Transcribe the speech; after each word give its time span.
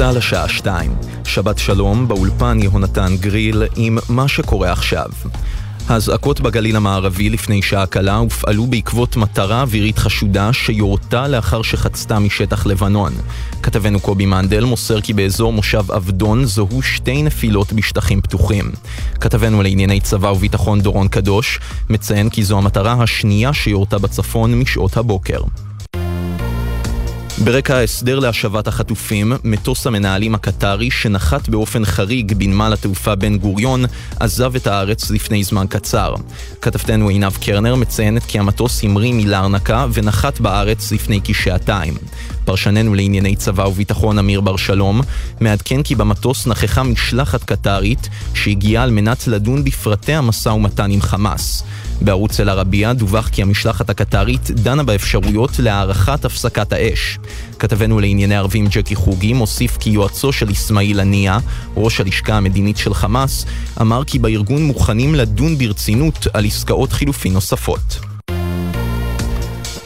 צה"ל 0.00 0.16
השעה 0.16 0.48
2, 0.48 0.92
שבת 1.24 1.58
שלום, 1.58 2.08
באולפן 2.08 2.58
יהונתן 2.62 3.16
גריל 3.20 3.62
עם 3.76 3.98
מה 4.08 4.28
שקורה 4.28 4.72
עכשיו. 4.72 5.06
האזעקות 5.88 6.40
בגליל 6.40 6.76
המערבי 6.76 7.30
לפני 7.30 7.62
שעה 7.62 7.86
קלה 7.86 8.16
הופעלו 8.16 8.66
בעקבות 8.66 9.16
מטרה 9.16 9.62
אווירית 9.62 9.98
חשודה 9.98 10.52
שיורתה 10.52 11.28
לאחר 11.28 11.62
שחצתה 11.62 12.18
משטח 12.18 12.66
לבנון. 12.66 13.12
כתבנו 13.62 14.00
קובי 14.00 14.26
מנדל 14.26 14.64
מוסר 14.64 15.00
כי 15.00 15.12
באזור 15.12 15.52
מושב 15.52 15.90
עבדון 15.90 16.44
זוהו 16.44 16.82
שתי 16.82 17.22
נפילות 17.22 17.72
בשטחים 17.72 18.20
פתוחים. 18.20 18.70
כתבנו 19.20 19.62
לענייני 19.62 20.00
צבא 20.00 20.28
וביטחון 20.28 20.80
דורון 20.80 21.08
קדוש 21.08 21.60
מציין 21.90 22.30
כי 22.30 22.42
זו 22.42 22.58
המטרה 22.58 22.92
השנייה 22.92 23.52
שיורתה 23.52 23.98
בצפון 23.98 24.54
משעות 24.54 24.96
הבוקר. 24.96 25.40
ברקע 27.44 27.76
ההסדר 27.76 28.18
להשבת 28.18 28.66
החטופים, 28.66 29.32
מטוס 29.44 29.86
המנהלים 29.86 30.34
הקטרי 30.34 30.90
שנחת 30.90 31.48
באופן 31.48 31.84
חריג 31.84 32.34
בנמל 32.34 32.72
התעופה 32.72 33.14
בן 33.14 33.38
גוריון, 33.38 33.84
עזב 34.20 34.56
את 34.56 34.66
הארץ 34.66 35.10
לפני 35.10 35.44
זמן 35.44 35.66
קצר. 35.68 36.14
כתבתנו 36.62 37.08
עינב 37.08 37.32
קרנר 37.40 37.74
מציינת 37.74 38.22
כי 38.22 38.38
המטוס 38.38 38.84
המריא 38.84 39.12
מלרנקה 39.12 39.86
ונחת 39.92 40.40
בארץ 40.40 40.92
לפני 40.92 41.20
כשעתיים. 41.24 41.94
פרשננו 42.44 42.94
לענייני 42.94 43.36
צבא 43.36 43.62
וביטחון 43.62 44.18
אמיר 44.18 44.40
בר 44.40 44.56
שלום, 44.56 45.00
מעדכן 45.40 45.82
כי 45.82 45.94
במטוס 45.94 46.46
נכחה 46.46 46.82
משלחת 46.82 47.44
קטרית 47.44 48.08
שהגיעה 48.34 48.84
על 48.84 48.90
מנת 48.90 49.28
לדון 49.28 49.64
בפרטי 49.64 50.14
המשא 50.14 50.48
ומתן 50.48 50.90
עם 50.90 51.00
חמאס. 51.00 51.62
בערוץ 52.00 52.40
אל-ערבייה 52.40 52.92
דווח 52.92 53.28
כי 53.28 53.42
המשלחת 53.42 53.90
הקטרית 53.90 54.50
דנה 54.50 54.82
באפשרויות 54.82 55.58
להארכת 55.58 56.24
הפסקת 56.24 56.72
האש. 56.72 57.18
כתבנו 57.58 58.00
לענייני 58.00 58.36
ערבים 58.36 58.66
ג'קי 58.70 58.94
חוגי 58.94 59.32
מוסיף 59.32 59.76
כי 59.76 59.90
יועצו 59.90 60.32
של 60.32 60.50
אסמאעיל 60.52 61.00
הנייה, 61.00 61.38
ראש 61.76 62.00
הלשכה 62.00 62.34
המדינית 62.36 62.76
של 62.76 62.94
חמאס, 62.94 63.46
אמר 63.80 64.04
כי 64.04 64.18
בארגון 64.18 64.62
מוכנים 64.62 65.14
לדון 65.14 65.58
ברצינות 65.58 66.26
על 66.32 66.44
עסקאות 66.44 66.92
חילופין 66.92 67.32
נוספות. 67.32 68.09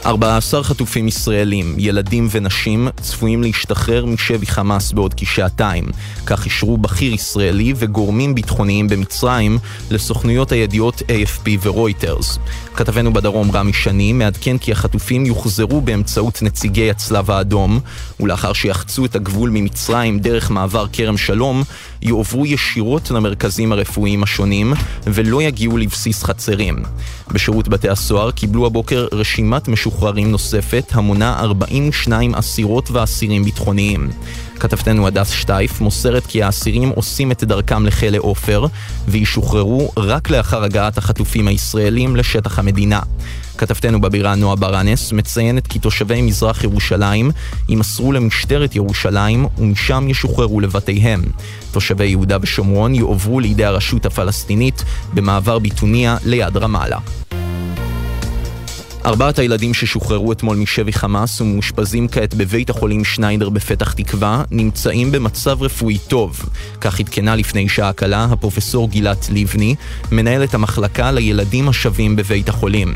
14 0.05 0.63
חטופים 0.63 1.07
ישראלים, 1.07 1.75
ילדים 1.77 2.27
ונשים, 2.31 2.87
צפויים 3.01 3.43
להשתחרר 3.43 4.05
משבי 4.05 4.45
חמאס 4.45 4.91
בעוד 4.91 5.13
כשעתיים. 5.17 5.83
כך 6.25 6.45
אישרו 6.45 6.77
בכיר 6.77 7.13
ישראלי 7.13 7.73
וגורמים 7.75 8.35
ביטחוניים 8.35 8.87
במצרים 8.87 9.57
לסוכנויות 9.91 10.51
הידיעות 10.51 11.01
AFP 11.01 11.49
ורויטרס. 11.61 12.39
כתבנו 12.75 13.13
בדרום 13.13 13.51
רמי 13.51 13.73
שני 13.73 14.13
מעדכן 14.13 14.57
כי 14.57 14.71
החטופים 14.71 15.25
יוחזרו 15.25 15.81
באמצעות 15.81 16.41
נציגי 16.41 16.89
הצלב 16.89 17.31
האדום, 17.31 17.79
ולאחר 18.19 18.53
שיחצו 18.53 19.05
את 19.05 19.15
הגבול 19.15 19.49
ממצרים 19.49 20.19
דרך 20.19 20.51
מעבר 20.51 20.85
כרם 20.93 21.17
שלום, 21.17 21.63
יועברו 22.01 22.45
ישירות 22.45 23.11
למרכזים 23.11 23.71
הרפואיים 23.71 24.23
השונים 24.23 24.73
ולא 25.05 25.41
יגיעו 25.41 25.77
לבסיס 25.77 26.23
חצרים. 26.23 26.83
בשירות 27.31 27.67
בתי 27.67 27.89
הסוהר 27.89 28.31
קיבלו 28.31 28.65
הבוקר 28.65 29.07
רשימת 29.11 29.67
משוחררים 29.67 30.31
נוספת 30.31 30.91
המונה 30.91 31.39
42 31.39 32.35
אסירות 32.35 32.91
ואסירים 32.91 33.43
ביטחוניים. 33.43 34.09
כתבתנו 34.59 35.07
הדס 35.07 35.29
שטייף 35.29 35.81
מוסרת 35.81 36.25
כי 36.25 36.43
האסירים 36.43 36.89
עושים 36.89 37.31
את 37.31 37.43
דרכם 37.43 37.85
לכלא 37.85 38.17
עופר 38.21 38.65
וישוחררו 39.07 39.91
רק 39.97 40.29
לאחר 40.29 40.63
הגעת 40.63 40.97
החטופים 40.97 41.47
הישראלים 41.47 42.15
לשטח 42.15 42.59
המדינה. 42.59 42.99
כתבתנו 43.57 44.01
בבירה 44.01 44.35
נועה 44.35 44.55
ברנס 44.55 45.11
מציינת 45.11 45.67
כי 45.67 45.79
תושבי 45.79 46.21
מזרח 46.21 46.63
ירושלים 46.63 47.31
יימסרו 47.69 48.11
למשטרת 48.11 48.75
ירושלים 48.75 49.45
ומשם 49.57 50.07
ישוחררו 50.09 50.59
לבתיהם. 50.59 51.23
תושבי 51.71 52.05
יהודה 52.05 52.37
ושומרון 52.41 52.95
יועברו 52.95 53.39
לידי 53.39 53.65
הרשות 53.65 54.05
הפלסטינית 54.05 54.83
במעבר 55.13 55.59
ביטוניה 55.59 56.17
ליד 56.25 56.57
רמאללה. 56.57 56.97
ארבעת 59.05 59.39
הילדים 59.39 59.73
ששוחררו 59.73 60.31
אתמול 60.31 60.57
משבי 60.57 60.93
חמאס 60.93 61.41
ומאושפזים 61.41 62.07
כעת 62.07 62.33
בבית 62.33 62.69
החולים 62.69 63.03
שניידר 63.03 63.49
בפתח 63.49 63.93
תקווה 63.93 64.43
נמצאים 64.51 65.11
במצב 65.11 65.61
רפואי 65.61 65.97
טוב. 65.97 66.41
כך 66.81 66.99
עדכנה 66.99 67.35
לפני 67.35 67.69
שעה 67.69 67.93
קלה 67.93 68.27
הפרופסור 68.31 68.89
גילת 68.89 69.27
לבני, 69.31 69.75
מנהלת 70.11 70.53
המחלקה 70.53 71.11
לילדים 71.11 71.69
השבים 71.69 72.15
בבית 72.15 72.49
החולים. 72.49 72.93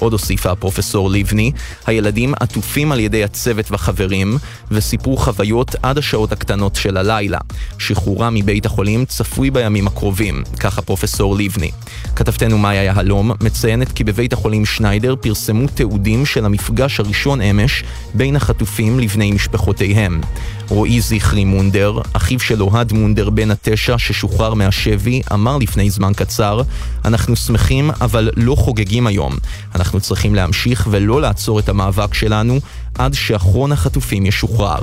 עוד 0.00 0.12
הוסיפה 0.12 0.50
הפרופסור 0.50 1.10
לבני, 1.10 1.52
הילדים 1.86 2.34
עטופים 2.40 2.92
על 2.92 3.00
ידי 3.00 3.24
הצוות 3.24 3.70
והחברים, 3.70 4.38
וסיפרו 4.70 5.16
חוויות 5.16 5.76
עד 5.82 5.98
השעות 5.98 6.32
הקטנות 6.32 6.76
של 6.76 6.96
הלילה. 6.96 7.38
שחרורם 7.78 8.34
מבית 8.34 8.66
החולים 8.66 9.04
צפוי 9.04 9.50
בימים 9.50 9.86
הקרובים, 9.86 10.42
כך 10.60 10.78
הפרופסור 10.78 11.36
לבני. 11.36 11.70
כתבתנו 12.16 12.58
מאיה 12.58 12.82
יהלום 12.82 13.32
מציינת 13.42 13.92
כי 13.92 14.04
בבית 14.04 14.32
החולים 14.32 14.66
שניידר 14.66 15.14
פרסמו 15.20 15.66
תיעודים 15.68 16.26
של 16.26 16.44
המפגש 16.44 17.00
הראשון 17.00 17.40
אמש 17.40 17.84
בין 18.14 18.36
החטופים 18.36 19.00
לבני 19.00 19.32
משפחותיהם. 19.32 20.20
רועי 20.70 21.00
זכרי 21.00 21.44
מונדר, 21.44 22.00
אחיו 22.12 22.40
של 22.40 22.62
אוהד 22.62 22.92
מונדר 22.92 23.30
בן 23.30 23.50
התשע 23.50 23.98
ששוחרר 23.98 24.54
מהשבי, 24.54 25.22
אמר 25.32 25.56
לפני 25.56 25.90
זמן 25.90 26.12
קצר, 26.16 26.62
אנחנו 27.04 27.36
שמחים 27.36 27.90
אבל 28.00 28.30
לא 28.36 28.54
חוגגים 28.54 29.06
היום. 29.06 29.36
אנחנו 29.74 30.00
צריכים 30.00 30.34
להמשיך 30.34 30.88
ולא 30.90 31.20
לעצור 31.20 31.58
את 31.58 31.68
המאבק 31.68 32.14
שלנו 32.14 32.58
עד 32.98 33.14
שאחרון 33.14 33.72
החטופים 33.72 34.26
ישוחרר. 34.26 34.80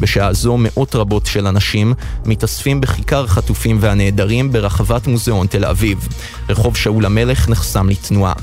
בשעה 0.00 0.32
זו 0.32 0.56
מאות 0.58 0.94
רבות 0.94 1.26
של 1.26 1.46
אנשים 1.46 1.94
מתאספים 2.24 2.80
בכיכר 2.80 3.24
החטופים 3.24 3.78
והנעדרים 3.80 4.52
ברחבת 4.52 5.06
מוזיאון 5.06 5.46
תל 5.46 5.64
אביב. 5.64 6.08
רחוב 6.48 6.76
שאול 6.76 7.06
המלך 7.06 7.48
נחסם 7.48 7.88
לתנועה. 7.88 8.34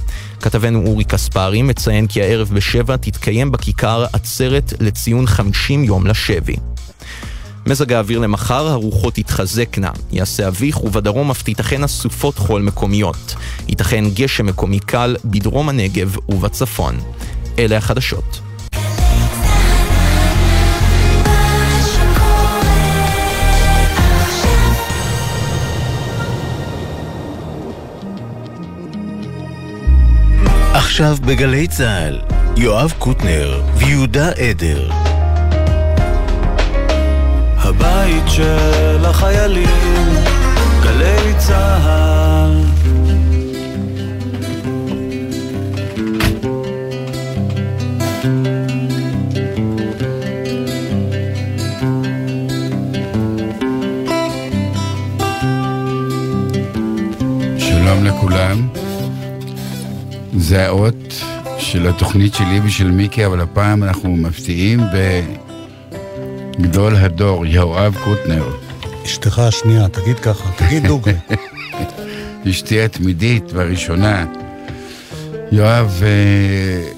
כתבנו 0.41 0.85
אורי 0.85 1.03
קספרי 1.03 1.61
מציין 1.61 2.07
כי 2.07 2.22
הערב 2.22 2.50
בשבע 2.53 2.97
תתקיים 2.97 3.51
בכיכר 3.51 4.05
עצרת 4.13 4.73
לציון 4.79 5.27
50 5.27 5.83
יום 5.83 6.07
לשבי. 6.07 6.55
מזג 7.67 7.94
האוויר 7.94 8.19
למחר, 8.19 8.67
הרוחות 8.67 9.17
יתחזקנה. 9.17 9.91
יעשה 10.11 10.47
אביך 10.47 10.83
ובדרום 10.83 11.31
אף 11.31 11.44
תיתכן 11.44 11.83
אסופות 11.83 12.38
חול 12.38 12.61
מקומיות. 12.61 13.35
ייתכן 13.67 14.03
גשם 14.13 14.45
מקומי 14.45 14.79
קל 14.79 15.16
בדרום 15.25 15.69
הנגב 15.69 16.16
ובצפון. 16.29 17.00
אלה 17.59 17.77
החדשות. 17.77 18.49
עכשיו 30.89 31.17
בגלי 31.25 31.67
צה"ל, 31.67 32.19
יואב 32.57 32.94
קוטנר 33.00 33.61
ויהודה 33.75 34.29
עדר. 34.31 34.89
הבית 37.57 38.23
של 38.27 39.05
החיילים, 39.05 39.69
גלי 40.83 41.33
צה"ל. 41.38 42.63
שלום 57.59 58.03
לכולם. 58.03 58.69
זה 60.50 60.66
האות 60.66 61.24
של 61.57 61.88
התוכנית 61.88 62.34
שלי 62.34 62.60
ושל 62.63 62.92
מיקי, 62.92 63.25
אבל 63.25 63.42
הפעם 63.42 63.84
אנחנו 63.84 64.16
מפתיעים 64.16 64.80
בגדול 66.60 66.96
הדור, 66.96 67.46
יואב 67.46 67.98
קוטנר. 68.04 68.44
אשתך 69.06 69.40
השנייה, 69.40 69.88
תגיד 69.88 70.19
ככה, 70.19 70.51
תגיד 70.57 70.88
דוגרי. 70.88 71.13
אשתי 72.50 72.81
התמידית 72.81 73.44
והראשונה. 73.54 74.25
יואב 75.51 76.01
אה, 76.04 76.92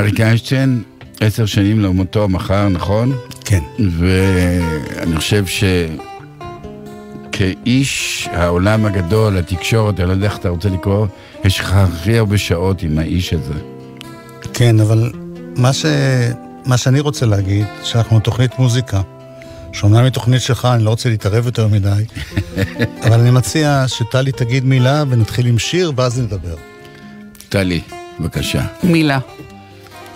אריק 0.00 0.20
איינשטיין, 0.20 0.82
עשר 1.20 1.46
שנים 1.46 1.80
למותו 1.80 2.28
מחר, 2.28 2.68
נכון? 2.68 3.12
כן. 3.44 3.62
ואני 3.98 5.16
חושב 5.16 5.46
ש... 5.46 5.64
כאיש 7.32 8.28
העולם 8.32 8.84
הגדול, 8.86 9.38
התקשורת, 9.38 10.00
אני 10.00 10.08
לא 10.08 10.12
יודע 10.12 10.26
איך 10.26 10.38
אתה 10.38 10.48
רוצה 10.48 10.68
לקרוא, 10.68 11.06
יש 11.44 11.60
לך 11.60 11.72
הכי 11.72 12.18
הרבה 12.18 12.38
שעות 12.38 12.82
עם 12.82 12.98
האיש 12.98 13.32
הזה. 13.32 13.54
כן, 14.54 14.80
אבל 14.80 15.12
מה, 15.56 15.72
ש... 15.72 15.84
מה 16.66 16.76
שאני 16.76 17.00
רוצה 17.00 17.26
להגיד, 17.26 17.66
שאנחנו 17.84 18.20
תוכנית 18.20 18.58
מוזיקה, 18.58 19.00
שאומנם 19.72 20.04
היא 20.04 20.12
תוכנית 20.12 20.42
שלך, 20.42 20.68
אני 20.74 20.84
לא 20.84 20.90
רוצה 20.90 21.08
להתערב 21.08 21.46
יותר 21.46 21.68
מדי, 21.68 22.04
אבל 23.04 23.20
אני 23.20 23.30
מציע 23.30 23.84
שטלי 23.88 24.32
תגיד 24.32 24.64
מילה 24.64 25.04
ונתחיל 25.10 25.46
עם 25.46 25.58
שיר 25.58 25.92
ואז 25.96 26.20
נדבר. 26.20 26.54
טלי, 27.48 27.80
בבקשה. 28.20 28.66
מילה. 28.82 29.18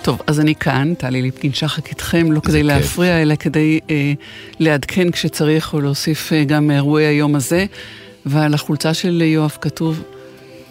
טוב, 0.03 0.23
אז 0.27 0.41
אני 0.41 0.55
כאן, 0.55 0.95
טלי 0.95 1.23
ליפקין 1.23 1.53
שחק 1.53 1.89
איתכם, 1.89 2.33
לא 2.33 2.41
כדי 2.41 2.63
להפריע, 2.63 3.23
אלא 3.23 3.35
כדי 3.35 3.81
אה, 3.91 4.13
לעדכן 4.59 5.11
כשצריך, 5.11 5.75
או 5.75 5.81
להוסיף 5.81 6.33
אה, 6.33 6.45
גם 6.45 6.71
אירועי 6.71 7.05
היום 7.05 7.35
הזה. 7.35 7.67
ועל 8.27 8.55
החולצה 8.55 8.95
של 8.95 9.23
יואב 9.23 9.57
כתוב, 9.61 10.03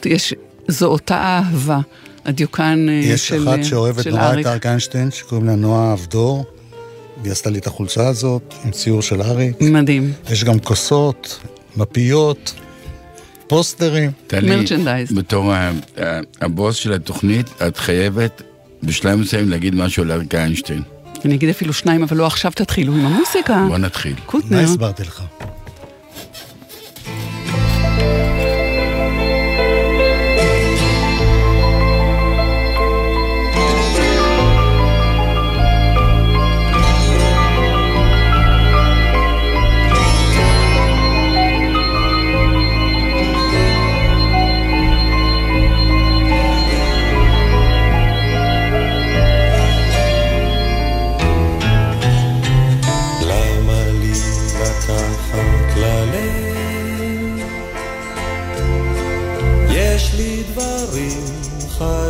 יש, 0.06 0.34
זו 0.67 0.85
אותה 0.85 1.15
אהבה, 1.15 1.79
הדיוקן 2.25 2.88
אה, 2.89 3.17
של 3.17 3.35
יש 3.35 3.47
אחת 3.47 3.63
שאוהבת 3.63 4.07
נורא 4.07 4.33
את 4.39 4.45
אריק 4.45 4.65
איינשטיין, 4.65 5.12
שקוראים 5.12 5.47
לה 5.47 5.56
נועה 5.56 5.94
אבדור, 5.94 6.45
והיא 7.21 7.31
עשתה 7.31 7.50
לי 7.50 7.59
את 7.59 7.67
החולצה 7.67 8.07
הזאת, 8.07 8.53
עם 8.65 8.71
ציור 8.71 9.01
של 9.01 9.21
אריק. 9.21 9.62
מדהים. 9.62 10.13
יש 10.29 10.44
גם 10.44 10.59
כוסות, 10.59 11.39
מפיות. 11.77 12.53
פוסטרים. 13.47 14.12
מרצ'נדייז. 14.44 15.12
בתור 15.12 15.53
הבוס 16.41 16.75
של 16.75 16.94
התוכנית, 16.94 17.50
את 17.68 17.77
חייבת 17.77 18.41
בשלב 18.83 19.19
מסוים 19.19 19.50
להגיד 19.50 19.75
משהו 19.75 20.03
על 20.03 20.11
אריק 20.11 20.35
איינשטיין. 20.35 20.81
אני 21.25 21.35
אגיד 21.35 21.50
אפילו 21.50 21.73
שניים, 21.73 22.03
אבל 22.03 22.18
לא 22.18 22.25
עכשיו 22.25 22.51
תתחילו 22.56 22.94
עם 22.94 23.06
המוסיקה. 23.06 23.65
בוא 23.68 23.77
נתחיל. 23.77 24.15
קוטנר. 24.25 24.57
מה 24.57 24.63
הסברתי 24.63 25.03
לך? 25.03 25.23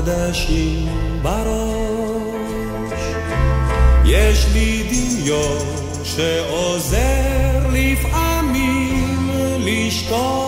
חדשים 0.06 0.88
בראש. 1.22 3.00
יש 4.06 4.46
לי 4.54 4.84
דמיון 4.90 5.66
שעוזר 6.04 7.68
לפעמים 7.72 9.30
לשכוח. 9.60 10.45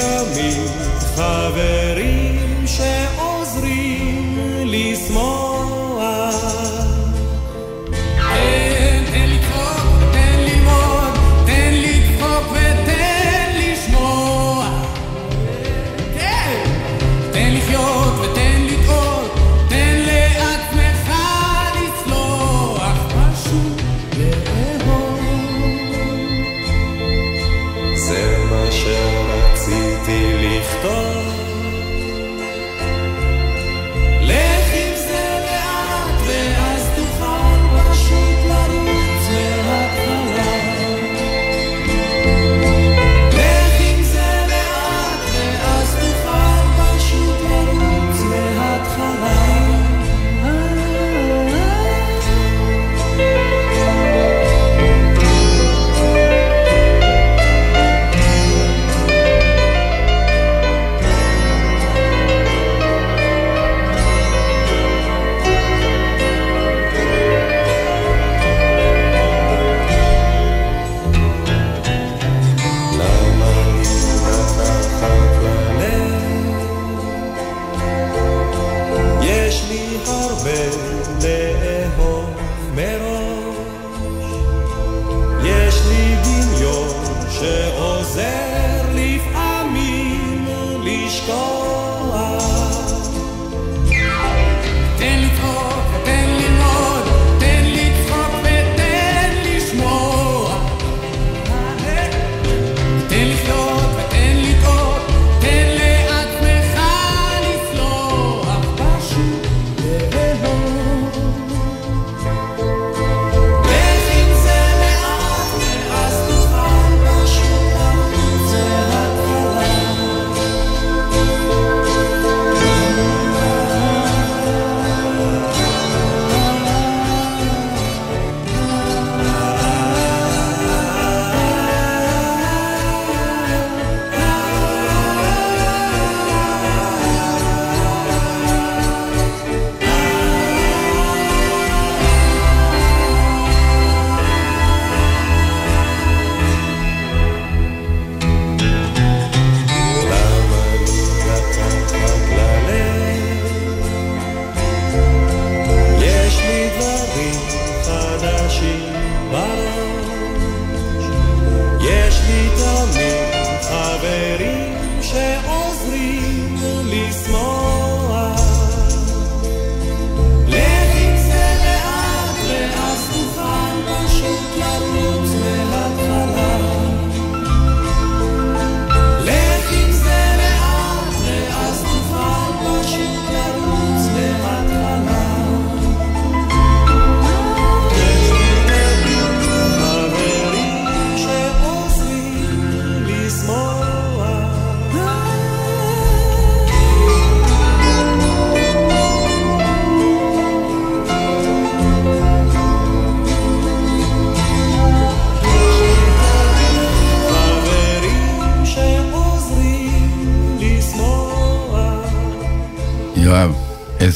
תמיד 0.00 0.70
חברים 1.16 1.87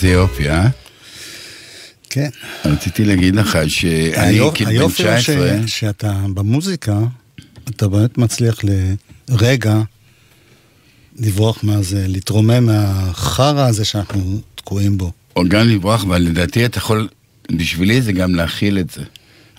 איזה 0.04 0.14
יופי, 0.14 0.50
אה? 0.50 0.68
כן. 2.10 2.28
רציתי 2.64 3.04
להגיד 3.04 3.36
לך 3.36 3.58
שאני 3.66 4.10
היופ- 4.40 4.54
כאילו 4.54 4.70
בן 4.70 4.76
היופי 4.76 5.02
הוא 5.08 5.16
19, 5.18 5.60
שאתה 5.66 6.12
במוזיקה, 6.34 6.98
אתה 7.70 7.88
באמת 7.88 8.18
מצליח 8.18 8.58
לרגע 9.28 9.80
לברוח 11.18 11.64
מהזה, 11.64 12.04
להתרומם 12.08 12.66
מהחרא 12.66 13.66
הזה 13.66 13.84
שאנחנו 13.84 14.40
תקועים 14.54 14.98
בו. 14.98 15.12
או 15.36 15.42
גם 15.48 15.68
לברוח, 15.68 16.04
אבל 16.04 16.18
לדעתי 16.22 16.64
אתה 16.66 16.78
יכול, 16.78 17.08
בשבילי 17.52 18.02
זה 18.02 18.12
גם 18.12 18.34
להכיל 18.34 18.78
את 18.78 18.90
זה. 18.90 19.02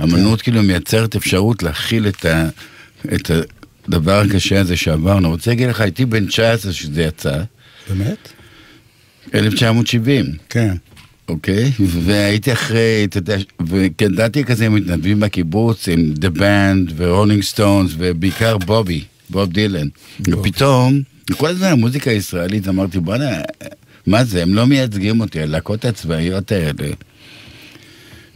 אמנות 0.03 0.39
כן. 0.41 0.43
כאילו 0.43 0.63
מייצרת 0.63 1.15
אפשרות 1.15 1.63
להכיל 1.63 2.07
את, 2.07 2.25
ה, 2.25 2.49
את 3.15 3.31
הדבר 3.87 4.19
הקשה 4.19 4.61
הזה 4.61 4.77
שעברנו. 4.77 5.17
אני 5.17 5.27
רוצה 5.27 5.51
להגיד 5.51 5.69
לך, 5.69 5.81
הייתי 5.81 6.05
בן 6.05 6.25
19 6.25 6.73
שזה 6.73 7.03
יצא, 7.03 7.43
באמת? 7.89 8.32
1970. 9.33 10.25
כן. 10.49 10.75
אוקיי? 11.27 11.71
והייתי 11.79 12.53
אחרי, 12.53 13.01
אתה 13.03 13.17
יודע, 13.17 13.37
וגדלתי 13.67 14.43
כזה 14.43 14.65
עם 14.65 14.75
מתנדבים 14.75 15.19
בקיבוץ, 15.19 15.87
עם 15.87 16.13
דה 16.13 16.29
בנד 16.29 16.93
ורולינג 16.95 17.43
סטונס, 17.43 17.91
ובעיקר 17.97 18.57
בובי, 18.57 19.03
בוב 19.29 19.49
דילן. 19.49 19.87
ופתאום, 20.27 21.01
כל 21.37 21.47
הזמן 21.47 21.67
המוזיקה 21.67 22.11
הישראלית, 22.11 22.67
אמרתי, 22.67 22.99
בואנה, 22.99 23.29
מה 24.07 24.23
זה, 24.23 24.41
הם 24.41 24.53
לא 24.53 24.65
מייצגים 24.65 25.21
אותי, 25.21 25.41
הלהקות 25.41 25.85
הצבאיות 25.85 26.51
האלה. 26.51 26.93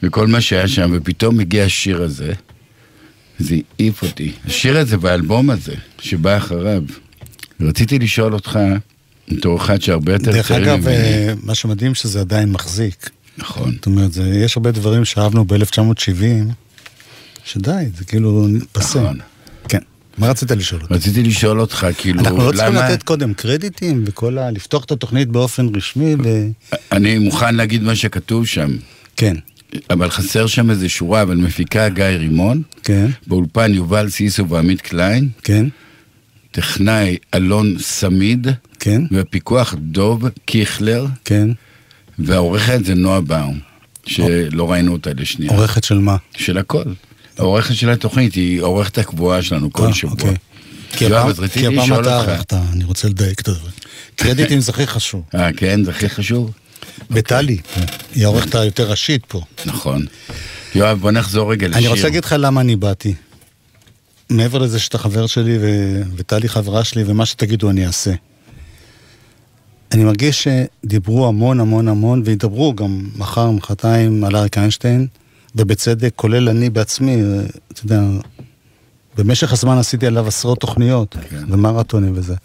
וכל 0.03 0.27
מה 0.27 0.41
שהיה 0.41 0.67
שם, 0.67 0.91
ופתאום 0.93 1.39
הגיע 1.39 1.63
השיר 1.63 2.03
הזה, 2.03 2.33
זה 3.39 3.55
העיף 3.79 4.03
אותי. 4.03 4.31
השיר 4.45 4.77
הזה 4.77 4.95
והאלבום 5.01 5.49
הזה, 5.49 5.73
שבא 5.99 6.37
אחריו. 6.37 6.83
רציתי 7.61 7.99
לשאול 7.99 8.33
אותך, 8.33 8.59
בתור 9.29 9.57
אחד 9.57 9.81
שהרבה 9.81 10.13
יותר 10.13 10.31
דרך 10.31 10.47
צעיר 10.47 10.63
אגב, 10.63 10.79
ממני. 10.79 10.93
אה, 10.93 11.33
מה 11.43 11.55
שמדהים 11.55 11.95
שזה 11.95 12.19
עדיין 12.19 12.51
מחזיק. 12.51 13.09
נכון. 13.37 13.71
זאת 13.75 13.85
אומרת, 13.85 14.13
זה, 14.13 14.23
יש 14.23 14.57
הרבה 14.57 14.71
דברים 14.71 15.05
שאהבנו 15.05 15.45
ב-1970, 15.45 16.53
שדי, 17.45 17.71
זה 17.97 18.05
כאילו 18.05 18.47
פסה. 18.71 19.01
נכון. 19.01 19.19
כן. 19.69 19.79
מה 20.17 20.29
רצית 20.29 20.51
לשאול 20.51 20.81
אותי? 20.81 20.93
רציתי 20.93 21.23
לשאול 21.23 21.61
אותך, 21.61 21.87
כאילו, 21.97 22.19
אנחנו 22.19 22.37
לא 22.37 22.51
צריכים 22.51 22.73
למה... 22.73 22.89
לתת 22.89 23.03
קודם 23.03 23.33
קרדיטים 23.33 24.03
וכל 24.07 24.37
ה... 24.37 24.51
לפתוח 24.51 24.83
את 24.83 24.91
התוכנית 24.91 25.27
באופן 25.27 25.75
רשמי 25.75 26.15
ו... 26.23 26.47
אני 26.91 27.17
מוכן 27.17 27.55
להגיד 27.55 27.83
מה 27.83 27.95
שכתוב 27.95 28.45
שם, 28.45 28.77
כן, 29.15 29.35
אבל 29.89 30.09
חסר 30.09 30.47
שם 30.47 30.69
איזה 30.69 30.89
שורה, 30.89 31.21
אבל 31.21 31.37
מפיקה 31.37 31.89
גיא 31.89 32.03
רימון, 32.03 32.61
כן, 32.83 33.07
באולפן 33.27 33.73
יובל 33.73 34.09
סיסו 34.09 34.49
ועמית 34.49 34.81
קליין, 34.81 35.29
כן, 35.43 35.65
טכנאי 36.51 37.17
אלון 37.33 37.75
סמיד, 37.79 38.47
כן, 38.87 39.01
והפיקוח 39.11 39.75
דוב 39.77 40.23
קיכלר, 40.45 41.05
כן. 41.25 41.49
והעורכת 42.19 42.85
זה 42.85 42.95
נועה 42.95 43.21
באום, 43.21 43.59
שלא 44.05 44.71
ראינו 44.71 44.93
אותה 44.93 45.09
לשנייה. 45.17 45.51
עורכת 45.51 45.83
של 45.83 45.97
מה? 45.97 46.15
של 46.37 46.57
הכל. 46.57 46.83
העורכת 47.37 47.75
של 47.75 47.89
התוכנית 47.89 48.33
היא 48.35 48.61
העורכת 48.61 48.97
הקבועה 48.97 49.41
שלנו 49.41 49.73
כל 49.73 49.87
אה, 49.87 49.93
שבוע. 49.93 50.11
אוקיי. 50.13 50.35
כי 50.91 51.05
הפעם- 51.05 51.29
אתה. 52.01 52.15
ערכת, 52.19 52.53
אני 52.53 52.83
רוצה 52.83 53.07
לדייק 53.07 53.39
את 53.41 53.47
הדברים. 53.47 53.71
קרדיטים 54.15 54.59
זה 54.59 54.71
הכי 54.71 54.87
חשוב. 54.87 55.23
אה, 55.35 55.53
כן? 55.53 55.83
זה 55.83 55.91
הכי 55.91 56.09
חשוב? 56.09 56.51
וטלי, 57.11 57.57
היא 58.15 58.25
העורכת 58.25 58.55
היותר 58.55 58.89
ראשית 58.89 59.25
פה. 59.27 59.41
נכון. 59.65 60.05
יואב, 60.75 60.99
בוא 60.99 61.11
נחזור 61.11 61.51
רגע 61.51 61.67
לשיר. 61.67 61.79
אני 61.79 61.87
רוצה 61.87 62.03
להגיד 62.03 62.25
לך 62.25 62.35
למה 62.39 62.61
אני 62.61 62.75
באתי. 62.75 63.13
מעבר 64.29 64.57
לזה 64.57 64.79
שאתה 64.79 64.97
חבר 64.97 65.27
שלי 65.27 65.57
וטלי 66.15 66.49
חברה 66.49 66.83
שלי, 66.83 67.03
ומה 67.07 67.25
שתגידו 67.25 67.69
אני 67.69 67.85
אעשה. 67.85 68.11
אני 69.91 70.03
מרגיש 70.03 70.47
שדיברו 70.47 71.27
המון 71.27 71.59
המון 71.59 71.87
המון, 71.87 72.21
וידברו 72.25 72.73
גם 72.73 73.09
מחר, 73.15 73.51
מחרתיים, 73.51 74.23
על 74.23 74.35
אריק 74.35 74.57
איינשטיין, 74.57 75.07
ובצדק, 75.55 76.11
כולל 76.15 76.49
אני 76.49 76.69
בעצמי, 76.69 77.21
אתה 77.71 77.81
יודע, 77.85 78.01
במשך 79.17 79.53
הזמן 79.53 79.77
עשיתי 79.77 80.07
עליו 80.07 80.27
עשרות 80.27 80.59
תוכניות, 80.59 81.15
כן. 81.29 81.43
ומרתונים 81.47 82.11
וזה. 82.15 82.35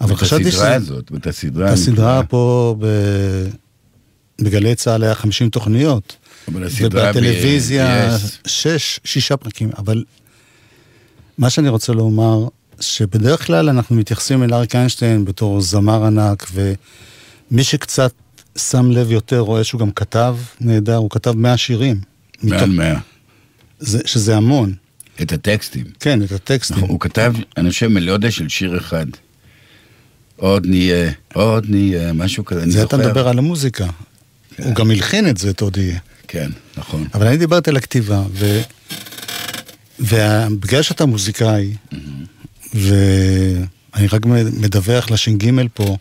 אבל 0.00 0.14
את 0.14 0.18
חשבתי 0.18 0.48
הסדרה 0.48 0.64
שזה... 0.64 0.74
הזאת, 0.74 1.12
ואת 1.12 1.26
הסדרה. 1.26 1.68
את 1.68 1.72
הסדרה. 1.72 2.22
פה 2.22 2.76
ב... 2.78 2.86
בגלי 4.42 4.74
צה"ל 4.74 5.02
היה 5.02 5.14
50 5.14 5.48
תוכניות. 5.48 6.16
אבל 6.48 6.64
הסדרה 6.64 7.10
ובטלוויזיה 7.10 8.08
ב-. 8.16 8.48
שש, 8.48 9.00
שישה 9.04 9.36
פרקים. 9.36 9.70
אבל 9.78 10.04
מה 11.38 11.50
שאני 11.50 11.68
רוצה 11.68 11.92
לומר, 11.92 12.48
שבדרך 12.80 13.46
כלל 13.46 13.68
אנחנו 13.68 13.96
מתייחסים 13.96 14.42
אל 14.42 14.54
אריק 14.54 14.74
איינשטיין 14.76 15.24
בתור 15.24 15.60
זמר 15.60 16.04
ענק, 16.04 16.46
ומי 16.52 17.64
שקצת 17.64 18.12
שם 18.58 18.90
לב 18.90 19.10
יותר 19.10 19.38
רואה 19.38 19.64
שהוא 19.64 19.80
גם 19.80 19.90
כתב 19.90 20.36
נהדר, 20.60 20.96
הוא 20.96 21.10
כתב 21.10 21.32
100 21.36 21.56
שירים. 21.56 22.00
מעל 22.42 22.56
מתוך- 22.60 22.68
מאה. 22.76 22.98
זה, 23.78 23.98
שזה 24.04 24.36
המון. 24.36 24.74
את 25.22 25.32
הטקסטים. 25.32 25.84
כן, 26.00 26.22
את 26.22 26.32
הטקסטים. 26.32 26.76
נכון, 26.76 26.88
הוא 26.88 27.00
כתב, 27.00 27.34
אני 27.56 27.70
חושב, 27.70 27.86
מלודיה 27.88 28.30
של 28.30 28.48
שיר 28.48 28.78
אחד. 28.78 29.06
עוד 30.36 30.66
נהיה, 30.66 31.10
עוד 31.34 31.66
נהיה, 31.68 32.12
משהו 32.12 32.44
כזה, 32.44 32.62
אני 32.62 32.70
זה 32.70 32.82
אתה 32.82 32.96
זוכר. 32.96 33.08
מדבר 33.08 33.28
על 33.28 33.38
המוזיקה. 33.38 33.86
הוא 34.58 34.74
גם 34.74 34.90
הלחין 34.90 35.28
את 35.28 35.36
זה, 35.36 35.50
אתה 35.50 35.64
עוד 35.64 35.76
יהיה. 35.76 35.98
כן, 36.28 36.50
נכון. 36.76 37.06
אבל 37.14 37.26
אני 37.26 37.36
דיברתי 37.36 37.70
על 37.70 37.76
הכתיבה, 37.76 38.22
ו... 38.32 38.60
ובגלל 40.00 40.82
שאתה 40.82 41.06
מוזיקאי, 41.06 41.74
ואני 42.74 44.06
רק 44.12 44.26
מדווח 44.60 45.10
לש"ג 45.10 45.50
פה, 45.74 45.96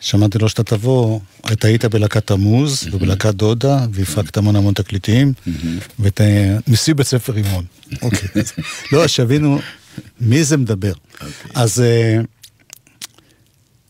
שמעתי 0.00 0.38
לו 0.38 0.48
שאתה 0.48 0.62
תבוא, 0.62 1.20
אתה 1.52 1.68
היית 1.68 1.84
בלהקת 1.84 2.26
תמוז 2.26 2.88
ובלהקת 2.92 3.34
דודה, 3.34 3.86
והפקת 3.92 4.36
המון 4.36 4.56
המון 4.56 4.74
תקליטים, 4.74 5.32
ואתה 5.98 6.24
נשיא 6.66 6.94
בית 6.94 7.06
ספר 7.06 7.32
רימון. 7.32 7.64
אוקיי. 8.02 8.28
לא, 8.92 9.06
שיבינו 9.06 9.58
מי 10.20 10.44
זה 10.44 10.56
מדבר. 10.56 10.92
אז 11.54 11.80
אה, 11.80 12.20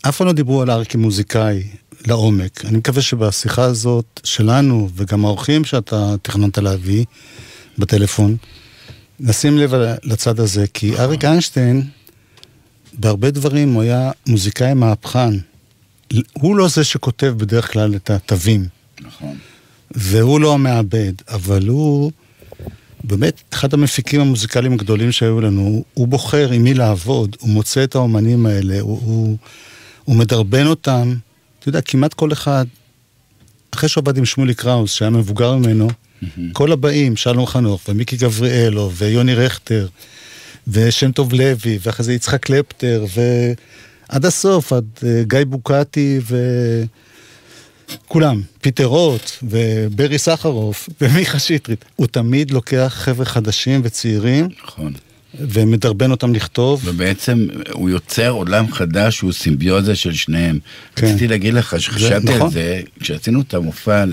אף 0.09 0.17
פעם 0.17 0.27
לא 0.27 0.33
דיברו 0.33 0.63
על 0.63 0.71
אריק 0.71 0.91
כמוזיקאי 0.91 1.63
לעומק. 2.07 2.65
אני 2.65 2.79
מקווה 2.79 3.03
שבשיחה 3.03 3.63
הזאת 3.63 4.21
שלנו, 4.25 4.89
וגם 4.97 5.25
האורחים 5.25 5.65
שאתה 5.65 6.15
תכננת 6.23 6.59
להביא 6.59 7.05
בטלפון, 7.79 8.37
נשים 9.21 9.59
לב 9.59 9.75
לצד 10.03 10.41
הזה, 10.41 10.65
כי 10.75 10.99
אריק 10.99 11.25
איינשטיין, 11.25 11.83
בהרבה 12.93 13.31
דברים 13.31 13.73
הוא 13.73 13.83
היה 13.83 14.11
מוזיקאי 14.27 14.75
מהפכן. 14.75 15.31
הוא 16.33 16.57
לא 16.57 16.69
זה 16.69 16.85
שכותב 16.85 17.35
בדרך 17.37 17.73
כלל 17.73 17.95
את 17.97 18.11
התווים, 18.11 18.67
נכון. 19.01 19.37
והוא 19.91 20.41
לא 20.41 20.55
המעבד, 20.55 21.13
אבל 21.29 21.69
הוא 21.69 22.13
באמת 23.05 23.43
אחד 23.53 23.75
המפיקים 23.75 24.21
המוזיקליים 24.21 24.73
הגדולים 24.73 25.13
שהיו 25.13 25.41
לנו. 25.41 25.85
הוא 25.95 26.09
בוחר 26.09 26.53
עם 26.53 26.63
מי 26.63 26.75
לעבוד, 26.75 27.37
הוא 27.41 27.51
מוצא 27.51 27.85
את 27.85 27.95
האומנים 27.95 28.47
האלה, 28.47 28.81
הוא, 28.81 29.01
הוא, 29.05 29.37
הוא 30.05 30.17
מדרבן 30.17 30.67
אותם. 30.67 31.15
אתה 31.59 31.69
יודע, 31.69 31.81
כמעט 31.81 32.15
כל 32.15 32.33
אחד, 32.33 32.65
אחרי 33.75 33.89
שהוא 33.89 34.03
עבד 34.03 34.19
עם 34.19 34.25
שמולי 34.25 34.55
קראוס, 34.55 34.93
שהיה 34.93 35.11
מבוגר 35.11 35.57
ממנו, 35.57 35.89
כל 36.53 36.73
הבאים, 36.73 37.17
שלום 37.17 37.47
חנוך, 37.47 37.81
ומיקי 37.89 38.17
גבריאלו, 38.17 38.91
ויוני 38.93 39.35
רכטר, 39.35 39.87
ושם 40.69 41.13
טוב 41.13 41.33
לוי, 41.33 41.79
ואחרי 41.83 42.05
זה 42.05 42.13
יצחק 42.13 42.43
קלפטר, 42.43 43.05
ועד 43.15 44.25
הסוף, 44.25 44.73
עד 44.73 44.85
אה, 45.07 45.23
גיא 45.23 45.45
בוקטי, 45.47 46.21
וכולם, 48.05 48.43
פיטר 48.61 48.85
רוט, 48.85 49.31
וברי 49.43 50.19
סחרוף, 50.19 50.89
ומיכה 51.01 51.39
שטרית. 51.39 51.85
הוא 51.97 52.07
תמיד 52.07 52.51
לוקח 52.51 52.95
חבר'ה 52.97 53.25
חדשים 53.25 53.81
וצעירים, 53.85 54.49
נכון. 54.65 54.93
ומדרבן 55.41 56.11
אותם 56.11 56.35
לכתוב. 56.35 56.83
ובעצם 56.85 57.47
הוא 57.73 57.91
יוצר 57.91 58.29
עולם 58.29 58.73
חדש 58.73 59.17
שהוא 59.17 59.33
סימביוזה 59.33 59.97
של 59.97 60.13
שניהם. 60.13 60.59
כן. 60.97 61.07
רציתי 61.07 61.29
להגיד 61.29 61.55
לך 61.55 61.81
שחשבתי 61.81 62.25
נכון. 62.35 62.41
על 62.41 62.51
זה, 62.51 62.81
כשעשינו 63.01 63.41
את 63.41 63.55
המופע 63.55 64.05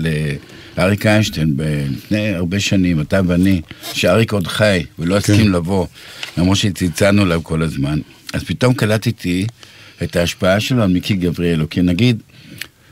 לאריק 0.78 1.06
איינשטיין 1.06 1.56
לפני 1.96 2.34
הרבה 2.34 2.60
שנים, 2.60 3.00
אתה 3.00 3.20
ואני, 3.26 3.60
שאריק 3.92 4.32
עוד 4.32 4.46
חי 4.46 4.84
ולא 4.98 5.16
הסכים 5.16 5.46
כן. 5.46 5.52
לבוא, 5.52 5.86
למרות 6.38 6.56
שצלצלנו 6.56 7.22
אליו 7.22 7.44
כל 7.44 7.62
הזמן, 7.62 7.98
אז 8.32 8.44
פתאום 8.44 8.74
קלטתי 8.74 9.46
את 10.02 10.16
ההשפעה 10.16 10.60
שלו 10.60 10.82
על 10.82 10.88
מיקי 10.92 11.14
גבריאלו, 11.14 11.70
כי 11.70 11.82
נגיד, 11.82 12.22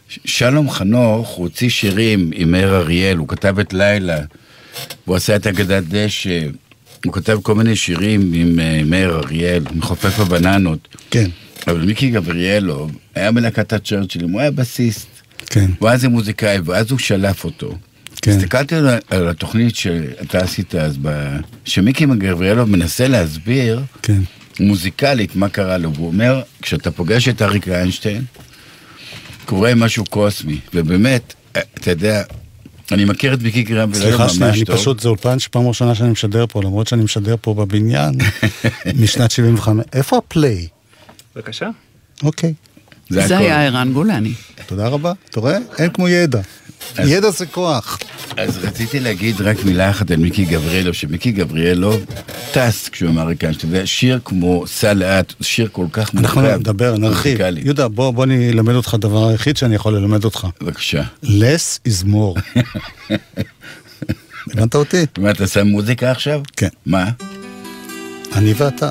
ש- 0.08 0.18
שלום 0.24 0.70
חנוך, 0.70 1.28
הוא 1.28 1.44
הוציא 1.44 1.68
שירים 1.68 2.30
עם 2.34 2.50
מאיר 2.50 2.76
אריאל, 2.76 3.16
הוא 3.16 3.28
כתב 3.28 3.58
את 3.58 3.72
לילה, 3.72 4.18
הוא 5.04 5.16
עשה 5.16 5.36
את 5.36 5.46
אגדת 5.46 5.82
דשא, 5.88 6.40
הוא 7.04 7.12
כתב 7.12 7.38
כל 7.42 7.54
מיני 7.54 7.76
שירים 7.76 8.32
עם 8.34 8.60
אה, 8.60 8.82
מאיר 8.84 9.18
אריאל, 9.18 9.64
מחופף 9.74 10.20
הבננות. 10.20 10.88
כן, 11.10 11.30
אבל 11.66 11.80
מיקי 11.80 12.10
גבריאלו 12.10 12.88
היה 13.14 13.30
מלהקת 13.30 13.72
הצ'רצ'ילים, 13.72 14.30
הוא 14.30 14.40
היה 14.40 14.50
בסיסט. 14.50 15.08
כן, 15.46 15.70
הוא 15.78 15.88
היה 15.88 15.94
איזה 15.94 16.08
מוזיקאי, 16.08 16.58
ואז 16.64 16.90
הוא 16.90 16.98
שלף 16.98 17.44
אותו. 17.44 17.74
כן. 18.22 18.30
הסתכלתי 18.30 18.74
על, 18.74 18.88
על 19.10 19.28
התוכנית 19.28 19.76
שאתה 19.76 20.38
עשית 20.38 20.74
אז, 20.74 20.98
ב... 21.02 21.36
שמיקי 21.64 22.06
גבריאלו 22.06 22.66
מנסה 22.66 23.08
להסביר 23.08 23.82
כן. 24.02 24.20
מוזיקלית 24.60 25.36
מה 25.36 25.48
קרה 25.48 25.78
לו, 25.78 25.94
והוא 25.94 26.06
אומר, 26.06 26.42
כשאתה 26.62 26.90
פוגש 26.90 27.28
את 27.28 27.42
אריק 27.42 27.68
איינשטיין, 27.68 28.24
קורה 29.44 29.74
משהו 29.74 30.04
קוסמי, 30.04 30.58
ובאמת, 30.74 31.34
אה, 31.56 31.60
אתה 31.74 31.90
יודע, 31.90 32.22
אני 32.92 33.04
מכיר 33.04 33.34
את 33.34 33.42
מיקי 33.42 33.62
גרם 33.62 33.88
ולא 33.90 33.98
סליחה 33.98 34.22
ממש 34.22 34.32
שנייה, 34.34 34.52
אני 34.52 34.64
טוב. 34.64 34.76
פשוט, 34.76 35.00
זה 35.00 35.08
אולפן 35.08 35.38
שפעם 35.38 35.68
ראשונה 35.68 35.94
שאני 35.94 36.10
משדר 36.10 36.44
פה, 36.48 36.62
למרות 36.62 36.86
שאני 36.86 37.02
משדר 37.02 37.34
פה 37.40 37.54
בבניין, 37.54 38.14
משנת 39.02 39.30
75. 39.30 39.84
איפה 39.92 40.18
הפליי? 40.18 40.68
בבקשה. 41.36 41.68
אוקיי, 42.22 42.54
זה. 43.08 43.38
היה 43.38 43.66
ערן 43.66 43.92
גולני. 43.92 44.32
תודה 44.66 44.88
רבה. 44.88 45.12
אתה 45.30 45.40
רואה? 45.40 45.58
אין 45.78 45.90
כמו 45.90 46.08
ידע. 46.08 46.40
ידע 47.04 47.30
זה 47.30 47.46
כוח. 47.46 47.98
אז 48.36 48.58
רציתי 48.64 49.00
להגיד 49.00 49.40
רק 49.40 49.64
מילה 49.64 49.90
אחת 49.90 50.10
על 50.10 50.16
מיקי 50.16 50.44
גבריאלוב, 50.44 50.94
שמיקי 50.94 51.32
גבריאלוב 51.32 52.04
טס 52.52 52.88
כשהוא 52.88 53.10
אמריקאי, 53.10 53.54
שאתה 53.54 53.64
יודע, 53.64 53.86
שיר 53.86 54.20
כמו 54.24 54.64
סע 54.66 54.94
לאט, 54.94 55.32
שיר 55.40 55.68
כל 55.72 55.86
כך 55.92 56.14
אנחנו 56.14 56.40
מורכב, 56.40 56.58
נדבר, 56.58 56.96
נרחיב. 56.98 57.38
יהודה, 57.56 57.88
בוא 57.88 58.10
בוא 58.10 58.24
אני 58.24 58.50
אלמד 58.50 58.74
אותך 58.74 58.96
דבר 59.00 59.28
היחיד 59.28 59.56
שאני 59.56 59.74
יכול 59.74 59.96
ללמד 59.96 60.24
אותך. 60.24 60.46
בבקשה. 60.60 61.02
less 61.24 61.88
is 61.88 62.06
more. 62.06 62.40
הבנת 64.50 64.74
אותי? 64.74 65.06
מה, 65.18 65.30
אתה 65.30 65.46
שם 65.46 65.66
מוזיקה 65.66 66.10
עכשיו? 66.10 66.40
כן. 66.56 66.68
מה? 66.86 67.10
אני 68.32 68.52
ואתה. 68.56 68.90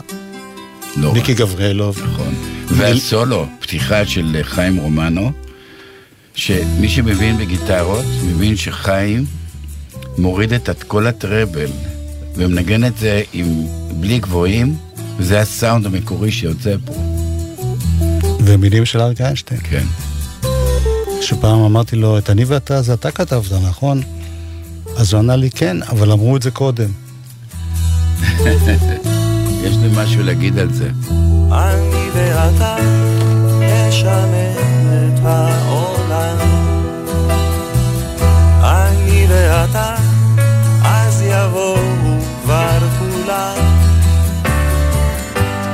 לא 0.98 1.14
מיקי 1.14 1.34
רע. 1.34 1.40
גבריאלוב. 1.40 2.00
נכון. 2.04 2.34
והסולו, 2.68 3.48
פתיחה 3.60 4.06
של 4.06 4.38
חיים 4.44 4.78
רומנו, 4.78 5.32
שמי 6.36 6.90
שמבין 6.90 7.38
בגיטרות, 7.38 8.06
מבין 8.26 8.56
שחיים 8.56 9.26
מוריד 10.18 10.54
את 10.54 10.84
כל 10.84 11.08
הטראבל 11.08 11.70
ומנגן 12.36 12.86
את 12.86 12.98
זה 12.98 13.22
עם 13.34 13.48
בלי 14.00 14.20
גבוהים, 14.20 14.76
וזה 15.18 15.40
הסאונד 15.40 15.86
המקורי 15.86 16.32
שיוצא 16.32 16.76
פה. 16.86 16.94
ומילים 18.40 18.86
של 18.86 19.02
אריק 19.02 19.22
איינשטיין. 19.22 19.62
כן. 19.64 19.86
שפעם 21.22 21.60
אמרתי 21.60 21.96
לו, 21.96 22.18
את 22.18 22.30
אני 22.30 22.44
ואתה 22.44 22.82
זה 22.82 22.94
אתה 22.94 23.12
כתבת, 23.12 23.52
נכון? 23.52 24.02
אז 24.98 25.14
הוא 25.14 25.20
ענה 25.20 25.36
לי, 25.36 25.50
כן, 25.50 25.84
אבל 25.84 26.12
אמרו 26.12 26.38
את 26.38 26.42
זה 26.42 26.52
קודם. 26.52 26.90
יש 29.64 29.78
לי 29.78 29.90
משהו 29.96 30.24
להגיד 30.24 30.60
על 30.60 30.74
זה. 30.74 30.90
אני 31.52 32.10
ואתה 32.14 32.76
נשנה 33.60 34.52
את 35.14 35.20
ואתה, 39.32 39.96
אז 40.84 41.22
יבואו 41.22 41.78
כבר 42.44 42.80
כולם. 43.00 43.56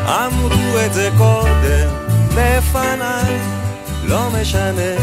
אמרו 0.08 0.80
את 0.86 0.94
זה 0.94 1.10
קודם, 1.18 1.90
לפניי, 2.36 3.38
לא 4.04 4.30
משנה. 4.30 4.94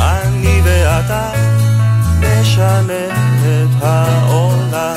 אני 0.00 0.60
ואתה 0.64 1.30
נשנה 2.20 3.06
את 3.42 3.82
העולם. 3.82 4.96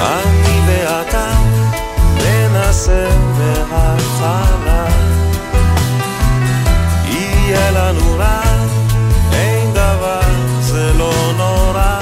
אני 0.00 0.60
ואתה 0.66 1.35
ננסה 2.76 3.08
מההתחלה 3.38 4.86
יהיה 7.04 7.70
לנו 7.70 8.14
רע, 8.18 8.40
אין 9.32 9.72
דבר, 9.72 10.20
זה 10.60 10.92
לא 10.98 11.32
נורא. 11.36 12.00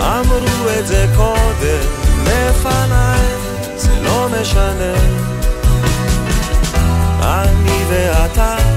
אמרו 0.00 0.68
את 0.78 0.86
זה 0.86 1.06
קודם, 1.16 1.88
לפניי, 2.24 3.26
זה 3.76 4.00
לא 4.02 4.28
משנה. 4.40 4.94
אני 7.22 7.84
ואתה 7.90 8.67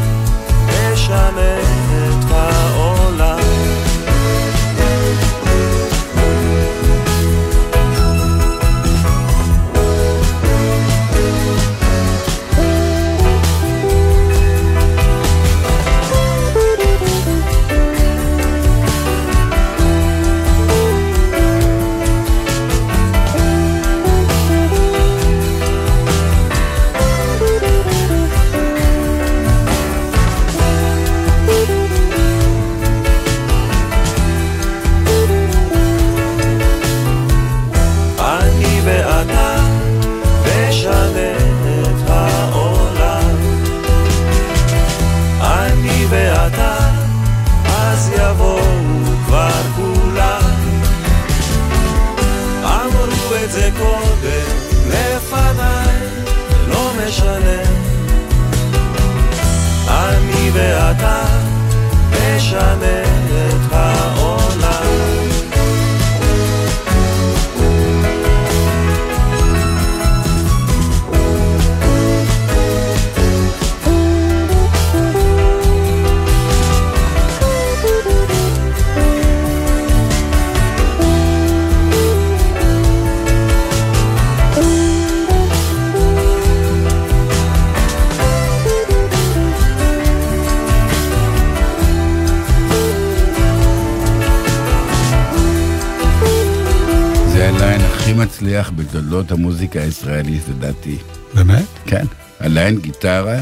בתולדות 98.81 99.31
המוזיקה 99.31 99.81
הישראלית, 99.81 100.41
לדעתי. 100.49 100.97
באמת? 101.33 101.65
כן. 101.85 102.05
הליין 102.39 102.79
גיטרה, 102.79 103.41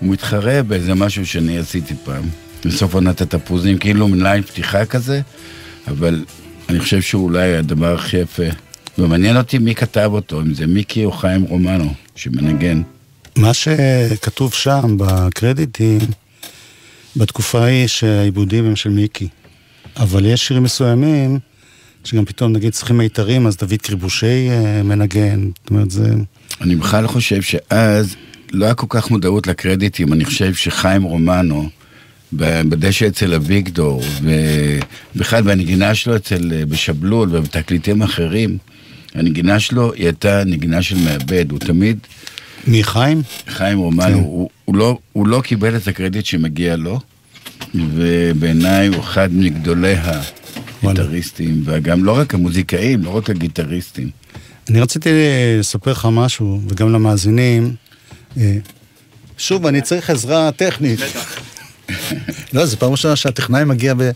הוא 0.00 0.12
מתחרה 0.12 0.62
באיזה 0.62 0.94
משהו 0.94 1.26
שאני 1.26 1.58
עשיתי 1.58 1.94
פעם. 2.04 2.24
בסוף 2.64 2.94
עונת 2.94 3.20
התפוזים, 3.20 3.78
כאילו 3.78 4.08
ליין 4.14 4.42
פתיחה 4.42 4.84
כזה, 4.84 5.20
אבל 5.88 6.24
אני 6.68 6.80
חושב 6.80 7.00
שהוא 7.00 7.24
אולי 7.24 7.56
הדבר 7.56 7.94
הכי 7.94 8.16
יפה. 8.16 8.42
ומעניין 8.98 9.36
אותי 9.36 9.58
מי 9.58 9.74
כתב 9.74 10.10
אותו, 10.12 10.40
אם 10.40 10.54
זה 10.54 10.66
מיקי 10.66 11.04
או 11.04 11.12
חיים 11.12 11.42
רומנו, 11.42 11.94
שמנגן. 12.16 12.82
מה 13.36 13.54
שכתוב 13.54 14.52
שם 14.52 14.96
בקרדיטים, 14.96 15.98
בתקופה 17.16 17.64
ההיא 17.64 17.86
שהעיבודים 17.86 18.64
הם 18.64 18.76
של 18.76 18.90
מיקי. 18.90 19.28
אבל 19.96 20.26
יש 20.26 20.46
שירים 20.46 20.62
מסוימים, 20.62 21.38
שגם 22.04 22.24
פתאום 22.24 22.52
נגיד 22.52 22.72
צריכים 22.72 22.98
מיתרים, 22.98 23.46
אז 23.46 23.56
דוד 23.56 23.82
קריבושי 23.82 24.48
אה, 24.50 24.82
מנגן. 24.82 25.40
זאת 25.40 25.70
אומרת, 25.70 25.90
זה... 25.90 26.14
אני 26.60 26.76
בכלל 26.76 27.06
חושב 27.06 27.42
שאז 27.42 28.16
לא 28.52 28.64
היה 28.64 28.74
כל 28.74 28.86
כך 28.88 29.10
מודעות 29.10 29.46
לקרדיטים, 29.46 30.12
אני 30.12 30.24
חושב 30.24 30.54
שחיים 30.54 31.02
רומנו, 31.02 31.68
בדשא 32.32 33.06
אצל 33.06 33.34
אביגדור, 33.34 34.02
ובכלל 35.14 35.42
בנגינה 35.42 35.94
שלו 35.94 36.16
אצל, 36.16 36.52
אה, 36.52 36.66
בשבלול 36.66 37.28
ובתקליטים 37.32 38.02
אחרים, 38.02 38.58
הנגינה 39.14 39.60
שלו 39.60 39.92
היא 39.92 40.04
הייתה 40.04 40.44
נגינה 40.44 40.82
של 40.82 40.96
מעבד, 40.96 41.50
הוא 41.50 41.58
תמיד, 41.58 41.98
מחיים? 42.66 43.22
חיים 43.48 43.78
רומנו, 43.78 44.16
כן. 44.16 44.24
הוא, 44.24 44.50
הוא, 44.64 44.76
לא, 44.76 44.98
הוא 45.12 45.26
לא 45.26 45.40
קיבל 45.40 45.76
את 45.76 45.88
הקרדיט 45.88 46.24
שמגיע 46.24 46.76
לו, 46.76 47.00
ובעיניי 47.74 48.86
הוא 48.86 49.00
אחד 49.00 49.28
מגדולי 49.32 49.94
הגיטריסטים, 50.86 51.62
וגם 51.64 52.04
לא 52.04 52.18
רק 52.18 52.34
המוזיקאים, 52.34 53.04
לא 53.04 53.16
רק 53.16 53.30
הגיטריסטים. 53.30 54.10
אני 54.70 54.80
רציתי 54.80 55.10
לספר 55.58 55.92
לך 55.92 56.08
משהו, 56.12 56.60
וגם 56.68 56.92
למאזינים. 56.92 57.74
אה, 58.36 58.56
שוב, 59.38 59.66
אני 59.66 59.82
צריך 59.82 60.10
עזרה 60.10 60.50
טכנית. 60.52 61.00
לא, 62.52 62.66
זו 62.66 62.76
פעם 62.76 62.90
ראשונה 62.90 63.16
שהטכנאי 63.16 63.64
מגיע 63.64 63.94
ב... 63.94 64.10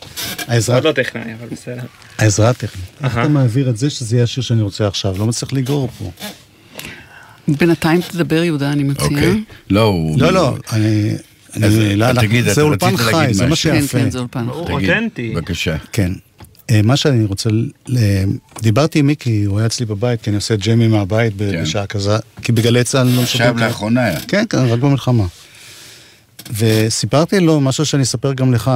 העזרה... 0.48 0.76
עוד 0.76 0.84
לא 0.84 0.92
טכנאי, 0.92 1.34
אבל 1.38 1.48
בסדר. 1.50 1.82
העזרה 2.18 2.50
הטכנית. 2.50 2.84
איך 3.04 3.12
אתה 3.12 3.28
מעביר 3.28 3.70
את 3.70 3.76
זה 3.76 3.90
שזה 3.90 4.16
יהיה 4.16 4.24
השיר 4.24 4.42
שאני 4.42 4.62
רוצה 4.62 4.86
עכשיו? 4.86 5.18
לא 5.18 5.26
מצליח 5.26 5.52
לגרור 5.52 5.88
פה. 5.98 6.10
בינתיים 7.48 8.00
תדבר, 8.00 8.42
יהודה, 8.42 8.72
אני 8.72 8.82
מציעה. 8.82 9.10
אוקיי. 9.10 9.42
לא, 9.70 9.82
הוא... 9.82 10.20
לא, 10.20 10.32
לא, 10.32 10.56
אני... 10.72 11.14
לא, 11.56 12.12
לא, 12.12 12.20
תגיד, 12.20 12.44
אתה 12.44 12.54
זה 12.54 12.62
אולפן 12.62 12.96
חי, 12.96 13.28
זה 13.30 13.44
מה 13.44 13.50
משהו. 13.50 13.70
כן, 13.70 13.80
שיפה. 13.80 13.98
כן, 13.98 14.10
זה 14.10 14.18
אולפן. 14.18 14.48
אותנטי. 14.48 15.32
בבקשה. 15.34 15.76
כן. 15.92 16.12
אה, 16.70 16.82
מה 16.82 16.96
שאני 16.96 17.24
רוצה, 17.24 17.50
דיברתי 18.62 18.98
עם 18.98 19.06
מיקי, 19.06 19.44
הוא 19.44 19.58
היה 19.58 19.66
אצלי 19.66 19.86
בבית, 19.86 20.22
כי 20.22 20.30
אני 20.30 20.36
עושה 20.36 20.56
ג'יימי 20.56 20.88
מהבית 20.88 21.32
כן. 21.38 21.62
בשעה 21.62 21.86
כזה, 21.86 22.16
כי 22.42 22.52
בגלי 22.52 22.84
צה"ל 22.84 23.06
לא 23.06 23.22
עכשיו 23.22 23.46
משדרים. 23.46 23.68
לאחרונה. 23.68 24.20
כן, 24.20 24.44
כן, 24.50 24.58
רק 24.58 24.78
במלחמה. 24.78 25.26
וסיפרתי 26.56 27.40
לו 27.40 27.60
משהו 27.60 27.86
שאני 27.86 28.02
אספר 28.02 28.32
גם 28.32 28.54
לך, 28.54 28.70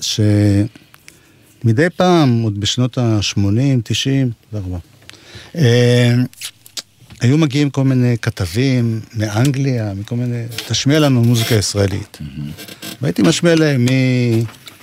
שמדי 0.00 1.90
פעם, 1.96 2.42
עוד 2.42 2.60
בשנות 2.60 2.98
ה-80, 2.98 3.40
90, 3.84 4.30
תודה 4.50 4.64
רבה, 4.66 4.78
היו 7.20 7.38
מגיעים 7.38 7.70
כל 7.70 7.84
מיני 7.84 8.16
כתבים 8.22 9.00
מאנגליה, 9.14 9.92
מכל 9.94 10.16
מיני, 10.16 10.44
תשמיע 10.68 10.98
לנו 10.98 11.22
מוזיקה 11.22 11.54
ישראלית. 11.54 12.18
והייתי 13.02 13.22
משמיע 13.22 13.54
להם 13.54 13.86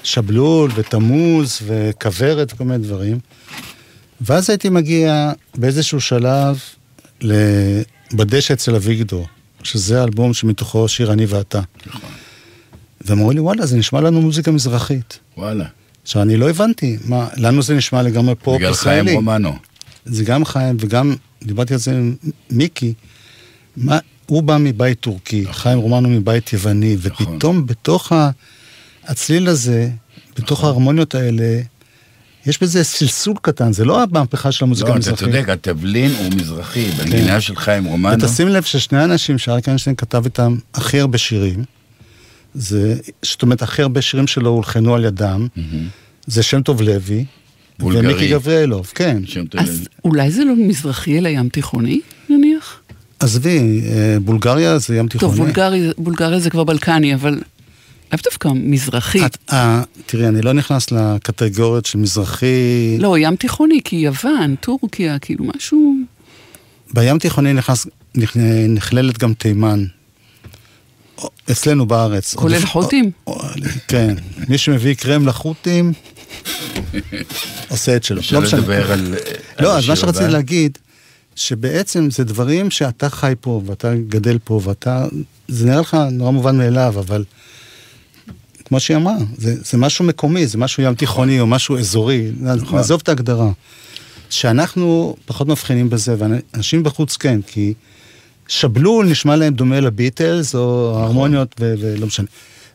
משבלול 0.08 0.72
ותמוז 0.76 1.60
וכוורת 1.65 2.54
וכל 2.54 2.63
מיני 2.63 2.84
דברים. 2.84 3.20
ואז 4.22 4.50
הייתי 4.50 4.70
מגיע 4.70 5.32
באיזשהו 5.58 6.02
שלב 6.02 6.60
לבדשא 7.22 8.54
אצל 8.54 8.76
אביגדור, 8.76 9.28
שזה 9.63 10.02
האלבום 10.02 10.34
שמתוכו 10.34 10.88
שיר 10.88 11.13
אני 11.13 11.26
ואתה. 11.26 11.62
והם 13.02 13.17
אמרו 13.17 13.32
לי, 13.32 13.39
וואלה, 13.39 13.65
זה 13.65 13.78
נשמע 13.78 14.02
לנו 14.02 14.22
מוזיקה 14.22 14.52
מזרחית. 14.52 15.20
וואלה. 15.38 15.65
עכשיו, 16.04 16.22
אני 16.22 16.38
לא 16.38 16.50
הבנתי, 16.50 16.98
מה, 17.06 17.28
לנו 17.38 17.62
זה 17.62 17.76
נשמע 17.76 18.02
לגמרי 18.02 18.36
פופ 18.36 18.56
בגלל 18.56 18.74
חיים 18.74 18.96
ישראלי. 19.00 19.15
רומנו. 19.15 19.54
זה 20.06 20.24
גם 20.24 20.46
חיים 20.46 20.78
וגם, 20.80 21.15
דיברתי 21.43 21.74
על 21.74 21.80
זה 21.80 21.91
עם 21.91 22.15
מיקי, 22.52 22.93
מה, 23.78 24.00
הוא 24.26 24.43
בא 24.43 24.58
מבית 24.60 25.00
טורקי, 25.00 25.46
חיים 25.52 25.80
רומנו 25.80 26.10
מבית 26.10 26.54
יווני, 26.54 26.96
נכון. 27.06 27.26
ופתאום 27.34 27.65
בתוך 27.65 28.12
ה- 28.12 28.30
הצליל 29.08 29.48
הזה, 29.48 29.89
בתוך 30.38 30.63
ההרמוניות 30.63 31.15
האלה, 31.15 31.62
יש 32.46 32.62
בזה 32.63 32.84
סלסול 32.84 33.36
קטן, 33.41 33.74
זה 33.74 33.86
לא 33.86 34.04
המהפכה 34.04 34.52
של 34.52 34.65
המוזיקה 34.65 34.89
לא, 34.89 34.93
אתה 34.96 35.10
המזרחית. 35.10 35.20
צודק, 35.36 35.50
התבלין 35.50 36.12
הוא 36.12 36.34
מזרחי, 36.36 36.86
בנגינה 36.98 37.41
של 37.41 37.56
חיים 37.56 37.86
רומנו. 37.86 38.24
ותשים 38.24 38.48
לב 38.48 38.63
ששני 38.63 38.98
האנשים 39.00 39.38
שאריק 39.38 39.67
איינשטיין 39.67 39.96
כתב 39.96 40.22
איתם 40.26 40.56
הכי 40.74 41.00
הרבה 41.00 41.17
שירים, 41.17 41.63
זה, 42.54 42.96
זאת 43.22 43.41
אומרת, 43.41 43.62
הכי 43.62 43.82
הרבה 43.82 44.02
שירים 44.02 44.28
שלו 44.28 44.50
הולחנו 44.50 44.96
על 44.96 45.06
ידם, 45.06 45.48
זה 46.28 46.43
שם 46.43 46.62
טוב 46.62 46.82
לוי, 46.82 47.26
בולגרי. 47.80 48.08
ומיקי 48.13 48.28
גבריאלוב, 48.32 48.91
כן. 48.96 49.17
אז 49.58 49.88
אולי 50.06 50.32
זה 50.32 50.43
לא 50.43 50.54
מזרחי 50.58 51.17
אלא 51.17 51.30
ים 51.30 51.50
תיכוני, 51.50 52.00
נניח? 52.30 52.80
עזבי, 53.20 53.82
אה, 53.86 54.17
בולגריה 54.20 54.78
זה 54.78 54.96
ים 54.98 55.08
תיכוני. 55.08 55.32
טוב, 55.38 55.46
בולגרי- 55.48 55.93
בולגריה 55.98 56.39
זה 56.39 56.50
כבר 56.50 56.63
בלקני, 56.63 57.15
אבל 57.15 57.39
לאו 58.12 58.20
דווקא 58.24 58.48
מזרחי. 58.54 59.26
את, 59.26 59.38
אה, 59.52 59.82
תראי, 60.06 60.28
אני 60.28 60.41
לא 60.41 60.54
נכנס 60.54 60.91
לקטגוריות 60.91 61.86
של 61.86 61.98
מזרחי. 61.98 62.98
לא, 63.00 63.17
ים 63.17 63.36
תיכוני, 63.36 63.80
כי 63.84 63.96
יוון, 63.96 64.56
טורקיה, 64.56 65.20
כאילו 65.20 65.46
משהו... 65.56 65.96
בים 66.93 67.20
תיכוני 67.20 67.54
נכנס, 67.54 67.88
נכ- 68.17 68.38
נכללת 68.70 69.17
גם 69.17 69.34
תימן. 69.34 69.86
אצלנו 71.52 71.86
בארץ. 71.86 72.36
כולל 72.36 72.65
חות'ים? 72.65 73.12
כן. 73.88 74.15
מי 74.48 74.58
שמביא 74.58 74.93
קרם 74.93 75.28
לחות'ים, 75.28 75.93
עושה 77.70 77.96
את 77.96 78.04
שלו. 78.04 78.20
אפשר 78.20 78.39
לא 78.39 78.46
משנה. 78.46 78.60
לדבר 78.60 78.91
על... 78.91 79.15
לא, 79.60 79.78
אז 79.78 79.88
מה 79.89 79.96
שרציתי? 79.96 80.28
להגיד, 80.28 80.78
שבעצם 81.36 82.10
זה 82.12 82.24
דברים 82.24 82.72
שאתה 82.72 83.10
חי 83.10 83.34
פה, 83.41 83.62
ואתה 83.65 83.93
גדל 84.08 84.38
פה, 84.43 84.62
ואתה... 84.63 85.06
זה 85.48 85.65
נראה 85.65 85.82
לך 85.82 85.98
נורא 86.12 86.32
מובן 86.32 86.58
מאליו, 86.58 86.93
אבל 87.00 87.24
כמו 88.67 88.80
שהיא 88.80 88.97
אמרה, 88.97 89.15
זה, 89.38 89.56
זה 89.63 89.77
משהו 89.77 90.06
מקומי, 90.06 90.47
זה 90.47 90.58
משהו 90.58 90.84
ים 90.84 90.95
תיכוני 90.95 91.39
או 91.39 91.47
משהו 91.47 91.77
אזורי, 91.77 92.32
נכון. 92.39 92.75
נעזוב 92.77 92.99
את 93.03 93.10
ההגדרה. 93.10 93.51
שאנחנו 94.30 95.15
פחות 95.25 95.47
מבחינים 95.47 95.89
בזה, 95.89 96.15
ואנשים 96.17 96.84
בחוץ 96.84 97.17
כן, 97.17 97.39
כי 97.47 97.73
שבלול 98.47 99.06
נשמע 99.06 99.36
להם 99.36 99.53
דומה 99.53 99.80
לביטלס, 99.80 100.56
או 100.56 100.89
נכון. 100.91 101.01
ההרמוניות, 101.01 101.56
ו- 101.60 101.75
ולא 101.80 102.08
משנה. 102.08 102.27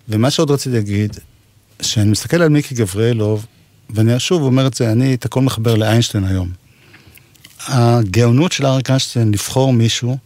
ומה 0.09 0.31
שעוד 0.31 0.51
רציתי 0.51 0.77
להגיד, 0.77 1.17
שאני 1.83 2.11
מסתכל 2.11 2.43
על 2.43 2.49
מיקי 2.49 2.75
גבריאלוב, 2.75 3.47
ואני 3.91 4.21
שוב 4.21 4.43
אומר 4.43 4.67
את 4.67 4.75
זה, 4.75 4.93
אני 4.93 5.15
את 5.15 5.25
הכל 5.25 5.41
מחבר 5.41 5.75
לאיינשטיין 5.75 6.25
היום. 6.25 6.49
הגאונות 7.67 8.53
של 8.53 8.67
אריק 8.67 8.91
איינשטיין 8.91 9.33
לבחור 9.33 9.73
מישהו, 9.73 10.19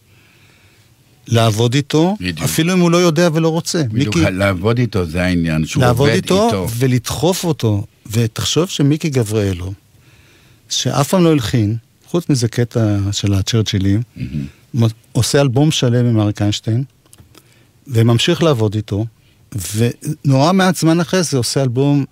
לעבוד 1.29 1.75
איתו, 1.75 2.17
בדיוק. 2.21 2.39
אפילו 2.43 2.73
אם 2.73 2.81
הוא 2.81 2.91
לא 2.91 2.97
יודע 2.97 3.29
ולא 3.33 3.49
רוצה. 3.49 3.83
בדיוק, 3.83 4.17
מיקי, 4.17 4.31
לעבוד 4.31 4.79
איתו 4.79 5.05
זה 5.07 5.23
העניין, 5.25 5.67
שהוא 5.67 5.83
לעבוד 5.85 6.09
עובד 6.09 6.23
איתו, 6.23 6.47
איתו. 6.47 6.67
ולדחוף 6.79 7.45
אותו. 7.45 7.85
ותחשוב 8.13 8.69
שמיקי 8.69 9.09
גבריאלו, 9.09 9.73
שאף 10.69 11.09
פעם 11.09 11.25
לא 11.25 11.33
הלחין, 11.33 11.77
חוץ 12.07 12.29
מזה 12.29 12.49
קטע 12.49 12.97
של 13.13 13.35
הצ'רצ'ילים, 13.35 14.03
מ- 14.75 14.87
עושה 15.13 15.41
אלבום 15.41 15.71
שלם 15.71 16.07
עם 16.07 16.21
אריק 16.21 16.43
איינשטיין, 16.43 16.85
וממשיך 17.87 18.43
לעבוד 18.43 18.75
איתו, 18.75 19.07
ונורא 19.77 20.53
מעט 20.53 20.77
זמן 20.77 21.01
אחרי 21.01 21.23
זה 21.23 21.37
עושה 21.37 21.63
אלבום 21.63 22.05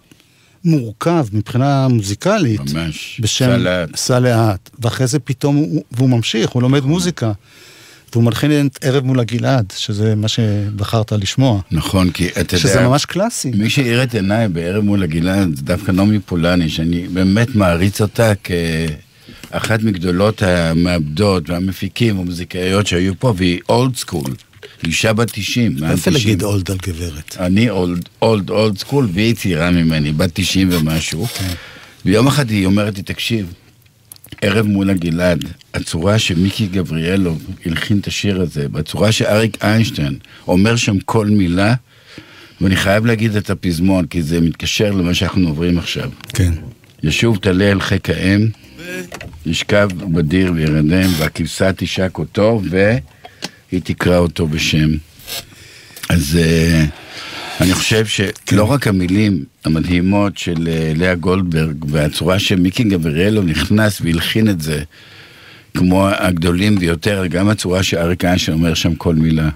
מורכב 0.64 1.27
מבחינה 1.33 1.88
מוזיקלית. 1.88 2.61
ממש. 2.72 3.20
בשם 3.22 3.44
סע 3.46 3.57
לאט. 3.57 3.96
סע 3.96 4.18
לאט. 4.20 4.70
ואחרי 4.79 5.07
זה 5.07 5.18
פתאום, 5.18 5.57
הוא, 5.57 5.85
והוא 5.92 6.09
ממשיך, 6.09 6.50
הוא 6.50 6.62
לומד 6.62 6.85
מוזיקה. 6.85 7.33
והוא 8.16 8.24
מלחין 8.24 8.66
את 8.66 8.79
ערב 8.85 9.05
מול 9.05 9.20
הגלעד, 9.20 9.72
שזה 9.77 10.14
מה 10.14 10.29
שבחרת 10.29 11.12
לשמוע. 11.12 11.61
נכון, 11.70 12.11
כי 12.11 12.29
אתה 12.29 12.40
יודע... 12.40 12.59
שזה 12.59 12.81
ממש 12.81 13.05
קלאסי. 13.05 13.50
מי 13.50 13.70
שהאיר 13.70 14.03
את 14.03 14.14
עיניי 14.14 14.48
בערב 14.48 14.85
מול 14.85 15.03
הגלעד 15.03 15.57
זה 15.57 15.62
דווקא 15.62 15.92
נעמי 15.92 16.18
פולני, 16.18 16.68
שאני 16.68 17.09
באמת 17.09 17.55
מעריץ 17.55 18.00
אותה 18.00 18.33
כאחת 19.50 19.83
מגדולות 19.83 20.42
המעבדות 20.42 21.50
והמפיקים 21.50 22.18
והמוזיקאיות 22.18 22.87
שהיו 22.87 23.12
פה, 23.18 23.35
והיא 23.37 23.61
old 23.69 23.97
school. 23.97 24.35
אישה 24.85 25.12
בת 25.12 25.31
90, 25.33 25.77
מעל 25.81 25.94
יפה 25.94 26.11
90. 26.11 26.14
להגיד 26.14 26.42
old 26.43 26.71
על 26.70 26.79
גברת. 26.87 27.37
אני 27.40 27.70
old, 27.71 28.09
old, 28.23 28.51
old 28.51 28.79
school, 28.79 29.09
והיא 29.12 29.35
צעירה 29.35 29.70
ממני, 29.70 30.12
בת 30.12 30.31
90 30.35 30.68
ומשהו. 30.72 31.27
ויום 32.05 32.27
אחד 32.27 32.50
היא 32.50 32.66
אומרת 32.66 32.96
לי, 32.96 33.03
תקשיב, 33.03 33.53
ערב 34.42 34.66
מול 34.66 34.90
הגלעד, 34.90 35.44
הצורה 35.75 36.18
שמיקי 36.18 36.66
גבריאלוב 36.66 37.47
הלחין 37.66 37.99
את 37.99 38.07
השיר 38.07 38.40
הזה, 38.40 38.68
בצורה 38.68 39.12
שאריק 39.12 39.64
איינשטיין 39.64 40.14
אומר 40.49 40.77
שם 40.77 40.99
כל 40.99 41.27
מילה, 41.27 41.75
ואני 42.61 42.77
חייב 42.77 43.07
להגיד 43.07 43.37
את 43.37 43.51
הפזמון, 43.51 44.07
כי 44.07 44.23
זה 44.23 44.40
מתקשר 44.40 44.90
למה 44.90 45.14
שאנחנו 45.14 45.49
עוברים 45.49 45.79
עכשיו. 45.79 46.11
כן. 46.29 46.53
ישוב 47.03 47.37
תלה 47.37 47.70
אל 47.70 47.81
חיק 47.81 48.11
האם, 48.11 48.49
ישכב 49.47 49.88
בדיר 50.12 50.53
וירדם, 50.55 51.11
והכבשה 51.18 51.73
תשק 51.73 52.18
אותו, 52.18 52.62
והיא 52.70 53.81
תקרא 53.85 54.18
אותו 54.18 54.47
בשם. 54.47 54.90
אז 56.09 56.38
אה, 56.42 56.85
אני 57.61 57.75
חושב 57.75 58.07
שלא 58.07 58.64
רק 58.64 58.87
המילים 58.87 59.45
המדהימות 59.64 60.38
של 60.38 60.69
אה, 60.69 60.93
לאה 60.97 61.14
גולדברג, 61.14 61.85
והצורה 61.88 62.38
שמיקי 62.38 62.85
גבריאלו 62.85 63.43
נכנס 63.43 64.01
והלחין 64.01 64.49
את 64.49 64.61
זה, 64.61 64.83
כמו 65.77 66.09
הגדולים 66.09 66.79
ביותר, 66.79 67.27
גם 67.27 67.49
הצורה 67.49 67.83
שאריק 67.83 68.25
איינשטיין 68.25 68.57
אומר 68.59 68.75
שם 68.75 68.95
כל 68.95 69.14
מילה. 69.14 69.49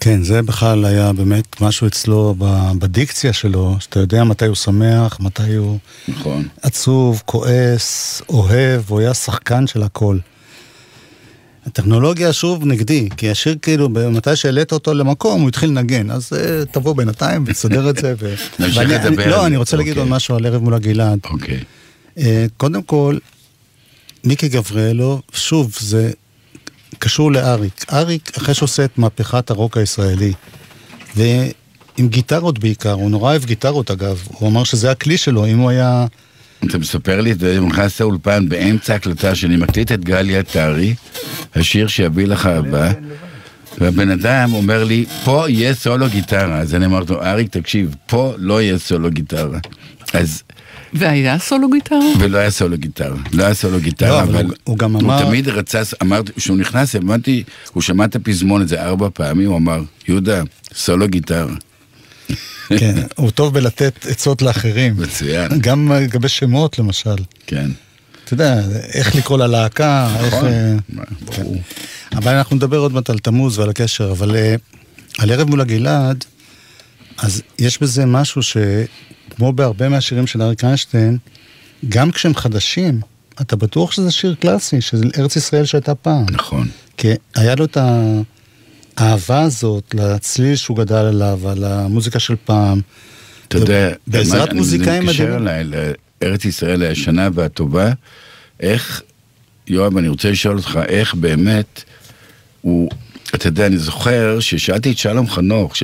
כן, 0.00 0.22
זה 0.22 0.42
בכלל 0.42 0.84
היה 0.84 1.12
באמת 1.12 1.60
משהו 1.60 1.86
אצלו 1.86 2.34
בדיקציה 2.78 3.32
שלו, 3.32 3.76
שאתה 3.80 4.00
יודע 4.00 4.24
מתי 4.24 4.46
הוא 4.46 4.54
שמח, 4.54 5.20
מתי 5.20 5.54
הוא 5.54 5.78
נכון. 6.08 6.48
עצוב, 6.62 7.22
כועס, 7.26 8.22
אוהב, 8.28 8.82
הוא 8.88 9.00
היה 9.00 9.14
שחקן 9.14 9.66
של 9.66 9.82
הכל. 9.82 10.18
הטכנולוגיה 11.66 12.32
שוב 12.32 12.64
נגדי, 12.64 13.08
כי 13.16 13.30
השיר 13.30 13.56
כאילו, 13.62 13.88
מתי 13.88 14.36
שהעלית 14.36 14.72
אותו 14.72 14.94
למקום, 14.94 15.40
הוא 15.40 15.48
התחיל 15.48 15.70
לנגן, 15.70 16.10
אז 16.10 16.32
אה, 16.32 16.64
תבוא 16.64 16.96
בינתיים 16.96 17.44
ותסדר 17.46 17.90
את 17.90 17.96
זה. 17.96 18.14
ו... 18.18 18.34
נמשיך 18.58 18.88
לדבר 18.88 19.30
לא, 19.30 19.46
אני 19.46 19.56
רוצה 19.56 19.76
להגיד 19.76 19.90
אוקיי. 19.90 20.02
עוד 20.02 20.10
משהו 20.10 20.36
על 20.36 20.46
ערב 20.46 20.62
מול 20.62 20.74
הגלעד. 20.74 21.18
אוקיי. 21.24 21.60
אה, 22.18 22.46
קודם 22.56 22.82
כל, 22.82 23.18
מיקי 24.24 24.48
גבריאלו, 24.48 25.20
שוב, 25.32 25.76
זה 25.80 26.10
קשור 26.98 27.32
לאריק. 27.32 27.84
אריק, 27.92 28.36
אחרי 28.38 28.54
שעושה 28.54 28.84
את 28.84 28.98
מהפכת 28.98 29.50
הרוק 29.50 29.76
הישראלי, 29.76 30.32
ועם 31.16 32.08
גיטרות 32.08 32.58
בעיקר, 32.58 32.92
הוא 32.92 33.10
נורא 33.10 33.30
אוהב 33.30 33.44
גיטרות 33.44 33.90
אגב, 33.90 34.28
הוא 34.32 34.48
אמר 34.48 34.64
שזה 34.64 34.90
הכלי 34.90 35.18
שלו, 35.18 35.46
אם 35.46 35.58
הוא 35.58 35.70
היה... 35.70 36.06
אתה 36.64 36.78
מספר 36.78 37.20
לי 37.20 37.32
את 37.32 37.40
זה, 37.40 37.58
הוא 37.58 37.68
נכנס 37.68 38.00
לאולפן 38.00 38.48
באמצע 38.48 38.94
הקלטה 38.94 39.34
שאני 39.34 39.56
מקליט 39.56 39.92
את 39.92 40.04
גלי 40.04 40.36
עטרי, 40.38 40.94
השיר 41.54 41.86
שיביא 41.86 42.26
לך 42.26 42.46
הבא, 42.46 42.92
והבן 43.78 44.10
אדם 44.10 44.52
אומר 44.54 44.84
לי, 44.84 45.04
פה 45.24 45.44
יהיה 45.48 45.74
סולו 45.74 46.08
גיטרה. 46.08 46.58
אז 46.58 46.74
אני 46.74 46.86
אמרתי 46.86 47.12
לו, 47.12 47.22
אריק, 47.22 47.48
תקשיב, 47.56 47.94
פה 48.06 48.34
לא 48.38 48.62
יהיה 48.62 48.78
סולו 48.78 49.10
גיטרה. 49.10 49.58
אז, 50.12 50.42
והיה 50.92 51.38
סולו 51.38 51.70
גיטרה? 51.70 51.98
ולא 52.18 52.38
היה 52.38 52.50
סולו 52.50 52.76
גיטרה. 52.78 53.16
לא 53.32 53.44
היה 53.44 53.54
סולו 53.54 53.72
לא, 53.74 53.78
גיטרה, 53.80 54.22
אבל 54.22 54.34
אבל... 54.34 54.44
הוא- 54.44 54.54
הוא 54.64 54.78
גם 54.78 54.92
הוא 54.92 55.02
אמר- 55.02 55.24
תמיד 55.24 55.48
רצה, 55.48 55.82
אמרתי, 56.02 56.32
כשהוא 56.36 56.56
נכנס, 56.56 56.96
הבנתי, 56.96 57.42
הוא 57.72 57.82
שמע 57.82 58.04
את 58.04 58.16
הפזמון 58.16 58.62
הזה 58.62 58.82
ארבע 58.84 59.08
פעמים, 59.14 59.48
הוא 59.48 59.56
אמר, 59.56 59.80
יהודה, 60.08 60.42
סולו 60.74 61.08
גיטרה. 61.08 61.54
כן, 62.78 62.94
הוא 63.16 63.30
טוב 63.30 63.54
בלתת 63.54 64.06
עצות 64.10 64.42
לאחרים. 64.42 64.94
מצוין. 64.96 65.48
גם 65.60 65.92
לגבי 65.92 66.28
שמות, 66.28 66.78
למשל. 66.78 67.16
כן. 67.46 67.70
אתה 68.24 68.34
יודע, 68.34 68.60
איך 68.92 69.14
לקרוא 69.16 69.38
ללהקה, 69.38 70.16
איך... 70.20 70.34
נכון. 70.34 70.48
אה, 70.48 70.76
כן. 70.96 71.04
ברור. 71.24 71.56
אבל 72.12 72.34
אנחנו 72.34 72.56
נדבר 72.56 72.78
עוד 72.78 72.92
מעט 72.92 73.10
על 73.10 73.18
תמוז 73.18 73.58
ועל 73.58 73.70
הקשר, 73.70 74.10
אבל 74.10 74.36
אה, 74.36 74.54
על 75.18 75.32
ערב 75.32 75.50
מול 75.50 75.60
הגלעד, 75.60 76.24
אז 77.18 77.42
יש 77.58 77.82
בזה 77.82 78.06
משהו 78.06 78.42
שכמו 78.42 79.52
בהרבה 79.52 79.88
מהשירים 79.88 80.26
של 80.26 80.42
אריק 80.42 80.64
איינשטיין, 80.64 81.18
גם 81.88 82.10
כשהם 82.10 82.34
חדשים, 82.34 83.00
אתה 83.40 83.56
בטוח 83.56 83.92
שזה 83.92 84.10
שיר 84.10 84.34
קלאסי, 84.40 84.80
של 84.80 85.10
ארץ 85.18 85.36
ישראל 85.36 85.64
שהייתה 85.64 85.94
פעם. 85.94 86.26
נכון. 86.30 86.68
כי 86.96 87.08
היה 87.34 87.54
לו 87.54 87.64
את 87.64 87.76
האהבה 88.96 89.40
הזאת 89.40 89.94
לצליל 89.94 90.56
שהוא 90.56 90.76
גדל 90.76 90.94
עליו, 90.94 91.48
על 91.48 91.64
המוזיקה 91.64 92.18
של 92.18 92.34
פעם. 92.44 92.80
אתה 93.48 93.58
יודע, 93.58 93.92
בעזרת 94.06 94.52
מוזיקאים 94.52 95.02
אני 95.02 95.06
מתקשר 95.06 95.24
מדהימים. 95.24 95.48
אליי 95.48 95.86
לארץ 96.22 96.44
ישראל 96.44 96.82
הישנה 96.82 97.28
והטובה, 97.34 97.92
איך, 98.60 99.02
יואב, 99.66 99.96
אני 99.96 100.08
רוצה 100.08 100.30
לשאול 100.30 100.56
אותך, 100.56 100.78
איך 100.88 101.14
באמת 101.14 101.84
הוא, 102.60 102.90
אתה 103.34 103.48
יודע, 103.48 103.66
אני 103.66 103.78
זוכר 103.78 104.40
ששאלתי 104.40 104.92
את 104.92 104.98
שלום 104.98 105.28
חנוך, 105.28 105.74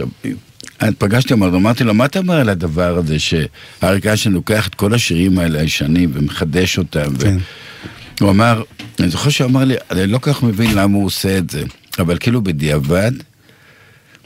אני 0.81 0.95
פגשתי 0.95 1.35
אותו, 1.35 1.47
אמרתי 1.47 1.85
לו, 1.85 1.95
מה 1.95 2.05
אתה 2.05 2.19
אומר 2.19 2.35
על 2.35 2.49
הדבר 2.49 2.97
הזה 2.97 3.19
שאריק 3.19 4.07
איינשטיין 4.07 4.35
לוקח 4.35 4.69
את 4.69 4.75
כל 4.75 4.95
השירים 4.95 5.39
האלה 5.39 5.61
הישנים 5.61 6.11
ומחדש 6.15 6.79
אותם? 6.79 7.17
כן. 7.17 7.37
הוא 8.21 8.31
אמר, 8.31 8.63
אני 9.01 9.09
זוכר 9.09 9.31
שהוא 9.31 9.47
אמר 9.47 9.65
לי, 9.65 9.75
אני 9.91 10.07
לא 10.07 10.19
כל 10.19 10.33
כך 10.33 10.43
מבין 10.43 10.75
למה 10.75 10.97
הוא 10.97 11.07
עושה 11.07 11.39
את 11.39 11.51
זה, 11.51 11.63
אבל 11.99 12.19
כאילו 12.19 12.43
בדיעבד, 12.43 13.13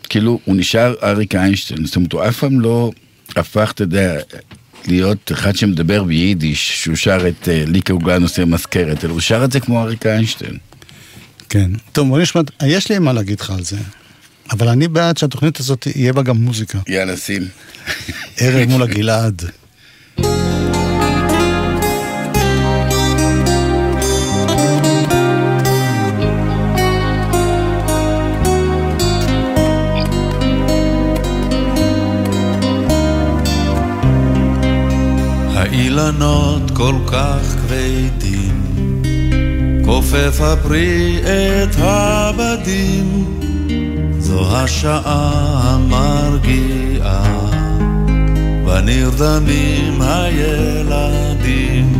כאילו 0.09 0.41
הוא 0.45 0.57
נשאר 0.57 0.95
אריק 1.03 1.35
איינשטיין, 1.35 1.87
זאת 1.87 1.97
אומרת, 1.97 2.13
הוא 2.13 2.29
אף 2.29 2.39
פעם 2.39 2.61
לא 2.61 2.91
הפך, 3.37 3.73
אתה 3.75 3.83
יודע, 3.83 4.21
להיות 4.87 5.33
אחד 5.33 5.57
שמדבר 5.57 6.03
ביידיש, 6.03 6.83
שהוא 6.83 6.97
שר 6.97 7.29
את 7.29 7.49
אה, 7.49 7.65
ליקה 7.67 7.93
עוגה 7.93 8.19
נושא 8.19 8.45
מזכרת, 8.47 9.05
אלא 9.05 9.13
הוא 9.13 9.21
שר 9.21 9.45
את 9.45 9.53
זה 9.53 9.61
כמו 9.61 9.83
אריק 9.83 10.07
איינשטיין. 10.07 10.59
כן. 11.49 11.71
טוב, 11.93 12.09
בוא 12.09 12.21
נשמע, 12.21 12.41
יש 12.67 12.91
לי 12.91 12.99
מה 12.99 13.13
להגיד 13.13 13.41
לך 13.41 13.51
על 13.51 13.63
זה. 13.63 13.77
אבל 14.51 14.69
אני 14.69 14.89
בעד 14.89 15.17
שהתוכנית 15.17 15.61
הזאת 15.61 15.87
יהיה 15.97 16.13
בה 16.13 16.23
גם 16.23 16.37
מוזיקה. 16.37 16.79
יאללה, 16.89 17.17
שים. 17.17 17.43
ערב 18.37 18.69
מול 18.69 18.83
הגלעד. 18.87 19.43
האילנות 35.77 36.71
כל 36.71 36.95
כך 37.07 37.41
כבדים, 37.43 38.63
כופף 39.85 40.41
הפרי 40.41 41.19
את 41.23 41.77
הבדים, 41.79 43.25
זו 44.19 44.57
השעה 44.57 45.61
המרגיעה, 45.65 47.25
ונרדמים 48.67 50.03
הילדים, 50.03 51.93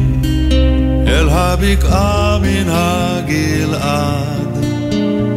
אל 1.07 1.29
הבקעה 1.29 2.39
מן 2.43 2.69
הגלעד, 2.69 4.65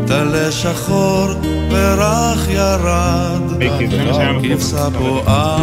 טלה 0.07 0.51
שחור 0.51 1.27
ורח 1.71 2.47
ירד, 2.49 3.63
כבשה 4.43 4.87
פועה, 4.97 5.57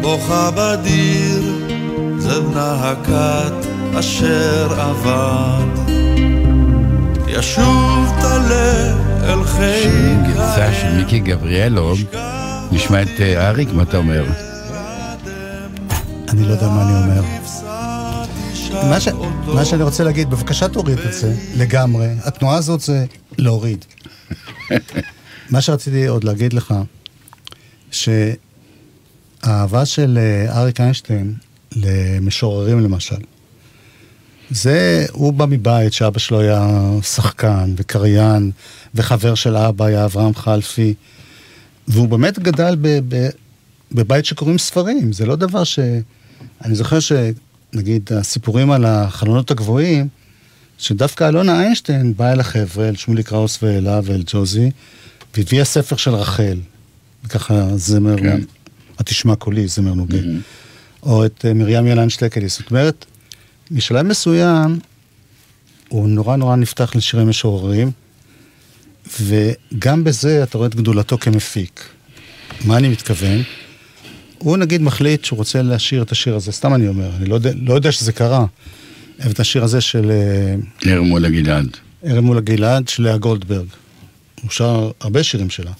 בוכה 0.00 0.50
בדיר, 0.56 1.53
זה 2.24 2.40
בנה 2.40 2.90
הכת 2.90 3.68
אשר 3.98 4.90
אבד. 4.90 5.94
ישוב 7.28 8.12
טלה 8.20 8.96
אל 9.24 9.44
חיק 9.44 9.82
שירים 9.82 10.24
גרסה 10.24 10.74
של 10.74 10.96
מיקי 10.96 11.18
גבריאלוב, 11.18 11.98
נשמע 12.72 13.02
את 13.02 13.20
אה, 13.20 13.48
אריק, 13.48 13.68
מה 13.72 13.82
אתה 13.82 13.96
אומר? 13.96 14.24
אני 16.28 16.44
לא 16.44 16.52
יודע 16.52 16.68
מה 16.68 16.82
אני 16.82 17.04
אומר. 17.04 17.22
מה, 18.90 19.00
ש... 19.00 19.08
מה 19.46 19.64
שאני 19.64 19.82
רוצה 19.82 20.04
להגיד, 20.04 20.30
בבקשה 20.30 20.68
תוריד 20.68 20.98
את 20.98 21.12
זה 21.12 21.34
לגמרי. 21.56 22.08
התנועה 22.22 22.56
הזאת 22.56 22.80
זה 22.80 23.04
להוריד. 23.38 23.84
מה 25.50 25.60
שרציתי 25.60 26.06
עוד 26.06 26.24
להגיד 26.24 26.52
לך, 26.52 26.74
שהאהבה 27.90 29.86
של 29.86 30.18
אה, 30.18 30.60
אריק 30.60 30.80
איינשטיין 30.80 31.34
למשוררים 31.76 32.80
למשל, 32.80 33.16
זה, 34.50 35.06
הוא 35.12 35.32
בא 35.32 35.46
מבית 35.46 35.92
שאבא 35.92 36.18
שלו 36.18 36.40
היה 36.40 36.90
שחקן 37.02 37.74
וקריין, 37.76 38.50
וחבר 38.94 39.34
של 39.34 39.56
אבא 39.56 39.84
היה 39.84 40.04
אברהם 40.04 40.34
חלפי, 40.34 40.94
והוא 41.88 42.08
באמת 42.08 42.38
גדל 42.38 42.76
ב, 42.80 42.98
ב, 43.08 43.28
בבית 43.92 44.24
שקוראים 44.24 44.58
ספרים, 44.58 45.12
זה 45.12 45.26
לא 45.26 45.36
דבר 45.36 45.64
ש... 45.64 45.78
אני 46.64 46.74
זוכר 46.74 46.98
שנגיד 47.00 48.10
הסיפורים 48.12 48.70
על 48.70 48.84
החלונות 48.84 49.50
הגבוהים, 49.50 50.08
שדווקא 50.78 51.28
אלונה 51.28 51.60
איינשטיין 51.60 52.14
באה 52.16 52.32
אל 52.32 52.40
החבר'ה, 52.40 52.88
אל 52.88 52.96
שמולי 52.96 53.22
קראוס 53.22 53.62
ואלה 53.62 54.00
ואל 54.04 54.22
ג'וזי, 54.26 54.70
והביאה 55.36 55.64
ספר 55.64 55.96
של 55.96 56.14
רחל, 56.14 56.58
וככה 57.24 57.68
זמר, 57.76 58.16
כן. 58.18 58.40
התשמע 58.98 59.36
קולי, 59.36 59.68
זמר 59.68 59.94
נוגה, 59.94 60.18
או 61.04 61.26
את 61.26 61.44
אה, 61.48 61.54
מרים 61.54 61.86
ילן 61.86 62.10
שטקליס. 62.10 62.58
זאת 62.58 62.70
אומרת, 62.70 63.04
משלב 63.70 64.06
מסוים, 64.06 64.78
הוא 65.88 66.08
נורא 66.08 66.36
נורא 66.36 66.56
נפתח 66.56 66.96
לשירי 66.96 67.24
משוררים, 67.24 67.90
וגם 69.20 70.04
בזה 70.04 70.42
אתה 70.42 70.58
רואה 70.58 70.68
את 70.68 70.74
גדולתו 70.74 71.18
כמפיק. 71.18 71.88
מה 72.64 72.76
אני 72.76 72.88
מתכוון? 72.88 73.42
הוא 74.38 74.56
נגיד 74.56 74.82
מחליט 74.82 75.24
שהוא 75.24 75.36
רוצה 75.36 75.62
לשיר 75.62 76.02
את 76.02 76.12
השיר 76.12 76.36
הזה, 76.36 76.52
סתם 76.52 76.74
אני 76.74 76.88
אומר, 76.88 77.10
אני 77.16 77.26
לא 77.26 77.34
יודע, 77.34 77.50
לא 77.62 77.74
יודע 77.74 77.92
שזה 77.92 78.12
קרה, 78.12 78.46
את 79.30 79.40
השיר 79.40 79.64
הזה 79.64 79.80
של 79.80 80.10
אה, 80.10 80.90
ערב 80.90 81.02
מול 81.02 81.24
הגלעד. 81.24 81.68
ערב 82.02 82.20
מול 82.20 82.38
הגלעד 82.38 82.88
של 82.88 83.02
לאה 83.02 83.16
גולדברג. 83.16 83.66
הוא 84.42 84.50
שר 84.50 84.90
הרבה 85.00 85.22
שירים 85.22 85.50
שלה. 85.50 85.72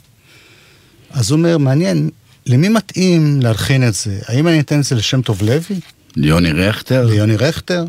אז 1.11 1.31
הוא 1.31 1.39
אומר, 1.39 1.59
מעניין, 1.59 2.11
למי 2.47 2.69
מתאים 2.69 3.41
להלחין 3.43 3.89
את 3.89 3.95
זה? 3.95 4.19
האם 4.27 4.49
אני 4.49 4.61
אתן 4.61 4.79
את 4.79 4.85
זה 4.85 4.95
לשם 4.95 5.23
טוב 5.23 5.43
לוי? 5.43 5.81
ליוני 6.17 6.53
רכטר? 6.53 7.07
ליוני 7.07 7.37
רכטר? 7.37 7.85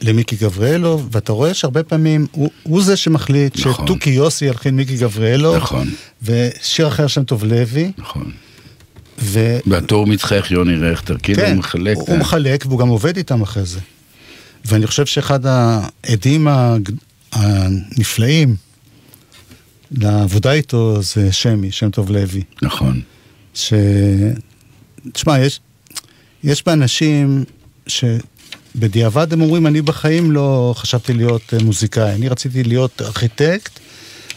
למיקי 0.00 0.36
גבריאלוב? 0.36 1.08
ואתה 1.12 1.32
רואה 1.32 1.54
שהרבה 1.54 1.82
פעמים 1.82 2.26
הוא, 2.32 2.50
הוא 2.62 2.82
זה 2.82 2.96
שמחליט 2.96 3.58
נכון. 3.66 3.86
שתוכי 3.86 4.10
יוסי 4.10 4.44
ילחין 4.44 4.76
מיקי 4.76 4.96
גבריאלוב, 4.96 5.56
נכון, 5.56 5.90
ושיר 6.22 6.88
אחר 6.88 7.06
שם 7.06 7.24
טוב 7.24 7.44
לוי, 7.44 7.92
נכון. 7.98 8.32
ו... 9.18 9.58
והטור 9.66 10.06
מצחך 10.06 10.50
יוני 10.50 10.76
רכטר, 10.76 11.16
כאילו 11.22 11.42
הוא 11.42 11.54
מחלק. 11.54 11.96
הוא, 11.96 12.08
הוא 12.08 12.18
מחלק 12.18 12.64
והוא 12.66 12.78
גם 12.78 12.88
עובד 12.88 13.16
איתם 13.16 13.42
אחרי 13.42 13.64
זה. 13.64 13.80
ואני 14.64 14.86
חושב 14.86 15.06
שאחד 15.06 15.40
העדים 15.46 16.48
הנפלאים 17.32 18.56
לעבודה 19.90 20.52
איתו 20.52 21.02
זה 21.02 21.32
שמי, 21.32 21.72
שם 21.72 21.90
טוב 21.90 22.10
לוי. 22.10 22.42
נכון. 22.62 23.00
ש... 23.58 23.72
תשמע, 25.12 25.38
יש, 25.38 25.60
יש 26.44 26.66
באנשים 26.66 27.44
שבדיעבד 27.86 29.32
הם 29.32 29.40
אומרים, 29.40 29.66
אני 29.66 29.82
בחיים 29.82 30.30
לא 30.30 30.74
חשבתי 30.76 31.14
להיות 31.14 31.54
אה, 31.54 31.58
מוזיקאי, 31.64 32.14
אני 32.14 32.28
רציתי 32.28 32.64
להיות 32.64 33.02
ארכיטקט 33.02 33.78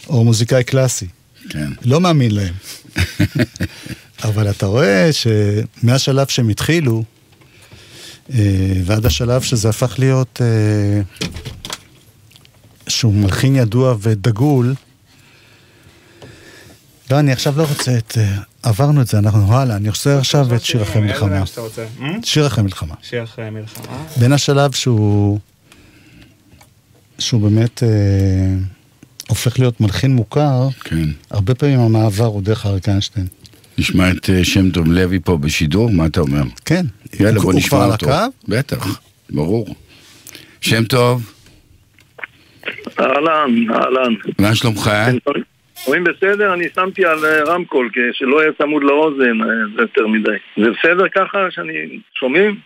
או 0.07 0.23
מוזיקאי 0.23 0.63
קלאסי. 0.63 1.07
כן. 1.49 1.69
לא 1.85 2.01
מאמין 2.01 2.31
להם. 2.31 2.53
אבל 4.23 4.49
אתה 4.49 4.65
רואה 4.65 5.09
שמהשלב 5.13 6.27
שהם 6.27 6.49
התחילו, 6.49 7.03
אה, 8.33 8.73
ועד 8.85 9.05
השלב 9.05 9.41
שזה 9.41 9.69
הפך 9.69 9.95
להיות, 9.99 10.41
אה, 10.41 11.01
שהוא 12.87 13.13
מלחין 13.13 13.55
ידוע 13.55 13.95
ודגול, 14.01 14.73
לא, 17.11 17.19
אני 17.19 17.31
עכשיו 17.31 17.53
לא 17.57 17.63
רוצה 17.63 17.97
את... 17.97 18.17
אה, 18.17 18.37
עברנו 18.63 19.01
את 19.01 19.07
זה, 19.07 19.19
אנחנו 19.19 19.53
הלאה, 19.57 19.75
אני 19.75 19.87
עושה 19.87 20.17
עכשיו 20.17 20.55
את 20.55 20.61
שיר 20.61 20.83
אחרי 20.83 21.01
מלחמה. 21.01 21.45
שאתה 21.45 21.61
רוצה. 21.61 21.85
שיר 22.23 22.47
אחרי 22.47 22.63
מלחמה. 22.63 22.93
שיר 23.01 23.23
אחרי 23.23 23.49
מלחמה. 23.49 23.85
בין 24.19 24.33
השלב 24.33 24.71
שהוא... 24.71 25.39
שהוא 27.19 27.41
באמת 27.41 27.83
אה, 27.83 27.89
הופך 29.29 29.59
להיות 29.59 29.81
מלחין 29.81 30.15
מוכר, 30.15 30.67
כן. 30.83 31.09
הרבה 31.31 31.55
פעמים 31.55 31.79
המעבר 31.79 32.25
הוא 32.25 32.41
דרך 32.41 32.65
אריק 32.65 32.89
איינשטיין. 32.89 33.27
נשמע 33.77 34.11
את 34.11 34.29
אה, 34.29 34.45
שם 34.45 34.71
טוב 34.71 34.87
לוי 34.87 35.19
פה 35.19 35.37
בשידור, 35.37 35.91
מה 35.91 36.05
אתה 36.05 36.19
אומר? 36.19 36.43
כן, 36.65 36.85
יאללה, 37.19 37.31
הוא- 37.35 37.43
בוא 37.43 37.51
הוא 37.51 37.59
נשמע 37.59 37.69
כבר 37.69 37.81
על 37.81 37.91
אותו. 37.91 38.11
הקו? 38.11 38.31
בטח, 38.47 38.99
ברור. 39.29 39.75
שם 40.61 40.83
טוב, 40.85 41.31
אהלן, 42.99 43.51
אהלן. 43.73 44.13
מה 44.39 44.55
שלומך? 44.55 44.91
רואים 45.85 46.03
בסדר? 46.03 46.53
אני 46.53 46.65
שמתי 46.75 47.05
על 47.05 47.25
אה, 47.25 47.43
רמקול, 47.43 47.89
כדי 47.93 48.03
שלא 48.13 48.41
יהיה 48.41 48.51
צמוד 48.57 48.83
לאוזן, 48.83 49.41
אה, 49.41 49.47
זה 49.75 49.81
יותר 49.81 50.07
מדי. 50.07 50.31
זה 50.57 50.69
בסדר 50.71 51.07
ככה 51.15 51.37
שאני... 51.49 51.73
שומעים? 52.19 52.59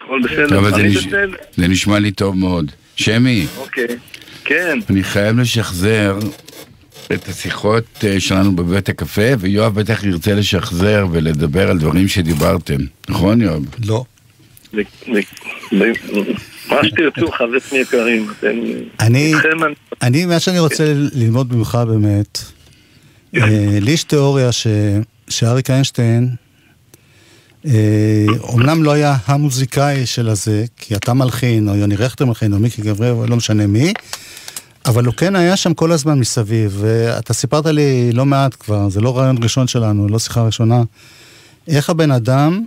הכל 0.00 0.20
בסדר? 0.24 0.58
אבל 0.58 0.70
זה 0.70 0.76
אני 0.76 0.88
נש- 0.88 1.06
בסדר? 1.06 1.36
זה 1.52 1.68
נשמע 1.68 1.98
לי 1.98 2.12
טוב 2.12 2.36
מאוד. 2.36 2.70
שמי, 2.96 3.46
אוקיי. 3.56 3.86
כן. 4.44 4.78
אני 4.90 5.02
חייב 5.02 5.38
לשחזר 5.40 6.18
את 7.14 7.28
השיחות 7.28 7.84
אה, 8.04 8.20
שלנו 8.20 8.52
בבית 8.56 8.88
הקפה, 8.88 9.22
ויואב 9.38 9.74
בטח 9.80 10.04
ירצה 10.04 10.34
לשחזר 10.34 11.06
ולדבר 11.12 11.70
על 11.70 11.78
דברים 11.78 12.08
שדיברתם. 12.08 12.76
נכון, 13.08 13.40
יואב? 13.40 13.62
לא. 13.88 14.04
מה 16.70 16.84
שתרצו, 16.84 17.32
חברים 17.32 17.60
יקרים. 17.72 18.26
אני, 20.02 20.26
מה 20.26 20.40
שאני 20.40 20.58
רוצה 20.58 20.84
ללמוד 20.94 21.56
ממך 21.56 21.78
באמת, 21.88 22.38
אה, 23.36 23.78
לי 23.80 23.90
יש 23.90 24.04
תיאוריה 24.04 24.50
שאריק 25.28 25.70
איינשטיין, 25.70 26.30
אה, 27.66 28.26
אומנם 28.40 28.82
לא 28.82 28.92
היה 28.92 29.16
המוזיקאי 29.26 30.06
של 30.06 30.28
הזה, 30.28 30.64
כי 30.76 30.94
אתה 30.94 31.14
מלחין, 31.14 31.68
או 31.68 31.74
יוני 31.74 31.96
רכטר 31.96 32.26
מלחין, 32.26 32.52
או 32.52 32.58
מיקי 32.58 32.82
גבריאל, 32.82 33.12
או 33.12 33.26
לא 33.26 33.36
משנה 33.36 33.66
מי, 33.66 33.92
אבל 34.86 35.04
הוא 35.04 35.14
כן 35.14 35.36
היה 35.36 35.56
שם 35.56 35.74
כל 35.74 35.92
הזמן 35.92 36.18
מסביב, 36.18 36.76
ואתה 36.80 37.34
סיפרת 37.34 37.66
לי 37.66 38.12
לא 38.12 38.26
מעט 38.26 38.56
כבר, 38.60 38.88
זה 38.88 39.00
לא 39.00 39.18
רעיון 39.18 39.42
ראשון 39.42 39.66
שלנו, 39.66 40.08
לא 40.08 40.18
שיחה 40.18 40.42
ראשונה, 40.42 40.82
איך 41.68 41.90
הבן 41.90 42.10
אדם 42.10 42.64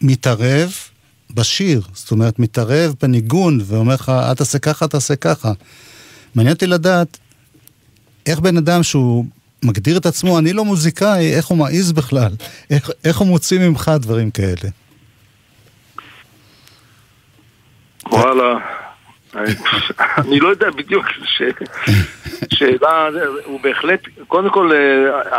מתערב 0.00 0.72
בשיר, 1.34 1.80
זאת 1.92 2.10
אומרת, 2.10 2.38
מתערב 2.38 2.94
בניגון 3.02 3.58
ואומר 3.64 3.94
לך, 3.94 4.08
אל 4.08 4.34
תעשה 4.34 4.58
ככה, 4.58 4.88
תעשה 4.88 5.16
ככה. 5.16 5.52
מעניין 6.34 6.54
אותי 6.54 6.66
לדעת 6.66 7.18
איך 8.26 8.40
בן 8.40 8.56
אדם 8.56 8.82
שהוא 8.82 9.24
מגדיר 9.64 9.98
את 9.98 10.06
עצמו, 10.06 10.38
אני 10.38 10.52
לא 10.52 10.64
מוזיקאי, 10.64 11.34
איך 11.36 11.46
הוא 11.46 11.58
מעז 11.58 11.92
בכלל? 11.92 12.30
איך, 12.70 12.90
איך 13.04 13.16
הוא 13.18 13.28
מוציא 13.28 13.68
ממך 13.68 13.90
דברים 14.00 14.30
כאלה? 14.30 14.70
וואלה. 18.10 18.58
אני 20.18 20.40
לא 20.40 20.48
יודע 20.48 20.70
בדיוק, 20.70 21.06
ש... 21.24 21.42
שאלה, 22.54 23.08
הוא 23.44 23.60
בהחלט, 23.60 24.00
קודם 24.28 24.50
כל, 24.50 24.72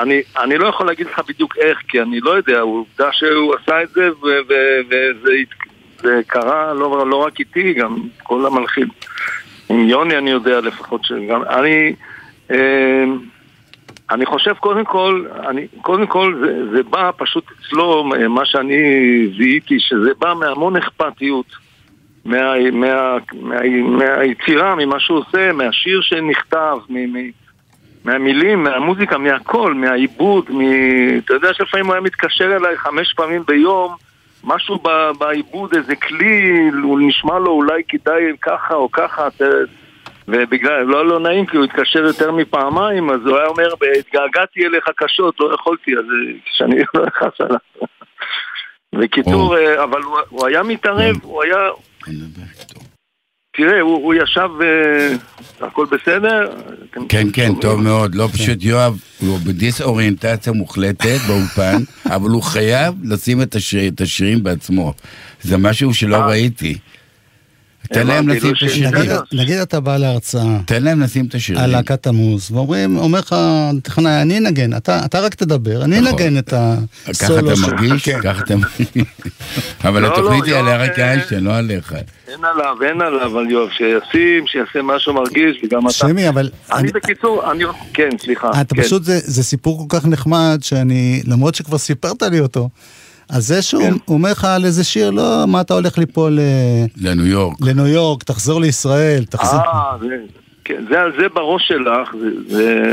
אני, 0.01 0.21
אני 0.37 0.57
לא 0.57 0.67
יכול 0.67 0.87
להגיד 0.87 1.07
לך 1.07 1.21
בדיוק 1.27 1.57
איך, 1.57 1.77
כי 1.87 2.01
אני 2.01 2.19
לא 2.19 2.31
יודע, 2.31 2.57
העובדה 2.57 3.09
שהוא 3.11 3.55
עשה 3.55 3.83
את 3.83 3.89
זה, 3.89 4.09
וזה 4.21 5.31
זה 6.03 6.21
קרה 6.27 6.73
לא, 6.73 7.07
לא 7.07 7.15
רק 7.15 7.39
איתי, 7.39 7.73
גם 7.73 7.97
כל 8.23 8.45
המלחין. 8.45 8.87
עם 9.69 9.89
יוני 9.89 10.17
אני 10.17 10.31
יודע 10.31 10.61
לפחות 10.61 11.05
שגם, 11.05 11.43
אני, 11.43 11.95
אה, 12.51 13.03
אני 14.11 14.25
חושב 14.25 14.53
קודם 14.53 14.85
כל, 14.85 15.25
אני, 15.49 15.67
קודם 15.81 16.07
כל 16.07 16.35
זה, 16.41 16.75
זה 16.75 16.83
בא 16.83 17.11
פשוט 17.17 17.43
אצלו, 17.51 18.03
מה 18.29 18.45
שאני 18.45 18.77
זיהיתי, 19.37 19.79
שזה 19.79 20.11
בא 20.19 20.33
מהמון 20.33 20.75
אכפתיות. 20.75 21.45
מה, 22.25 22.71
מה, 22.71 23.17
מה, 23.41 23.55
מהיצירה, 23.83 24.75
ממה 24.75 24.99
שהוא 24.99 25.17
עושה, 25.17 25.51
מהשיר 25.53 26.01
שנכתב, 26.01 26.77
מ, 26.89 27.17
מ, 27.17 27.29
מהמילים, 28.05 28.63
מהמוזיקה, 28.63 29.17
מהכל, 29.17 29.73
מהעיבוד, 29.73 30.45
מ... 30.51 30.61
אתה 31.17 31.33
יודע 31.33 31.53
שלפעמים 31.53 31.85
הוא 31.85 31.93
היה 31.93 32.01
מתקשר 32.01 32.55
אליי 32.55 32.77
חמש 32.77 33.13
פעמים 33.13 33.43
ביום, 33.47 33.95
משהו 34.43 34.75
ב- 34.75 35.11
בעיבוד, 35.19 35.75
איזה 35.75 35.95
כלי, 35.95 36.69
הוא 36.83 36.99
נשמע 37.01 37.39
לו 37.39 37.51
אולי 37.51 37.81
כדאי 37.87 38.23
ככה 38.41 38.73
או 38.73 38.91
ככה. 38.91 39.27
ובגלל, 40.27 40.83
לא 40.83 41.07
לא 41.07 41.19
נעים 41.19 41.45
כי 41.45 41.57
הוא 41.57 41.65
התקשר 41.65 41.99
יותר 41.99 42.31
מפעמיים, 42.31 43.09
אז 43.09 43.19
הוא 43.25 43.37
היה 43.37 43.47
אומר, 43.47 43.67
התגעגעתי 43.99 44.65
אליך 44.65 44.89
קשות, 44.95 45.39
לא 45.39 45.53
יכולתי, 45.53 45.91
אז 45.91 46.03
אה, 46.03 46.33
שאני 46.45 46.75
לא 46.95 47.07
אכעס 47.07 47.41
עליו. 47.41 47.57
בקיצור, 48.95 49.57
אה, 49.57 49.83
אבל 49.83 50.01
הוא, 50.01 50.17
הוא 50.29 50.47
היה 50.47 50.63
מתערב, 50.63 51.15
הוא 51.21 51.43
היה... 51.43 51.57
תראה, 53.57 53.81
הוא, 53.81 53.95
הוא 53.95 54.13
ישב, 54.13 54.49
אה, 54.61 55.15
הכל 55.67 55.85
בסדר? 55.91 56.51
כן, 57.09 57.27
כן? 57.33 57.51
טוב 57.61 57.81
מאוד. 57.81 58.15
לא 58.15 58.29
פשוט 58.33 58.57
יואב, 58.63 58.97
הוא 59.19 59.39
בדיסאוריינטציה 59.39 60.53
מוחלטת 60.53 61.17
באולפן, 61.27 61.77
אבל 62.05 62.29
הוא 62.29 62.43
חייב 62.43 62.93
לשים 63.03 63.41
את 63.41 63.55
השיר- 63.55 63.87
את 63.87 64.01
השירים 64.01 64.43
בעצמו. 64.43 64.93
זה 65.41 65.57
משהו 65.57 65.93
שלא 65.93 66.15
אה. 66.15 66.25
ראיתי. 66.27 66.77
תן 67.87 68.07
להם 68.07 68.29
הבנתי, 68.29 68.51
לשים 68.51 68.51
לא 68.51 68.57
את 68.57 68.93
השירים. 68.93 69.17
נגיד, 69.33 69.57
אתה 69.57 69.79
בא 69.79 69.97
להרצאה 69.97 70.57
תן 70.65 70.83
להם 70.83 71.01
לשים 71.01 71.25
את 71.25 71.35
השירים. 71.35 71.63
על 71.63 71.69
להקת 71.71 72.03
תמוז, 72.03 72.51
ואומרים, 72.51 72.97
אומר 72.97 73.19
לך 73.19 73.35
טכנאי, 73.83 74.21
אני 74.21 74.37
אנגן, 74.37 74.73
אתה, 74.77 75.05
אתה 75.05 75.19
רק 75.19 75.35
תדבר, 75.35 75.83
אני 75.83 75.99
נכון. 76.01 76.11
אנגן 76.19 76.37
את 76.37 76.49
ככה 76.49 76.77
הסולו 77.07 77.47
אתה 77.47 77.55
שלך." 77.55 77.69
מרגיש? 77.69 78.03
כן. 78.05 78.19
ככה 78.23 78.41
אתה 78.43 78.55
מרגיש. 78.55 78.87
אבל 79.83 80.01
לא, 80.01 80.07
התוכנית 80.13 80.41
לא, 80.41 80.45
היא 80.45 80.55
על 80.55 80.69
אריק 80.69 80.99
אה, 80.99 81.09
איינשטיין, 81.11 81.43
לא 81.43 81.55
עליך. 81.57 81.93
אין 82.27 82.39
עליו, 82.45 82.75
אין 82.89 83.01
עליו, 83.01 83.37
על 83.39 83.49
יואב, 83.51 83.69
שישים, 83.69 84.43
שיעשה 84.47 84.81
מה 84.81 84.99
שהוא 84.99 85.15
מרגיש, 85.15 85.57
וגם 85.63 85.85
אתה. 85.85 85.93
שמי, 85.93 86.29
אבל 86.29 86.49
אני 86.71 86.79
אני- 86.81 86.91
בקיצור, 86.91 87.51
אני... 87.51 87.63
כן, 87.93 88.09
סליחה. 88.21 88.49
אתה 88.61 88.75
כן. 88.75 88.81
פשוט, 88.83 89.03
זה, 89.03 89.19
זה 89.23 89.43
סיפור 89.43 89.87
כל 89.89 89.99
כך 89.99 90.05
נחמד, 90.05 90.59
שאני, 90.61 91.21
למרות 91.27 91.55
שכבר 91.55 91.77
סיפרת 91.77 92.23
לי 92.23 92.39
אותו, 92.39 92.69
אז 93.29 93.47
זה 93.47 93.61
שהוא 93.61 93.83
כן. 93.83 93.93
אומר 94.07 94.31
לך 94.31 94.45
על 94.45 94.65
איזה 94.65 94.83
שיר, 94.83 95.09
לא, 95.09 95.43
מה 95.47 95.61
אתה 95.61 95.73
הולך 95.73 95.97
ליפול 95.97 96.39
אה, 96.39 96.85
לניו 97.01 97.25
יורק. 97.25 97.57
לניו 97.61 97.87
יורק, 97.87 98.23
תחזור 98.23 98.61
לישראל, 98.61 99.23
תחזור... 99.29 99.59
אה, 99.59 99.97
זה- 100.01 100.07
כן, 100.65 100.85
זה, 100.89 100.95
זה 101.21 101.27
בראש 101.33 101.67
שלך, 101.67 102.09
זה, 102.21 102.55
זה... 102.57 102.83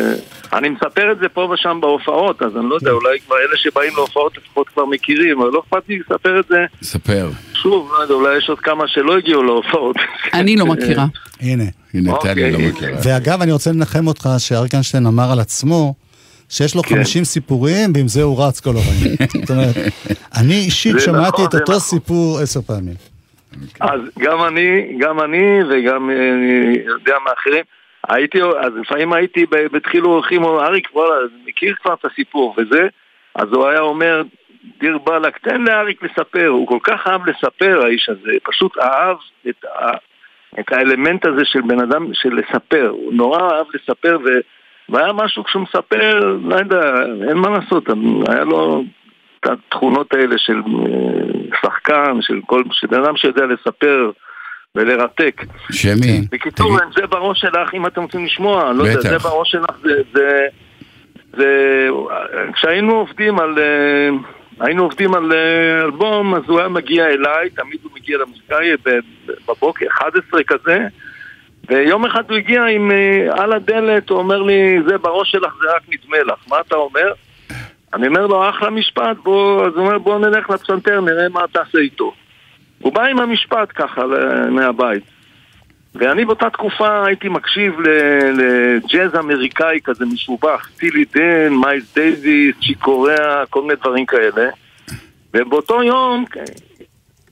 אני 0.52 0.68
מספר 0.68 1.12
את 1.12 1.18
זה 1.18 1.28
פה 1.28 1.50
ושם 1.54 1.78
בהופעות, 1.80 2.42
אז 2.42 2.56
אני 2.56 2.64
לא 2.70 2.76
כן. 2.80 2.86
יודע, 2.86 2.90
אולי 2.96 3.20
כבר 3.26 3.36
אלה 3.36 3.56
שבאים 3.56 3.92
להופעות 3.96 4.32
לפחות 4.38 4.68
כבר 4.68 4.84
מכירים, 4.84 5.40
אבל 5.40 5.50
לא 5.50 5.62
אכפת 5.68 5.88
לי 5.88 5.98
לספר 5.98 6.40
את 6.40 6.44
זה 6.50 6.56
ספר. 6.82 7.30
שוב, 7.54 7.90
לא 7.98 8.02
יודע, 8.02 8.14
אולי 8.14 8.38
יש 8.38 8.48
עוד 8.48 8.58
כמה 8.58 8.84
שלא 8.88 9.16
הגיעו 9.18 9.42
להופעות. 9.42 9.96
אני 10.34 10.56
לא 10.56 10.66
מכירה. 10.66 11.06
הנה. 11.40 11.64
הנה, 11.94 12.12
אוקיי, 12.12 12.34
טלי 12.34 12.52
לא 12.52 12.58
הנה. 12.58 12.68
מכירה. 12.68 12.98
ואגב, 13.04 13.42
אני 13.42 13.52
רוצה 13.52 13.70
לנחם 13.72 14.06
אותך 14.06 14.28
שאריק 14.38 14.74
איינשטיין 14.74 15.06
אמר 15.06 15.32
על 15.32 15.40
עצמו, 15.40 15.94
שיש 16.50 16.74
לו 16.74 16.82
כן. 16.82 16.94
50 16.94 17.24
סיפורים, 17.24 17.92
ועם 17.94 18.08
זה 18.08 18.22
הוא 18.22 18.44
רץ 18.44 18.60
כל 18.60 18.70
החיים. 18.70 19.16
זאת 19.40 19.50
אומרת, 19.50 19.76
אני 20.40 20.54
אישית 20.54 21.00
שמעתי 21.00 21.28
נכון, 21.28 21.44
את 21.44 21.50
זה 21.52 21.58
אותו 21.58 21.72
נכון. 21.72 21.80
סיפור 21.80 22.38
עשר 22.42 22.60
פעמים. 22.60 22.94
אז 23.80 24.00
גם 24.18 24.44
אני, 24.44 24.96
גם 24.98 25.20
אני 25.20 25.60
וגם 25.70 26.10
אה, 26.10 26.32
אני 26.32 26.78
יודע 26.86 27.14
מאחרים, 27.24 27.64
הייתי, 28.08 28.42
אז 28.42 28.72
לפעמים 28.80 29.12
הייתי 29.12 29.46
ב- 29.46 29.66
בדחילו 29.72 30.08
הולכים, 30.08 30.44
אריק, 30.44 30.88
וואלה, 30.94 31.14
מכיר 31.46 31.74
כבר 31.82 31.94
את 31.94 32.04
הסיפור 32.04 32.54
וזה, 32.58 32.88
אז 33.34 33.48
הוא 33.52 33.68
היה 33.68 33.80
אומר, 33.80 34.22
דיר 34.80 34.98
באלק, 34.98 35.38
תן 35.38 35.62
לאריק 35.62 36.02
לספר, 36.02 36.46
הוא 36.46 36.66
כל 36.66 36.78
כך 36.82 37.06
אהב 37.06 37.26
לספר, 37.26 37.80
האיש 37.84 38.08
הזה, 38.08 38.30
פשוט 38.42 38.78
אהב 38.78 39.16
את, 39.48 39.64
ה, 39.64 39.90
את 40.60 40.72
האלמנט 40.72 41.26
הזה 41.26 41.44
של 41.44 41.60
בן 41.60 41.80
אדם, 41.80 42.14
של 42.14 42.30
לספר, 42.34 42.88
הוא 42.88 43.12
נורא 43.12 43.52
אהב 43.52 43.66
לספר, 43.74 44.18
ו, 44.24 44.28
והיה 44.90 45.12
משהו 45.12 45.44
כשהוא 45.44 45.62
מספר, 45.62 46.36
לא 46.42 46.56
יודע, 46.56 46.94
אין 47.28 47.36
מה 47.36 47.48
לעשות, 47.48 47.88
היה 48.28 48.44
לו 48.44 48.84
את 49.40 49.46
התכונות 49.46 50.14
האלה 50.14 50.38
של 50.38 50.56
אה, 50.56 51.58
שחקן, 51.62 52.18
של 52.20 52.40
כל, 52.46 52.62
של 52.72 52.86
בן 52.86 53.04
אדם 53.04 53.16
שיודע 53.16 53.46
לספר 53.46 54.10
ולרתק. 54.74 55.42
שמי, 55.72 56.20
בקיצור, 56.30 56.78
תגיד, 56.78 56.92
זה 56.96 57.06
בראש 57.06 57.40
שלך, 57.40 57.74
אם 57.74 57.86
אתם 57.86 58.02
רוצים 58.02 58.24
לשמוע, 58.24 58.72
לא 58.72 58.82
יודע, 58.82 59.00
בטח. 59.00 59.08
זה 59.08 59.18
בראש 59.18 59.50
שלך, 59.50 59.76
זה, 59.82 59.94
זה, 60.12 60.46
זה, 61.36 61.88
כשהיינו 62.52 62.94
עובדים 62.94 63.38
על, 63.38 63.58
אה, 63.58 64.08
היינו 64.60 64.82
עובדים 64.82 65.14
על 65.14 65.32
אה, 65.32 65.84
אלבום, 65.84 66.34
אז 66.34 66.42
הוא 66.46 66.58
היה 66.58 66.68
מגיע 66.68 67.06
אליי, 67.06 67.50
תמיד 67.50 67.78
הוא 67.82 67.92
מגיע 67.94 68.18
למוזיקאי 68.18 68.70
בבוקר, 69.48 69.86
11 69.88 70.42
כזה, 70.42 70.86
ויום 71.70 72.04
אחד 72.04 72.30
הוא 72.30 72.38
הגיע 72.38 72.64
עם, 72.64 72.90
אה, 72.90 73.42
על 73.42 73.52
הדלת, 73.52 74.10
הוא 74.10 74.18
אומר 74.18 74.42
לי, 74.42 74.82
זה 74.86 74.98
בראש 74.98 75.30
שלך, 75.30 75.52
זה 75.62 75.68
רק 75.76 75.82
נדמה 75.88 76.22
לך, 76.22 76.38
מה 76.48 76.56
אתה 76.66 76.76
אומר? 76.76 77.12
אני 77.94 78.06
אומר 78.06 78.26
לו, 78.26 78.50
אחלה 78.50 78.70
משפט, 78.70 79.16
בוא, 79.22 79.66
אז 79.66 79.72
הוא 79.76 79.86
אומר, 79.86 79.98
בוא 79.98 80.18
נלך 80.18 80.50
לפסנתר, 80.50 81.00
נראה 81.00 81.28
מה 81.28 81.40
תעשה 81.52 81.78
איתו. 81.78 82.12
הוא 82.78 82.92
בא 82.92 83.04
עם 83.04 83.20
המשפט 83.20 83.68
ככה 83.74 84.02
מהבית. 84.50 85.02
ואני 85.94 86.24
באותה 86.24 86.50
תקופה 86.50 87.06
הייתי 87.06 87.28
מקשיב 87.28 87.80
לג'אז 88.34 89.14
אמריקאי 89.18 89.78
כזה 89.84 90.04
משובח, 90.06 90.70
סטילי 90.78 91.04
דן, 91.14 91.52
מיילס 91.52 91.94
דייוויס, 91.94 92.54
צ'יק 92.60 92.96
קוריאה, 92.96 93.46
כל 93.50 93.62
מיני 93.62 93.74
דברים 93.74 94.06
כאלה. 94.06 94.50
ובאותו 95.34 95.82
יום 95.82 96.24
כן, 96.30 96.44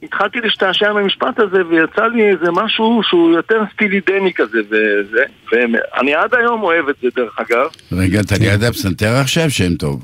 התחלתי 0.03 0.39
להשתעשע 0.41 0.93
מהמשפט 0.93 1.41
הזה 1.41 1.67
ויצא 1.67 2.07
לי 2.07 2.31
איזה 2.31 2.51
משהו 2.53 3.01
שהוא 3.03 3.31
יותר 3.31 3.63
סטילי 3.75 4.01
דני 4.07 4.33
כזה 4.35 4.59
וזה, 4.71 5.23
ואני 5.53 6.15
עד 6.15 6.35
היום 6.35 6.63
אוהב 6.63 6.89
את 6.89 6.95
זה 7.03 7.09
דרך 7.17 7.39
אגב. 7.39 7.67
רגע, 7.93 8.21
אתה 8.21 8.35
ליד 8.41 8.65
הפסנתר 8.65 9.15
עכשיו? 9.21 9.51
שם 9.51 9.75
טוב. 9.75 10.03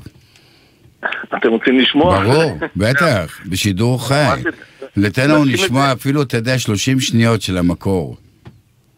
אתם 1.37 1.49
רוצים 1.49 1.79
לשמוע? 1.79 2.23
ברור, 2.23 2.57
בטח, 2.75 3.39
בשידור 3.45 4.01
חי. 4.07 4.13
מה 4.13 4.35
תיתן 4.97 5.29
לנו 5.29 5.45
לשמוע. 5.45 5.91
אפילו, 5.91 6.21
אתה 6.21 6.37
יודע, 6.37 6.59
30 6.59 6.99
שניות 6.99 7.41
של 7.41 7.57
המקור. 7.57 8.17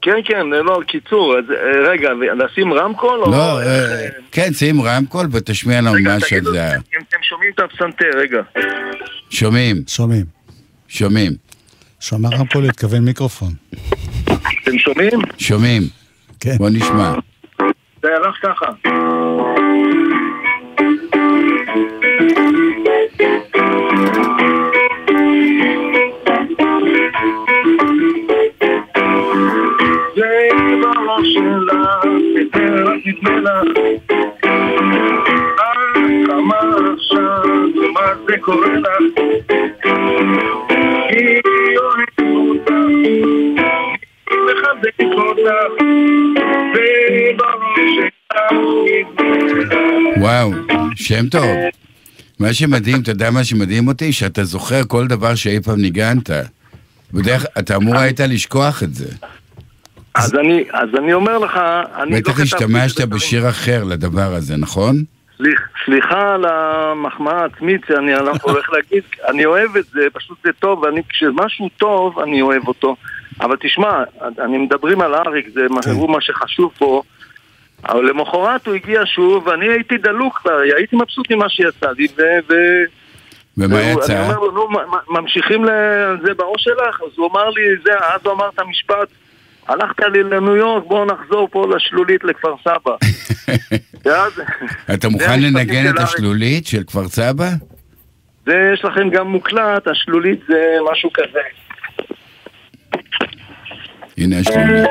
כן, 0.02 0.18
כן, 0.26 0.48
לא, 0.48 0.80
קיצור, 0.88 1.38
אז 1.38 1.44
אה, 1.52 1.90
רגע, 1.90 2.10
לשים 2.38 2.74
רמקול? 2.74 3.20
לא, 3.20 3.62
אה, 3.62 4.08
כן, 4.32 4.54
שים 4.54 4.82
רמקול 4.82 5.26
ותשמיע 5.32 5.82
לנו 5.82 5.92
רגע, 5.92 6.16
משהו 6.16 6.30
תגידו, 6.30 6.50
על 6.50 6.54
זה. 6.56 6.76
אם 6.76 7.02
אתם 7.10 7.18
שומעים 7.22 7.52
את 7.56 7.60
הפסנתר, 7.60 8.10
רגע. 8.18 8.42
שומעים, 9.30 9.76
שומעים. 9.88 10.37
שומעים, 10.88 11.32
שמע 12.00 12.30
רמקול 12.30 12.70
התכוון 12.70 13.06
מיקרופון. 13.06 13.54
אתם 14.24 14.78
שומעים? 14.78 15.20
שומעים. 15.38 15.84
כן. 16.40 16.58
בוא 16.58 16.70
נשמע. 16.70 17.14
זה 18.02 18.08
הלך 18.16 18.36
ככה. 18.44 18.66
נדמה. 33.18 33.62
את 33.62 33.78
עכשיו, 36.94 37.44
זה 38.28 38.38
קורה 38.42 38.68
לך? 38.68 39.17
אותך, 44.84 45.52
ובראש 46.74 47.80
שלך. 47.96 49.74
וואו, 50.18 50.52
שם 50.96 51.28
טוב. 51.28 51.50
מה 52.40 52.54
שמדהים, 52.54 53.02
אתה 53.02 53.12
יודע 53.12 53.32
מה 53.32 53.44
שמדהים 53.44 53.88
אותי? 53.88 54.14
שאתה 54.14 54.44
זוכר 54.44 54.82
כל 54.88 55.08
דבר 55.08 55.36
שאי 55.36 55.60
פעם 55.62 55.82
ניגנת. 55.82 56.30
בדרך 57.14 57.46
אתה 57.60 57.76
אמור 57.76 57.98
היית 57.98 58.20
לשכוח 58.20 58.84
את 58.84 58.94
זה. 58.94 59.14
אז 60.16 60.36
אני, 60.36 60.64
אז 60.74 60.90
אני 60.98 61.14
אומר 61.14 61.38
לך, 61.38 61.60
אני 61.96 62.12
לא 62.12 62.18
בטח 62.18 62.32
כתבתי 62.32 62.42
את 62.42 62.46
השתמשת 62.46 63.02
בשיר 63.02 63.50
אחר 63.50 63.84
לדבר 63.84 64.34
הזה, 64.34 64.58
נכון? 64.58 65.04
סליח, 65.38 65.62
סליחה 65.86 66.34
על 66.34 66.46
המחמאה 66.46 67.42
העצמית 67.42 67.82
שאני 67.88 68.14
הולך 68.44 68.70
להגיד, 68.74 69.04
אני 69.28 69.46
אוהב 69.46 69.78
את 69.78 69.86
זה, 69.94 70.02
פשוט 70.14 70.38
זה 70.44 70.50
טוב, 70.60 70.84
ואני, 70.84 71.02
כשמשהו 71.10 71.70
טוב, 71.78 72.20
אני 72.20 72.42
אוהב 72.42 72.68
אותו. 72.68 72.96
אבל 73.42 73.56
תשמע, 73.60 74.04
אני 74.40 74.58
מדברים 74.58 75.02
על 75.02 75.16
אריק, 75.16 75.48
זה 75.54 75.62
כן. 75.84 75.92
הוא 75.92 76.10
מה 76.12 76.22
שחשוב 76.22 76.72
פה. 76.78 77.02
אבל 77.90 78.10
למחרת 78.10 78.68
הוא 78.68 78.76
הגיע 78.76 79.02
שוב, 79.06 79.48
ואני 79.48 79.66
הייתי 79.70 79.98
דלוק 79.98 80.48
הייתי 80.78 80.96
מבסוט 80.96 81.32
ממה 81.32 81.50
שיצא 81.50 81.92
לי, 81.98 82.08
ו... 82.18 82.22
ו... 82.50 82.54
ומה 83.58 83.76
והוא- 83.76 83.80
אני 83.92 83.92
יצא? 84.04 84.24
אומר 84.24 84.40
לו, 84.40 84.52
נו, 84.52 84.68
ממשיכים 85.10 85.64
לזה 85.64 86.34
בראש 86.38 86.64
שלך? 86.64 87.02
אז 87.02 87.18
הוא 87.18 87.30
אמר 87.32 87.50
לי, 87.50 87.62
זה, 87.86 87.92
אז 88.16 88.22
הוא 88.24 88.34
אמר 88.34 88.50
את 88.56 88.60
המשפט, 88.60 89.08
הלכת 89.68 90.00
לי 90.14 90.24
לניו 90.24 90.56
יורק, 90.56 90.84
בואו 90.88 91.06
נחזור 91.06 91.48
פה 91.52 91.68
לשלולית 91.76 92.24
לכפר 92.24 92.56
סבא. 92.64 92.96
אתה 94.94 95.10
מוכן 95.10 95.42
לנגן 95.42 95.90
את. 95.90 96.00
השלולית 96.00 96.68
של 96.68 96.84
כפר 96.88 97.08
סבא? 97.08 97.50
זה 98.46 98.72
יש 98.74 98.86
לכם 98.86 99.10
גם 99.10 99.28
מוקלט, 99.28 99.88
השלולית 99.88 100.40
זה 100.48 100.56
משהו 100.92 101.10
כזה. 101.14 101.40
הנה 104.18 104.40
השלולית. 104.40 104.90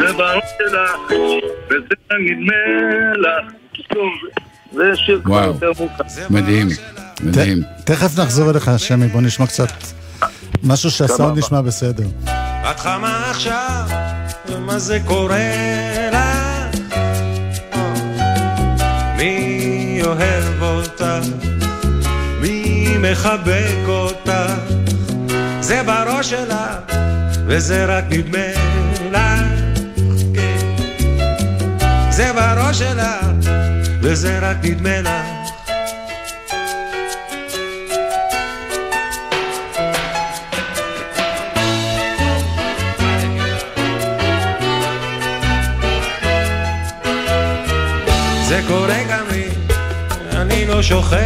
זה 0.00 0.12
בראש 0.16 0.44
שלך, 0.58 1.12
וזה 1.70 1.94
נדמה 2.20 2.54
לך. 3.18 3.52
טוב, 3.94 4.12
זה 4.72 4.96
שיר 4.96 5.20
כבר 5.24 5.32
וואו. 5.34 5.46
יותר 5.46 5.72
מאוחר. 5.78 6.04
מדהים, 6.30 6.68
מדהים. 7.20 7.62
תכף 7.84 8.18
נחזור 8.18 8.50
אליך, 8.50 8.70
שמי, 8.76 9.06
בוא 9.06 9.20
נשמע 9.20 9.46
קצת 9.46 9.68
משהו 10.62 10.90
שהסאונד 10.90 11.38
נשמע 11.38 11.60
בסדר. 11.60 12.04
את 12.70 12.80
חמה 12.80 13.30
עכשיו, 13.30 13.86
ומה 14.48 14.78
זה 14.78 14.98
קורה 15.06 15.38
אוהב 20.04 20.62
אותך? 20.62 21.04
מי 22.40 22.86
מחבק 22.98 23.88
אותך? 23.88 24.32
זה 25.60 25.82
בראש 25.82 26.30
שלך, 26.30 26.56
וזה 27.46 27.84
רק 27.84 28.04
נדמה 28.10 28.38
לך. 29.10 29.20
כן. 30.34 30.56
זה 32.10 32.32
בראש 32.32 32.78
שלך, 32.78 33.50
וזה 34.00 34.38
רק 34.38 34.56
נדמה 34.62 35.00
לך. 35.00 35.43
לא 50.74 50.82
שוכח. 50.82 51.16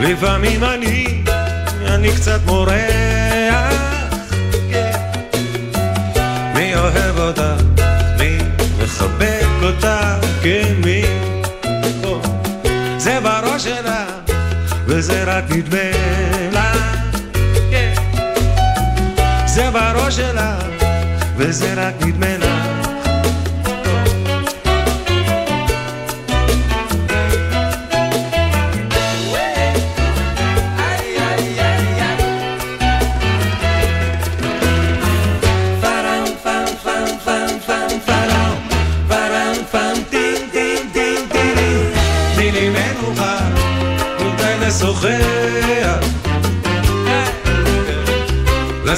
לפעמים 0.00 0.64
אני, 0.64 1.22
אני 1.86 2.12
קצת 2.12 2.40
מורח. 2.46 2.70
כן. 4.70 4.92
מי 6.54 6.74
אוהב 6.76 7.18
אותך? 7.18 7.62
מי 8.18 8.38
מחבק 8.82 9.46
אותך? 9.62 9.88
כן, 10.42 10.74
מי? 10.84 11.02
זה 12.98 13.20
בראש 13.20 13.64
שלך, 13.64 14.32
וזה 14.86 15.24
רק 15.24 15.44
נדמה 15.50 15.90
לך. 16.52 16.76
כן. 17.70 17.94
זה 19.46 19.70
בראש 19.70 20.16
שלך, 20.16 20.64
וזה 21.36 21.74
רק 21.76 21.94
נדמה 22.06 22.36
לך. 22.38 22.59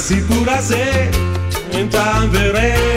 לסיפור 0.03 0.49
הזה 0.49 1.09
אין 1.71 1.89
טעם 1.89 2.29
וריח. 2.31 2.92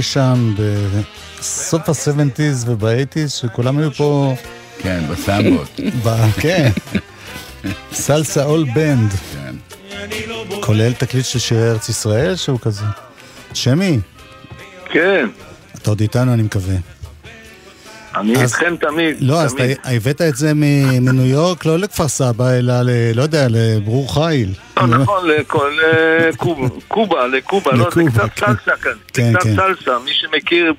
אי 0.00 0.04
שם 0.04 0.54
בסוף 1.40 1.88
ה-70's 1.88 2.42
וב-80's, 2.66 3.28
שכולם 3.28 3.78
היו 3.78 3.92
פה, 3.92 4.34
כן, 4.78 5.04
בסמבות. 5.10 5.80
כן, 6.40 6.70
סלסה 7.92 8.44
אול 8.44 8.66
בנד. 8.74 9.10
כן. 9.32 9.54
כולל 10.60 10.92
תקליט 10.92 11.24
של 11.24 11.38
שירי 11.38 11.70
ארץ 11.70 11.88
ישראל 11.88 12.36
שהוא 12.36 12.58
כזה. 12.62 12.84
שמי, 13.54 13.98
כן, 14.92 15.26
אתה 15.78 15.90
עוד 15.90 16.00
איתנו 16.00 16.32
אני 16.34 16.42
מקווה. 16.42 16.76
אני 18.16 18.32
אז- 18.36 18.40
איתכם 18.42 18.74
תמיד. 18.80 19.16
לא, 19.20 19.42
אז 19.42 19.54
תמיד. 19.54 19.70
אתה 19.80 19.90
הבאת 19.90 20.22
את 20.22 20.36
זה 20.36 20.54
מניו 20.54 21.26
יורק, 21.26 21.64
לא 21.64 21.78
לכפר 21.78 22.08
סבא, 22.08 22.50
אלא 22.50 22.82
ל... 22.82 22.90
לא 23.14 23.22
יודע, 23.22 23.46
לברור 23.50 24.14
חיל. 24.14 24.54
לא, 24.86 24.98
נכון, 24.98 25.28
לכל 25.28 25.70
אה, 25.82 26.30
קובה, 26.36 26.68
קובה, 26.88 27.26
לקובה, 27.26 27.72
לא, 27.72 27.90
זה 27.94 28.00
לקובה, 28.02 28.28
קצת 28.28 28.44
כן. 28.44 28.46
סלסה 28.46 28.76
כאן, 28.82 28.92
זה 28.92 29.22
כן, 29.22 29.32
קצת 29.34 29.42
כן. 29.42 29.56
סלסה, 29.56 29.98
מי 30.04 30.10
שמכיר, 30.12 30.72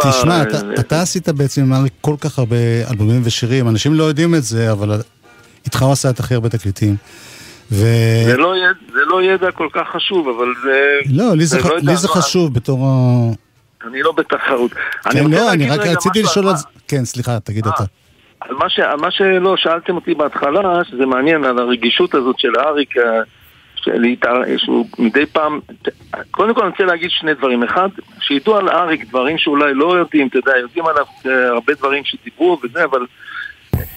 תשמע, 0.00 0.38
אה, 0.38 0.42
אתה, 0.80 1.02
עשית 1.02 1.28
בעצם 1.28 1.70
כל 2.00 2.14
כך 2.20 2.38
הרבה 2.38 2.56
אלבומים 2.90 3.20
ושירים, 3.24 3.68
אנשים 3.68 3.94
לא 3.94 4.04
יודעים 4.04 4.34
את 4.34 4.42
זה, 4.42 4.72
אבל 4.72 5.00
איתך 5.64 5.82
הוא 5.82 5.92
עשה 5.92 6.10
את 6.10 6.20
הכי 6.20 6.34
הרבה 6.34 6.48
תקליטים. 6.48 6.96
ו... 7.72 7.84
זה 8.26 8.36
לא 8.36 8.54
ידע- 8.56 8.92
זה 8.92 9.00
לא 9.06 9.22
ידע 9.22 9.50
כל 9.50 9.68
כך 9.72 9.86
חשוב, 9.96 10.28
אבל 10.28 10.46
זה... 10.64 10.80
לא, 11.10 11.36
לי 11.36 11.46
זה, 11.46 11.62
ח... 11.62 11.66
לא 11.66 11.74
יודע, 11.74 11.90
לי 11.92 11.96
זה 11.96 12.08
חשוב 12.08 12.54
בתור 12.54 12.86
ה... 12.86 13.30
אני 13.88 14.02
לא 14.02 14.12
בתחרות. 14.12 14.70
אני 15.06 15.20
כן, 15.20 15.30
לא, 15.30 15.52
אני 15.52 15.70
רק 15.70 15.80
רציתי 15.80 16.22
לשאול 16.22 16.48
על 16.48 16.56
זה. 16.56 16.64
כן, 16.88 17.04
סליחה, 17.04 17.40
תגיד 17.40 17.66
אה, 17.66 17.72
אתה. 17.74 17.84
על 18.48 18.54
מה, 18.54 18.68
ש... 18.68 18.78
על 18.78 18.96
מה 18.96 19.10
שלא 19.10 19.56
שאלתם 19.56 19.94
אותי 19.94 20.14
בהתחלה, 20.14 20.84
שזה 20.84 21.06
מעניין, 21.06 21.44
על 21.44 21.58
הרגישות 21.58 22.14
הזאת 22.14 22.38
של 22.38 22.52
אריק, 22.58 22.96
אה, 22.96 23.20
שהוא 24.56 24.86
מדי 24.98 25.26
פעם... 25.26 25.60
קודם 26.30 26.54
כל 26.54 26.60
אני 26.60 26.70
רוצה 26.70 26.84
להגיד 26.84 27.10
שני 27.10 27.34
דברים. 27.34 27.62
אחד, 27.62 27.88
שידעו 28.20 28.56
על 28.56 28.68
אריק 28.68 29.04
דברים 29.08 29.38
שאולי 29.38 29.74
לא 29.74 29.98
יודעים, 29.98 30.26
אתה 30.26 30.38
יודע, 30.38 30.52
יודעים 30.58 30.86
עליו 30.86 31.04
אה, 31.26 31.48
הרבה 31.48 31.72
דברים 31.74 32.04
שדיברו 32.04 32.58
וזה, 32.62 32.84
אבל 32.84 33.06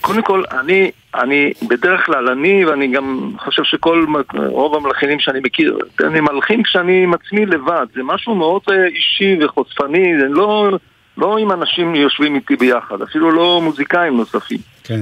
קודם 0.01 0.21
כל, 0.21 0.43
אני, 0.51 0.91
אני 1.15 1.53
בדרך 1.67 2.05
כלל, 2.05 2.29
אני, 2.29 2.65
ואני 2.65 2.87
גם 2.87 3.31
חושב 3.37 3.63
שכל, 3.63 4.05
רוב 4.35 4.75
המלחינים 4.75 5.19
שאני 5.19 5.39
מכיר, 5.43 5.77
אני 6.03 6.19
מלחין 6.19 6.63
כשאני 6.63 7.03
עם 7.03 7.13
עצמי 7.13 7.45
לבד, 7.45 7.85
זה 7.95 8.03
משהו 8.03 8.35
מאוד 8.35 8.61
אה, 8.71 8.85
אישי 8.85 9.37
וחושפני, 9.41 10.13
זה 10.19 10.27
לא, 10.29 10.69
לא 11.17 11.37
עם 11.37 11.51
אנשים 11.51 11.95
יושבים 11.95 12.35
איתי 12.35 12.55
ביחד, 12.55 13.01
אפילו 13.01 13.31
לא 13.31 13.61
מוזיקאים 13.63 14.17
נוספים. 14.17 14.57
כן. 14.83 15.01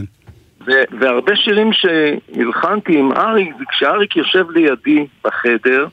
ו- 0.67 0.99
והרבה 0.99 1.35
שירים 1.35 1.69
שהלחנתי 1.73 2.97
עם 2.99 3.11
אריק, 3.11 3.55
זה 3.59 3.63
כשאריק 3.69 4.15
יושב 4.15 4.51
לידי 4.51 5.05
בחדר, 5.23 5.87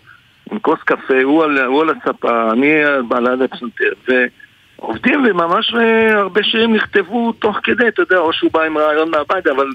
עם 0.53 0.59
כוס 0.59 0.79
קפה, 0.85 1.23
הוא 1.23 1.45
על, 1.45 1.59
הוא 1.59 1.81
על 1.83 1.91
הספה, 1.91 2.53
אני 2.53 2.73
בעלת 3.09 3.53
הפסנתר, 3.53 3.93
ועובדים 4.79 5.25
וממש 5.31 5.75
אה, 5.75 6.19
הרבה 6.19 6.43
שירים 6.43 6.75
נכתבו 6.75 7.33
תוך 7.33 7.57
כדי, 7.63 7.89
אתה 7.89 8.03
יודע, 8.03 8.19
או 8.19 8.33
שהוא 8.33 8.51
בא 8.53 8.63
עם 8.63 8.79
רעיון 8.79 9.11
מהבית, 9.11 9.47
אבל 9.47 9.67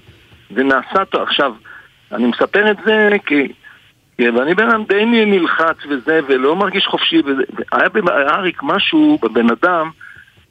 זה 0.55 0.63
נעשה 0.63 1.05
טוב. 1.05 1.21
עכשיו, 1.21 1.53
אני 2.11 2.27
מספר 2.27 2.71
את 2.71 2.77
זה 2.85 3.09
כי... 3.25 3.47
כי- 4.17 4.29
ואני 4.29 4.55
בן 4.55 4.69
אדם 4.69 4.83
די 4.87 5.05
נלחץ 5.05 5.77
וזה, 5.89 6.19
ולא 6.27 6.55
מרגיש 6.55 6.85
חופשי, 6.85 7.19
וזה, 7.19 7.43
והיה 7.71 7.89
באריק 7.89 8.59
משהו 8.63 9.19
בבן 9.21 9.47
אדם 9.49 9.89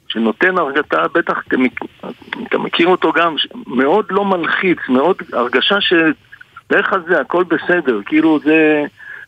שנותן 0.09 0.57
הרגתה, 0.57 1.03
בטח 1.13 1.41
אתה, 1.47 1.57
מכ- 1.57 2.05
אתה 2.47 2.57
מכיר 2.57 2.87
אותו 2.87 3.11
גם, 3.13 3.37
ש- 3.37 3.47
מאוד 3.67 4.05
לא 4.09 4.25
מלחיץ, 4.25 4.77
מאוד 4.89 5.15
הרגשה 5.33 5.81
שלך 5.81 6.93
על 6.93 7.01
זה, 7.07 7.21
הכל 7.21 7.43
בסדר, 7.43 7.99
כאילו 8.05 8.39
זה 8.43 8.83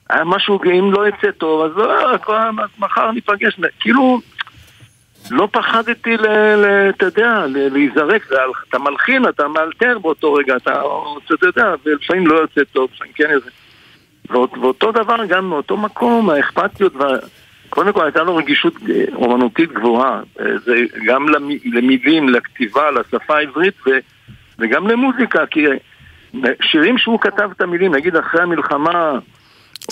היה 0.10 0.24
משהו, 0.24 0.60
אם 0.80 0.92
לא 0.92 1.08
יצא 1.08 1.32
טוב, 1.32 1.62
אז 1.62 1.72
לא, 1.78 2.10
מחר 2.80 3.12
ניפגש, 3.12 3.60
כאילו 3.80 4.22
לא 5.32 5.48
פחדתי, 5.52 6.16
אתה 6.90 7.06
יודע, 7.06 7.46
להיזרק, 7.48 8.28
אתה 8.70 8.80
מלחין, 8.80 9.28
אתה 9.28 9.48
מאלתר 9.48 10.00
באותו 10.00 10.34
רגע, 10.34 10.56
אתה, 10.56 10.82
אתה 11.34 11.46
יודע, 11.48 11.74
ולפעמים 11.86 12.28
לא 12.28 12.36
יוצא 12.36 12.62
טוב, 12.74 12.90
לפעמים 12.96 13.14
כן 13.16 13.30
יוצא. 13.32 13.50
ואות- 14.30 14.58
ואותו 14.58 14.92
דבר 14.92 15.26
גם 15.26 15.50
מאותו 15.50 15.78
מקום, 15.78 16.30
האכפתיות, 16.30 16.96
וה... 16.96 17.08
קודם 17.70 17.94
כל 17.94 18.04
הייתה 18.04 18.24
לו 18.24 18.36
רגישות 18.36 18.74
אה, 18.90 19.04
אומנותית 19.16 19.72
גבוהה, 19.72 20.22
אה, 20.40 20.46
זה 20.66 20.76
גם 21.06 21.30
למ- 21.30 21.74
למילים, 21.74 22.30
לכתיבה, 22.30 22.92
לשפה 22.92 23.38
העברית 23.38 23.74
ו... 23.88 23.90
וגם 24.60 24.88
למוזיקה, 24.88 25.46
כי 25.46 25.66
שירים 26.62 26.98
שהוא 26.98 27.20
כתב 27.20 27.50
את 27.52 27.62
המילים, 27.62 27.96
נגיד 27.96 28.16
אחרי 28.16 28.42
המלחמה, 28.42 29.20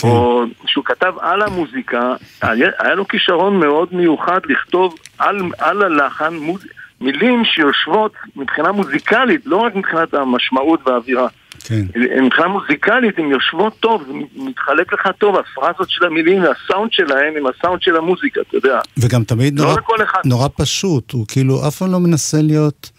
או 0.02 0.44
שהוא 0.66 0.84
כתב 0.84 1.12
על 1.20 1.42
המוזיקה, 1.42 2.14
היה, 2.42 2.68
היה 2.78 2.94
לו 2.94 3.08
כישרון 3.08 3.60
מאוד 3.60 3.88
מיוחד 3.94 4.40
לכתוב 4.48 4.94
על, 5.18 5.40
על 5.58 5.82
הלחן 5.82 6.34
מוז... 6.34 6.66
מילים 7.00 7.44
שיושבות 7.44 8.12
מבחינה 8.36 8.72
מוזיקלית, 8.72 9.46
לא 9.46 9.56
רק 9.56 9.74
מבחינת 9.74 10.14
המשמעות 10.14 10.88
והאווירה. 10.88 11.28
כן. 11.64 11.82
מבחינה 12.22 12.48
מוזיקלית 12.48 13.18
הן 13.18 13.30
יושבות 13.30 13.80
טוב, 13.80 14.02
מתחלק 14.36 14.92
לך 14.92 15.08
טוב, 15.18 15.36
הפרזות 15.36 15.90
של 15.90 16.04
המילים 16.04 16.42
והסאונד 16.42 16.92
שלהם 16.92 17.34
עם 17.36 17.46
הסאונד 17.46 17.82
של 17.82 17.96
המוזיקה, 17.96 18.40
אתה 18.40 18.56
יודע. 18.56 18.80
וגם 18.98 19.24
תמיד 19.24 19.58
לא 19.58 19.64
נורא, 19.64 20.04
אחד. 20.04 20.20
נורא 20.24 20.48
פשוט, 20.56 21.12
הוא 21.12 21.24
כאילו 21.28 21.68
אף 21.68 21.76
פעם 21.76 21.92
לא 21.92 22.00
מנסה 22.00 22.38
להיות 22.42 22.90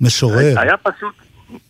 משורר. 0.00 0.60
היה 0.60 0.76
פשוט, 0.76 1.14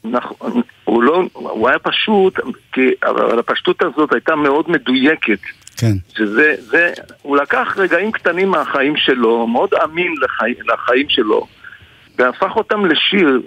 נכון, 0.05 0.63
הוא 0.85 1.03
לא, 1.03 1.23
הוא 1.33 1.69
היה 1.69 1.79
פשוט, 1.79 2.39
כי, 2.73 2.81
אבל 3.03 3.39
הפשטות 3.39 3.83
הזאת 3.83 4.13
הייתה 4.13 4.37
מאוד 4.37 4.71
מדויקת. 4.71 5.39
כן. 5.77 5.93
שזה, 6.17 6.55
זה, 6.59 6.93
הוא 7.23 7.37
לקח 7.37 7.75
רגעים 7.77 8.13
קטנים 8.13 8.49
מהחיים 8.49 8.97
שלו, 8.97 9.47
מאוד 9.47 9.71
אמין 9.85 10.15
לחי, 10.23 10.55
לחיים 10.73 11.09
שלו, 11.09 11.47
והפך 12.19 12.57
אותם 12.57 12.87
לשיר. 12.87 13.41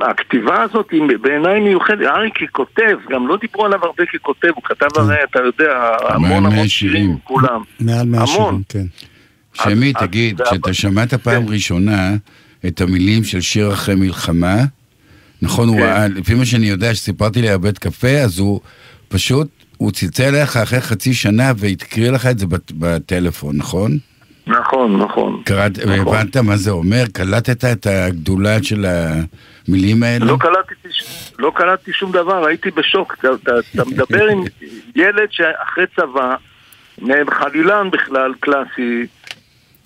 והכתיבה 0.00 0.62
הזאת 0.62 0.90
היא 0.90 1.02
בעיניי 1.22 1.60
מיוחדת, 1.60 2.06
אריק 2.06 2.34
ככותב, 2.48 2.96
גם 3.10 3.28
לא 3.28 3.36
דיברו 3.40 3.64
עליו 3.64 3.84
הרבה 3.84 4.04
ככותב, 4.06 4.48
הוא 4.54 4.62
כתב 4.64 4.86
הרי, 4.96 5.16
אתה 5.30 5.38
יודע, 5.38 5.72
המון 6.08 6.46
המון 6.46 6.68
שירים. 6.68 7.16
כולם. 7.24 7.62
מעל 7.80 8.06
מאה. 8.06 8.26
שירים, 8.26 8.62
כן. 8.68 8.84
שמי, 9.54 9.92
תגיד, 9.92 10.40
כשאתה 10.42 10.72
שמעת 10.74 11.14
פעם 11.14 11.48
ראשונה 11.48 12.14
את 12.66 12.80
המילים 12.80 13.24
של 13.24 13.40
שיר 13.40 13.72
אחרי 13.72 13.94
מלחמה, 13.94 14.56
נכון, 15.42 15.68
הוא 15.68 15.76
כן. 15.76 15.82
ראה, 15.82 16.08
לפי 16.08 16.34
מה 16.34 16.44
שאני 16.44 16.66
יודע, 16.66 16.94
שסיפרתי 16.94 17.40
לי 17.42 17.48
על 17.48 17.56
בית 17.58 17.78
קפה, 17.78 18.08
אז 18.08 18.38
הוא 18.38 18.60
פשוט, 19.08 19.48
הוא 19.76 19.90
צלצל 19.92 20.34
אליך 20.34 20.56
אחרי 20.56 20.80
חצי 20.80 21.14
שנה 21.14 21.52
והקריא 21.56 22.10
לך 22.10 22.26
את 22.26 22.38
זה 22.38 22.46
בט- 22.46 22.72
בטלפון, 22.78 23.56
נכון? 23.56 23.98
נכון, 24.46 24.98
נכון. 24.98 25.42
קראת, 25.44 25.78
נכון. 25.78 25.92
הבנת 25.92 26.36
מה 26.36 26.56
זה 26.56 26.70
אומר? 26.70 27.02
קלטת 27.12 27.64
את 27.64 27.86
הגדולה 27.86 28.62
של 28.62 28.86
המילים 28.86 30.02
האלה? 30.02 30.24
לא 30.24 30.36
קלטתי, 30.40 30.88
לא 31.38 31.52
קלטתי 31.54 31.92
שום 31.92 32.12
דבר, 32.12 32.46
הייתי 32.46 32.70
בשוק. 32.70 33.16
אתה, 33.20 33.28
אתה, 33.42 33.52
אתה 33.74 33.84
מדבר 33.84 34.26
עם 34.26 34.42
ילד 35.02 35.28
שאחרי 35.30 35.84
צבא, 35.96 36.36
חלילן 37.30 37.90
בכלל, 37.90 38.32
קלאסי, 38.40 39.06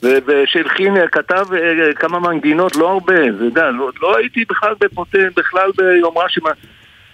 ו- 0.03 0.19
ושהלחין, 0.27 0.95
כתב 1.13 1.47
אה, 1.53 1.95
כמה 1.95 2.21
מנגינות, 2.21 2.77
לא 2.77 2.91
הרבה, 2.91 3.21
יודע, 3.21 3.71
לא, 3.71 3.91
לא 4.01 4.17
הייתי 4.17 4.45
בכלל 4.51 4.75
בפוטן, 4.81 5.29
בכלל 5.37 5.71
ביומרה 5.77 6.29
שמה... 6.29 6.51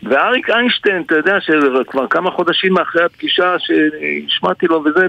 ואריק 0.09 0.51
איינשטיין, 0.51 1.03
אתה 1.03 1.15
יודע, 1.15 1.41
שכבר 1.41 2.07
כמה 2.07 2.31
חודשים 2.31 2.79
אחרי 2.79 3.05
הפגישה 3.05 3.55
שהשמעתי 3.59 4.67
לו 4.67 4.85
וזה, 4.85 5.07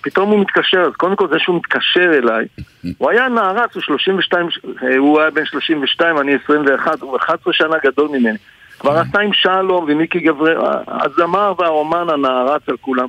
פתאום 0.00 0.30
הוא 0.30 0.40
מתקשר, 0.40 0.80
אז 0.80 0.92
קודם 0.96 1.16
כל 1.16 1.28
זה 1.28 1.38
שהוא 1.38 1.56
מתקשר 1.56 2.18
אליי, 2.18 2.46
הוא 2.98 3.10
היה 3.10 3.28
נערץ, 3.28 3.74
הוא 3.74 3.82
32, 3.82 4.48
אה, 4.82 4.96
הוא 4.96 5.20
היה 5.20 5.30
בן 5.30 5.44
32, 5.44 6.18
אני 6.18 6.34
21, 6.44 7.00
הוא 7.00 7.16
11 7.16 7.52
שנה 7.52 7.76
גדול 7.84 8.08
ממני. 8.08 8.38
כבר 8.78 8.98
עשה 8.98 9.20
עם 9.20 9.32
שלום 9.32 9.84
ומיקי 9.88 10.20
גברי, 10.20 10.54
הזמר 10.86 11.52
והאומן 11.58 12.10
הנערץ 12.10 12.62
על 12.68 12.76
כולם. 12.80 13.06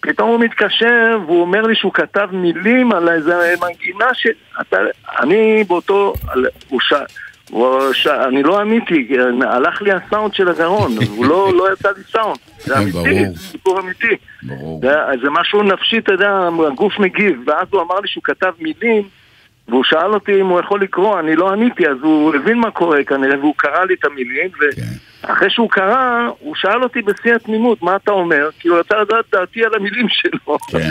פתאום 0.00 0.28
הוא 0.28 0.40
מתקשר 0.40 1.18
והוא 1.26 1.40
אומר 1.40 1.62
לי 1.62 1.74
שהוא 1.74 1.92
כתב 1.92 2.28
מילים 2.32 2.92
על 2.92 3.08
איזה 3.08 3.54
מנגינה 3.62 4.14
ש... 4.14 4.26
אתה, 4.60 4.76
אני 5.20 5.64
באותו... 5.68 6.12
הוא 6.68 6.80
ש... 6.80 6.92
אני 8.28 8.42
לא 8.42 8.60
עניתי, 8.60 9.08
הלך 9.42 9.82
לי 9.82 9.92
הסאונד 9.92 10.34
של 10.34 10.48
הגרון, 10.48 10.92
הוא 11.16 11.26
לא, 11.26 11.52
לא 11.54 11.72
יצא 11.72 11.88
לי 11.96 12.02
סאונד. 12.10 12.38
זה 12.58 12.74
כן, 12.74 12.80
אמיתי. 12.80 13.24
זה 13.24 13.38
סיפור 13.38 13.80
אמיתי. 13.80 14.16
ברור. 14.42 14.80
זה, 14.82 14.94
זה 15.22 15.30
משהו 15.30 15.62
נפשי, 15.62 15.98
אתה 15.98 16.12
יודע, 16.12 16.48
הגוף 16.66 16.98
מגיב. 16.98 17.42
ואז 17.46 17.66
הוא 17.70 17.82
אמר 17.82 18.00
לי 18.00 18.08
שהוא 18.08 18.24
כתב 18.24 18.52
מילים, 18.60 19.02
והוא 19.68 19.84
שאל 19.84 20.14
אותי 20.14 20.40
אם 20.40 20.46
הוא 20.46 20.60
יכול 20.60 20.82
לקרוא, 20.82 21.20
אני 21.20 21.36
לא 21.36 21.52
עניתי, 21.52 21.88
אז 21.88 21.96
הוא 22.02 22.34
הבין 22.34 22.58
מה 22.58 22.70
קורה 22.70 23.04
כנראה, 23.04 23.38
והוא 23.38 23.54
קרא 23.56 23.84
לי 23.84 23.94
את 23.94 24.04
המילים, 24.04 24.50
ואחרי 25.26 25.50
שהוא 25.50 25.70
קרא, 25.70 26.28
הוא 26.40 26.54
שאל 26.54 26.82
אותי 26.82 27.02
בשיא 27.02 27.34
התמימות, 27.34 27.82
מה 27.82 27.96
אתה 27.96 28.10
אומר? 28.10 28.48
כי 28.58 28.68
הוא 28.68 28.78
רצה 28.78 28.94
לדעת 29.00 29.24
דעתי 29.32 29.64
על 29.64 29.74
המילים 29.74 30.06
שלו. 30.08 30.58
כן. 30.68 30.90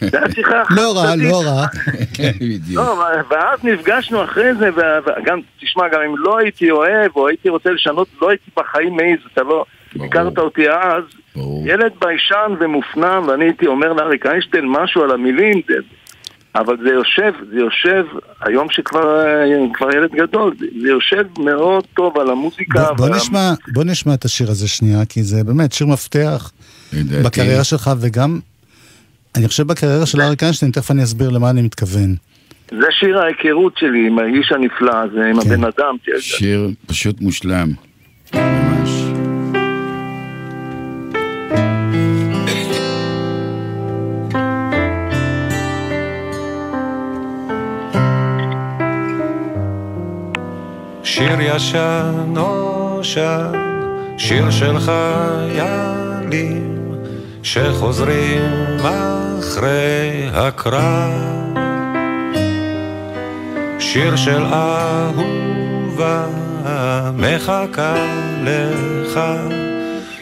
זה 0.10 0.18
היה 0.18 0.30
שיחה 0.30 0.62
לא 0.70 0.92
רע. 0.96 1.16
לא 1.16 1.42
רע. 1.46 1.66
כן, 2.14 2.32
בדיוק. 2.40 2.84
לא, 2.84 3.04
ואז 3.30 3.64
נפגשנו 3.64 4.24
אחרי 4.24 4.54
זה, 4.54 4.70
וגם, 5.06 5.40
תשמע, 5.60 5.88
גם 5.88 6.00
אם 6.00 6.14
לא 6.18 6.38
הייתי 6.38 6.70
אוהב, 6.70 7.16
או 7.16 7.28
הייתי 7.28 7.48
רוצה 7.48 7.70
לשנות, 7.70 8.08
לא 8.22 8.28
הייתי 8.28 8.50
בחיים 8.56 8.96
מעז, 8.96 9.18
אתה 9.32 9.42
לא... 9.42 9.64
הכרת 10.04 10.38
אותי 10.38 10.70
אז. 10.70 11.04
ילד 11.64 11.92
ביישן 12.00 12.54
ומופנם, 12.60 13.24
ואני 13.28 13.44
הייתי 13.44 13.66
אומר 13.66 13.92
לאריק 13.92 14.26
איינשטיין 14.26 14.64
משהו 14.68 15.02
על 15.02 15.10
המילים, 15.10 15.60
אבל 16.60 16.76
זה 16.82 16.88
יושב, 16.88 17.32
זה 17.52 17.56
יושב, 17.60 18.04
היום 18.40 18.66
שכבר 18.70 19.20
אה, 19.26 19.44
כבר 19.74 19.90
ילד 19.96 20.10
גדול, 20.12 20.54
זה- 20.58 20.66
יושב 20.88 21.24
מאוד 21.38 21.84
טוב 21.94 22.18
על 22.18 22.30
המוזיקה. 22.30 22.82
בוא, 22.84 22.92
בוא, 22.96 23.06
ועל- 23.06 23.16
נשמע, 23.16 23.52
בוא 23.72 23.84
נשמע 23.84 24.14
את 24.14 24.24
השיר 24.24 24.50
הזה 24.50 24.68
שנייה, 24.68 25.04
כי 25.04 25.22
זה 25.22 25.44
באמת 25.44 25.72
שיר 25.72 25.86
מפתח. 25.86 26.50
בקריירה 27.24 27.64
שלך, 27.64 27.90
וגם, 28.00 28.40
אני 29.36 29.48
חושב 29.48 29.66
בקריירה 29.66 30.06
של 30.06 30.20
אריק 30.20 30.42
איינשטיין, 30.42 30.70
תכף 30.72 30.90
אני 30.90 31.02
אסביר 31.02 31.30
למה 31.30 31.50
אני 31.50 31.62
מתכוון. 31.62 32.14
זה 32.70 32.86
שיר 32.90 33.18
ההיכרות 33.18 33.72
שלי 33.78 34.06
עם 34.06 34.18
האיש 34.18 34.52
הנפלא 34.52 34.92
הזה, 34.96 35.24
עם 35.30 35.40
כן. 35.42 35.46
הבן 35.52 35.64
אדם. 35.64 35.96
תראה, 36.04 36.20
שיר 36.20 36.70
פשוט 36.86 37.20
מושלם. 37.20 37.68
ממש. 38.34 39.07
שיר 51.18 51.40
ישן 51.40 52.14
נושן, 52.26 53.52
שיר 54.18 54.50
של 54.50 54.78
חיילים 54.78 56.84
שחוזרים 57.42 58.76
אחרי 58.80 60.28
הקרב. 60.32 61.12
שיר 63.78 64.16
של 64.16 64.44
אהובה 64.44 66.26
מחכה 67.16 67.94
לך, 68.44 69.20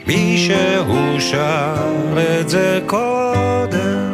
מישהו 0.06 0.96
שר 1.18 1.74
את 2.40 2.48
זה 2.48 2.80
קודם. 2.86 4.12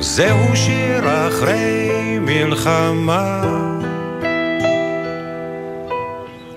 זהו 0.00 0.56
שיר 0.56 1.28
אחרי 1.28 2.18
מלחמה. 2.20 3.75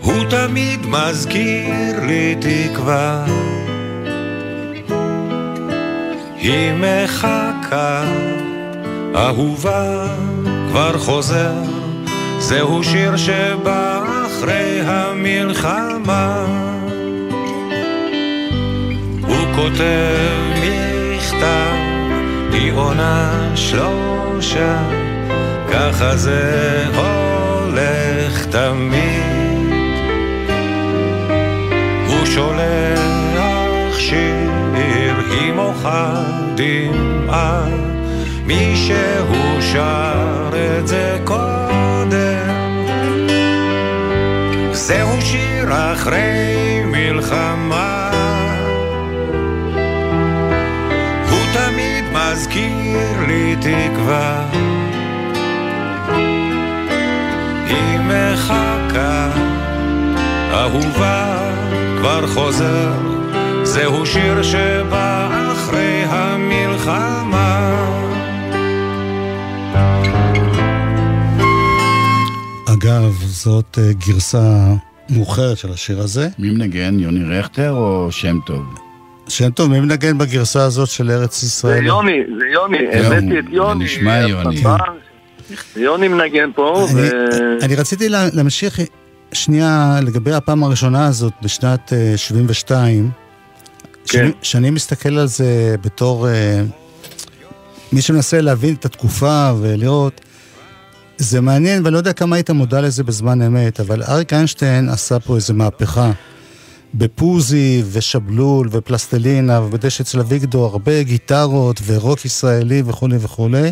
הוא 0.01 0.23
תמיד 0.29 0.85
מזכיר 0.85 2.05
לי 2.07 2.35
תקווה. 2.41 3.25
היא 6.37 6.71
מחכה, 6.73 8.03
אהובה, 9.15 10.07
כבר 10.69 10.97
חוזר. 10.97 11.53
זהו 12.39 12.83
שיר 12.83 13.17
שבא 13.17 14.03
אחרי 14.25 14.81
המלחמה. 14.85 16.45
הוא 19.27 19.55
כותב 19.55 20.37
מכתב, 20.61 21.75
היא 22.51 22.71
עונה 22.71 23.51
שלושה, 23.55 24.77
ככה 25.71 26.15
זה 26.15 26.85
הולך 26.95 28.45
תמיד. 28.45 29.38
שולח 32.29 33.97
שיר, 33.97 35.15
היא 35.31 35.53
מוחה 35.53 36.23
דמעה, 36.55 37.65
מישהו 38.45 39.61
שר 39.61 40.49
את 40.53 40.87
זה 40.87 41.17
קודם. 41.23 42.49
זהו 44.71 45.21
שיר 45.21 45.93
אחרי 45.93 46.81
מלחמה. 46.85 48.11
הוא 51.29 51.45
תמיד 51.53 52.05
מזכיר 52.13 53.21
לי 53.27 53.55
תקווה. 53.55 54.45
היא 57.67 57.99
מחכה, 57.99 59.29
אהובה 60.53 61.48
כבר 62.19 62.27
חוזר, 62.27 62.91
זהו 63.63 64.05
שיר 64.05 64.43
שבא 64.43 65.29
אחרי 65.51 66.03
המלחמה. 66.07 67.75
אגב, 72.73 73.13
זאת 73.25 73.77
אה, 73.81 73.93
גרסה 74.07 74.73
מאוחרת 75.09 75.57
של 75.57 75.71
השיר 75.71 75.99
הזה. 75.99 76.27
מי 76.39 76.49
מנגן? 76.49 76.99
יוני 76.99 77.39
רכטר 77.39 77.71
או 77.71 78.07
שם 78.11 78.39
טוב? 78.45 78.63
שם 79.27 79.49
טוב, 79.49 79.71
מי 79.71 79.79
מנגן 79.79 80.17
בגרסה 80.17 80.63
הזאת 80.63 80.87
של 80.89 81.11
ארץ 81.11 81.41
זה 81.41 81.47
ישראל? 81.47 81.85
יוני, 81.85 82.19
זה 82.39 82.45
יוני, 82.47 82.77
הבאתי 82.93 83.39
את 83.39 83.45
זה 83.45 83.55
יוני. 83.55 83.85
נשמע 83.85 84.19
יוני. 84.19 84.61
יוני 85.75 86.07
מנגן 86.07 86.49
פה, 86.55 86.87
ו... 86.95 87.09
אני, 87.61 87.75
רציתי 87.75 88.09
לה- 88.09 88.27
להמשיך 88.33 88.79
שנייה 89.33 89.99
לגבי 90.03 90.33
הפעם 90.33 90.63
הראשונה 90.63 91.05
הזאת 91.05 91.33
בשנת 91.41 91.93
אה, 91.93 92.13
72. 92.17 93.11
שאני, 94.05 94.31
שאני 94.41 94.69
מסתכל 94.69 95.17
על 95.17 95.27
זה 95.27 95.75
בתור 95.81 96.27
אה, 96.29 96.61
מי 97.91 98.01
שמנסה 98.01 98.41
להבין 98.41 98.73
את 98.73 98.85
התקופה 98.85 99.51
ולראות, 99.61 100.21
זה 101.17 101.41
מעניין 101.41 101.83
ואני 101.83 101.93
לא 101.93 101.97
יודע 101.97 102.13
כמה 102.13 102.35
היית 102.35 102.49
מודע 102.49 102.81
לזה 102.81 103.03
בזמן 103.03 103.41
אמת, 103.41 103.79
אבל 103.79 104.03
אריק 104.03 104.33
איינשטיין 104.33 104.89
עשה 104.89 105.19
פה 105.19 105.35
איזה 105.35 105.53
מהפכה. 105.53 106.11
בפוזי 106.93 107.83
ושבלול 107.91 108.69
ופלסטלינה 108.71 109.61
ובדשא 109.61 110.03
אצל 110.03 110.19
אביגדור, 110.19 110.65
הרבה 110.65 111.03
גיטרות 111.03 111.81
ורוק 111.85 112.25
ישראלי 112.25 112.83
וכולי 112.85 113.17
וכולי. 113.19 113.71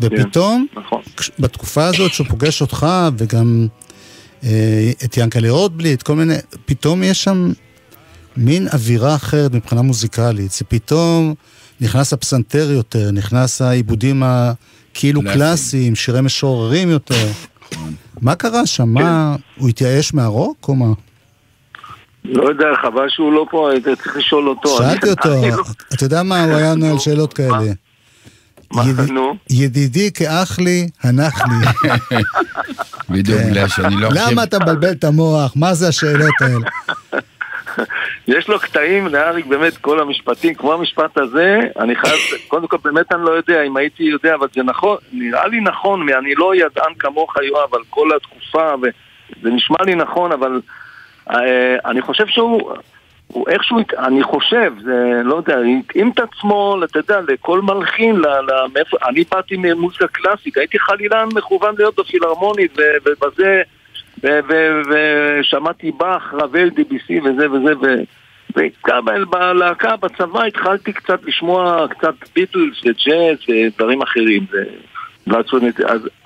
ופתאום, 0.00 0.66
נכון. 0.76 1.00
כש- 1.16 1.30
בתקופה 1.38 1.86
הזאת 1.86 2.12
שהוא 2.12 2.26
פוגש 2.26 2.60
אותך 2.60 2.86
וגם 3.18 3.66
אה, 3.70 3.85
את 5.04 5.16
ינקלה 5.16 5.50
רוטבליט, 5.50 6.02
כל 6.02 6.14
מיני, 6.14 6.34
פתאום 6.66 7.02
יש 7.02 7.24
שם 7.24 7.52
מין 8.36 8.68
אווירה 8.72 9.14
אחרת 9.14 9.52
מבחינה 9.52 9.82
מוזיקלית. 9.82 10.52
זה 10.52 10.64
פתאום 10.64 11.34
נכנס 11.80 12.12
הפסנתר 12.12 12.70
יותר, 12.70 13.10
נכנס 13.10 13.62
העיבודים 13.62 14.22
הכאילו 14.22 15.20
קלאסיים. 15.22 15.94
שירי 15.94 16.20
משוררים 16.20 16.90
יותר. 16.90 17.26
מה 18.20 18.34
קרה 18.34 18.66
שם? 18.66 18.88
מה, 18.88 19.36
הוא 19.56 19.68
התייאש 19.68 20.14
מהרוק 20.14 20.68
או 20.68 20.74
מה? 20.74 20.92
לא 22.24 22.48
יודע, 22.48 22.66
חבל 22.82 23.08
שהוא 23.08 23.32
לא 23.32 23.46
פה, 23.50 23.70
היית 23.70 23.84
צריך 23.84 24.16
לשאול 24.16 24.48
אותו. 24.48 24.78
שאלתי 24.78 25.10
אותו, 25.10 25.28
אתה 25.94 26.04
יודע 26.04 26.22
מה, 26.22 26.44
הוא 26.44 26.54
היה 26.54 26.70
עונה 26.70 26.90
על 26.90 26.98
שאלות 26.98 27.32
כאלה. 27.32 27.72
מה, 28.72 28.82
נו? 29.08 29.36
ידידי 29.50 30.12
כאח 30.12 30.58
לי, 30.58 30.88
הנח 31.02 31.34
לי. 31.48 31.88
בדיוק, 33.10 33.40
כן. 33.40 33.50
בגלל 33.50 33.68
שאני 33.68 33.96
לא 34.00 34.08
חושב... 34.08 34.20
למה 34.32 34.42
אתה 34.42 34.58
מבלבל 34.58 34.92
את 34.92 35.04
המוח? 35.04 35.52
מה 35.56 35.74
זה 35.74 35.88
השאלות 35.88 36.34
האלה? 36.40 36.68
יש 38.28 38.48
לו 38.48 38.60
קטעים, 38.60 39.06
לאריק 39.06 39.46
באמת 39.46 39.76
כל 39.76 40.00
המשפטים, 40.00 40.54
כמו 40.54 40.72
המשפט 40.72 41.18
הזה, 41.18 41.60
אני 41.78 41.96
חייב, 41.96 42.18
קודם 42.48 42.66
כל 42.66 42.76
באמת 42.84 43.12
אני 43.12 43.22
לא 43.24 43.30
יודע 43.30 43.62
אם 43.62 43.76
הייתי 43.76 44.02
יודע, 44.02 44.34
אבל 44.34 44.46
זה 44.54 44.62
נכון, 44.62 44.96
נראה 45.12 45.48
לי 45.48 45.60
נכון, 45.60 46.08
אני 46.18 46.34
לא 46.34 46.54
ידען 46.54 46.94
כמוך 46.98 47.36
יואב 47.36 47.74
על 47.74 47.80
כל 47.90 48.08
התקופה, 48.16 48.74
וזה 48.82 49.50
נשמע 49.50 49.76
לי 49.84 49.94
נכון, 49.94 50.32
אבל 50.32 50.60
אה, 51.30 51.76
אני 51.84 52.02
חושב 52.02 52.26
שהוא, 52.26 52.72
הוא 53.28 53.48
איכשהו, 53.48 53.78
אני 53.98 54.22
חושב, 54.22 54.72
זה, 54.82 55.20
לא 55.24 55.34
יודע, 55.34 55.58
התאים 55.58 56.10
את 56.10 56.20
עצמו, 56.20 56.76
אתה 56.84 56.98
יודע, 56.98 57.20
לכל 57.28 57.60
מלחין, 57.60 58.16
ל, 58.16 58.26
ל, 58.26 58.50
מאיפה, 58.74 58.96
אני 59.08 59.24
באתי 59.30 59.56
ממוזיקה 59.58 60.06
קלאסית, 60.06 60.56
הייתי 60.56 60.78
חלילן 60.78 61.28
מכוון 61.34 61.74
להיות 61.78 61.98
בפילהרמונית, 61.98 62.78
ובזה... 63.04 63.62
ושמעתי 64.88 65.92
באך, 65.92 66.34
רבל, 66.34 66.68
דיביסי 66.68 67.20
וזה 67.20 67.50
וזה, 67.50 67.72
ו- 67.82 68.02
וגם 68.56 69.04
בלהקה, 69.30 69.96
בצבא, 69.96 70.44
התחלתי 70.44 70.92
קצת 70.92 71.24
לשמוע 71.24 71.86
קצת 71.90 72.14
ביטלס 72.34 72.84
וג'אז 72.84 73.38
ודברים 73.48 74.02
אחרים. 74.02 74.46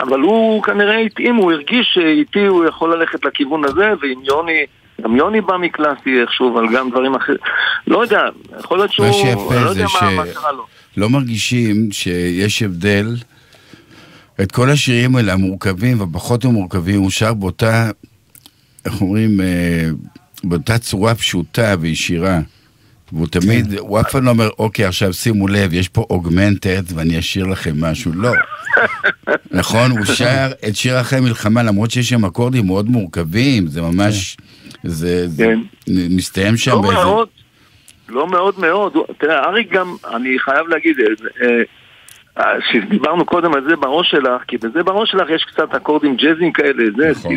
אבל 0.01 0.20
הוא 0.20 0.62
כנראה 0.62 0.98
התאים, 0.98 1.36
הוא 1.36 1.53
הרגיש 1.53 1.90
שאיתי 1.94 2.46
הוא 2.46 2.64
יכול 2.64 2.94
ללכת 2.94 3.24
לכיוון 3.24 3.64
הזה, 3.64 3.92
ועם 4.01 4.20
יוני, 4.24 4.66
גם 5.03 5.16
יוני 5.16 5.40
בא 5.40 5.57
מקלאסי 5.57 6.20
איכשהו, 6.22 6.55
אבל 6.55 6.74
גם 6.74 6.90
דברים 6.90 7.14
אחרים. 7.14 7.38
לא 7.86 8.03
יודע, 8.03 8.22
יכול 8.61 8.78
להיות 8.78 8.92
שהוא, 8.92 9.07
מה 9.07 9.12
לא 9.12 9.18
שיפה 9.18 9.55
יודע 9.55 9.72
זה 9.74 9.84
מה 10.03 10.11
מה 10.11 10.24
קרה 10.34 10.53
לו. 10.53 10.66
שלא 10.94 11.11
מרגישים 11.11 11.92
שיש 11.92 12.62
הבדל. 12.62 13.16
את 14.42 14.53
כל 14.53 14.70
השירים 14.70 15.16
האלה, 15.16 15.32
המורכבים 15.32 16.01
והפחות 16.01 16.44
המורכבים, 16.44 17.01
הוא 17.01 17.11
שר 17.11 17.34
באותה, 17.34 17.90
איך 18.84 19.01
אומרים, 19.01 19.40
אה, 19.40 19.88
באותה 20.44 20.78
צורה 20.78 21.14
פשוטה 21.14 21.74
וישירה. 21.80 22.40
והוא 23.12 23.26
תמיד, 23.26 23.74
הוא 23.78 24.01
אף 24.01 24.11
פעם 24.11 24.24
לא 24.24 24.30
אומר, 24.30 24.48
אוקיי, 24.59 24.84
עכשיו 24.84 25.12
שימו 25.12 25.48
לב, 25.48 25.74
יש 25.74 25.88
פה 25.88 26.07
אוגמנטד 26.11 26.82
ואני 26.94 27.18
אשאיר 27.18 27.46
לכם 27.46 27.84
משהו. 27.84 28.12
לא. 28.14 28.32
נכון, 29.51 29.90
הוא 29.90 30.05
שר 30.05 30.51
את 30.68 30.76
שיר 30.76 31.01
אחרי 31.01 31.20
מלחמה, 31.20 31.62
למרות 31.62 31.90
שיש 31.90 32.09
שם 32.09 32.24
אקורדים 32.24 32.66
מאוד 32.66 32.88
מורכבים, 32.88 33.66
זה 33.66 33.82
ממש, 33.82 34.36
זה, 34.84 35.28
זה 35.28 35.44
כן. 35.44 35.60
מסתיים 36.10 36.56
שם 36.56 36.70
לא 36.70 36.80
באיזה... 36.80 36.94
מאוד, 36.94 37.28
לא 38.08 38.26
מאוד 38.26 38.54
מאוד. 38.58 38.92
תראה, 39.18 39.44
אריק 39.44 39.72
גם, 39.72 39.94
אני 40.14 40.38
חייב 40.38 40.68
להגיד, 40.68 40.96
אה, 41.00 41.62
אה, 42.38 42.56
שדיברנו 42.72 43.24
קודם 43.24 43.54
על 43.54 43.64
זה 43.68 43.76
בראש 43.76 44.10
שלך, 44.10 44.42
כי 44.48 44.56
בזה 44.56 44.82
בראש 44.82 45.10
שלך 45.10 45.30
יש 45.30 45.44
קצת 45.44 45.74
אקורדים 45.74 46.16
ג'אזיים 46.16 46.52
כאלה, 46.52 46.84
זה, 46.96 47.10
נכון. 47.10 47.32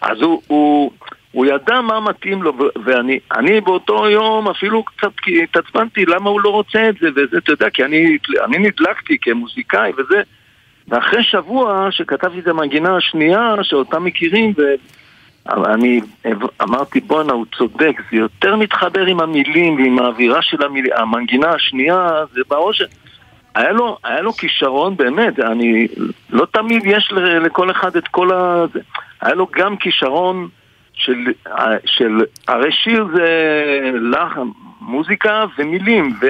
אז 0.00 0.22
הוא, 0.22 0.42
הוא, 0.46 0.90
הוא 1.32 1.46
ידע 1.46 1.80
מה 1.80 2.00
מתאים 2.00 2.42
לו, 2.42 2.54
ו- 2.58 2.80
ואני 2.84 3.18
אני 3.32 3.60
באותו 3.60 4.10
יום 4.10 4.48
אפילו 4.48 4.84
קצת 4.84 5.10
התעצבנתי 5.42 6.04
למה 6.04 6.30
הוא 6.30 6.40
לא 6.40 6.50
רוצה 6.50 6.88
את 6.88 6.94
זה, 7.00 7.08
וזה, 7.16 7.38
אתה 7.38 7.52
יודע, 7.52 7.70
כי 7.70 7.84
אני, 7.84 8.18
אני 8.44 8.58
נדלקתי 8.58 9.18
כמוזיקאי 9.22 9.92
וזה, 9.98 10.22
ואחרי 10.88 11.22
שבוע 11.22 11.88
שכתבתי 11.90 12.38
את 12.38 12.46
המנגינה 12.46 12.96
השנייה, 12.96 13.54
שאותה 13.62 13.98
מכירים, 13.98 14.54
ואני 15.56 16.00
אמרתי, 16.62 17.00
בואנה, 17.00 17.32
הוא 17.32 17.46
צודק, 17.58 18.00
זה 18.10 18.16
יותר 18.16 18.56
מתחבר 18.56 19.06
עם 19.06 19.20
המילים 19.20 19.74
ועם 19.74 19.98
האווירה 19.98 20.42
של 20.42 20.62
המילים, 20.64 20.92
המנגינה 20.96 21.50
השנייה, 21.50 22.24
זה 22.32 22.40
בראש... 22.48 22.82
היה 23.54 23.72
לו, 23.72 23.98
היה 24.04 24.20
לו 24.20 24.32
כישרון, 24.32 24.96
באמת, 24.96 25.40
אני, 25.40 25.88
לא 26.30 26.46
תמיד 26.50 26.82
יש 26.86 27.12
לכל 27.16 27.70
אחד 27.70 27.96
את 27.96 28.08
כל 28.08 28.32
ה... 28.32 28.64
היה 29.20 29.34
לו 29.34 29.46
גם 29.52 29.76
כישרון 29.76 30.48
של, 30.92 31.26
של 31.86 32.20
הרי 32.48 32.72
שיר 32.72 33.06
זה 33.14 33.28
לחן, 33.94 34.48
מוזיקה 34.80 35.44
ומילים, 35.58 36.12
ו, 36.20 36.26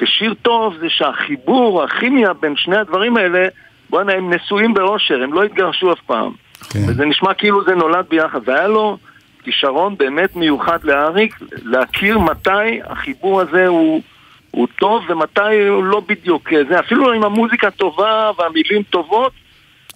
ושיר 0.00 0.34
טוב 0.42 0.76
זה 0.80 0.86
שהחיבור, 0.88 1.82
הכימיה 1.82 2.32
בין 2.32 2.56
שני 2.56 2.76
הדברים 2.76 3.16
האלה, 3.16 3.48
בואנה, 3.90 4.12
הם 4.12 4.32
נשואים 4.32 4.74
באושר, 4.74 5.22
הם 5.22 5.32
לא 5.32 5.42
התגרשו 5.42 5.92
אף 5.92 6.00
פעם. 6.00 6.32
כן. 6.70 6.78
וזה 6.88 7.04
נשמע 7.04 7.34
כאילו 7.34 7.64
זה 7.64 7.74
נולד 7.74 8.04
ביחד, 8.10 8.40
והיה 8.46 8.68
לו 8.68 8.98
כישרון 9.44 9.94
באמת 9.98 10.36
מיוחד 10.36 10.78
לאריק, 10.84 11.38
להכיר 11.64 12.18
מתי 12.18 12.50
החיבור 12.84 13.40
הזה 13.40 13.66
הוא, 13.66 14.02
הוא 14.50 14.68
טוב 14.78 15.02
ומתי 15.08 15.66
הוא 15.68 15.84
לא 15.84 16.02
בדיוק 16.08 16.48
זה. 16.68 16.80
אפילו 16.80 17.14
אם 17.14 17.24
המוזיקה 17.24 17.70
טובה 17.70 18.30
והמילים 18.38 18.82
טובות, 18.90 19.32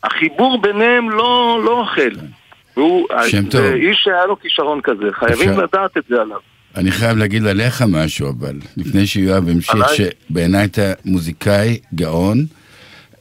החיבור 0.05 0.61
ביניהם 0.63 1.11
לא, 1.11 1.61
לא 1.65 1.81
אוכל. 1.81 2.11
והוא 2.77 3.07
שם 3.29 3.45
זה 3.45 3.51
טוב. 3.51 3.61
איש 3.61 3.97
שהיה 4.05 4.27
לו 4.27 4.41
כישרון 4.41 4.81
כזה, 4.85 5.05
חייבים 5.13 5.49
אפשר- 5.51 5.63
לדעת 5.63 5.97
את 5.97 6.03
זה 6.09 6.21
עליו. 6.21 6.39
אני 6.77 6.91
חייב 6.91 7.17
להגיד 7.19 7.47
עליך 7.47 7.83
משהו, 7.89 8.29
אבל 8.39 8.55
לפני 8.77 9.07
שיואב 9.07 9.49
המשיך? 9.49 9.87
שבעיניי 9.95 10.65
אתה 10.65 10.93
מוזיקאי 11.05 11.79
גאון, 11.95 12.39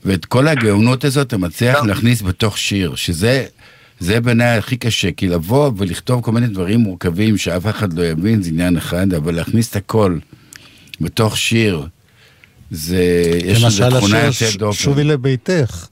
ואת 0.07 0.25
כל 0.25 0.47
הגאונות 0.47 1.05
הזאת 1.05 1.27
אתה 1.27 1.37
מצליח 1.37 1.83
להכניס 1.83 2.21
בתוך 2.21 2.57
שיר, 2.57 2.95
שזה 2.95 3.45
זה 3.99 4.19
בעיניי 4.21 4.57
הכי 4.57 4.77
קשה, 4.77 5.11
כי 5.11 5.27
לבוא 5.27 5.71
ולכתוב 5.77 6.21
כל 6.21 6.31
מיני 6.31 6.47
דברים 6.47 6.79
מורכבים 6.79 7.37
שאף 7.37 7.67
אחד 7.67 7.93
לא 7.93 8.05
יבין, 8.05 8.41
זה 8.41 8.49
עניין 8.49 8.77
אחד, 8.77 9.13
אבל 9.13 9.35
להכניס 9.35 9.69
את 9.69 9.75
הכל 9.75 10.17
בתוך 11.01 11.37
שיר, 11.37 11.87
זה, 12.71 13.03
יש 13.45 13.63
לזה 13.63 13.65
למשל 13.65 13.97
תכונה 13.97 14.27
השיר 14.27 14.47
יוצאת 14.47 14.59
דופן. 14.59 14.77
שובי 14.77 15.03
לביתך. 15.03 15.87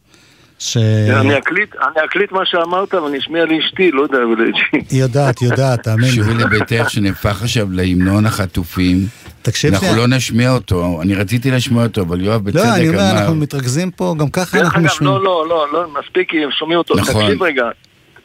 ש... 0.60 0.78
אני 0.78 1.38
אקליט, 1.38 1.76
אני 1.76 2.06
אקליט 2.06 2.32
מה 2.32 2.45
שאמרת 2.45 2.93
ואני 2.93 3.18
אשמיע 3.18 3.45
לאשתי, 3.45 3.91
לא 3.91 4.01
יודע, 4.01 4.18
אבל- 4.18 4.51
היא 4.89 5.01
יודעת, 5.01 5.39
היא 5.39 5.49
יודעת, 5.49 5.84
תאמין 5.84 6.10
שובי 6.12 6.34
לי. 6.34 6.43
לביתך 6.43 6.89
שנהפך 6.89 7.41
עכשיו 7.41 7.68
להמנון 7.72 8.26
החטופים. 8.26 8.97
תקשיב 9.41 9.74
אנחנו. 9.74 9.95
לא 9.97 10.08
נשמיע 10.08 10.51
אותו, 10.51 11.01
אני 11.01 11.16
רציתי 11.16 11.51
לשמוע 11.51 11.84
אותו, 11.84 12.01
אבל 12.01 12.22
יואב 12.22 12.43
בצדק 12.43 12.60
לא, 12.66 12.76
אני 12.76 12.89
אומר, 12.89 12.99
אמר... 12.99 13.20
אנחנו 13.20 13.36
מתרכזים 13.36 13.91
פה, 13.91 14.16
גם 14.20 14.30
ככה 14.30 14.60
אנחנו 14.60 14.82
משמיעים. 14.82 15.16
לא, 15.16 15.24
לא, 15.24 15.45
לא, 15.49 15.74
לא, 15.74 15.88
מספיק 15.99 16.32
שומעים 16.60 16.78
אותו. 16.78 16.95
נכון. 16.95 17.24
תקשיב 17.24 17.43
רגע. 17.43 17.64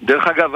דרך 0.03 0.25
אגב, 0.27 0.51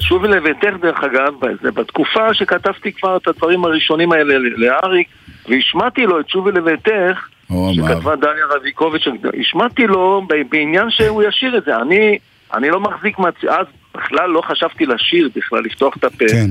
שובי 0.00 0.28
לביתך, 0.28 0.74
דרך 0.80 1.04
אגב, 1.04 1.34
זה 1.62 1.70
בתקופה 1.70 2.34
שכתבתי 2.34 2.92
כבר 2.92 3.16
את 3.16 3.28
הדברים 3.28 3.64
הראשונים 3.64 4.12
האלה 4.12 4.34
לאריק, 4.38 5.08
והשמעתי 5.48 6.06
לו 6.06 6.20
את 6.20 6.28
שובי 6.28 6.52
לביתך. 6.52 7.28
שכתבה 7.72 8.16
דליה 8.16 8.46
רביקוביץ', 8.50 9.04
השמעתי 9.40 9.86
לו 9.86 10.26
בעניין 10.50 10.90
שהוא 10.90 11.22
ישיר 11.22 11.58
את 11.58 11.64
זה. 11.64 11.76
אני, 11.76 12.18
אני 12.54 12.70
לא 12.70 12.80
מחזיק 12.80 13.18
מהצ... 13.18 13.44
אז 13.44 13.66
בכלל 13.94 14.30
לא 14.30 14.40
חשבתי 14.40 14.86
לשיר, 14.86 15.28
בכלל 15.36 15.62
לפתוח 15.64 15.96
את 15.96 16.04
הפה. 16.04 16.28
כן. 16.28 16.50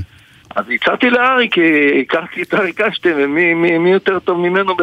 אז 0.55 0.65
הצעתי 0.69 1.09
לאריק, 1.09 1.53
כי 1.53 1.61
הכרתי 2.01 2.41
את 2.41 2.53
אריק 2.53 2.81
איינשטיין, 2.81 3.15
ומי 3.17 3.53
מי, 3.53 3.77
מי 3.77 3.91
יותר 3.91 4.19
טוב 4.19 4.39
ממנו, 4.39 4.75
ב... 4.75 4.81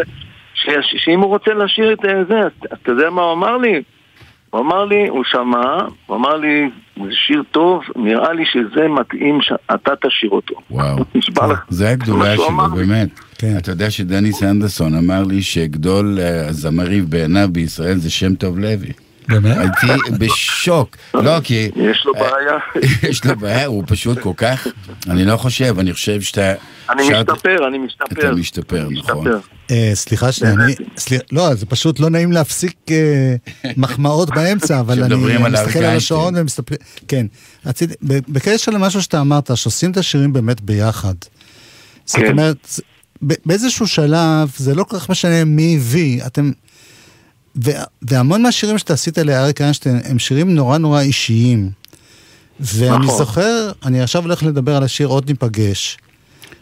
ש... 0.55 0.68
שאם 0.97 1.20
הוא 1.20 1.28
רוצה 1.28 1.55
לשיר 1.55 1.93
את 1.93 2.05
אה, 2.05 2.24
זה, 2.24 2.41
אתה 2.72 2.91
יודע 2.91 3.11
מה 3.11 3.22
הוא 3.22 3.32
אמר 3.32 3.57
לי? 3.57 3.82
הוא 4.55 4.61
אמר 4.61 4.84
לי, 4.84 5.09
הוא 5.09 5.24
שמע, 5.24 5.78
הוא 6.07 6.16
אמר 6.16 6.36
לי, 6.36 6.70
זה 6.96 7.11
שיר 7.11 7.42
טוב, 7.50 7.82
נראה 7.96 8.32
לי 8.32 8.42
שזה 8.52 8.88
מתאים 8.88 9.38
שאתה 9.42 9.92
תשאיר 10.02 10.30
אותו. 10.30 10.55
וואו. 10.70 10.96
זה 11.68 11.90
הגדולה 11.90 12.36
שלו. 12.36 12.70
באמת. 12.76 13.09
כן. 13.38 13.55
אתה 13.59 13.70
יודע 13.70 13.90
שדני 13.90 14.32
סנדרסון 14.32 14.94
אמר 14.94 15.22
לי 15.22 15.42
שגדול 15.42 16.18
אה, 16.20 16.48
הזמרים 16.48 17.11
בעיניו 17.11 17.48
בישראל 17.52 17.96
זה 17.96 18.11
שם 18.11 18.34
טוב 18.34 18.59
לוי. 18.59 18.92
באמת? 19.29 19.57
הייתי 19.57 20.11
בשוק. 20.18 20.97
לא, 21.14 21.41
כי... 21.45 21.70
יש 21.77 22.05
לו 22.07 22.12
בעיה. 22.12 22.59
יש 23.11 23.25
לו 23.25 23.37
בעיה, 23.37 23.66
הוא 23.66 23.85
פשוט 23.87 24.18
כל 24.18 24.33
כך... 24.37 24.66
אני 25.11 25.25
לא 25.25 25.37
חושב, 25.37 25.79
אני 25.79 25.93
חושב 25.93 26.20
שאתה... 26.20 26.55
אני 26.91 27.03
משתפר, 27.11 27.68
אני 27.68 27.79
משתפר. 27.79 28.20
אתה 28.20 28.33
משתפר, 28.33 28.89
נכון. 28.91 29.27
אה, 29.70 29.91
סליחה 29.95 30.33
שנייה, 30.33 30.55
אני... 30.55 30.75
סליחה, 30.97 31.25
לא, 31.33 31.55
זה 31.55 31.66
פשוט 31.66 32.01
לא 32.01 32.11
נעים 32.11 32.33
להפסיק 32.33 32.77
אה, 32.91 33.35
מחמאות 33.77 34.31
באמצע, 34.31 34.81
אבל 34.81 35.03
אני 35.03 35.39
מסתכל 35.51 35.79
על. 35.79 35.97
השעון 35.97 36.37
ומסתכל... 36.37 36.75
כן. 37.09 37.27
בקשר 38.03 38.72
למשהו 38.72 39.03
שאתה 39.03 39.20
אמרת, 39.20 39.51
שעושים 39.55 39.91
את 39.91 39.97
השירים 39.97 40.33
באמת 40.33 40.61
ביחד. 40.61 41.14
זאת 42.05 42.16
כן. 42.16 42.31
אומרת, 42.31 42.81
ב- 43.27 43.35
באיזשהו 43.47 43.87
שלב, 43.87 44.53
זה 44.57 44.75
לא 44.75 44.85
כל 44.85 44.99
כך 44.99 45.11
משנה 45.11 45.45
מי 45.45 45.77
הביא, 45.77 46.27
אתם... 46.27 46.51
והמון 48.02 48.42
מהשירים 48.42 48.78
שאתה 48.78 48.92
עשית 48.92 49.18
לאריק 49.18 49.61
איינשטיין 49.61 50.00
הם 50.05 50.18
שירים 50.18 50.55
נורא 50.55 50.78
נורא 50.78 51.00
אישיים. 51.00 51.70
ואני 52.61 53.07
נכון. 53.07 53.18
זוכר, 53.18 53.72
אני 53.84 54.02
עכשיו 54.02 54.22
הולך 54.22 54.42
לדבר 54.42 54.76
על 54.76 54.82
השיר 54.82 55.07
עוד 55.07 55.28
ניפגש. 55.28 55.98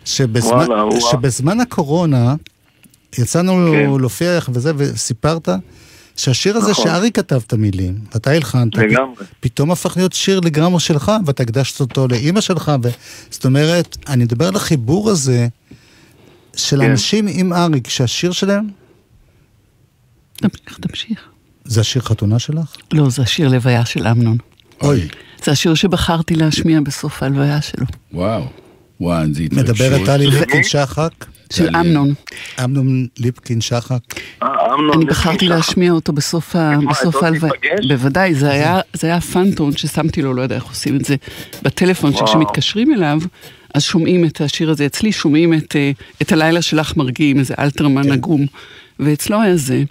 שבזמן, 0.04 0.66
וואלה. 0.68 1.00
שבזמן 1.00 1.60
הקורונה, 1.60 2.34
יצאנו 3.18 3.52
כן. 3.72 4.00
להופיע 4.00 4.38
וזה, 4.48 4.72
וסיפרת 4.76 5.48
שהשיר 6.16 6.56
הזה 6.56 6.70
נכון. 6.70 6.84
שארי 6.84 7.10
כתב 7.10 7.40
את 7.46 7.52
המילים, 7.52 7.98
ואתה 8.12 8.30
הלחנת, 8.30 8.76
לגמרי. 8.76 9.24
פתאום 9.40 9.70
הפך 9.70 9.96
להיות 9.96 10.12
שיר 10.12 10.40
לגמרי 10.40 10.80
שלך, 10.80 11.12
ואתה 11.26 11.42
הקדשת 11.42 11.80
אותו 11.80 12.08
לאימא 12.08 12.40
שלך, 12.40 12.72
ו... 12.82 12.88
זאת 13.30 13.44
אומרת, 13.44 13.96
אני 14.08 14.24
מדבר 14.24 14.48
על 14.48 14.56
החיבור 14.56 15.10
הזה 15.10 15.48
של 16.56 16.80
כן. 16.80 16.90
אנשים 16.90 17.26
עם 17.30 17.52
אריק, 17.52 17.88
שהשיר 17.88 18.32
שלהם, 18.32 18.68
תמשיך, 20.48 20.78
תמשיך. 20.80 21.18
זה 21.64 21.80
השיר 21.80 22.02
חתונה 22.02 22.38
שלך? 22.38 22.76
לא, 22.92 23.10
זה 23.10 23.22
השיר 23.22 23.48
לוויה 23.48 23.84
של 23.84 24.06
אמנון. 24.06 24.36
אוי, 24.82 25.08
זה 25.44 25.52
השיר 25.52 25.74
שבחרתי 25.74 26.34
להשמיע 26.34 26.80
בסוף 26.80 27.22
ההלוויה 27.22 27.62
שלו. 27.62 27.86
וואו. 28.12 28.44
וואו, 29.00 29.24
זה 29.32 29.42
התרגשות. 29.42 29.64
מדברת 29.68 30.06
טלי 30.06 30.26
ליפקין 30.26 30.64
שחק, 30.64 31.10
של. 31.52 31.76
אמנון. 31.76 32.14
אמנון 32.64 33.06
ליפקין 33.18 33.60
שחק. 33.60 33.98
אה, 34.42 34.48
אמנון, 34.74 34.96
אני 34.96 35.04
בחרתי. 35.04 35.48
להשמיע 35.48 35.92
אותו 35.92 36.12
בסוף 36.12 36.56
ההלוויה. 36.56 37.52
ניפגש? 37.52 37.86
בוודאי, 37.88 38.34
זה 38.34 38.50
היה- 38.50 39.20
פאנטון 39.32 39.76
ששמתי 39.76 40.22
לו, 40.22 40.34
לא 40.34 40.42
יודע 40.42 40.54
איך 40.54 40.64
עושים 40.64 40.96
את 40.96 41.04
זה, 41.04 41.16
בטלפון. 41.62 42.12
שכשמתקשרים 42.16 42.92
אליו, 42.94 43.18
אז 43.74 43.82
שומעים 43.82 44.24
את 44.24 44.40
השיר 44.40 44.70
הזה. 44.70 44.86
אצלי 44.86 45.12
שומעים 45.12 45.54
את, 45.54 45.76
אה, 45.76 45.90
את 46.22 46.32
הלילה 46.32 46.62
שלך 46.62 46.96
מרגיעים, 46.96 47.38
איזה 47.38 47.54
אלתרמן 47.58 48.02
כן. 48.02 48.10
ואצלו 49.04 49.42
היה 49.42 49.56
זה, 49.56 49.82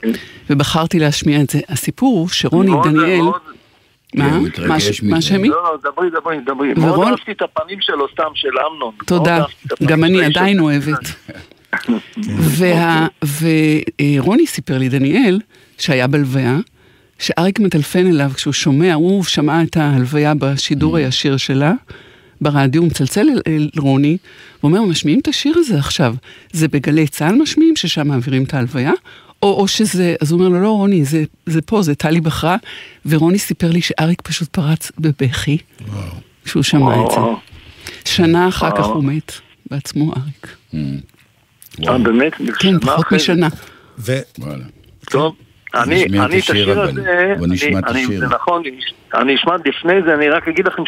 ובחרתי 0.49 0.99
להשמיע 0.99 1.41
את 1.41 1.49
זה. 1.49 1.59
הסיפור 1.69 2.19
הוא 2.19 2.27
שרוני 2.29 2.71
דניאל, 2.83 3.21
מה? 4.15 4.35
הוא 4.35 4.47
מה. 5.03 5.21
שמי? 5.21 5.49
לא, 5.49 5.55
לא, 5.63 5.91
דברי, 5.91 6.09
דברי, 6.09 6.37
דברי. 6.45 6.73
ורון- 6.77 6.85
מאוד 6.85 7.07
אהבתי 7.07 7.31
את 7.31 7.41
הפנים 7.41 7.77
שלו 7.81 8.05
סתם, 8.13 8.23
של 8.35 8.49
אמנון. 8.73 8.93
תודה, 9.05 9.43
גם 9.85 10.03
אני 10.03 10.25
עדיין. 10.25 10.59
אוהבת. 10.59 11.13
וה- 12.39 13.07
ורוני 14.17 14.47
סיפר 14.47 14.77
לי, 14.77 14.89
דניאל, 14.89 15.39
שהיה 15.77 16.07
בלוויה, 16.07 16.57
שאריק 17.19 17.59
מטלפן 17.59 18.07
אליו 18.07 18.31
כשהוא 18.35 18.53
שומע, 18.53 18.93
הוא 18.93 19.23
שמע 19.23 19.63
את 19.63 19.77
ההלוויה 19.77 20.33
בשידור 20.39 20.97
הישיר 20.97 21.37
שלה, 21.37 21.73
ברדיו, 22.41 22.81
הוא 22.81 22.89
מצלצל 22.89 23.19
אל, 23.29 23.41
אל 23.47 23.69
רוני, 23.77 24.17
ואומר, 24.63 24.81
משמיעים 24.81 25.19
את 25.19 25.27
השיר 25.27 25.53
הזה 25.57 25.77
עכשיו. 25.77 26.15
זה 26.51 26.67
בגלי 26.67 27.07
צה"ל 27.07 27.35
משמיעים, 27.35 27.75
ששם 27.75 28.07
מעבירים 28.07 28.43
את 28.43 28.53
ההלוויה? 28.53 28.91
או, 29.43 29.59
או 29.61 29.67
שזה, 29.67 30.15
אז 30.21 30.31
הוא 30.31 30.39
אומר 30.39 30.57
לו, 30.57 30.63
לא, 30.63 30.69
רוני, 30.69 31.05
זה, 31.05 31.23
זה 31.45 31.61
פה, 31.61 31.81
זה 31.81 31.95
טלי 31.95 32.21
בחרה, 32.21 32.57
ורוני 33.05 33.39
סיפר 33.39 33.71
לי 33.71 33.81
שאריק 33.81 34.21
פשוט 34.21 34.47
פרץ 34.49 34.91
בבכי, 34.99 35.57
כשהוא 36.45 36.63
שמע 36.63 36.95
את 37.05 37.11
זה. 37.11 37.17
שנה 38.05 38.47
אחר 38.47 38.71
כך 38.71 38.79
וואו. 38.79 38.93
הוא 38.93 39.03
מת, 39.03 39.31
בעצמו 39.71 40.13
אריק. 40.17 40.55
אה, 41.87 41.97
באמת? 41.97 42.33
כן, 42.35 42.43
שנה 42.59 42.79
פחות 42.79 43.05
אחרי. 43.05 43.15
משנה. 43.17 43.47
ו... 43.99 44.11
וואלה. 44.39 44.63
טוב, 45.11 45.35
אני, 45.75 46.03
אני 46.05 46.39
את 46.39 46.49
השיר. 46.49 46.81
הזה, 46.81 46.91
אני- 46.91 47.75
אני-. 47.87 48.17
זה 48.19 48.25
נכון, 48.25 48.63
אני 49.13 49.35
אשמע 49.35 49.55
לפני 49.65 49.93
זה, 50.05 50.13
אני 50.15 50.29
רק 50.29 50.47
אגיד 50.47 50.67
לכם 50.67 50.83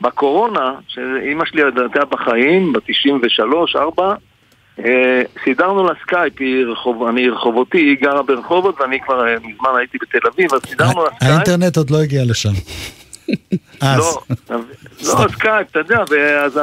שבקורונה, 0.00 0.74
שאימא 0.88 1.44
שלי 1.44 1.62
לדעתה 1.64 2.04
בחיים, 2.04 2.72
ב-93, 2.72 3.78
4, 3.78 4.14
אה, 4.78 5.22
סידרנו 5.44 5.86
לה 5.86 5.92
סקייפ, 6.02 6.32
היא 6.40 6.66
רחוב, 6.66 7.06
אני 7.06 7.28
רחובותי, 7.28 7.78
היא 7.78 7.96
גרה 8.00 8.22
ברחובות 8.22 8.80
ואני 8.80 9.00
כבר 9.00 9.28
אה, 9.28 9.36
מזמן 9.38 9.70
הייתי 9.78 9.98
בתל 10.02 10.28
אביב, 10.34 10.54
אז 10.54 10.60
סידרנו 10.68 11.04
לה 11.04 11.10
סקייפ. 11.16 11.32
האינטרנט 11.32 11.76
עוד 11.76 11.90
לא 11.90 12.02
הגיע 12.02 12.22
לשם. 12.24 12.52
לא, 13.82 14.20
לא, 14.50 15.28
סקייפ, 15.32 15.70
אתה 15.70 15.78
יודע, 15.78 16.04
ואז 16.10 16.60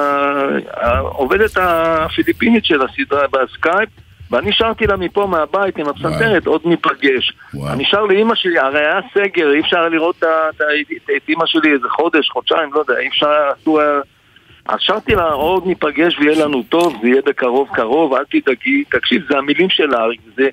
העובדת 0.72 1.58
הפיליפינית 1.58 2.66
שלה 2.66 2.86
סידרה 2.96 3.28
בסקייפ, 3.28 3.90
ואני 4.32 4.52
שרתי 4.52 4.88
לה 4.88 4.98
מפה 4.98 5.28
מהבית 5.28 5.78
עם 5.78 5.88
הפסנתרת, 5.88 6.48
עוד 6.48 6.62
ניפגש. 6.66 7.34
אני 7.70 7.86
שר 7.86 8.04
לאימא 8.04 8.36
שלי, 8.36 8.60
הרי 8.60 8.80
היה 8.80 9.00
סגר, 9.14 9.54
אי 9.54 9.60
אפשר 9.60 9.90
לראות 9.90 10.24
את 11.18 11.30
אימא 11.30 11.46
שלי 11.46 11.74
איזה 11.74 11.90
חודש, 11.90 12.30
חודשיים, 12.30 12.74
לא 12.74 12.80
יודע, 12.80 13.00
אי 13.00 13.08
אפשר 13.08 13.50
אסור. 13.62 13.82
אז 14.66 14.78
שרתי 14.80 15.16
לה, 15.16 15.24
עוד 15.24 15.68
ניפגש 15.68 16.20
ויהיה 16.20 16.46
לנו 16.46 16.64
טוב, 16.64 16.96
זה 17.02 17.08
יהיה 17.08 17.22
בקרוב 17.26 17.70
קרוב, 17.74 18.14
אל 18.14 18.24
תדאגי, 18.30 18.84
תקשיב, 18.84 19.22
זה 19.30 19.38
המילים 19.38 19.70
של 19.70 19.96
אריק, 19.96 20.22
זה, 20.38 20.50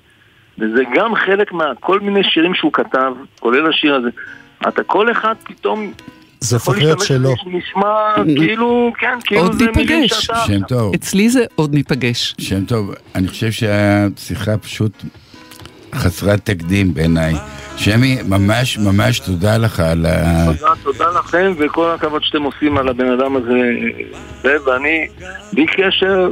וזה 0.59 0.83
גם 0.95 1.15
חלק 1.15 1.53
מה... 1.53 1.73
כל 1.81 2.01
מיני 2.01 2.25
שירים 2.25 2.55
שהוא 2.55 2.73
כתב, 2.73 3.13
כולל 3.41 3.69
השיר 3.69 3.95
הזה. 3.95 4.09
אתה 4.69 4.83
כל 4.83 5.11
אחד 5.11 5.35
פתאום 5.45 5.93
זה 6.41 6.57
יכול 6.57 6.75
הופך 6.75 6.85
להיות. 6.85 6.99
בזה 6.99 7.07
שנשמע 7.43 8.15
כאילו, 8.37 8.93
כן, 9.01 9.19
כאילו 9.25 9.43
עוד 9.43 9.53
זה 9.53 9.65
מילים 9.77 10.01
ניפגש. 10.01 10.21
שאתה... 10.25 10.39
שם 10.47 10.61
טוב. 10.69 10.95
אצלי 10.95 11.31
זה 11.31 11.45
עוד 11.55 11.75
ניפגש. 11.75 12.35
שם 12.41 12.65
טוב, 12.65 12.91
אני 13.15 13.29
חושב 13.29 13.51
שהשיחה 13.53 14.57
פשוט 14.59 14.93
חסרת 15.95 16.41
תקדים 16.45 16.95
בעיניי. 16.95 17.35
שמי, 17.77 18.19
ממש 18.29 18.79
ממש 18.79 19.21
תודה 19.21 19.57
לך 19.57 19.81
על 19.81 20.07
ה... 20.07 20.45
תודה, 20.47 20.73
תודה 20.83 21.05
לכם, 21.19 21.53
וכל 21.59 21.91
הכבוד 21.91 22.23
שאתם 22.25 22.43
עושים 22.43 22.77
על 22.79 22.89
הבן 22.89 23.11
אדם 23.21 23.37
הזה, 23.37 23.59
זה, 24.43 24.53
ואני, 24.67 25.07
בלי 25.53 25.67
קשר, 25.67 26.29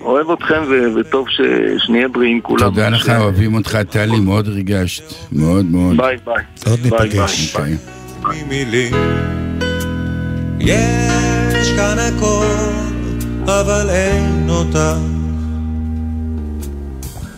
אוהב 0.00 0.30
אתכם, 0.30 0.62
ו- 0.68 0.94
וטוב 1.00 1.28
ש- 1.28 1.40
שנהיה 1.86 2.08
בריאים 2.08 2.40
כולם. 2.40 2.60
תודה 2.60 2.88
לך, 2.88 3.04
ש- 3.06 3.08
אוהבים 3.08 3.54
אותך, 3.54 3.78
טלי, 3.90 4.20
מאוד 4.20 4.48
ריגשת. 4.48 5.04
מאוד 5.32 5.64
מאוד. 5.64 5.96
ביי 5.96 6.16
ביי. 6.24 6.34
עוד 6.66 6.80
ביי, 6.80 6.90
ניפגש. 6.90 7.56
ביי. 7.56 7.76
ממילים. 8.28 8.92
יש 10.60 11.72
כאן 11.76 11.98
הכל, 11.98 12.46
אבל 13.44 13.90
אין 13.90 14.46
אותה. 14.50 14.96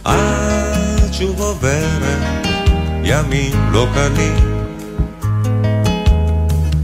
את 0.03 1.15
שוב 1.15 1.41
עוברת 1.41 2.47
ימים 3.05 3.53
לא 3.73 3.87
קלים. 3.95 4.37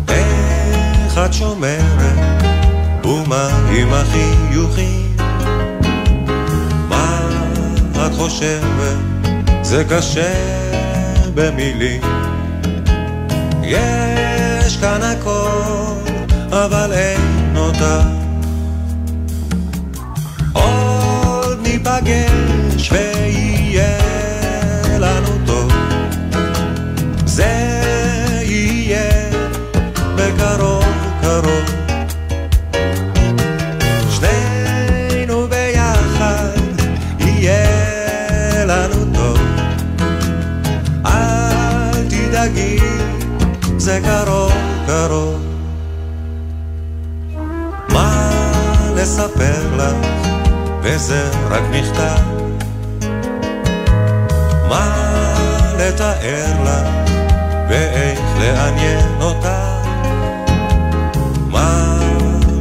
איך 0.08 1.18
את 1.18 1.32
שומרת, 1.32 2.44
ומה 3.04 3.48
עם 3.76 3.92
החיוכים? 3.92 5.16
מה 6.88 7.28
את 8.06 8.12
חושבת, 8.14 8.96
זה 9.62 9.84
קשה 9.84 10.34
במילים. 11.34 12.23
יש 13.74 14.76
כאן 14.76 15.02
הכל, 15.02 16.10
אבל 16.50 16.92
אין 16.92 17.56
אותה. 17.56 18.23
לספר 49.04 49.76
לך, 49.76 50.06
וזה 50.82 51.30
רק 51.50 51.62
מכתב. 51.70 52.22
מה 54.68 54.96
לתאר 55.78 56.62
לך, 56.64 57.16
ואיך 57.68 58.20
לעניין 58.40 59.08
אותה. 59.20 59.82
מה 61.48 61.98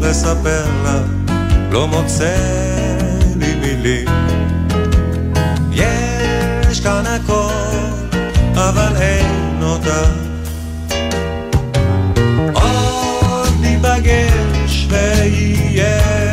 לספר 0.01 0.65
לך, 0.83 1.33
לא 1.71 1.87
מוצא 1.87 2.35
לי 3.35 3.55
מילים. 3.55 4.07
יש 5.71 6.79
כאן 6.79 7.03
הכל, 7.05 7.53
אבל 8.55 8.95
אין 9.01 9.63
אותה. 9.63 10.03
עוד 12.53 13.53
ניפגש 13.61 14.87
ויהיה 14.89 16.32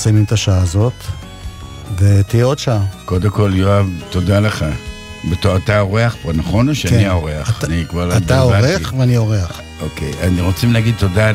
מסיימים 0.00 0.24
את 0.24 0.32
השעה 0.32 0.58
הזאת, 0.58 0.92
ותהיה 1.98 2.44
עוד 2.44 2.58
שעה. 2.58 2.80
קודם 3.04 3.30
כל, 3.30 3.50
יואב, 3.54 3.88
תודה 4.10 4.40
לך. 4.40 4.64
בתור 5.30 5.56
אתה 5.56 5.76
האורח 5.76 6.16
פה, 6.22 6.32
נכון? 6.32 6.68
או 6.68 6.74
שאני 6.74 6.98
כן. 7.04 7.08
האורח? 7.10 7.58
אתה- 7.58 7.66
אני 7.66 7.84
כבר 7.88 8.08
אתה 8.08 8.16
התבלבלתי. 8.16 8.72
עורך 8.74 8.94
ואני 8.98 9.16
אורח. 9.16 9.60
אוקיי, 9.80 10.12
אני 10.22 10.40
רוצים 10.40 10.72
להגיד 10.72 10.94
תודה 10.98 11.30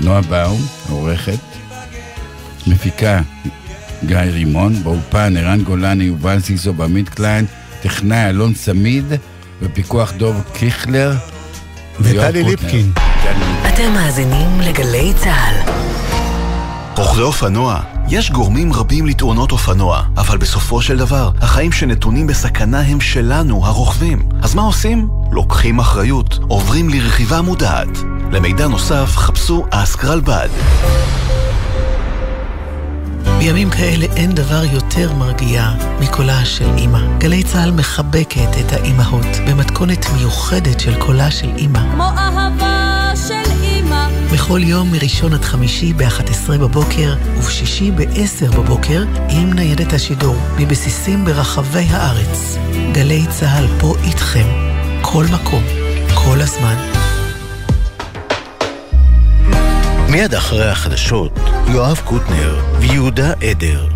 לנועה 0.00 0.20
באום, 0.20 0.66
העורכת, 0.88 1.38
מפיקה 2.66 3.20
גיא 4.04 4.16
רימון, 4.18 4.82
באולפן 4.82 5.36
ערן 5.36 5.62
גולני, 5.62 6.04
יובל 6.04 6.40
סיסו, 6.40 6.72
בעמית 6.72 7.08
קליין, 7.08 7.46
טכנאי 7.82 8.28
אלון 8.30 8.54
סמיד, 8.54 9.04
בפיקוח 9.62 10.12
דוב 10.12 10.42
קיכלר. 10.52 11.12
וטלי. 12.00 12.42
ליפקין. 12.42 12.92
אתם 13.74 13.92
מאזינים 13.94 14.60
לגלי 14.60 15.12
צה"ל. 15.16 15.69
רוכבי 17.00 17.22
אופנוע, 17.22 17.80
יש 18.08 18.30
גורמים 18.30 18.72
רבים 18.72 19.06
לתאונות 19.06 19.52
אופנוע, 19.52 20.02
אבל 20.16 20.38
בסופו 20.38 20.82
של 20.82 20.98
דבר, 20.98 21.30
החיים 21.40 21.72
שנתונים 21.72 22.26
בסכנה 22.26 22.80
הם 22.80 23.00
שלנו, 23.00 23.66
הרוכבים. 23.66 24.28
אז 24.42 24.54
מה 24.54 24.62
עושים? 24.62 25.08
לוקחים 25.32 25.78
אחריות, 25.78 26.38
עוברים 26.48 26.88
לרכיבה 26.88 27.40
מודעת. 27.40 27.88
למידע 28.32 28.68
נוסף, 28.68 29.16
חפשו 29.16 29.66
אסקרלבד. 29.70 30.48
בימים 33.38 33.70
כאלה 33.70 34.06
אין 34.16 34.32
דבר 34.32 34.64
יותר 34.72 35.12
מרגיע 35.14 35.70
מקולה 36.00 36.44
של 36.44 36.70
אימא. 36.76 37.18
גלי 37.18 37.42
צה"ל 37.42 37.70
מחבקת 37.70 38.50
את 38.60 38.72
האימהות 38.72 39.36
במתכונת 39.48 40.06
מיוחדת 40.16 40.80
של 40.80 40.98
קולה 40.98 41.30
של 41.30 41.48
אימא. 41.56 41.80
כמו 41.92 42.04
אהבה. 42.04 42.69
בכל 44.50 44.64
יום 44.64 44.92
מראשון 44.92 45.32
עד 45.32 45.44
חמישי 45.44 45.92
ב-11 45.92 46.58
בבוקר 46.60 47.14
ובשישי 47.38 47.90
ב-10 47.90 48.56
בבוקר 48.56 49.04
עם 49.28 49.52
ניידת 49.52 49.92
השידור 49.92 50.36
מבסיסים 50.58 51.24
ברחבי 51.24 51.86
הארץ. 51.90 52.58
גלי 52.92 53.26
צה"ל 53.30 53.66
פה 53.80 53.94
איתכם, 54.04 54.46
כל 55.02 55.24
מקום, 55.32 55.62
כל 56.14 56.40
הזמן. 56.40 56.74
מיד 60.08 60.34
אחרי 60.34 60.68
החדשות, 60.68 61.38
יואב 61.66 62.00
קוטנר 62.04 62.60
ויהודה 62.80 63.32
עדר. 63.32 63.89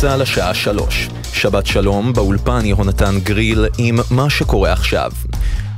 גלי 0.00 0.08
צה"ל 0.08 0.22
השעה 0.22 0.54
שלוש. 0.54 1.08
שבת 1.32 1.66
שלום, 1.66 2.12
באולפן 2.12 2.64
יהונתן 2.64 3.18
גריל 3.22 3.66
עם 3.78 3.98
מה 4.10 4.30
שקורה 4.30 4.72
עכשיו. 4.72 5.12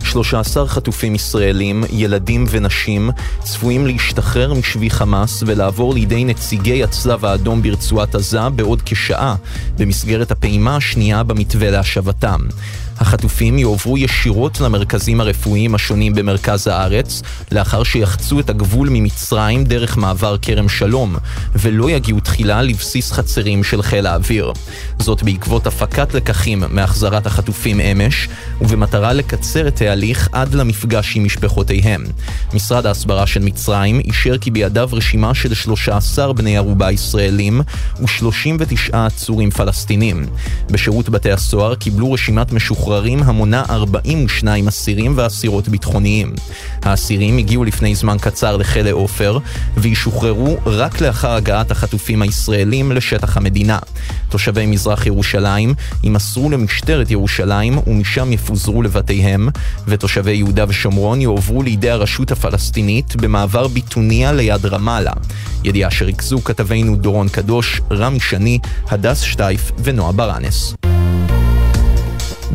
13 0.04 0.68
חטופים 0.68 1.14
ישראלים, 1.14 1.84
ילדים 1.90 2.44
ונשים, 2.50 3.10
צפויים 3.42 3.86
להשתחרר 3.86 4.54
משבי 4.54 4.90
חמאס 4.90 5.42
ולעבור 5.46 5.94
לידי 5.94 6.24
נציגי 6.24 6.84
הצלב 6.84 7.24
האדום 7.24 7.62
ברצועת 7.62 8.14
עזה 8.14 8.48
בעוד 8.48 8.82
כשעה, 8.84 9.34
במסגרת 9.78 10.30
הפעימה 10.30 10.76
השנייה 10.76 11.22
במתווה 11.22 11.70
להשבתם. 11.70 12.40
החטופים 13.02 13.58
יועברו 13.58 13.98
ישירות 13.98 14.60
למרכזים 14.60 15.20
הרפואיים 15.20 15.74
השונים 15.74 16.14
במרכז 16.14 16.66
הארץ, 16.66 17.22
לאחר 17.52 17.82
שיחצו 17.82 18.40
את 18.40 18.50
הגבול 18.50 18.88
ממצרים 18.90 19.64
דרך 19.64 19.96
מעבר 19.96 20.36
כרם 20.42 20.68
שלום, 20.68 21.16
ולא 21.54 21.90
יגיעו 21.90 22.20
תחילה 22.20 22.62
לבסיס 22.62 23.12
חצרים 23.12 23.64
של 23.64 23.82
חיל 23.82 24.06
האוויר. 24.06 24.52
זאת 24.98 25.22
בעקבות 25.22 25.66
הפקת 25.66 26.14
לקחים 26.14 26.64
מהחזרת 26.70 27.26
החטופים 27.26 27.80
אמש, 27.80 28.28
ובמטרה 28.60 29.12
לקצר 29.12 29.68
את 29.68 29.82
ההליך 29.82 30.28
עד 30.32 30.54
למפגש 30.54 31.16
עם 31.16 31.24
משפחותיהם. 31.24 32.04
משרד 32.54 32.86
ההסברה 32.86 33.26
של 33.26 33.40
מצרים 33.42 34.00
אישר 34.00 34.38
כי 34.38 34.50
בידיו 34.50 34.88
רשימה 34.92 35.34
של 35.34 35.54
13 35.54 36.32
בני 36.32 36.56
ערובה 36.56 36.90
ישראלים 36.90 37.60
ו-39 38.00 38.96
עצורים 38.96 39.50
פלסטינים. 39.50 40.26
בשירות 40.70 41.08
בתי 41.08 41.30
הסוהר 41.30 41.74
קיבלו 41.74 42.12
רשימת 42.12 42.52
משוחררים 42.52 42.91
המונה 43.24 43.62
42 43.70 44.68
אסירים 44.68 45.12
ואסירות 45.16 45.68
ביטחוניים. 45.68 46.32
האסירים 46.82 47.38
הגיעו 47.38 47.64
לפני 47.64 47.94
זמן 47.94 48.16
קצר 48.20 48.56
לכלא 48.56 48.90
עופר, 48.90 49.38
וישוחררו 49.76 50.56
רק 50.66 51.00
לאחר 51.00 51.30
הגעת 51.30 51.70
החטופים 51.70 52.22
הישראלים 52.22 52.92
לשטח 52.92 53.36
המדינה. 53.36 53.78
תושבי 54.28 54.66
מזרח 54.66 55.06
ירושלים 55.06 55.74
יימסרו 56.02 56.50
למשטרת 56.50 57.10
ירושלים 57.10 57.78
ומשם 57.86 58.32
יפוזרו 58.32 58.82
לבתיהם, 58.82 59.48
ותושבי 59.86 60.32
יהודה 60.32 60.64
ושומרון 60.68 61.20
יועברו 61.20 61.62
לידי 61.62 61.90
הרשות 61.90 62.32
הפלסטינית 62.32 63.16
במעבר 63.16 63.68
ביטוניה 63.68 64.32
ליד 64.32 64.66
רמאללה. 64.66 65.12
ידיעה 65.64 65.90
שריכזו 65.90 66.44
כתבינו 66.44 66.96
דורון 66.96 67.28
קדוש, 67.28 67.80
רמי 67.90 68.20
שני, 68.20 68.58
הדס 68.90 69.20
שטייף 69.20 69.72
ונועה 69.78 70.12
ברנס. 70.12 70.74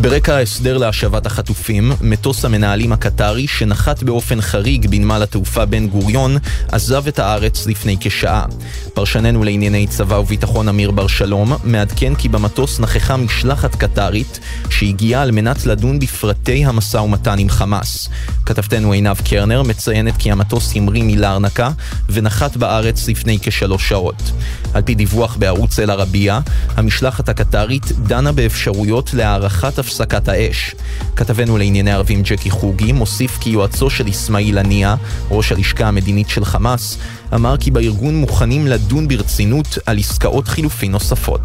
ברקע 0.02 0.36
ההסדר 0.36 0.78
להשבת 0.78 1.26
החטופים, 1.26 1.92
מטוס 2.02 2.46
המנהלים 2.46 2.92
הקטרי 2.92 3.48
שנחת 3.48 4.04
באופן 4.04 4.42
חריג 4.42 4.88
בנמל 4.90 5.24
התעופה 5.24 5.66
בן 5.66 5.88
גוריון, 5.88 6.38
עזב 6.72 7.08
את 7.08 7.20
הארץ 7.20 7.68
לפני 7.68 7.98
כשעה. 8.00 8.46
פרשננו 8.94 9.44
לענייני 9.44 9.88
צבא 9.88 10.16
וביטחון 10.16 10.70
אמיר 10.70 10.92
בר 10.92 11.08
שלום, 11.08 11.54
מעדכן 11.64 12.16
כי 12.16 12.30
במטוס 12.30 12.80
נכחה 12.80 13.18
משלחת 13.18 13.76
קטרית, 13.76 14.40
שהגיעה 14.70 15.22
על 15.22 15.32
מנת 15.32 15.66
לדון 15.66 16.00
בפרטי 16.00 16.66
המשא 16.66 16.98
ומתן 16.98 17.40
עם 17.40 17.50
חמאס. 17.50 18.10
כתבתנו 18.46 18.92
עינב 18.92 19.18
קרנר 19.22 19.64
מציינת 19.64 20.18
כי 20.18 20.32
המטוס 20.32 20.76
המריא 20.76 21.04
מלרנקה, 21.04 21.72
ונחת 22.10 22.58
בארץ 22.58 23.08
לפני 23.08 23.38
כשלוש 23.42 23.90
שעות. 23.90 24.32
על 24.74 24.82
פי 24.82 24.96
דיווח 24.96 25.36
בערוץ 25.36 25.80
אל-ערבייה, 25.80 26.40
המשלחת 26.76 27.30
הקטרית 27.30 27.92
דנה 27.92 28.32
באפשרויות 28.32 29.14
להארכת 29.14 29.80
הפסקת 29.88 30.28
האש. 30.28 30.76
כתבנו 31.16 31.58
לענייני 31.58 31.92
ערבים 31.92 32.22
ג'קי 32.22 32.50
חוגי 32.50 32.92
מוסיף 32.92 33.38
כי 33.38 33.50
יועצו 33.50 33.90
של 33.90 34.10
אסמאעיל 34.10 34.58
הנייה, 34.58 34.96
ראש 35.32 35.52
הלשכה 35.52 35.88
המדינית 35.88 36.30
של 36.30 36.46
חמאס, 36.46 36.98
אמר 37.34 37.58
כי 37.58 37.72
בארגון 37.72 38.16
מוכנים 38.16 38.68
לדון 38.68 39.08
ברצינות 39.08 39.78
על 39.86 39.98
עסקאות 39.98 40.48
חילופין 40.48 40.92
נוספות. 40.92 41.42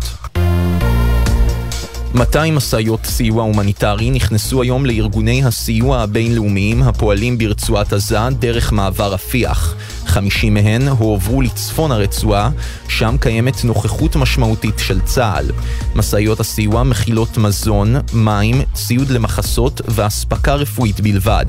200 2.14 2.54
משאיות 2.54 3.06
סיוע 3.06 3.42
הומניטרי 3.42 4.10
נכנסו 4.10 4.62
היום 4.62 4.86
לארגוני 4.86 5.44
הסיוע 5.44 5.98
הבינלאומיים 5.98 6.82
הפועלים 6.82 7.38
ברצועת 7.38 7.92
עזה 7.92 8.18
דרך 8.38 8.72
מעבר 8.72 9.12
רפיח. 9.12 9.74
50 10.06 10.54
מהן 10.54 10.88
הועברו 10.88 11.42
לצפון 11.42 11.92
הרצועה, 11.92 12.50
שם 12.88 13.16
קיימת 13.20 13.64
נוכחות 13.64 14.16
משמעותית 14.16 14.78
של 14.78 15.00
צה"ל. 15.00 15.50
משאיות 15.94 16.40
הסיוע 16.40 16.82
מכילות 16.82 17.38
מזון, 17.38 17.96
מים, 18.12 18.62
ציוד 18.74 19.10
למחסות 19.10 19.80
ואספקה 19.88 20.54
רפואית 20.54 21.00
בלבד. 21.00 21.46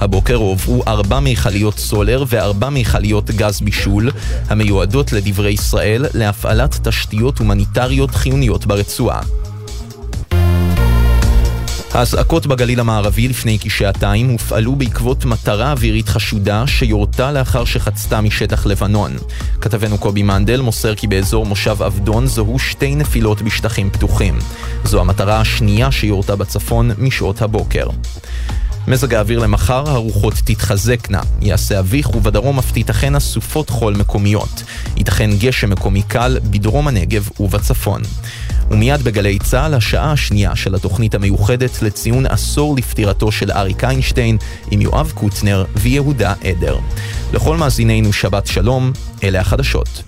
הבוקר 0.00 0.34
הועברו 0.34 0.82
ארבע 0.86 1.20
מיכליות 1.20 1.78
סולר 1.78 2.24
וארבע 2.28 2.68
מיכליות 2.68 3.30
גז 3.30 3.60
בישול, 3.60 4.10
המיועדות 4.48 5.12
לדברי 5.12 5.50
ישראל 5.50 6.06
להפעלת 6.14 6.88
תשתיות 6.88 7.38
הומניטריות 7.38 8.10
חיוניות 8.10 8.66
ברצועה. 8.66 9.20
האזעקות 11.92 12.46
בגליל 12.46 12.80
המערבי 12.80 13.28
לפני 13.28 13.58
כשעתיים 13.60 14.28
הופעלו 14.28 14.76
בעקבות 14.76 15.24
מטרה 15.24 15.72
אווירית 15.72 16.08
חשודה 16.08 16.66
שיורתה 16.66 17.32
לאחר 17.32 17.64
שחצתה 17.64 18.20
משטח 18.20 18.66
לבנון. 18.66 19.16
כתבנו 19.60 19.98
קובי 19.98 20.22
מנדל 20.22 20.60
מוסר 20.60 20.94
כי 20.94 21.06
באזור 21.06 21.46
מושב 21.46 21.82
עבדון 21.82 22.26
זוהו 22.26 22.58
שתי 22.58 22.94
נפילות 22.94 23.42
בשטחים 23.42 23.90
פתוחים. 23.90 24.38
זו 24.84 25.00
המטרה 25.00 25.40
השנייה 25.40 25.92
שיורתה 25.92 26.36
בצפון 26.36 26.90
משעות 26.98 27.42
הבוקר. 27.42 27.86
מזג 28.88 29.14
האוויר 29.14 29.38
למחר, 29.38 29.90
הרוחות 29.90 30.34
תתחזקנה. 30.44 31.20
יעשה 31.40 31.78
אביך 31.78 32.14
ובדרום 32.14 32.58
אף 32.58 32.72
תיתכנה 32.72 33.20
סופות 33.20 33.70
חול 33.70 33.96
מקומיות. 33.96 34.62
ייתכן 34.96 35.30
גשם 35.38 35.70
מקומי 35.70 36.02
קל 36.02 36.38
בדרום 36.50 36.88
הנגב 36.88 37.28
ובצפון. 37.40 38.02
ומיד 38.70 39.02
בגלי 39.02 39.38
צה"ל, 39.38 39.74
השעה 39.74 40.12
השנייה 40.12 40.56
של 40.56 40.74
התוכנית 40.74 41.14
המיוחדת 41.14 41.82
לציון 41.82 42.26
עשור 42.26 42.76
לפטירתו 42.76 43.32
של 43.32 43.50
אריק 43.50 43.84
איינשטיין 43.84 44.36
עם 44.70 44.80
יואב 44.80 45.12
קוטנר 45.14 45.64
ויהודה 45.76 46.34
עדר. 46.44 46.78
לכל 47.32 47.56
מאזינינו 47.56 48.12
שבת 48.12 48.46
שלום, 48.46 48.92
אלה 49.22 49.40
החדשות. 49.40 50.02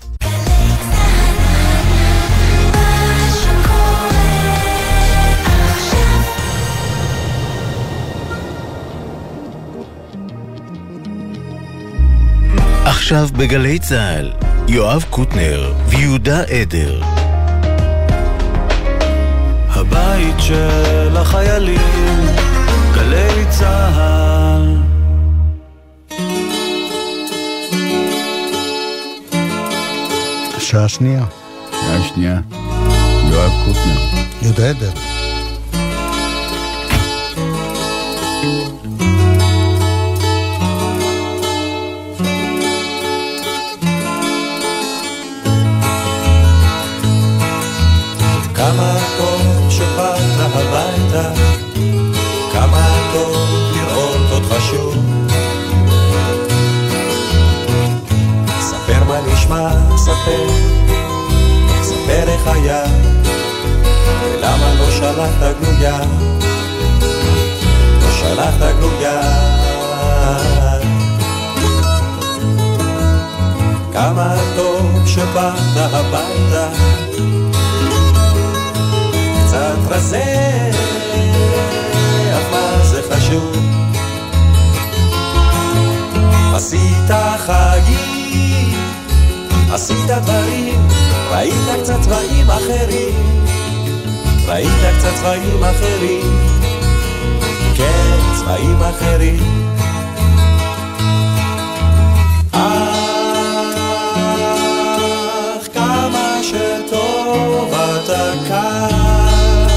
עכשיו 13.11 13.29
בגלי 13.37 13.79
צה"ל, 13.79 14.31
יואב 14.67 15.05
קוטנר 15.09 15.73
ויהודה 15.87 16.43
עדר. 16.43 17.01
הבית 19.69 20.35
של 20.39 21.17
החיילים, 21.17 22.25
גלי 22.95 23.45
צה"ל. 23.49 24.77
השעה 30.57 30.83
השנייה. 30.85 31.25
שעה 31.71 32.09
שנייה. 32.13 32.39
יואב 33.31 33.51
קוטנר. 33.65 33.99
יהודה 34.41 34.69
עדר. 34.69 34.91
צבעים 95.21 95.63
אחרים, 95.63 96.37
כן, 97.75 98.17
צבעים 98.39 98.81
אחרים. 98.81 99.39
אך 102.51 102.61
כמה 105.73 106.39
שטוב 106.43 107.73
אתה 107.73 108.31
כאן, 108.47 109.67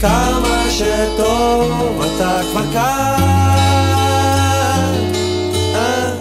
כמה 0.00 0.64
שטוב 0.70 2.02
אתה 2.02 2.40
כבר 2.50 2.72
כאן, 2.72 4.02
אה? 5.74 6.12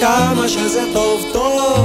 כמה 0.00 0.48
שזה 0.48 0.82
טוב 0.92 1.20
טוב. 1.32 1.83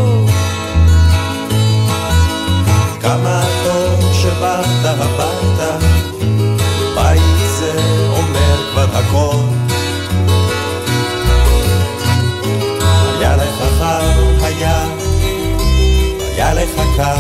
קר, 17.00 17.16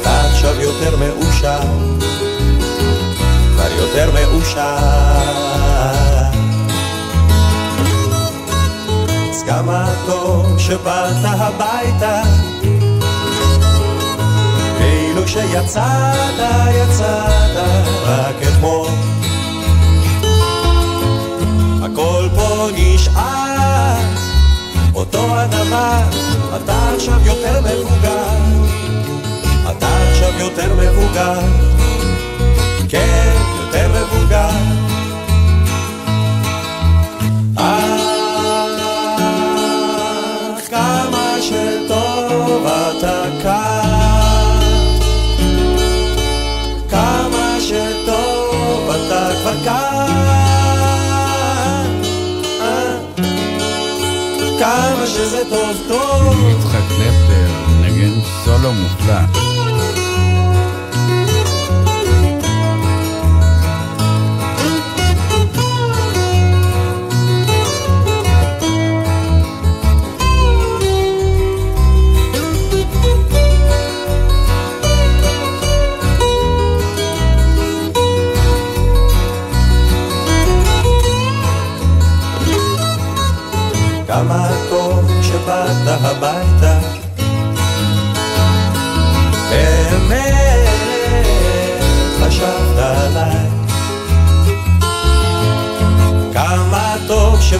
אתה 0.00 0.20
עכשיו 0.20 0.60
יותר 0.60 0.96
מאושר, 0.96 1.60
כבר 3.52 3.72
יותר 3.78 4.10
מאושר. 4.14 4.76
אז 9.30 9.42
כמה 9.46 9.88
טוב 10.06 10.58
שבאת 10.58 11.24
הביתה, 11.24 12.22
כאילו 14.78 15.28
שיצאת, 15.28 16.40
יצאת 16.70 17.56
רק 18.04 18.34
אתמול. 18.48 18.90
הכל 21.82 22.28
פה 22.36 22.68
נשאר 22.74 24.19
אותו 25.00 25.36
הדבר, 25.36 26.02
אתה 26.56 26.90
עכשיו 26.94 27.20
יותר 27.26 27.60
מבוגר, 27.60 28.36
אתה 29.70 29.88
עכשיו 30.10 30.32
יותר 30.38 30.74
מבוגר, 30.74 31.40
כן, 32.88 33.32
יותר 33.60 33.88
מבוגר. 33.88 34.50
אך 37.56 38.00
כמה 40.70 41.36
שטוב 41.40 42.66
אתה 42.66 43.22
כאן, 43.42 43.59
שזה 55.20 55.42
טוב 55.50 55.76
טוב. 55.88 56.48
יצחק 56.50 56.80
קלפטר, 56.88 57.50
נגן 57.80 58.20
סולו 58.44 58.72
מופלא. 58.72 59.39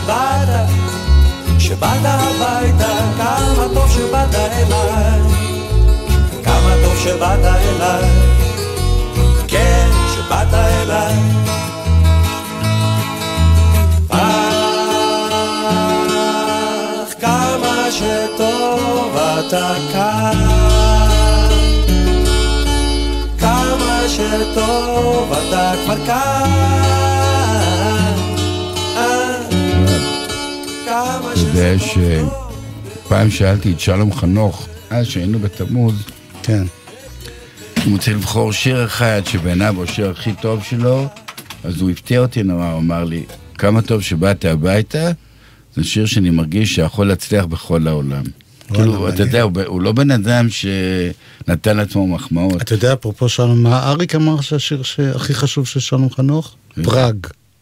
שבאת, 0.04 0.48
שבאת 1.58 2.04
הביתה, 2.04 2.98
כמה 3.16 3.66
טוב 3.74 3.90
שבאת 3.90 4.34
אליי. 4.34 5.20
כמה 6.44 6.74
טוב 6.84 6.96
שבאת 7.04 7.44
אליי. 7.44 8.10
כן, 9.48 9.88
שבאת 10.14 10.54
אליי. 10.54 11.14
אך 14.10 14.20
כמה 17.20 17.90
שטוב 17.90 19.16
אתה 19.16 19.74
כאן, 19.92 20.38
כמה 23.38 24.02
שטוב 24.08 25.32
אתה 25.32 25.72
כבר 25.84 26.06
כאן, 26.06 27.19
יודע 31.60 31.84
שפעם 33.06 33.30
שאלתי 33.30 33.72
את 33.72 33.80
שלום 33.80 34.14
חנוך, 34.14 34.68
אז 34.90 35.06
שהיינו 35.06 35.38
בתמוז, 35.38 35.94
כן. 36.42 36.62
הוא 37.84 37.98
צריך 37.98 38.16
לבחור 38.16 38.52
שיר 38.52 38.84
אחד 38.84 39.22
שבעיניו 39.26 39.74
הוא 39.76 39.84
השיר 39.84 40.10
הכי 40.10 40.32
טוב 40.40 40.64
שלו, 40.64 41.06
אז 41.64 41.80
הוא 41.80 41.90
הפתיע 41.90 42.20
אותי 42.20 42.42
נורא, 42.42 42.70
הוא 42.70 42.80
אמר 42.80 43.04
לי, 43.04 43.24
כמה 43.58 43.82
טוב 43.82 44.02
שבאת 44.02 44.44
הביתה, 44.44 45.10
זה 45.74 45.84
שיר 45.84 46.06
שאני 46.06 46.30
מרגיש 46.30 46.74
שיכול 46.74 47.06
להצליח 47.06 47.44
בכל 47.44 47.88
העולם. 47.88 48.22
כאילו, 48.72 49.08
אתה. 49.08 49.22
יודע, 49.22 49.42
הוא, 49.42 49.82
לא 49.82 49.92
בן 49.92 50.10
אדם 50.10 50.46
שנתן 50.50 51.76
לעצמו 51.76 52.06
מחמאות. 52.06 52.62
אתה 52.62 52.74
יודע, 52.74 52.92
אפרופו 52.92 53.28
שלום, 53.28 53.62
מה 53.62 53.88
אריק 53.90 54.14
אמר 54.14 54.40
שהשיר 54.40 54.82
שהכי 54.82 55.34
חשוב 55.34 55.66
של 55.66 55.80
שלום 55.80 56.10
חנוך? 56.10 56.54
פראג. 56.82 57.16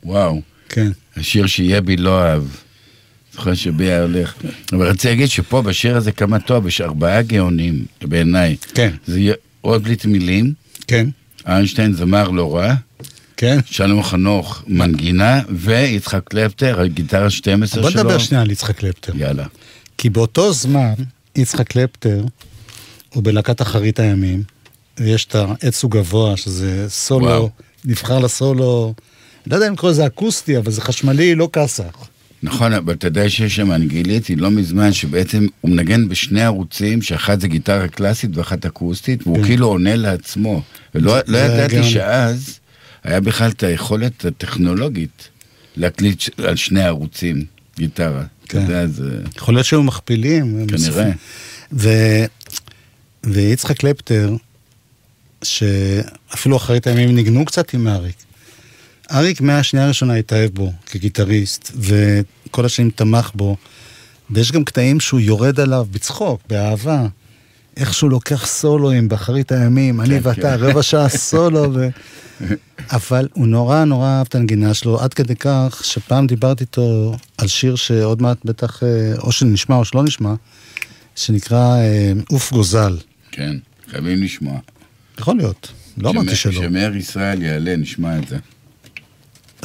וואו. 0.04 0.40
כן. 0.68 0.90
השיר 1.16 1.46
שיהיה 1.46 1.80
לא 1.98 2.22
אהב. 2.22 2.42
זוכר 3.38 3.54
שבי 3.54 3.84
היה 3.84 4.02
הולך. 4.02 4.34
אבל 4.72 4.88
רציתי 4.88 5.08
להגיד 5.08 5.28
שפה 5.28 5.62
בשיר 5.62 5.96
הזה 5.96 6.12
כמה 6.12 6.40
טוב, 6.40 6.66
יש 6.66 6.80
ארבעה 6.80 7.22
גאונים, 7.22 7.84
בעיניי. 8.02 8.56
כן. 8.74 8.94
זה 9.06 9.32
עוד 9.60 9.84
בליט 9.84 10.04
מילים. 10.04 10.52
כן. 10.86 11.08
איינשטיין 11.46 11.92
זמר 11.92 12.28
לא 12.28 12.56
רע. 12.56 12.74
כן. 13.36 13.58
שלום 13.66 14.02
חנוך 14.02 14.62
מנגינה, 14.66 15.40
ויצחק 15.50 16.20
קלפטר, 16.24 16.80
הגיטרה 16.80 17.30
12 17.30 17.82
בוא 17.82 17.90
שלו. 17.90 18.02
נדבר 18.02 18.18
שנייה 18.18 18.42
על 18.42 18.50
יצחק 18.50 18.76
קלפטר. 18.76 19.12
יאללה. 19.16 19.46
כי 19.98 20.10
באותו 20.10 20.52
זמן, 20.52 20.94
יצחק 21.36 21.68
קלפטר 21.68 22.24
הוא 23.14 23.24
בלהקת 23.24 23.62
אחרית 23.62 24.00
הימים, 24.00 24.42
ויש 25.00 25.24
את 25.24 25.34
העץ 25.34 25.82
הוא 25.82 25.90
גבוה, 25.90 26.36
שזה 26.36 26.86
סולו, 26.88 27.26
וואו. 27.26 27.50
נבחר 27.84 28.18
לסולו, 28.18 28.94
לא 29.46 29.54
יודע 29.54 29.68
אם 29.68 29.72
לקרוא 29.72 29.90
לזה 29.90 30.06
אקוסטי, 30.06 30.58
אבל 30.58 30.70
זה 30.70 30.80
חשמלי, 30.80 31.34
לא 31.34 31.48
כסח. 31.52 32.08
נכון, 32.42 32.72
אבל 32.72 32.92
אתה 32.94 33.06
יודע 33.06 33.30
שיש 33.30 33.56
שם, 33.56 33.72
אני 33.72 33.86
גיליתי 33.86 34.36
לא 34.36 34.50
מזמן, 34.50 34.92
שבעצם 34.92 35.46
הוא 35.60 35.70
מנגן 35.70 36.08
בשני 36.08 36.42
ערוצים, 36.42 37.02
שאחת 37.02 37.40
זה 37.40 37.48
גיטרה 37.48 37.88
קלאסית 37.88 38.36
ואחת 38.36 38.66
אקוסטית, 38.66 39.26
והוא 39.26 39.36
כן. 39.36 39.44
כאילו 39.44 39.66
עונה 39.66 39.96
לעצמו. 39.96 40.62
ולא 40.94 41.12
זה- 41.14 41.20
לא 41.26 41.38
ידעתי 41.38 41.74
גאון. 41.74 41.88
שאז 41.90 42.58
היה 43.04 43.20
בכלל 43.20 43.50
את 43.50 43.62
היכולת 43.62 44.24
הטכנולוגית 44.24 45.28
להקליט 45.76 46.22
על 46.38 46.56
שני 46.56 46.82
ערוצים 46.84 47.44
גיטרה. 47.78 48.20
אתה 48.44 48.52
כן. 48.52 48.60
יודע, 48.62 48.86
זה... 48.86 49.20
יכול 49.36 49.54
להיות 49.54 49.66
שהיו 49.66 49.82
מכפילים. 49.82 50.66
כנראה. 50.66 51.10
ו... 51.72 51.88
ויצחק 53.24 53.76
קלפטר, 53.78 54.36
שאפילו 55.42 56.56
אחרית 56.56 56.86
הימים 56.86 57.14
ניגנו 57.14 57.44
קצת 57.44 57.74
עם 57.74 57.88
אריק. 57.88 58.16
אריק 59.10 59.40
מהשנייה 59.40 59.84
הראשונה 59.84 60.14
התאהב 60.14 60.50
בו 60.50 60.72
כגיטריסט, 60.86 61.72
וכל 61.76 62.64
השנים 62.64 62.90
תמך 62.90 63.30
בו, 63.34 63.56
ויש 64.30 64.52
גם 64.52 64.64
קטעים 64.64 65.00
שהוא 65.00 65.20
יורד 65.20 65.60
עליו 65.60 65.86
בצחוק, 65.90 66.40
באהבה. 66.48 67.06
איך 67.76 67.94
שהוא 67.94 68.10
לוקח 68.10 68.46
סולואים 68.46 69.08
באחרית 69.08 69.52
הימים, 69.52 70.00
אני 70.00 70.20
כן, 70.20 70.28
ואתה, 70.28 70.40
כן. 70.40 70.56
רבע 70.58 70.82
שעה 70.82 71.08
סולו, 71.28 71.74
ו... 71.74 71.88
אבל 72.90 73.28
הוא 73.32 73.46
נורא 73.46 73.84
נורא 73.84 74.08
אהב 74.08 74.26
את 74.28 74.34
הנגינה 74.34 74.74
שלו, 74.74 75.00
עד 75.00 75.14
כדי 75.14 75.36
כך 75.36 75.80
שפעם 75.84 76.26
דיברתי 76.26 76.64
איתו 76.64 77.16
על 77.38 77.48
שיר 77.48 77.76
שעוד 77.76 78.22
מעט 78.22 78.44
בטח, 78.44 78.82
אה, 78.82 78.88
או 79.18 79.32
שנשמע 79.32 79.76
או 79.76 79.84
שלא 79.84 80.02
נשמע, 80.02 80.34
שנקרא 81.16 81.76
אה, 81.76 82.12
עוף 82.28 82.52
גוזל. 82.52 82.96
כן, 83.30 83.56
חייבים 83.90 84.22
לשמוע. 84.22 84.58
יכול 85.18 85.36
להיות, 85.36 85.72
לא 85.98 86.10
אמרתי 86.10 86.36
שלא. 86.36 86.52
כשמאיר 86.52 86.96
ישראל 86.96 87.42
יעלה, 87.42 87.76
נשמע 87.76 88.18
את 88.18 88.28
זה. 88.28 88.36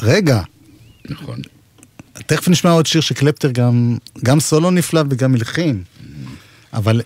רגע, 0.02 0.40
נכון. 1.10 1.40
תכף 2.26 2.48
נשמע 2.48 2.70
עוד 2.70 2.86
שיר 2.86 3.00
שקלפטר 3.00 3.50
גם, 3.50 3.96
גם 4.24 4.40
סולו 4.40 4.70
נפלא 4.70 5.02
וגם 5.10 5.34
הלחין. 5.34 5.82
אבל 6.72 7.02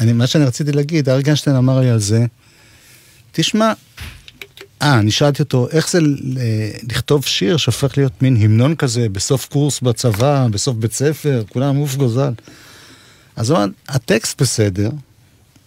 אני, 0.00 0.12
מה 0.12 0.26
שאני 0.26 0.44
רציתי 0.44 0.72
להגיד, 0.72 1.08
אריק 1.08 1.26
איינשטיין 1.26 1.56
אמר 1.56 1.80
לי 1.80 1.90
על 1.90 1.98
זה, 1.98 2.26
תשמע, 3.32 3.72
אה, 4.82 4.98
אני 4.98 5.10
שאלתי 5.10 5.42
אותו, 5.42 5.68
איך 5.70 5.90
זה 5.90 5.98
אה, 5.98 6.70
לכתוב 6.90 7.24
שיר 7.24 7.56
שהופך 7.56 7.98
להיות 7.98 8.22
מין 8.22 8.36
המנון 8.36 8.74
כזה 8.74 9.08
בסוף 9.08 9.46
קורס 9.46 9.80
בצבא, 9.80 10.46
בסוף 10.50 10.76
בית 10.76 10.92
ספר, 10.92 11.42
כולם 11.48 11.76
עוף 11.76 11.94
גוזל. 11.94 12.32
אז 13.36 13.50
הוא 13.50 13.58
אמר, 13.58 13.66
הטקסט 13.88 14.42
בסדר, 14.42 14.90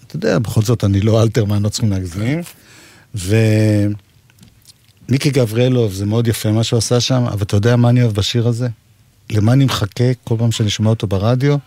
אתה 0.08 0.16
יודע, 0.16 0.40
בכל 0.40 0.62
זאת 0.62 0.84
אני 0.84 1.02
לא 1.02 1.24
אלתרמן, 1.24 1.64
לא 1.64 1.70
צריכים 1.70 1.92
להגזים, 1.92 2.42
ומיקי 5.10 5.30
גבריאלוב, 5.30 5.94
זה 5.94 6.06
מאוד 6.06 6.28
יפה 6.28 6.52
מה 6.52 6.64
שהוא 6.64 6.78
עשה 6.78 7.00
שם, 7.00 7.24
אבל 7.24 7.42
אתה 7.44 7.56
יודע 7.58 7.76
מה 7.76 7.90
אני 7.90 8.02
אוהב 8.04 8.14
בשיר 8.14 8.48
הזה? 8.48 8.68
למה 9.32 9.54
אני 9.54 9.66
מחכה 9.66 10.04
כל 10.24 10.36
פעם 10.40 10.52
שאני 10.52 10.70
שומע 10.70 10.90
אותו 10.90 11.08
ברדיו? 11.08 11.58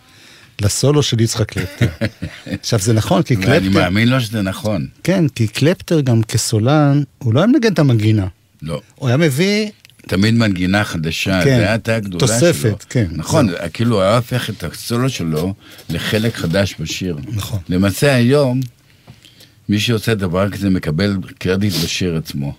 לסולו 0.61 1.03
של 1.03 1.21
יצחק 1.21 1.51
קלפטר. 1.51 1.87
עכשיו 2.61 2.79
זה 2.79 2.93
נכון, 2.93 3.21
כי 3.23 3.35
קלפטר... 3.35 3.51
ואני 3.51 3.69
מאמין 3.69 4.09
לו 4.09 4.21
שזה 4.21 4.41
נכון. 4.41 4.87
כן, 5.03 5.27
כי 5.27 5.47
קלפטר 5.47 6.01
גם 6.01 6.23
כסולן, 6.23 7.03
הוא 7.17 7.33
לא 7.33 7.39
היה 7.39 7.47
מנגן 7.47 7.73
את 7.73 7.79
המנגינה. 7.79 8.27
לא. 8.61 8.81
הוא 8.95 9.07
היה 9.07 9.17
מביא... 9.17 9.69
תמיד 10.07 10.33
מנגינה 10.33 10.83
חדשה, 10.83 11.43
כן, 11.43 11.57
זה 11.59 11.71
הייתה 11.71 11.95
הגדולה 11.95 12.27
שלו. 12.27 12.37
תוספת, 12.37 12.85
כן. 12.89 13.07
נכון, 13.11 13.49
זה- 13.49 13.55
כאילו 13.73 13.95
הוא 13.95 14.01
היה 14.01 14.15
הופך 14.15 14.49
את 14.49 14.63
הסולו 14.63 15.09
שלו 15.09 15.53
לחלק 15.89 16.35
חדש 16.35 16.75
בשיר. 16.79 17.17
נכון. 17.31 17.59
למעשה 17.69 18.15
היום, 18.15 18.59
מי 19.69 19.79
שעושה 19.79 20.15
דבר 20.15 20.49
כזה 20.49 20.69
מקבל 20.69 21.17
קרדיט 21.39 21.73
בשיר 21.83 22.15
עצמו. 22.17 22.53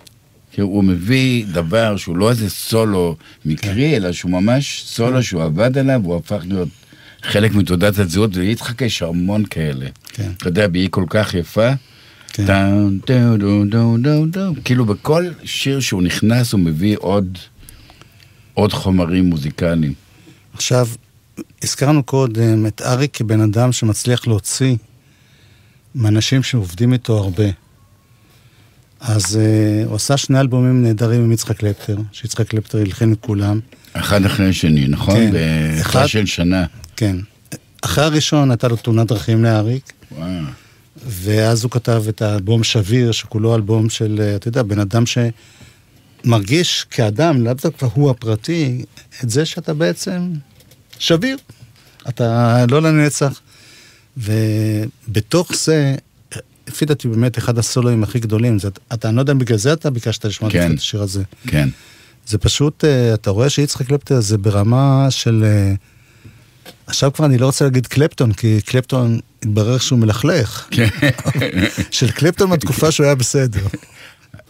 הוא 0.63 0.83
מביא 0.83 1.45
דבר 1.45 1.97
שהוא 1.97 2.17
לא 2.17 2.29
איזה 2.29 2.49
סולו 2.49 3.15
מקרי, 3.45 3.95
אלא 3.95 4.11
שהוא 4.11 4.31
ממש 4.31 4.83
סולו 4.85 5.23
שהוא 5.23 5.43
עבד 5.43 5.77
עליו, 5.77 6.01
הוא 6.03 6.15
הפך 6.15 6.41
להיות 6.47 6.69
חלק 7.21 7.55
מתעודת 7.55 7.99
הזהות, 7.99 8.31
וליצחק 8.33 8.81
יש 8.81 9.01
המון 9.01 9.45
כאלה. 9.45 9.85
כן. 10.07 10.31
אתה 10.37 10.47
יודע, 10.47 10.67
והיא 10.73 10.89
כל 10.91 11.05
כך 11.09 11.33
יפה. 11.33 11.69
כן. 12.33 12.45
טאו, 13.05 13.37
דו, 13.37 13.65
דו, 13.65 13.97
דו, 13.97 14.25
דו. 14.25 14.53
כאילו 14.65 14.85
בכל 14.85 15.25
שיר 15.43 15.79
שהוא 15.79 16.01
נכנס 16.01 16.53
הוא 16.53 16.59
מביא 16.59 16.97
עוד, 16.99 17.37
עוד 18.53 18.73
חומרים 18.73 19.25
מוזיקליים. 19.25 19.93
עכשיו, 20.53 20.87
הזכרנו 21.63 22.03
קודם 22.03 22.65
את 22.65 22.81
אריק 22.81 23.15
כבן 23.15 23.41
אדם 23.41 23.71
שמצליח 23.71 24.27
להוציא 24.27 24.75
מאנשים 25.95 26.43
שעובדים 26.43 26.93
איתו 26.93 27.17
הרבה. 27.17 27.45
אז 28.99 29.35
uh, 29.35 29.87
הוא 29.87 29.95
עשה 29.95 30.17
שני 30.17 30.39
אלבומים 30.39 30.83
נהדרים 30.83 31.21
עם 31.23 31.31
יצחק 31.31 31.57
קלפטר, 31.57 31.97
שיצחק 32.11 32.47
קלפטר 32.47 32.77
הלחין 32.77 33.13
את 33.13 33.17
כולם. 33.21 33.59
אחד 33.93 34.25
אחרי 34.25 34.49
השני, 34.49 34.87
נכון? 34.87 35.15
כן. 35.31 35.35
אחד- 35.81 36.05
של 36.07 36.25
שנה. 36.25 36.65
כן. 36.95 37.17
אחרי 37.81 38.03
הראשון 38.03 38.51
הייתה 38.51 38.67
לו 38.67 38.75
תאונת 38.75 39.07
דרכים 39.07 39.43
לאריק, 39.43 39.93
וואו. 40.11 40.29
ואז 41.05 41.63
הוא 41.63 41.71
כתב 41.71 42.03
את 42.09 42.21
האלבום 42.21 42.63
שביר, 42.63 43.11
שכולו 43.11 43.55
אלבום 43.55 43.89
של, 43.89 44.19
אה, 44.23 44.35
אתה 44.35 44.47
יודע, 44.47 44.63
בן 44.63 44.79
אדם 44.79 45.03
שמרגיש 46.25 46.85
כאדם, 46.91 47.43
לאו 47.43 47.53
דווקא 47.53 47.85
הוא 47.93 48.09
הפרטי, 48.09 48.85
את 49.23 49.29
זה 49.29 49.45
שאתה 49.45 49.73
בעצם 49.73 50.31
שביר. 50.99 51.37
אתה 52.09 52.65
לא 52.71 52.81
לנצח. 52.81 53.41
ובתוך 54.17 55.51
זה, 55.55 55.95
לפי 56.69 56.85
דעתי 56.85 57.07
באמת 57.07 57.37
אחד 57.37 57.57
הסולואים 57.57 58.03
הכי 58.03 58.19
גדולים, 58.19 58.59
זה, 58.59 58.69
אתה, 58.93 59.09
אני 59.09 59.15
לא 59.15 59.21
יודע 59.21 59.33
אם 59.33 59.39
בגלל 59.39 59.57
זה 59.57 59.73
אתה 59.73 59.89
ביקשת 59.89 60.25
לשמוע 60.25 60.51
כן. 60.51 60.73
את 60.73 60.77
השיר 60.77 61.01
הזה. 61.01 61.23
כן. 61.47 61.69
זה 62.27 62.37
פשוט, 62.37 62.85
אה, 62.85 63.13
אתה 63.13 63.29
רואה 63.29 63.49
שיצחק 63.49 63.87
קלפטר 63.87 64.19
זה 64.19 64.37
ברמה 64.37 65.07
של... 65.09 65.43
אה, 65.47 65.73
עכשיו 66.87 67.13
כבר 67.13 67.25
אני 67.25 67.37
לא 67.37 67.45
רוצה 67.45 67.65
להגיד 67.65 67.87
קלפטון, 67.87 68.33
כי 68.33 68.61
קלפטון 68.61 69.19
התברר 69.43 69.77
שהוא 69.77 69.99
מלכלך. 69.99 70.67
כן. 70.71 70.87
של 71.91 72.11
קלפטון 72.11 72.49
מהתקופה 72.49 72.91
שהוא 72.91 73.05
היה 73.05 73.15
בסדר. 73.15 73.67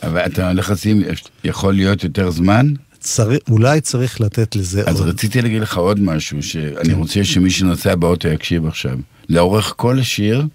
אבל 0.04 0.26
אתה 0.26 0.48
הולך 0.48 0.70
לשים, 0.70 1.04
יכול 1.44 1.74
להיות 1.74 2.04
יותר 2.04 2.32
זמן? 2.32 2.74
צריך, 3.00 3.40
אולי 3.50 3.82
צריך 3.82 4.22
לתת 4.22 4.56
לזה 4.56 4.84
אז 4.86 5.00
עוד. 5.00 5.10
רציתי 5.10 5.42
להגיד 5.42 5.62
לך 5.62 5.78
עוד 5.78 6.00
משהו, 6.00 6.44
שאני 6.44 6.94
רוצה 6.94 7.24
שמי 7.24 7.50
שנוסע 7.50 7.96
באוטו 7.96 8.28
יקשיב 8.28 8.66
עכשיו. 8.66 8.98
לאורך 9.30 9.74
כל 9.78 10.00
השיר, 10.00 10.46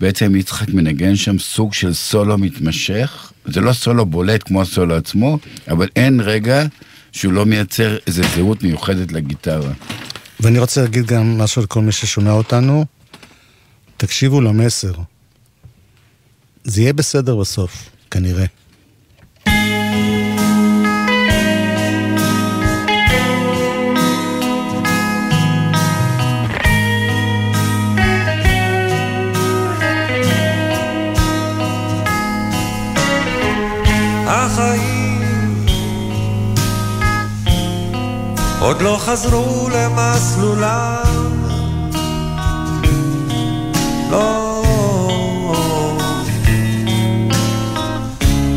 בעצם 0.00 0.36
יצחק 0.36 0.68
מנגן 0.68 1.16
שם 1.16 1.38
סוג 1.38 1.74
של 1.74 1.94
סולו 1.94 2.38
מתמשך. 2.38 3.32
זה 3.44 3.60
לא 3.60 3.72
סולו 3.72 4.06
בולט 4.06 4.42
כמו 4.42 4.62
הסולו 4.62 4.96
עצמו, 4.96 5.38
אבל 5.68 5.88
אין 5.96 6.20
רגע 6.20 6.64
שהוא 7.12 7.32
לא 7.32 7.46
מייצר 7.46 7.96
איזו 8.06 8.22
זהות 8.34 8.62
מיוחדת 8.62 9.12
לגיטרה. 9.12 9.72
ואני 10.40 10.58
רוצה 10.58 10.82
להגיד 10.82 11.06
גם 11.06 11.38
משהו 11.38 11.62
לכל 11.62 11.82
מי 11.82 11.92
ששומע 11.92 12.32
אותנו, 12.32 12.84
תקשיבו 13.96 14.40
למסר. 14.40 14.92
זה 16.64 16.80
יהיה 16.80 16.92
בסדר 16.92 17.36
בסוף, 17.36 17.90
כנראה. 18.10 18.44
עוד 38.60 38.82
לא 38.82 38.98
חזרו 39.00 39.68
למסלולם 39.68 41.28
לא. 44.10 44.62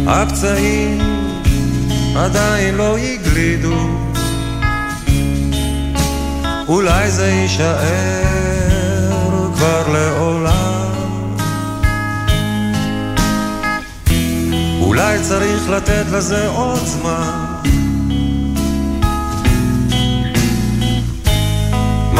הפצעים 0.07 1.01
עדיין 2.15 2.75
לא 2.75 2.97
הגלידו. 2.97 3.87
אולי 6.67 7.11
זה 7.11 7.27
יישאר 7.27 8.21
כבר 9.55 9.87
לעולם. 9.93 10.91
אולי 14.81 15.19
צריך 15.21 15.69
לתת 15.69 16.05
לזה 16.11 16.47
עוד 16.47 16.79
זמן 16.85 17.50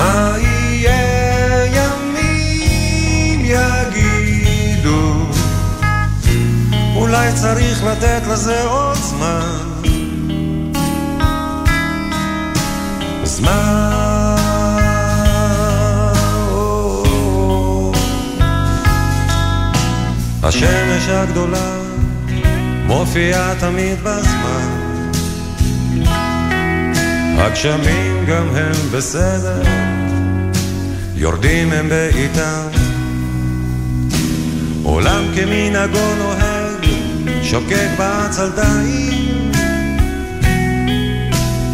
מה 0.02 0.36
יהיה 0.38 1.66
ימים 1.66 3.46
אולי 6.96 7.32
צריך 7.34 7.84
לתת 7.84 8.22
לזה 8.32 8.64
עוד 8.64 8.98
זמן. 8.98 9.58
זמן. 13.24 14.36
השמש 20.44 21.08
הגדולה 21.10 21.78
מופיעה 22.88 23.54
תמיד 23.60 24.00
בזמן. 24.04 24.82
הגשמים 27.38 28.26
גם 28.26 28.48
הם 28.56 28.92
בסדר 28.92 29.91
יורדים 31.22 31.72
הם 31.72 31.90
בעיטם 31.90 32.68
עולם 34.84 35.24
כמנהגו 35.36 36.16
נוהג 36.18 36.86
שוקק 37.44 37.90
בעצלתיים 37.98 39.52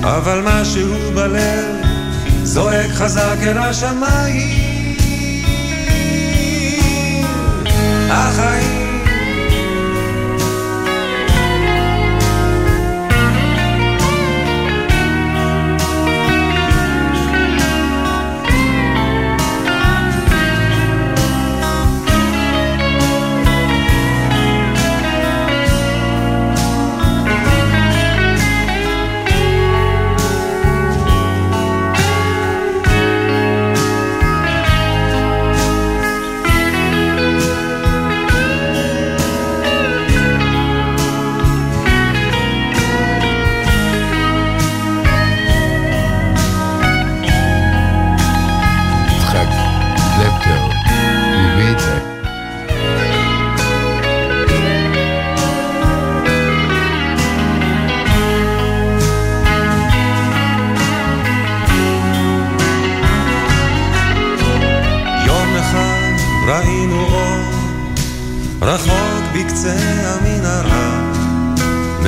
אבל 0.03 0.41
משהו 0.45 0.95
בלב 1.15 1.65
זועק 2.43 2.91
חזק 2.91 3.37
אל 3.41 3.57
השמיים. 3.57 4.97
החיים 8.09 8.76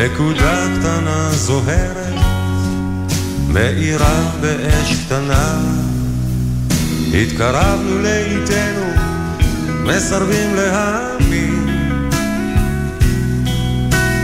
נקודה 0.06 0.68
קטנה 0.80 1.30
זוהרת, 1.32 2.14
מאירה 3.48 4.32
באש 4.42 4.96
קטנה. 5.06 5.60
התקרבנו 7.14 8.02
לאיתנו, 8.02 8.86
מסרבים 9.84 10.56
להאמין. 10.56 11.70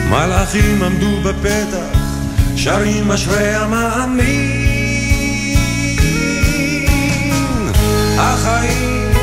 מלאכים 0.09 0.83
עמדו 0.83 1.21
בפתח, 1.21 1.99
שרים 2.55 3.11
אשרי 3.11 3.55
המאמין. 3.55 4.75
החיים 8.17 9.13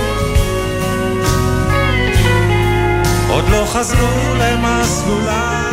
עוד 3.29 3.45
לא 3.49 3.67
חזרו 3.73 4.35
למסלולם. 4.39 5.72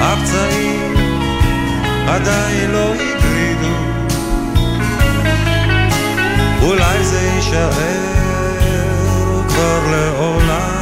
הפצעים 0.00 0.94
עדיין 2.08 2.70
לא 2.70 2.94
הגרידו, 2.94 3.76
אולי 6.62 7.04
זה 7.04 7.20
יישאר 7.20 7.70
כבר 9.48 9.80
לעולם. 9.90 10.76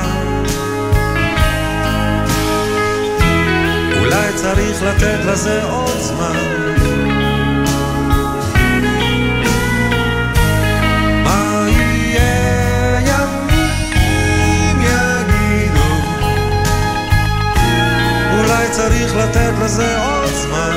אולי 3.99 4.33
צריך 4.35 4.83
לתת 4.83 5.25
לזה 5.25 5.63
עוד 5.65 5.99
זמן. 6.01 6.74
אולי 18.65 18.75
צריך 18.75 19.17
לתת 19.17 19.53
לזה 19.65 20.03
עוד 20.03 20.31
זמן. 20.35 20.77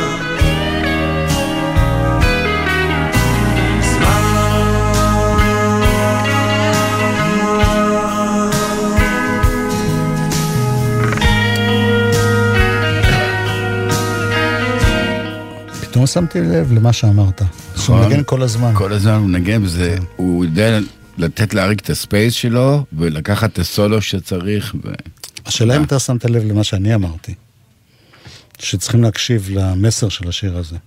פתאום 15.82 16.08
שמתי 16.08 16.42
לב 16.42 16.72
למה 16.72 16.94
שאמרת. 16.94 17.42
שהוא 17.76 17.96
נכון. 17.96 18.10
מנגן 18.10 18.24
כל 18.26 18.42
הזמן. 18.42 18.72
כל 18.74 18.94
הזמן 18.94 19.14
הוא 19.14 19.28
מנגן 19.28 19.64
וזה, 19.64 19.98
הוא 20.16 20.46
יודע 20.46 20.80
לתת 21.18 21.54
לאריק 21.54 21.80
את 21.80 21.90
הספייס 21.90 22.34
שלו, 22.34 22.86
ולקחת 22.94 23.54
את 23.54 23.60
הסולו 23.60 24.02
שצריך. 24.02 24.76
ו... 24.84 24.90
השאלה 25.46 25.78
אם 25.78 25.84
אתה 25.84 26.00
שמת 26.00 26.26
לב 26.26 26.44
למה 26.44 26.64
שאני 26.64 26.96
אמרתי. 26.96 27.47
שצריכים 28.60 29.04
להקשיב 29.04 29.50
למסר 29.52 30.10
של 30.10 30.30
השיר 30.30 30.58
הזה. 30.58 30.78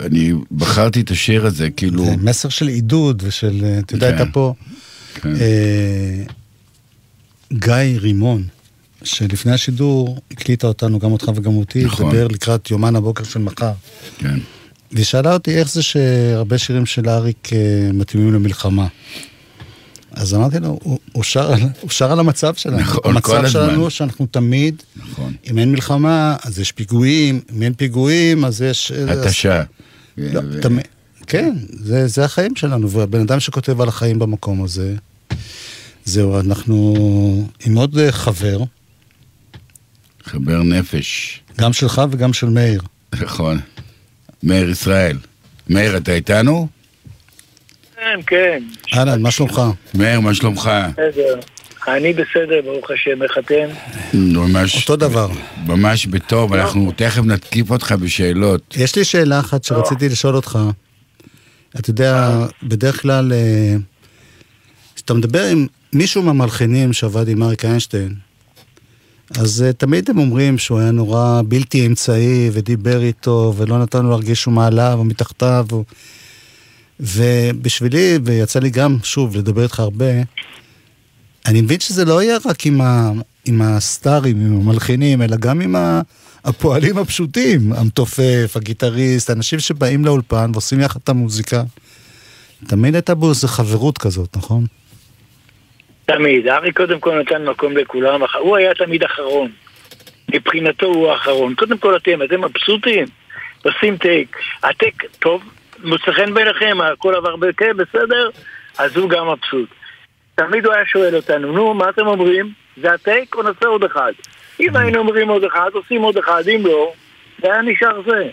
אני 0.00 0.32
בחרתי 0.50 1.00
את 1.00 1.10
השיר 1.10 1.46
הזה, 1.46 1.70
כאילו... 1.70 2.04
זה 2.04 2.16
מסר 2.16 2.48
של 2.48 2.68
עידוד 2.68 3.22
ושל, 3.26 3.64
אה, 3.64 3.78
אתה 3.78 3.94
יודע, 3.94 4.10
כן. 4.10 4.16
הייתה 4.16 4.32
פה 4.32 4.54
כן. 5.14 5.34
אה, 5.36 6.22
גיא 7.52 7.98
רימון, 8.00 8.44
שלפני 9.04 9.52
השידור 9.52 10.20
הקליטה 10.30 10.66
אותנו, 10.66 10.98
גם 10.98 11.12
אותך 11.12 11.30
וגם 11.36 11.56
אותי, 11.56 11.84
נכון. 11.84 12.06
לדבר 12.06 12.28
לקראת 12.28 12.70
יומן 12.70 12.96
הבוקר 12.96 13.24
של 13.24 13.38
מחר. 13.38 13.72
כן. 14.18 14.38
והיא 14.92 15.04
שאלה 15.04 15.32
אותי 15.32 15.58
איך 15.58 15.72
זה 15.72 15.82
שהרבה 15.82 16.58
שירים 16.58 16.86
של 16.86 17.08
אריק 17.08 17.52
אה, 17.52 17.90
מתאימים 17.92 18.34
למלחמה. 18.34 18.86
אז 20.16 20.34
אמרתי 20.34 20.58
לו, 20.58 20.78
הוא, 20.82 20.98
הוא, 21.12 21.24
שר, 21.24 21.54
הוא 21.80 21.90
שר 21.90 22.12
על 22.12 22.20
המצב 22.20 22.54
שלנו. 22.54 22.78
נכון, 22.78 23.00
המצב 23.04 23.26
כל 23.26 23.36
הזמן. 23.36 23.48
שלנו 23.48 23.90
שאנחנו 23.90 24.26
תמיד, 24.26 24.82
נכון. 24.96 25.34
אם 25.50 25.58
אין 25.58 25.72
מלחמה, 25.72 26.36
אז 26.42 26.58
יש 26.58 26.72
פיגועים, 26.72 27.40
אם 27.56 27.62
אין 27.62 27.74
פיגועים, 27.74 28.44
אז 28.44 28.62
יש... 28.62 28.92
התשה. 28.92 29.62
לא, 30.18 30.40
ו- 30.44 30.60
תמ... 30.60 30.78
כן, 31.26 31.54
זה, 31.70 32.06
זה 32.06 32.24
החיים 32.24 32.56
שלנו, 32.56 32.90
והבן 32.90 33.20
אדם 33.20 33.40
שכותב 33.40 33.80
על 33.80 33.88
החיים 33.88 34.18
במקום 34.18 34.64
הזה, 34.64 34.94
זהו, 36.04 36.40
אנחנו 36.40 36.94
עם 37.66 37.76
עוד 37.76 37.98
אה, 37.98 38.12
חבר, 38.12 38.58
חבר 40.24 40.62
נפש. 40.62 41.40
גם 41.58 41.72
שלך 41.72 42.02
וגם 42.10 42.32
של 42.32 42.48
מאיר. 42.48 42.82
נכון. 43.20 43.60
מאיר 44.42 44.70
ישראל. 44.70 45.18
מאיר, 45.68 45.96
אתה 45.96 46.12
איתנו? 46.12 46.68
כן, 47.96 48.20
כן, 48.26 48.62
אהלן, 48.94 49.22
מה 49.22 49.30
שלומך? 49.30 49.62
מאיר, 49.94 50.20
מה 50.20 50.34
שלומך? 50.34 50.70
בסדר. 50.92 51.40
אני 51.88 52.12
בסדר, 52.12 52.60
ברוך 52.64 52.90
השם, 52.90 53.22
איך 53.22 53.38
אתם? 53.38 53.66
ממש... 54.14 54.76
אותו 54.76 54.96
דבר. 54.96 55.28
ממש 55.66 56.06
בטוב, 56.06 56.54
אנחנו 56.54 56.92
תכף 56.96 57.22
נתקיף 57.24 57.70
אותך 57.70 57.92
בשאלות. 57.92 58.74
יש 58.76 58.96
לי 58.96 59.04
שאלה 59.04 59.40
אחת 59.40 59.64
שרציתי 59.64 60.08
לשאול 60.08 60.36
אותך. 60.36 60.58
אתה 61.78 61.90
יודע, 61.90 62.38
בדרך 62.62 63.02
כלל, 63.02 63.32
אה, 63.32 63.76
כשאתה 64.94 65.14
מדבר 65.14 65.44
עם 65.44 65.66
מישהו 65.92 66.22
מהמלחינים 66.22 66.92
שעבד 66.92 67.28
עם 67.28 67.42
אריק 67.42 67.64
איינשטיין, 67.64 68.14
אז 69.38 69.62
אה, 69.62 69.72
תמיד 69.72 70.10
הם 70.10 70.18
אומרים 70.18 70.58
שהוא 70.58 70.78
היה 70.78 70.90
נורא 70.90 71.42
בלתי 71.48 71.86
אמצעי 71.86 72.50
ודיבר 72.52 73.02
איתו 73.02 73.54
ולא 73.56 73.78
נתן 73.78 74.02
לו 74.02 74.10
להרגיש 74.10 74.42
שהוא 74.42 74.54
מעליו 74.54 74.94
או 74.98 75.04
מתחתיו. 75.04 75.66
או... 75.72 75.84
ובשבילי, 77.00 78.18
ויצא 78.24 78.60
לי 78.60 78.70
גם, 78.70 78.96
שוב, 79.02 79.36
לדבר 79.36 79.62
איתך 79.62 79.80
הרבה, 79.80 80.12
אני 81.46 81.60
מבין 81.60 81.80
שזה 81.80 82.04
לא 82.04 82.22
יהיה 82.22 82.38
רק 82.44 82.66
עם, 82.66 82.80
ה... 82.80 83.10
עם 83.44 83.62
הסטארים, 83.62 84.36
עם 84.36 84.60
המלחינים, 84.60 85.22
אלא 85.22 85.36
גם 85.36 85.60
עם 85.60 85.76
ה... 85.76 86.00
הפועלים 86.46 86.98
הפשוטים, 86.98 87.72
המתופף, 87.72 88.52
הגיטריסט, 88.56 89.30
אנשים 89.30 89.58
שבאים 89.58 90.04
לאולפן 90.04 90.50
ועושים 90.52 90.80
יחד 90.80 91.00
את 91.04 91.08
המוזיקה. 91.08 91.62
תמיד 92.68 92.94
הייתה 92.94 93.14
בו 93.14 93.28
איזו 93.28 93.48
חברות 93.48 93.98
כזאת, 93.98 94.36
נכון? 94.36 94.64
תמיד. 96.06 96.48
ארי 96.48 96.72
קודם 96.72 97.00
כל 97.00 97.20
נתן 97.20 97.44
מקום 97.44 97.76
לכולם, 97.76 98.20
הוא 98.40 98.56
היה 98.56 98.74
תמיד 98.74 99.04
אחרון. 99.04 99.50
מבחינתו 100.34 100.86
הוא 100.86 101.08
האחרון. 101.08 101.54
קודם 101.54 101.78
כל 101.78 101.96
אתם, 101.96 102.22
אתם 102.22 102.44
מבסוטים? 102.44 103.04
עושים 103.64 103.96
טייק. 103.96 104.36
הטייק 104.62 105.02
טוב, 105.18 105.42
מוצא 105.84 106.12
חן 106.12 106.34
בעיניכם, 106.34 106.78
הכל 106.80 107.14
עבר 107.14 107.36
בכיף, 107.36 107.76
בסדר? 107.76 108.30
אז 108.78 108.96
הוא 108.96 109.10
גם 109.10 109.26
מבסוט. 109.30 109.68
תמיד 110.34 110.66
הוא 110.66 110.74
היה 110.74 110.86
שואל 110.86 111.16
אותנו, 111.16 111.52
נו, 111.52 111.74
מה 111.74 111.88
אתם 111.88 112.06
אומרים? 112.06 112.52
זה 112.82 112.92
הטייק 112.92 113.34
או 113.34 113.42
נעשה 113.42 113.66
עוד 113.66 113.84
אחד? 113.84 114.12
אם 114.60 114.76
היינו 114.76 114.98
אומרים 114.98 115.28
עוד 115.28 115.44
אחד, 115.44 115.70
עושים 115.72 116.02
עוד 116.02 116.16
אחד, 116.18 116.42
אם 116.48 116.62
לא, 116.66 116.92
זה 117.42 117.52
היה 117.52 117.62
נשאר 117.62 118.02
זה. 118.06 118.28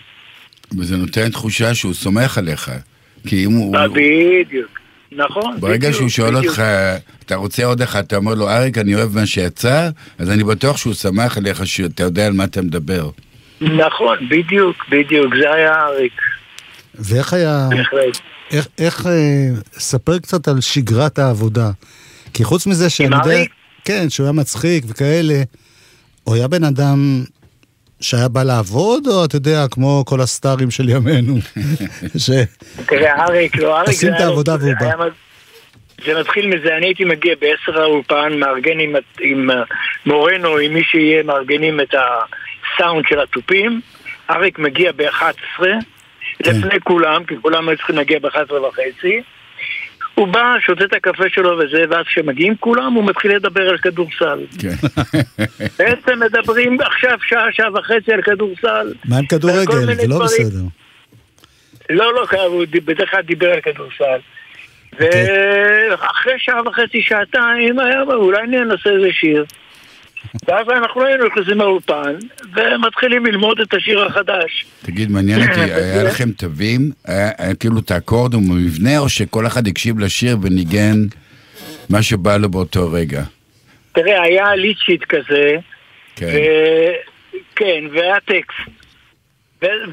וזה 0.78 0.96
נותן 0.96 1.28
תחושה 1.30 1.74
שהוא 1.74 1.94
סומך 1.94 2.38
עליך. 2.38 2.70
כי 3.26 3.44
אם 3.46 3.52
הוא... 3.52 3.76
אה, 3.76 3.88
בדיוק. 3.88 4.80
נכון. 5.12 5.60
ברגע 5.60 5.76
בדיוק, 5.76 5.92
שהוא 5.94 6.08
שואל 6.08 6.36
בדיוק. 6.36 6.46
אותך, 6.46 6.62
אתה 7.26 7.34
רוצה 7.34 7.64
עוד 7.64 7.82
אחד, 7.82 8.04
אתה 8.04 8.16
אומר 8.16 8.34
לו, 8.34 8.50
אריק, 8.50 8.78
אני 8.78 8.94
אוהב 8.94 9.14
מה 9.14 9.26
שיצא, 9.26 9.88
אז 10.18 10.30
אני 10.30 10.44
בטוח 10.44 10.76
שהוא 10.76 10.94
שמח 10.94 11.38
עליך 11.38 11.66
שאתה 11.66 12.02
יודע 12.02 12.26
על 12.26 12.32
מה 12.32 12.44
אתה 12.44 12.62
מדבר. 12.62 13.10
נכון, 13.60 14.18
בדיוק, 14.28 14.84
בדיוק, 14.88 15.34
זה 15.36 15.52
היה 15.52 15.86
אריק. 15.86 16.12
ואיך 16.98 17.32
היה... 17.32 17.68
בהחלט. 17.70 18.18
איך, 18.50 18.68
איך, 18.78 19.06
אה, 19.06 19.60
ספר 19.72 20.18
קצת 20.18 20.48
על 20.48 20.60
שגרת 20.60 21.18
העבודה. 21.18 21.70
כי 22.34 22.44
חוץ 22.44 22.66
מזה 22.66 22.90
שאני 22.90 23.16
יודע... 23.16 23.44
כן, 23.84 24.10
שהוא 24.10 24.24
היה 24.24 24.32
מצחיק 24.32 24.84
וכאלה, 24.88 25.42
הוא 26.24 26.34
היה 26.34 26.48
בן 26.48 26.64
אדם 26.64 27.24
שהיה 28.00 28.28
בא 28.28 28.42
לעבוד, 28.42 29.06
או 29.06 29.24
אתה 29.24 29.36
יודע, 29.36 29.64
כמו 29.70 30.04
כל 30.06 30.20
הסטארים 30.20 30.70
של 30.70 30.88
ימינו, 30.88 31.36
ש... 32.24 32.30
תראה, 32.86 33.24
אריק, 33.24 33.56
לא, 33.56 33.78
אריק 33.78 33.88
עושים 33.88 34.14
את 34.14 34.20
העבודה 34.20 34.56
והוא 34.60 34.72
בא. 34.80 35.06
זה 36.04 36.20
מתחיל 36.20 36.46
מזה, 36.46 36.76
אני 36.76 36.86
הייתי 36.86 37.04
מגיע 37.04 37.34
בעשר 37.40 37.80
האולפן, 37.82 38.38
מארגן 38.40 38.80
עם, 38.80 38.94
עם 39.20 39.50
מורנו, 40.06 40.56
עם 40.56 40.74
מי 40.74 40.84
שיהיה, 40.84 41.22
מארגנים 41.22 41.80
את 41.80 41.94
הסאונד 41.94 43.04
של 43.08 43.20
התופים. 43.20 43.80
אריק 44.30 44.58
מגיע 44.58 44.92
ב-11, 44.96 45.62
כן. 46.42 46.50
לפני 46.50 46.80
כולם, 46.80 47.24
כי 47.24 47.34
כולם 47.42 47.68
היו 47.68 47.76
צריכים 47.76 47.96
להגיע 47.96 48.18
ב-11 48.18 48.52
וחצי. 48.52 49.20
הוא 50.14 50.28
בא, 50.28 50.54
שותה 50.60 50.84
את 50.84 50.92
הקפה 50.92 51.24
שלו 51.28 51.58
וזה, 51.58 51.84
ואז 51.90 52.06
כשמגיעים 52.06 52.54
כולם, 52.60 52.92
הוא 52.92 53.04
מתחיל 53.04 53.34
לדבר 53.36 53.68
על 53.68 53.78
כדורסל. 53.78 54.38
כן. 54.60 54.68
בעצם 55.78 56.20
מדברים 56.20 56.80
עכשיו 56.80 57.18
שעה, 57.26 57.46
שעה 57.52 57.72
וחצי 57.74 58.12
על 58.12 58.22
כדורסל. 58.22 58.92
מה 59.04 59.18
עם 59.18 59.26
כדורגל? 59.26 59.72
זה 59.72 60.06
לא 60.08 60.16
דברים. 60.16 60.24
בסדר. 60.24 60.60
לא, 61.90 62.12
לא, 62.14 62.42
הוא 62.46 62.64
ד- 62.64 62.84
בדרך 62.84 63.10
כלל 63.10 63.22
דיבר 63.22 63.50
על 63.52 63.60
כדורסל. 63.60 64.18
אוקיי. 64.92 65.26
ואחרי 65.90 66.32
שעה 66.38 66.68
וחצי, 66.68 67.02
שעתיים, 67.02 67.78
היה 67.78 68.00
אומר, 68.02 68.16
אולי 68.16 68.46
ננסה 68.46 68.90
איזה 68.90 69.08
שיר. 69.12 69.44
ואז 70.48 70.66
אנחנו 70.68 71.04
היינו 71.04 71.26
נכנסים 71.26 71.58
לאולפן, 71.58 72.14
ומתחילים 72.54 73.26
ללמוד 73.26 73.60
את 73.60 73.74
השיר 73.74 74.04
החדש. 74.04 74.66
תגיד, 74.82 75.10
מעניין 75.10 75.40
אותי, 75.40 75.60
היה 75.74 76.02
לכם 76.02 76.30
תווים? 76.30 76.90
היה 77.04 77.54
כאילו 77.54 77.78
את 77.78 77.90
האקורד 77.90 78.34
ומבנה, 78.34 78.98
או 78.98 79.08
שכל 79.08 79.46
אחד 79.46 79.66
הקשיב 79.66 79.98
לשיר 79.98 80.36
וניגן 80.42 80.96
מה 81.90 82.02
שבא 82.02 82.36
לו 82.36 82.48
באותו 82.48 82.92
רגע? 82.92 83.22
תראה, 83.92 84.22
היה 84.22 84.54
ליצ'יט 84.54 85.04
כזה, 85.04 85.56
כן. 86.16 86.26
כן, 87.56 87.84
והיה 87.92 88.20
טקסט. 88.20 88.84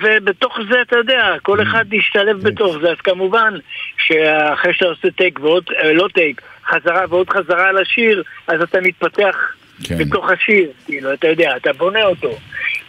ובתוך 0.02 0.60
זה, 0.70 0.82
אתה 0.82 0.98
יודע, 0.98 1.36
כל 1.42 1.62
אחד 1.62 1.86
השתלב 2.00 2.42
בתוך 2.42 2.78
זה, 2.82 2.92
אז 2.92 2.98
כמובן 2.98 3.54
שאחרי 3.98 4.74
שאתה 4.74 4.86
עושה 4.86 5.12
טייק 5.12 5.40
ועוד, 5.40 5.64
אה, 5.84 5.94
לא 5.94 6.08
טייק, 6.14 6.42
חזרה 6.66 7.06
ועוד 7.10 7.30
חזרה 7.30 7.70
על 7.70 7.78
השיר, 7.78 8.24
אז 8.48 8.62
אתה 8.62 8.82
מתפתח 8.82 9.36
כן. 9.84 9.98
בתוך 9.98 10.30
השיר, 10.30 10.70
כאילו, 10.86 11.14
אתה 11.14 11.28
יודע, 11.28 11.52
אתה 11.58 11.74
בונה 11.74 12.04
אותו. 12.04 12.38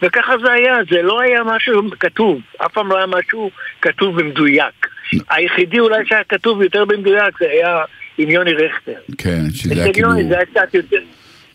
וככה 0.02 0.32
זה 0.44 0.52
היה, 0.52 0.74
זה 0.90 1.02
לא 1.02 1.20
היה 1.20 1.40
משהו 1.44 1.82
כתוב, 2.01 2.40
אף 2.66 2.73
פעם 2.73 2.89
לא 2.89 2.97
היה 2.97 3.06
משהו 3.06 3.51
כתוב 3.82 4.20
במדויק. 4.20 4.86
היחידי 5.31 5.78
אולי 5.78 6.06
שהיה 6.06 6.24
כתוב 6.28 6.62
יותר 6.62 6.85
במדויק 6.85 7.39
זה 7.40 7.47
היה 7.51 7.78
עם 8.19 8.31
יוני 8.31 8.52
רכטר. 8.52 8.93
כן, 9.19 9.40
שזה 9.55 9.82
היה 9.85 9.93
כאילו... 9.93 10.09
יוני 10.09 10.28
זה 10.28 10.36
היה 10.36 10.47
קצת 10.47 10.74
יותר, 10.74 10.97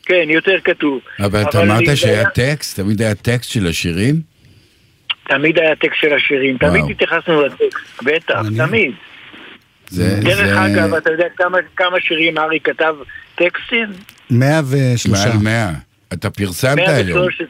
כן, 0.05 0.25
יותר 0.29 0.55
כתוב. 0.63 0.99
אבל 1.19 1.41
אתה 1.41 1.61
אני- 1.61 1.71
אמרת 1.71 1.97
שהיה 1.97 2.13
היה- 2.19 2.29
טקסט? 2.29 2.79
תמיד 2.79 3.01
היה 3.01 3.15
טקסט 3.15 3.51
של 3.51 3.67
השירים? 3.67 4.15
תמיד 5.29 5.59
היה 5.59 5.75
טקסט 5.75 6.01
של 6.01 6.13
השירים, 6.13 6.57
תמיד 6.57 6.81
וואו. 6.81 6.89
התייחסנו 6.89 7.41
לטקסט, 7.45 8.03
בטח, 8.03 8.41
תמיד. 8.57 8.91
זה... 9.89 10.19
דרך 10.21 10.35
זה- 10.35 10.65
אגב, 10.65 10.93
אתה 10.93 11.11
יודע 11.11 11.25
כמה- 11.37 11.57
כמה 11.77 11.97
שירים 12.01 12.37
ארי 12.37 12.59
כתב 12.59 12.95
טקסטים? 13.35 13.87
103. 14.29 15.05
מעל 15.25 15.37
100. 15.37 15.71
אתה 16.13 16.29
פרסמת 16.29 16.79
היום. 16.87 17.19
113. 17.19 17.47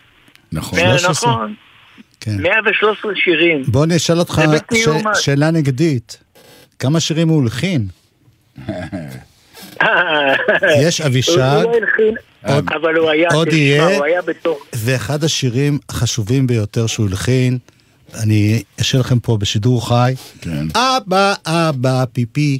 נכון. 0.52 0.80
100, 0.80 0.98
13. 0.98 1.32
נכון. 1.32 1.54
כן. 2.20 2.42
113 2.42 3.12
שירים. 3.16 3.64
בוא 3.68 3.84
אני 3.84 3.96
אשאל 3.96 4.20
אותך 4.20 4.42
ש-. 4.74 4.88
שאלה 5.26 5.52
נגדית. 5.52 6.18
כמה 6.80 7.00
שירים 7.00 7.30
הוא 7.30 7.44
הלחין? 7.44 7.88
יש 10.82 11.02
אבישג, 11.02 11.64
עוד- 12.46 12.66
אבל 12.82 12.96
הוא 12.96 13.10
היה, 13.10 13.30
עוד 13.34 13.48
תשמע, 13.48 13.58
יהיה. 13.60 13.98
הוא 13.98 14.06
היה 14.06 14.22
בתוך... 14.22 14.58
ואחד 14.76 15.24
השירים 15.24 15.80
החשובים 15.90 16.48
ביותר 16.48 16.88
שהוא 16.88 17.08
הלחין, 17.08 17.58
אני 18.24 18.64
אשאיר 18.82 19.02
לכם 19.02 19.20
פה 19.20 19.38
בשידור 19.38 19.88
חי. 19.90 20.14
כן. 20.42 20.66
אבא, 20.76 21.34
אבא, 21.46 22.04
פיפי, 22.14 22.60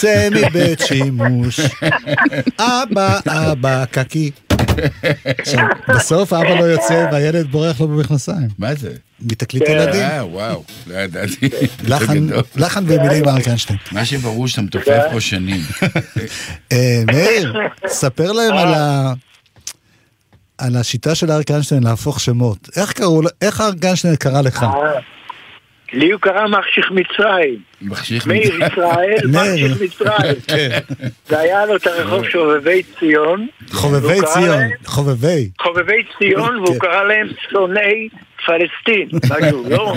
צא 0.00 0.28
מבית 0.32 0.80
שימוש. 0.86 1.60
אבא, 2.58 3.18
אבא, 3.28 3.84
קקי. 3.90 4.30
עכשיו, 5.24 5.64
בסוף 5.88 6.32
האבא 6.32 6.54
לא 6.54 6.64
יוצא 6.64 7.06
והילד 7.12 7.46
בורח 7.50 7.80
לו 7.80 7.88
במכנסיים. 7.88 8.48
מה 8.58 8.74
זה? 8.74 8.90
מתקליט 9.20 9.62
ילדים. 9.68 10.00
אה, 10.02 10.26
וואו, 10.26 10.64
לא 10.86 10.94
ידעתי. 10.98 11.48
לחן- 12.54 12.84
ומילים 12.86 13.28
אריק 13.28 13.46
איינשטיין. 13.48 13.78
מה 13.92 14.04
שברור 14.04 14.48
שאתה 14.48 14.62
מתופף 14.62 15.02
פה 15.12 15.20
שנים. 15.20 15.60
אה, 16.72 17.02
מאיר, 17.06 17.52
ספר 17.86 18.32
להם 18.32 18.52
על 18.56 18.74
ה... 18.74 19.12
על 20.58 20.76
השיטה 20.76 21.14
של 21.14 21.30
אריק 21.30 21.50
איינשטיין 21.50 21.82
להפוך 21.82 22.20
שמות. 22.20 22.68
איך 22.76 22.92
קראו, 22.92 23.20
איך 23.42 23.60
אריק 23.60 23.84
איינשטיין 23.84 24.16
קרא 24.16 24.40
לך? 24.40 24.66
לי 25.92 26.10
הוא 26.10 26.20
קרא 26.20 26.46
מחשיך 26.46 26.90
מצרים. 26.90 27.58
מחשיך 27.82 28.26
מאיר 28.26 28.64
ישראל. 28.64 29.16
מחשיך 29.32 29.82
מצרים. 29.82 30.34
כן. 30.48 30.78
והיה 31.30 31.66
לו 31.66 31.76
את 31.76 31.86
הרחוב 31.86 32.28
שובבי 32.28 32.82
ציון. 32.98 33.46
חובבי 33.70 34.18
ציון, 34.32 34.62
חובבי. 34.84 35.50
חובבי 35.60 36.02
ציון, 36.18 36.56
והוא 36.56 36.74
כן. 36.74 36.78
קרא 36.78 37.04
להם 37.04 37.28
שונאי 37.50 38.08
פלסטין. 38.46 39.08
משהו, 39.30 39.64
לא? 39.70 39.94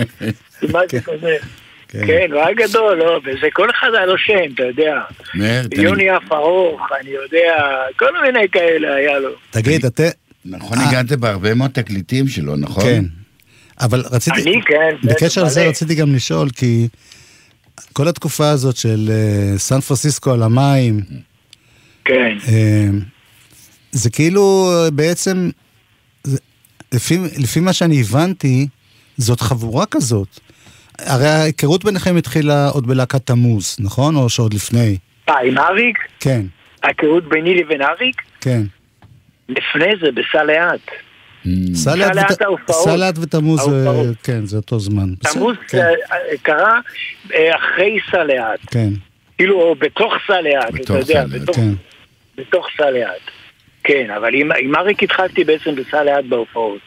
כזה. 1.03 1.37
כן, 1.87 2.27
הוא 2.31 2.41
היה 2.41 2.53
גדול, 2.53 2.97
לא, 2.97 3.19
וזה 3.25 3.47
כל 3.53 3.69
אחד 3.69 3.87
היה 3.93 4.05
לו 4.05 4.17
שם, 4.17 4.53
אתה 4.53 4.63
יודע. 4.63 5.01
יוני 5.77 6.17
אף 6.17 6.31
ארוך, 6.31 6.81
אני 7.01 7.09
יודע, 7.09 7.65
כל 7.95 8.21
מיני 8.21 8.49
כאלה 8.49 8.95
היה 8.95 9.19
לו. 9.19 9.29
תגיד, 9.51 9.85
אתה... 9.85 10.03
נכון, 10.45 10.77
הגעת 10.77 11.11
בהרבה 11.11 11.53
מאוד 11.53 11.71
תקליטים 11.71 12.27
שלו, 12.27 12.55
נכון? 12.55 12.83
כן. 12.83 13.03
אבל 13.81 14.03
רציתי... 14.11 14.41
אני, 14.41 14.61
כן, 14.67 14.95
בקשר 15.03 15.41
בטח, 15.41 15.51
לזה 15.51 15.61
מלא. 15.61 15.69
רציתי 15.69 15.95
גם 15.95 16.15
לשאול, 16.15 16.49
כי 16.49 16.87
כל 17.93 18.07
התקופה 18.07 18.49
הזאת 18.49 18.75
של 18.75 19.09
אה, 19.11 19.57
סן 19.57 19.79
פרנסיסקו 19.81 20.31
על 20.33 20.43
המים, 20.43 20.99
כן. 22.05 22.37
אה, 22.47 22.87
זה 23.91 24.09
כאילו 24.09 24.71
אה, 24.73 24.91
בעצם, 24.91 25.49
זה- 26.23 26.37
לפי, 26.93 27.17
לפי 27.37 27.59
מה 27.59 27.73
שאני 27.73 28.01
הבנתי, 28.01 28.67
זאת 29.17 29.41
חבורה 29.41 29.85
כזאת. 29.85 30.39
הרי 30.99 31.27
ההיכרות 31.27 31.83
ביניכם 31.85 32.17
התחילה 32.17 32.67
עוד 32.69 32.87
בלהקת 32.87 33.25
תמוז, 33.25 33.75
נכון? 33.79 34.15
או 34.15 34.29
שעוד 34.29 34.53
לפני? 34.53 34.97
אה, 35.29 35.39
עם 35.47 35.57
אריק? 35.57 35.97
כן, 36.19 36.45
ההיכרות 36.83 37.29
ביני 37.29 37.55
לבין 37.63 37.81
אריק? 37.81 38.21
כן. 38.41 38.61
לפני 39.49 39.85
זה, 40.01 40.07
בסלעת. 40.11 40.79
סלט 40.85 40.99
סלט 41.73 42.31
ות- 42.31 42.41
ההופעות. 42.41 42.83
סלט 42.83 43.17
ותמוז, 43.17 43.59
אה, 43.59 43.65
ההופעות. 43.85 44.15
כן, 44.23 44.45
זה 44.45 44.57
אותו 44.57 44.79
זמן. 44.79 45.09
תמוז 45.33 45.55
כן, 45.67 45.77
אה, 46.11 46.17
קרה 46.41 46.79
אה, 47.33 47.55
אחרי 47.55 47.97
סלעת. 48.11 48.59
כן, 48.71 48.89
כאילו, 49.37 49.61
או 49.61 49.75
בתוך 49.75 50.13
סלעת, 50.27 50.75
אתה 50.81 50.93
יודע, 50.97 51.25
בתוך- 51.25 51.55
כן. 51.55 51.71
בתוך 52.37 52.67
סלעת. 52.77 53.21
כן, 53.83 54.07
אבל 54.17 54.33
עם, 54.33 54.49
עם 54.59 54.75
אריק 54.75 55.03
התחלתי 55.03 55.43
בעצם 55.43 55.75
בסלעת 55.75 56.25
בהופעות. 56.29 56.81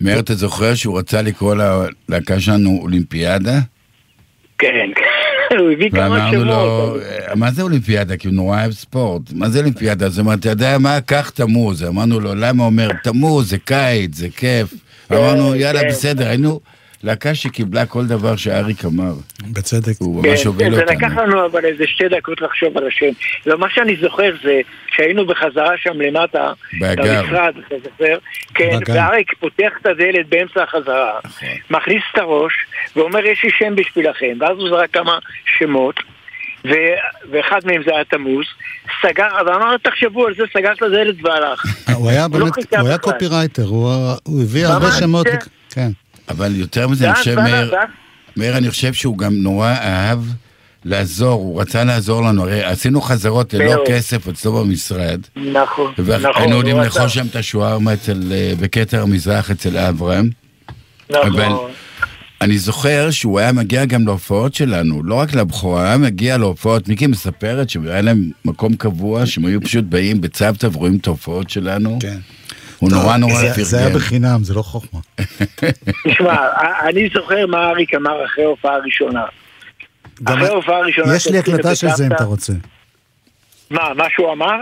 מאיר, 0.00 0.18
אתה 0.20 0.34
זוכר 0.34 0.74
שהוא 0.74 0.98
רצה 0.98 1.22
לקרוא 1.22 1.54
ללהקה 2.08 2.40
שלנו 2.40 2.78
אולימפיאדה? 2.82 3.58
כן, 4.58 4.88
הוא 5.58 5.70
הביא 5.70 5.90
כמה 5.90 6.28
שמות. 6.32 6.46
לו, 6.46 6.88
אבל- 6.92 7.00
"אה, 7.28 7.34
מה 7.34 7.50
זה 7.50 7.62
אולימפיאדה? 7.62 8.16
כי 8.16 8.28
הוא 8.28 8.34
נורא 8.34 8.60
אוהב 8.60 8.72
ספורט. 8.72 9.22
מה 9.32 9.48
זה 9.48 9.58
אולימפיאדה? 9.58 10.06
אז 10.06 10.18
הוא 10.18 10.24
אמר, 10.24 10.34
אתה 10.34 10.48
יודע 10.50 10.78
מה? 10.78 11.00
קח 11.00 11.30
תמוז. 11.34 11.84
אמרנו 11.84 12.20
לו, 12.20 12.34
למה? 12.34 12.62
הוא 12.62 12.70
אומר, 12.70 12.88
תמוז, 13.04 13.50
זה 13.50 13.58
קיץ, 13.58 14.16
זה 14.16 14.28
כיף. 14.36 14.74
אמרנו, 15.12 15.54
יאללה, 15.54 15.80
כן. 15.80 15.88
בסדר, 15.88 16.28
היינו 16.28 16.60
להקה 17.02 17.34
שקיבלה 17.34 17.86
כל 17.86 18.06
דבר 18.06 18.36
שאריק 18.36 18.84
אמר. 18.84 19.12
בצדק. 19.52 19.92
הוא 19.98 20.22
כן, 20.22 20.28
ממש 20.28 20.44
הוביל 20.44 20.74
זה 20.74 20.80
אותנו. 20.80 20.96
לקח 20.96 21.12
לנו 21.16 21.46
אבל 21.46 21.64
איזה 21.64 21.84
שתי 21.86 22.08
דקות 22.08 22.40
לחשוב 22.40 22.78
על 22.78 22.86
השם. 22.86 23.06
לא, 23.46 23.58
מה 23.58 23.66
שאני 23.70 23.96
זוכר 24.02 24.30
זה 24.42 24.60
שהיינו 24.96 25.26
בחזרה 25.26 25.72
שם 25.76 26.00
למטה, 26.00 26.52
באגר. 26.80 27.22
במשרד, 27.22 27.54
אתה 27.66 27.74
זוכר? 27.84 28.18
כן. 28.54 28.78
ואריק 28.86 29.32
פותח 29.40 29.72
את 29.80 29.86
הדלת 29.86 30.28
באמצע 30.28 30.62
החזרה, 30.62 31.18
נכון. 31.24 31.48
מכניס 31.70 32.02
את 32.12 32.18
הראש, 32.18 32.52
ואומר 32.96 33.26
יש 33.26 33.44
לי 33.44 33.50
שם 33.58 33.76
בשבילכם, 33.76 34.36
ואז 34.40 34.58
הוא 34.58 34.68
זרק 34.68 34.90
כמה 34.92 35.18
שמות. 35.58 35.94
ו- 36.64 36.98
ואחד 37.30 37.60
מהם 37.64 37.82
זה 37.86 37.90
היה 37.94 38.04
תמוז, 38.04 38.46
סגר, 39.02 39.28
ואמר 39.46 39.76
תחשבו 39.76 40.26
על 40.26 40.34
זה, 40.34 40.44
סגר 40.54 40.72
את 40.72 40.82
הדלת 40.82 41.14
והלך. 41.22 41.64
הוא 41.94 42.10
היה 42.10 42.22
לא 42.22 42.38
באמת, 42.38 42.52
הוא 42.78 42.88
היה. 42.88 42.98
קופירייטר, 42.98 43.64
הוא 43.64 44.42
הביא 44.42 44.66
הרבה 44.66 44.90
שמות, 44.90 45.26
כן. 45.70 45.90
אבל 46.30 46.56
יותר 46.56 46.88
מזה, 46.88 47.06
אני 47.06 47.14
חושב, 47.14 47.34
מאיר, 47.40 47.74
מאיר, 48.36 48.56
אני 48.56 48.70
חושב 48.70 48.92
שהוא 48.92 49.18
גם 49.18 49.34
נורא 49.34 49.68
אהב 49.68 50.18
לעזור, 50.84 51.32
הוא 51.42 51.60
רצה 51.60 51.84
לעזור 51.84 52.22
לנו, 52.22 52.42
הרי 52.42 52.64
עשינו 52.64 53.00
חזרות 53.00 53.54
ללא. 53.54 53.84
כסף 53.86 54.28
אצלו 54.28 54.52
במשרד, 54.52 55.20
נכון, 55.36 55.92
והיינו 55.98 56.28
נכון, 56.30 56.48
יודעים 56.48 56.76
הוא 56.76 56.84
לאכול. 56.84 57.08
שם 57.08 57.26
את 57.26 57.36
השווארמה 57.36 57.94
אצל, 57.94 58.22
אה, 58.32 58.52
בכתר 58.60 59.02
המזרח 59.02 59.50
אצל 59.50 59.76
אברהם. 59.78 60.30
אבל 61.10 61.46
נכון. 61.48 61.70
אני 62.40 62.58
זוכר 62.58 63.10
שהוא 63.10 63.38
היה 63.38 63.52
מגיע 63.52 63.84
גם 63.84 64.06
להופעות 64.06 64.54
שלנו, 64.54 65.02
לא 65.04 65.14
רק 65.14 65.34
לבכורה, 65.34 65.86
היה 65.86 65.96
מגיע 65.96 66.38
להופעות, 66.38 66.88
מיקי 66.88 67.06
מספרת 67.06 67.70
שהיה 67.70 68.00
להם 68.00 68.30
מקום 68.44 68.74
קבוע, 68.76 69.26
שהם 69.26 69.44
היו 69.44 69.60
פשוט 69.60 69.84
באים 69.84 70.20
בצוותא 70.20 70.68
ורואים 70.72 70.96
את 70.96 71.06
ההופעות 71.06 71.50
שלנו. 71.50 71.98
כן. 72.00 72.18
הוא 72.78 72.90
נורא 72.90 73.16
נורא 73.16 73.34
זה- 73.54 73.64
זה 73.64 73.76
היה 73.78 73.86
פרגן. 73.86 73.98
בחינם, 73.98 74.44
זה 74.44 74.54
לא 74.54 74.62
חוכמה. 74.62 75.00
תשמע, 76.08 76.36
אני 76.88 77.08
זוכר 77.14 77.46
מה 77.46 77.68
אריק 77.70 77.94
אמר 77.94 78.24
אחרי 78.24 78.44
ההופעה 78.44 78.74
הראשונה. 78.74 79.24
גם- 80.22 80.36
אחרי 80.36 80.48
ההופעה 80.48 80.76
הראשונה... 80.78 81.16
יש 81.16 81.26
לי 81.26 81.38
הקלטה 81.38 81.74
של 81.74 81.88
זה 81.96 82.06
אם 82.06 82.12
אתה 82.12 82.24
רוצה. 82.24 82.52
מה, 83.70 83.94
מה 83.96 84.04
שהוא 84.14 84.32
אמר? 84.32 84.56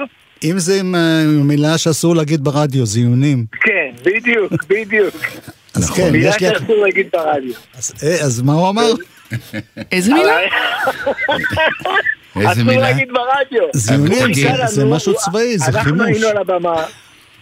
אם 0.44 0.58
זה 0.58 0.80
עם 0.80 0.94
אה, 0.94 1.22
מילה 1.26 1.78
שאסור 1.78 2.16
להגיד 2.16 2.44
ברדיו, 2.44 2.86
זיונים. 2.86 3.44
כן, 3.60 3.90
בדיוק, 4.04 4.52
בדיוק. 4.70 5.14
אז 5.74 5.90
כן, 5.90 6.10
מילה 6.12 6.28
יש 6.28 6.40
לי... 6.40 6.48
הק- 6.48 6.58
שאסור 6.58 6.84
להגיד 6.84 7.06
ברדיו. 7.12 7.52
אז, 7.78 7.92
אה, 8.02 8.24
אז 8.24 8.40
מה 8.42 8.52
הוא 8.52 8.68
אמר? 8.68 8.86
איזה 9.92 10.14
מילה? 10.14 10.38
איזה 12.36 12.52
אסור 12.52 12.64
מילה? 12.64 12.80
להגיד 12.80 13.08
ברדיו. 13.12 13.68
זיונים, 13.74 14.34
זה- 14.66 14.84
משהו 14.84 15.14
צבאי, 15.14 15.58
זה 15.58 15.66
אנחנו 15.66 15.80
חימוש. 15.82 16.06
היינו 16.06 16.26
על 16.28 16.36
הבמה, 16.36 16.84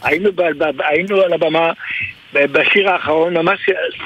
היינו 0.05 0.33
ב- 0.33 0.43
ב- 0.65 0.81
היינו 0.81 1.21
על 1.21 1.33
הבמה 1.33 1.73
ב- 2.33 2.45
בשיר 2.59 2.91
האחרון, 2.91 3.37
ממש 3.37 3.61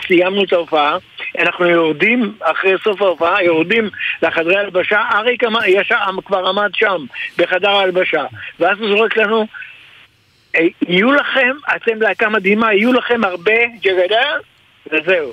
סיימנו 0.06 0.44
את 0.44 0.52
ההופעה, 0.52 0.96
אנחנו 1.38 1.66
יורדים 1.66 2.32
אחרי 2.40 2.72
סוף 2.84 3.02
ההופעה, 3.02 3.44
יורדים 3.44 3.90
לחדרי 4.22 4.56
הלבשה, 4.56 5.02
אריק 5.14 5.44
אמר- 5.44 5.64
ישר- 5.66 5.96
כבר 6.24 6.48
עמד 6.48 6.70
שם, 6.74 7.04
בחדר 7.38 7.70
ההלבשה, 7.70 8.24
ואז 8.60 8.78
הוא 8.80 8.88
זורק 8.88 9.16
לנו, 9.16 9.46
אה, 10.56 10.66
יהיו 10.88 11.12
לכם, 11.12 11.50
אתם 11.76 12.02
להקה 12.02 12.28
מדהימה, 12.28 12.74
יהיו 12.74 12.92
לכם 12.92 13.24
הרבה 13.24 13.66
ג'גדה, 13.82 14.22
וזהו. 14.92 15.32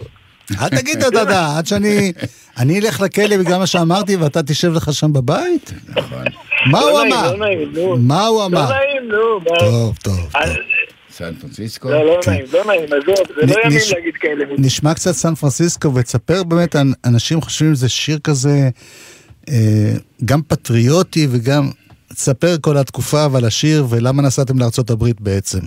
אל 0.61 0.69
תגיד 0.69 1.03
תודה, 1.03 1.57
עד 1.57 1.67
שאני... 1.67 2.11
אני 2.57 2.79
אלך 2.79 3.01
לכלא 3.01 3.37
בגלל 3.37 3.57
מה 3.57 3.67
שאמרתי 3.67 4.15
ואתה 4.15 4.43
תשב 4.43 4.71
לך 4.73 4.93
שם 4.93 5.13
בבית? 5.13 5.73
נכון. 5.89 6.23
מה 6.65 6.79
לא 6.79 6.89
הוא 6.91 7.07
אמר? 7.07 7.35
לא. 7.35 7.97
מה 7.99 8.25
הוא 8.25 8.37
לא 8.39 8.45
אמר? 8.45 8.69
נעים, 8.69 9.11
נו. 9.11 9.39
מה- 9.51 9.59
טוב, 9.59 9.97
טוב. 10.03 10.19
אה, 10.35 10.41
סן 11.11 11.33
פרנסיסקו? 11.41 11.89
לא, 11.89 12.05
לא 12.05 12.19
נעים, 12.27 12.45
לא 12.53 12.65
נעים, 12.65 12.83
עזוב, 12.83 13.15
זה 13.41 13.53
לא 13.53 13.61
ימים 13.65 13.77
נש- 13.77 13.91
להגיד 13.93 14.13
כאלה. 14.19 14.45
נשמע 14.57 14.93
קצת 14.93 15.11
סן 15.11 15.35
פרנסיסקו 15.35 15.93
ותספר 15.95 16.43
באמת, 16.43 16.75
אנ- 16.75 16.93
אנשים 17.05 17.41
חושבים 17.41 17.75
שזה 17.75 17.89
שיר 17.89 18.19
כזה 18.23 18.69
אה, 19.49 19.93
גם 20.25 20.41
פטריוטי 20.47 21.27
וגם... 21.31 21.69
תספר 22.13 22.55
כל 22.61 22.77
התקופה 22.77 23.27
ועל 23.31 23.45
השיר 23.45 23.85
ולמה 23.89 24.21
נסעתם 24.21 24.59
לארצות 24.59 24.89
הברית 24.89 25.21
בעצם. 25.21 25.59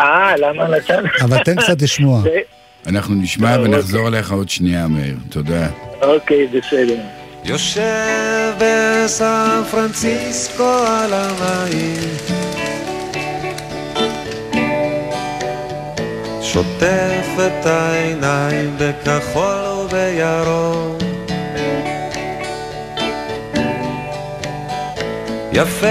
אה, 0.00 0.36
למה 0.36 0.68
נתן? 0.68 1.02
אבל 1.22 1.38
תן 1.44 1.56
קצת 1.60 1.82
לשמוע. 1.82 2.22
אנחנו 2.88 3.14
נשמע 3.14 3.56
לא, 3.56 3.62
ונחזור 3.62 4.08
אליך 4.08 4.32
עוד 4.32 4.48
שנייה, 4.48 4.88
מאיר. 4.88 5.16
תודה. 5.28 5.68
אוקיי, 6.02 6.46
בסדר. 6.46 7.00
יושב 7.44 8.52
בסן 8.58 9.62
פרנסיסקו 9.70 10.74
על 10.86 11.12
המים 11.12 12.16
שוטף 16.42 17.26
את 17.36 17.66
העיניים 17.66 18.76
בכחול 18.78 19.86
ובירוק 19.86 21.02
יפה 25.52 25.86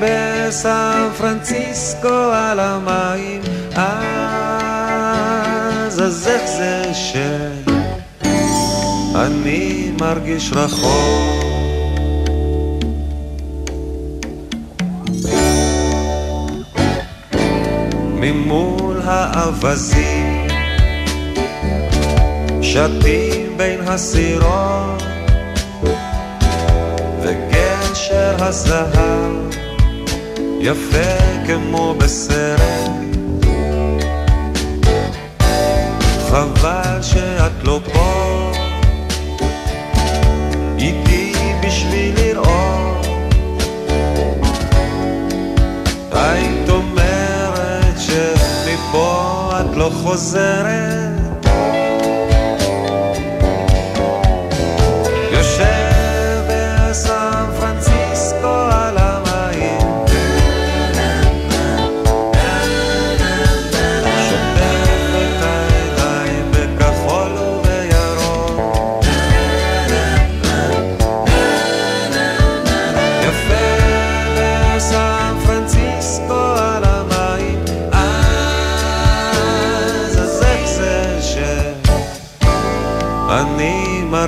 בסן 0.00 1.08
פרנסיסקו 1.18 2.32
על 2.32 2.60
המים 2.60 3.40
אז 3.74 4.73
אז 6.00 6.28
איך 6.28 6.42
זה 6.46 6.82
שאני 6.94 7.64
מרגיש 10.00 10.52
רחוק. 10.52 11.44
ממול 18.20 19.00
האווזים 19.04 20.46
שתים 22.62 23.56
בין 23.56 23.80
הסירות 23.80 25.02
וגשר 27.22 28.36
הזהב 28.38 29.34
יפה 30.60 31.44
כמו 31.46 31.94
בסרט 31.98 33.03
לא 37.64 37.80
פה 37.92 38.50
איתי 40.78 41.32
בשביל 41.66 42.14
לראות. 42.16 43.06
היית 46.12 46.68
אומרת 46.68 47.94
שמפה 47.98 49.50
את 49.60 49.76
לא 49.76 49.90
חוזרת 50.02 51.23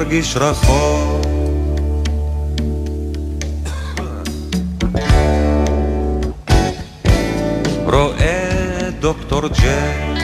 מרגיש 0.07 0.37
רחוק. 0.37 1.27
רואה 7.85 8.89
דוקטור 9.01 9.41
ג'ק 9.49 10.23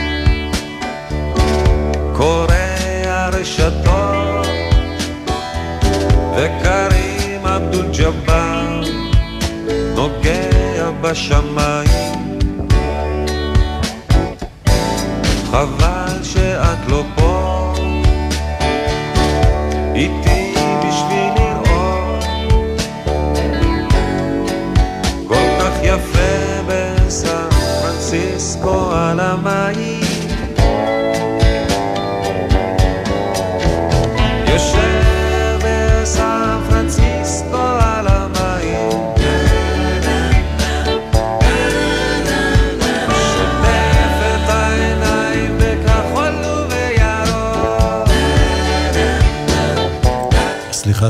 קורא 2.16 2.54
הרשתות 3.06 4.46
וקרים 6.36 7.46
אבדול 7.46 7.86
ג'באר 7.98 8.80
נוגע 9.94 10.90
בשמיים 11.00 11.91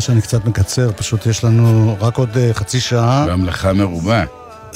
שאני 0.03 0.23
קצת 0.23 0.45
מקצר, 0.45 0.91
פשוט 0.97 1.27
יש 1.27 1.45
לנו 1.45 1.97
רק 2.01 2.17
עוד 2.17 2.37
אה, 2.37 2.55
חצי 2.55 2.81
שעה. 2.81 3.25
והמלאכה 3.29 3.73
מרובה. 3.73 4.25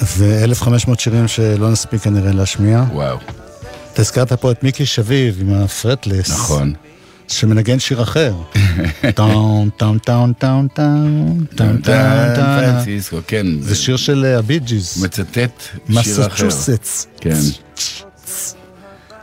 ו-1500 0.03 0.99
שירים 0.99 1.29
שלא 1.29 1.71
נספיק 1.71 2.03
כנראה 2.03 2.33
להשמיע. 2.33 2.85
וואו. 2.93 3.19
אתה 3.93 4.03
הזכרת 4.03 4.33
פה 4.33 4.51
את 4.51 4.63
מיקי 4.63 4.87
שביב 4.87 5.39
עם 5.41 5.55
ה 5.55 5.62
fretless. 5.62 6.31
נכון. 6.31 6.73
שמנגן 7.29 7.79
שיר 7.79 8.03
אחר. 8.03 8.35
טאון, 9.15 9.71
טאון, 9.77 9.99
טאון, 9.99 10.33
טאון, 10.33 10.69
טאון, 10.69 11.47
טאון, 11.57 11.83
טאון, 11.83 13.23
כן. 13.27 13.47
זה 13.61 13.75
שיר 13.75 13.97
של 13.97 14.25
אה, 14.25 14.39
הבי 14.39 14.59
ג'יז. 14.59 15.05
מצטט 15.05 15.63
שיר 16.03 16.27
אחר. 16.27 16.47
מסצ'וסטס. 16.47 17.07
כן. 17.21 17.39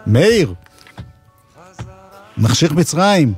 מאיר, 0.08 0.54
מחשיך 2.38 2.72
מצרים. 2.72 3.34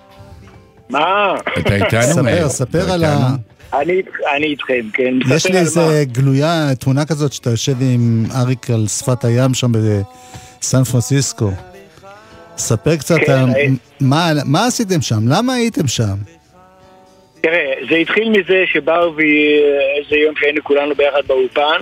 מה? 0.89 1.35
אתה 1.59 1.75
איתנו? 1.75 2.01
ספר, 2.01 2.49
ספר 2.49 2.91
על? 2.91 3.03
ה... 3.03 3.27
אני 3.73 4.01
אני 4.35 4.45
איתכם, 4.45 4.81
כן. 4.93 5.13
יש 5.35 5.45
לי 5.45 5.57
איזה 5.57 6.03
גלויה, 6.11 6.69
תמונה 6.79 7.05
כזאת 7.05 7.33
שאתה 7.33 7.49
יושב 7.49 7.73
עם 7.81 8.25
אריק 8.35 8.69
על 8.69 8.87
שפת 8.87 9.25
הים 9.25 9.53
שם 9.53 9.71
בסן 9.71 10.83
פרנסיסקו. 10.83 11.51
ספר 12.57 12.95
קצת, 12.95 13.15
כן, 13.25 13.31
אה. 13.55 13.65
מה- 14.01 14.31
מה 14.45 14.65
עשיתם 14.65 15.01
שם? 15.01 15.27
למה 15.27 15.53
הייתם 15.53 15.87
שם? 15.87 16.15
תראה, 17.41 17.71
זה 17.89 17.95
התחיל 17.95 18.29
מזה 18.29 18.63
שבאו 18.73 19.15
ואיזה 19.15 20.15
יום 20.15 20.35
שהיינו 20.39 20.63
כולנו 20.63 20.95
ביחד 20.95 21.21
באולפן, 21.27 21.81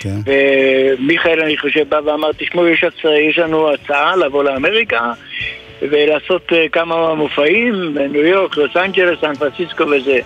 כן. 0.00 0.16
ומיכאל, 0.26 1.40
אני 1.40 1.58
חושב, 1.58 1.88
בא 1.88 1.96
ואמר, 1.96 2.30
תשמעו, 2.38 2.68
יש, 2.68 2.84
הצ... 2.84 2.94
יש 3.30 3.38
לנו 3.38 3.72
הצעה 3.74 4.16
לבוא 4.16 4.44
לאמריקה 4.44 5.12
ולעשות 5.82 6.52
אה, 6.52 6.68
כמה 6.72 7.14
מופעים 7.14 7.94
בניו 7.94 8.26
יורק, 8.26 8.56
לוס 8.56 8.76
אנג'לס, 8.76 9.20
סן 9.20 9.34
פרנסיסקו 9.34 9.84
וזה. 9.86 10.18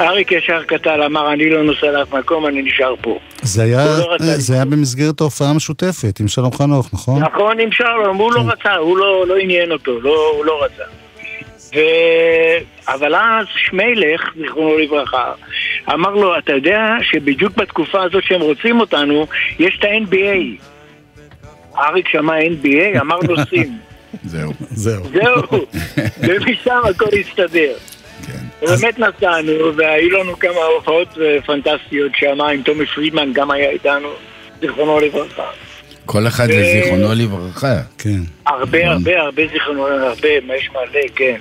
אריק 0.00 0.32
ישר 0.32 0.64
כתב, 0.68 0.98
אמר, 1.06 1.32
אני 1.32 1.50
לא 1.50 1.62
נוסע 1.62 1.90
לאף 1.90 2.14
מקום, 2.14 2.46
אני 2.46 2.62
נשאר 2.62 2.94
פה. 3.00 3.18
זה 3.42 3.62
היה, 3.62 3.84
לא 3.98 4.12
רצה 4.12 4.24
זה 4.24 4.54
היה 4.54 4.64
במסגרת 4.64 5.20
ההופעה 5.20 5.50
המשותפת 5.50 6.20
עם 6.20 6.28
שלום 6.28 6.52
חנוך, 6.52 6.90
נכון? 6.92 7.22
נכון, 7.22 7.60
עם 7.60 7.72
שלום, 7.72 8.16
הוא 8.16 8.32
לא 8.32 8.40
כן. 8.40 8.48
רצה, 8.48 8.74
הוא 8.74 8.98
לא, 8.98 9.26
לא 9.26 9.36
עניין 9.36 9.72
אותו, 9.72 10.00
לא, 10.00 10.32
הוא 10.36 10.44
לא 10.44 10.64
רצה. 10.64 10.82
ו... 11.74 11.80
אבל 12.88 13.14
אז 13.14 13.46
שמילך, 13.56 14.22
זיכרונו 14.38 14.78
לברכה, 14.78 15.32
אמר 15.92 16.10
לו, 16.10 16.38
אתה 16.38 16.52
יודע 16.52 16.80
שבדיוק 17.02 17.56
בתקופה 17.56 18.02
הזאת 18.02 18.24
שהם 18.24 18.40
רוצים 18.40 18.80
אותנו, 18.80 19.26
יש 19.58 19.78
את 19.78 19.84
ה-NBA. 19.84 20.62
אריק 21.78 22.08
שמע 22.08 22.38
NBA, 22.40 23.00
אמר 23.00 23.18
לו 23.28 23.36
סין. 23.50 23.78
זהו. 24.24 24.52
זהו. 24.70 25.02
זהו, 25.12 25.42
ומשם 26.18 26.80
הכל 26.90 27.06
הסתדר. 27.20 27.72
באמת 28.62 28.98
נסענו, 28.98 29.52
והיו 29.76 30.10
לנו 30.10 30.38
כמה 30.38 30.60
הופעות 30.76 31.08
אה, 31.20 31.38
פנטסטיות 31.46 32.12
שם, 32.18 32.40
עם 32.40 32.62
טומי 32.62 32.86
פרידמן 32.86 33.32
גם 33.32 33.50
היה 33.50 33.70
איתנו. 33.70 34.08
זיכרונו 34.60 35.00
לברכה. 35.00 35.42
כל 36.06 36.26
אחד 36.26 36.46
ו- 36.50 36.52
לזיכרונו 36.60 37.08
לברכה. 37.14 37.80
כן. 37.98 38.18
הרבה, 38.46 38.88
הרבה, 38.90 39.20
הרבה 39.20 39.42
זיכרונו, 39.52 39.82
הרבה, 39.86 40.28
מה 40.46 40.54
יש 40.54 40.70
מלא, 40.72 41.00
כן. 41.16 41.36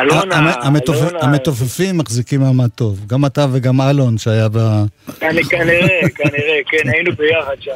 אלונה, 0.00 0.36
המ- 0.36 0.76
המתופ- 0.76 0.92
אלונה, 1.10 1.18
המתופפים 1.22 1.98
מחזיקים 1.98 2.40
מעמד 2.40 2.68
טוב. 2.74 2.98
גם 3.06 3.24
אתה 3.26 3.46
וגם 3.52 3.80
אלון 3.80 4.18
שהיה 4.18 4.48
ב... 4.52 4.56
אני 5.22 5.44
כנראה, 5.44 6.00
כנראה, 6.14 6.58
כן, 6.66 6.88
היינו 6.88 7.10
ביחד 7.16 7.56
שם. 7.60 7.72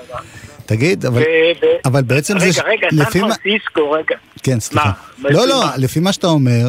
תגיד, 0.66 1.06
אבל, 1.06 1.20
ו- 1.62 1.66
אבל 1.84 2.02
בעצם 2.02 2.38
זה... 2.38 2.44
רגע, 2.44 2.52
ש- 2.52 2.58
רגע, 2.66 2.88
סן 2.90 2.96
מה- 3.20 3.34
פרנסיסקו, 3.34 3.90
רגע. 3.90 4.16
כן, 4.42 4.60
סליחה. 4.60 4.90
מה? 5.18 5.30
לא, 5.30 5.46
לא, 5.48 5.60
מה? 5.64 5.72
לפי 5.78 6.00
מה 6.00 6.12
שאתה 6.12 6.26
אומר, 6.26 6.64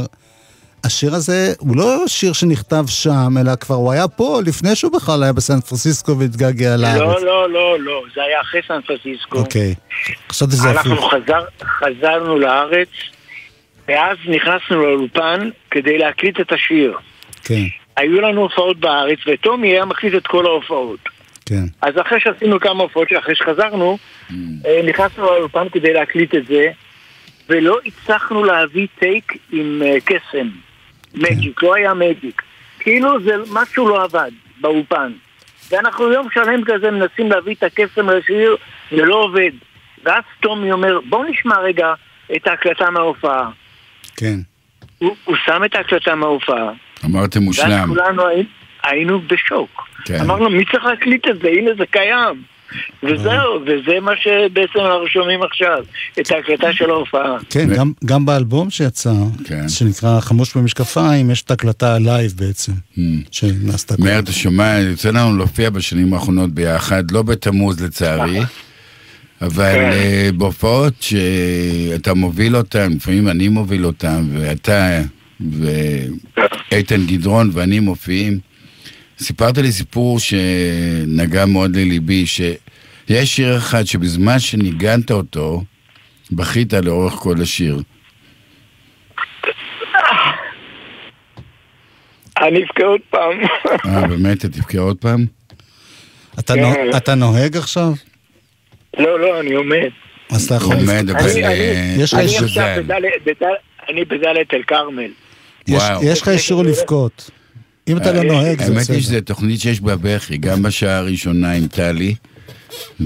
השיר 0.83 1.13
הזה 1.15 1.53
הוא 1.59 1.77
לא 1.77 2.03
שיר 2.07 2.33
שנכתב 2.33 2.83
שם, 2.87 3.37
אלא 3.41 3.55
כבר 3.55 3.75
הוא 3.75 3.91
היה 3.91 4.07
פה 4.07 4.39
לפני 4.45 4.75
שהוא 4.75 4.91
בכלל 4.93 5.23
היה 5.23 5.33
בסן 5.33 5.59
פרנסיסקו 5.61 6.19
והתגעגע 6.19 6.77
לארץ. 6.77 6.99
לא, 6.99 7.21
לא, 7.25 7.49
לא, 7.49 7.79
לא, 7.79 8.01
זה 8.15 8.21
היה 8.23 8.41
אחרי 8.41 8.61
סן 8.67 8.79
פרנסיסקו. 8.81 9.37
אוקיי. 9.37 9.73
חשבתי 10.31 10.51
שזה 10.51 10.71
אנחנו 10.71 10.93
הפוך. 10.93 11.13
חזר, 11.13 11.41
חזרנו 11.63 12.39
לארץ, 12.39 12.87
ואז 13.87 14.17
נכנסנו 14.27 14.81
לאולפן 14.81 15.49
כדי 15.71 15.97
להקליט 15.97 16.39
את 16.39 16.51
השיר. 16.51 16.97
כן, 17.43 17.61
היו 17.97 18.21
לנו 18.21 18.41
הופעות 18.41 18.79
בארץ, 18.79 19.19
וטומי 19.27 19.67
היה 19.67 19.85
מקליט 19.85 20.15
את 20.15 20.27
כל 20.27 20.45
ההופעות. 20.45 20.99
כן. 21.47 21.63
אז 21.81 21.93
אחרי 22.01 22.19
שעשינו 22.19 22.59
כמה 22.59 22.83
הופעות, 22.83 23.07
אחרי 23.19 23.35
שחזרנו, 23.35 23.97
אה, 24.65 24.81
נכנסנו 24.89 25.23
לאולפן 25.25 25.69
כדי 25.69 25.93
להקליט 25.93 26.35
את 26.35 26.47
זה, 26.47 26.67
ולא 27.49 27.77
הצלחנו 27.85 28.43
להביא 28.43 28.87
טייק 28.99 29.33
עם 29.51 29.81
אה, 29.85 29.97
קסם, 30.05 30.47
מג'יק, 31.15 31.63
לא 31.63 31.75
היה 31.75 31.93
מג'יק. 31.93 32.41
כאילו 32.79 33.23
זה 33.23 33.31
משהו 33.53 33.87
לא 33.89 34.03
עבד 34.03 34.31
באולפן. 34.61 35.11
ואנחנו 35.71 36.11
יום 36.13 36.27
שלם 36.33 36.63
כזה 36.65 36.91
מנסים 36.91 37.31
להביא 37.31 37.55
את 37.55 37.63
הקסם 37.63 38.09
לשיר, 38.09 38.55
זה 38.91 39.05
לא 39.05 39.15
עובד. 39.15 39.51
ואז 40.03 40.23
טומי 40.41 40.71
אומר, 40.71 40.99
בוא 41.09 41.25
נשמע 41.25 41.59
רגע 41.59 41.93
את 42.35 42.47
ההקלטה 42.47 42.89
מההופעה. 42.89 43.49
כן. 44.17 44.35
הוא, 44.97 45.15
הוא 45.25 45.35
שם 45.45 45.61
את 45.65 45.75
ההקלטה 45.75 46.15
מההופעה. 46.15 46.69
אמרתם 47.05 47.39
ואז 47.39 47.45
מושלם. 47.47 47.87
כולנו 47.87 48.27
הי- 48.27 48.45
היינו 48.83 49.21
בשוק. 49.21 49.87
כן. 50.07 50.19
אמרנו, 50.21 50.49
מי 50.49 50.65
צריך 50.71 50.85
להקליט 50.85 51.27
את 51.29 51.41
זה? 51.41 51.47
הנה 51.47 51.71
זה 51.77 51.83
קיים. 51.91 52.43
וזהו, 53.03 53.61
וזה 53.65 53.99
מה 54.01 54.11
שבעצם 54.15 54.79
אנחנו 54.79 55.07
שומעים 55.07 55.43
עכשיו, 55.43 55.77
את 56.19 56.31
ההקלטה 56.31 56.73
של 56.73 56.89
ההופעה. 56.89 57.37
כן, 57.49 57.75
גם, 57.75 57.91
גם 58.05 58.25
באלבום 58.25 58.69
שיצא, 58.69 59.13
כן. 59.45 59.69
שנקרא 59.69 60.19
חמוש 60.19 60.57
במשקפיים, 60.57 61.31
יש 61.31 61.41
את 61.41 61.51
ההקלטה 61.51 61.95
הלייב 61.95 62.31
בעצם, 62.35 62.71
המממ. 62.71 62.99
שנעשתה 63.31 63.95
מאיר, 63.99 64.19
אתה 64.19 64.31
שומע, 64.31 64.79
יוצא 64.79 65.09
לנו 65.09 65.37
להופיע 65.37 65.69
בשנים 65.69 66.13
האחרונות 66.13 66.49
ביחד, 66.51 67.11
לא 67.11 67.21
בתמוז 67.21 67.83
לצערי, 67.83 68.39
אבל 69.41 69.73
כן. 69.73 69.89
אה, 69.91 70.29
בהופעות 70.37 70.93
שאתה 70.99 72.13
מוביל 72.13 72.55
אותן, 72.55 72.93
לפעמים 72.93 73.27
אני 73.27 73.47
מוביל 73.47 73.85
אותן, 73.85 74.23
ואתה 74.33 75.01
ואיתן 76.71 77.05
גדרון 77.05 77.49
ואני 77.53 77.79
מופיעים. 77.79 78.46
סיפרת 79.19 79.57
לי 79.57 79.71
סיפור 79.71 80.19
שנגע 80.19 81.45
מאוד 81.45 81.75
לליבי, 81.75 82.25
שיש 82.25 83.35
שיר 83.35 83.57
אחד 83.57 83.83
שבזמן 83.83 84.39
שניגנת 84.39 85.11
אותו, 85.11 85.63
בכית 86.31 86.73
לאורך 86.73 87.13
כל 87.13 87.35
השיר. 87.41 87.79
אני 92.41 92.63
אבכה 92.63 92.83
עוד 92.83 93.01
פעם. 93.09 93.39
אה, 93.85 94.07
באמת, 94.07 94.37
אתה 94.37 94.49
תבכה 94.49 94.79
עוד 94.79 94.97
פעם? 94.97 95.25
אתה, 96.39 96.53
כן. 96.53 96.59
נו, 96.61 96.97
אתה 96.97 97.15
נוהג 97.15 97.57
עכשיו? 97.57 97.91
לא, 98.99 99.19
לא, 99.19 99.39
אני 99.39 99.53
עומד. 99.53 99.89
אז 100.29 100.45
אתה 100.45 100.55
יכול... 100.55 100.75
עומד, 100.75 101.09
לבכות. 101.09 101.21
אבל 101.21 101.29
אני- 101.29 101.43
אה, 101.45 101.95
יש 101.99 102.13
לך 102.13 102.19
אני 102.19 102.27
אישור- 102.27 102.45
עכשיו 102.45 102.65
בדלית- 102.83 103.23
בדל- 103.25 103.47
אני 103.89 104.05
בדלית 104.05 104.53
אל 104.53 104.63
כרמל. 104.67 105.09
יש 106.03 106.21
לך 106.21 106.27
אישור 106.29 106.63
לבכות. 106.63 107.29
אם 107.87 107.97
אתה 107.97 108.13
לא 108.13 108.23
נוהג, 108.23 108.59
זה 108.61 108.65
האמת 108.65 108.77
בסדר. 108.77 108.93
היא 108.95 109.03
שזו 109.03 109.21
תוכנית 109.21 109.61
שיש 109.61 109.81
בה 109.81 109.95
בכי, 110.01 110.37
גם 110.37 110.63
בשעה 110.63 110.97
הראשונה 110.97 111.51
עם 111.51 111.67
טלי, 111.67 112.15
כן. 112.99 113.03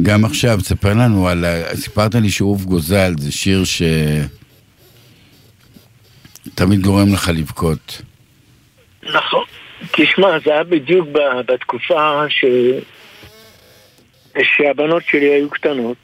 וגם 0.00 0.24
עכשיו, 0.24 0.58
תספר 0.60 0.94
לנו 0.94 1.28
על... 1.28 1.44
ה- 1.44 1.76
סיפרת 1.76 2.14
לי 2.14 2.30
שאהוב 2.30 2.64
גוזל, 2.64 3.12
זה 3.18 3.32
שיר 3.32 3.64
ש... 3.64 3.82
תמיד 6.54 6.80
גורם 6.80 7.12
לך 7.12 7.30
לבכות. 7.34 8.02
נכון. 9.02 9.44
תשמע, 9.90 10.28
זה 10.44 10.52
היה 10.52 10.64
בדיוק 10.64 11.08
ב- 11.12 11.52
בתקופה 11.52 12.22
ש... 12.28 12.44
שהבנות 14.56 15.02
שלי 15.10 15.26
היו 15.34 15.50
קטנות. 15.50 15.96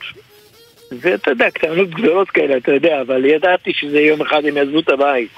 ואתה 1.01 1.31
יודע, 1.31 1.51
קטנות 1.51 1.91
גדולות 1.91 2.31
כאלה, 2.31 2.57
אתה 2.57 2.73
יודע, 2.73 3.01
אבל 3.01 3.25
ידעתי 3.25 3.73
שזה 3.75 4.01
יום 4.01 4.23
אחד 4.23 4.45
הם 4.45 4.57
יעזבו 4.57 4.81
את 4.81 4.89
הבית. 4.89 5.29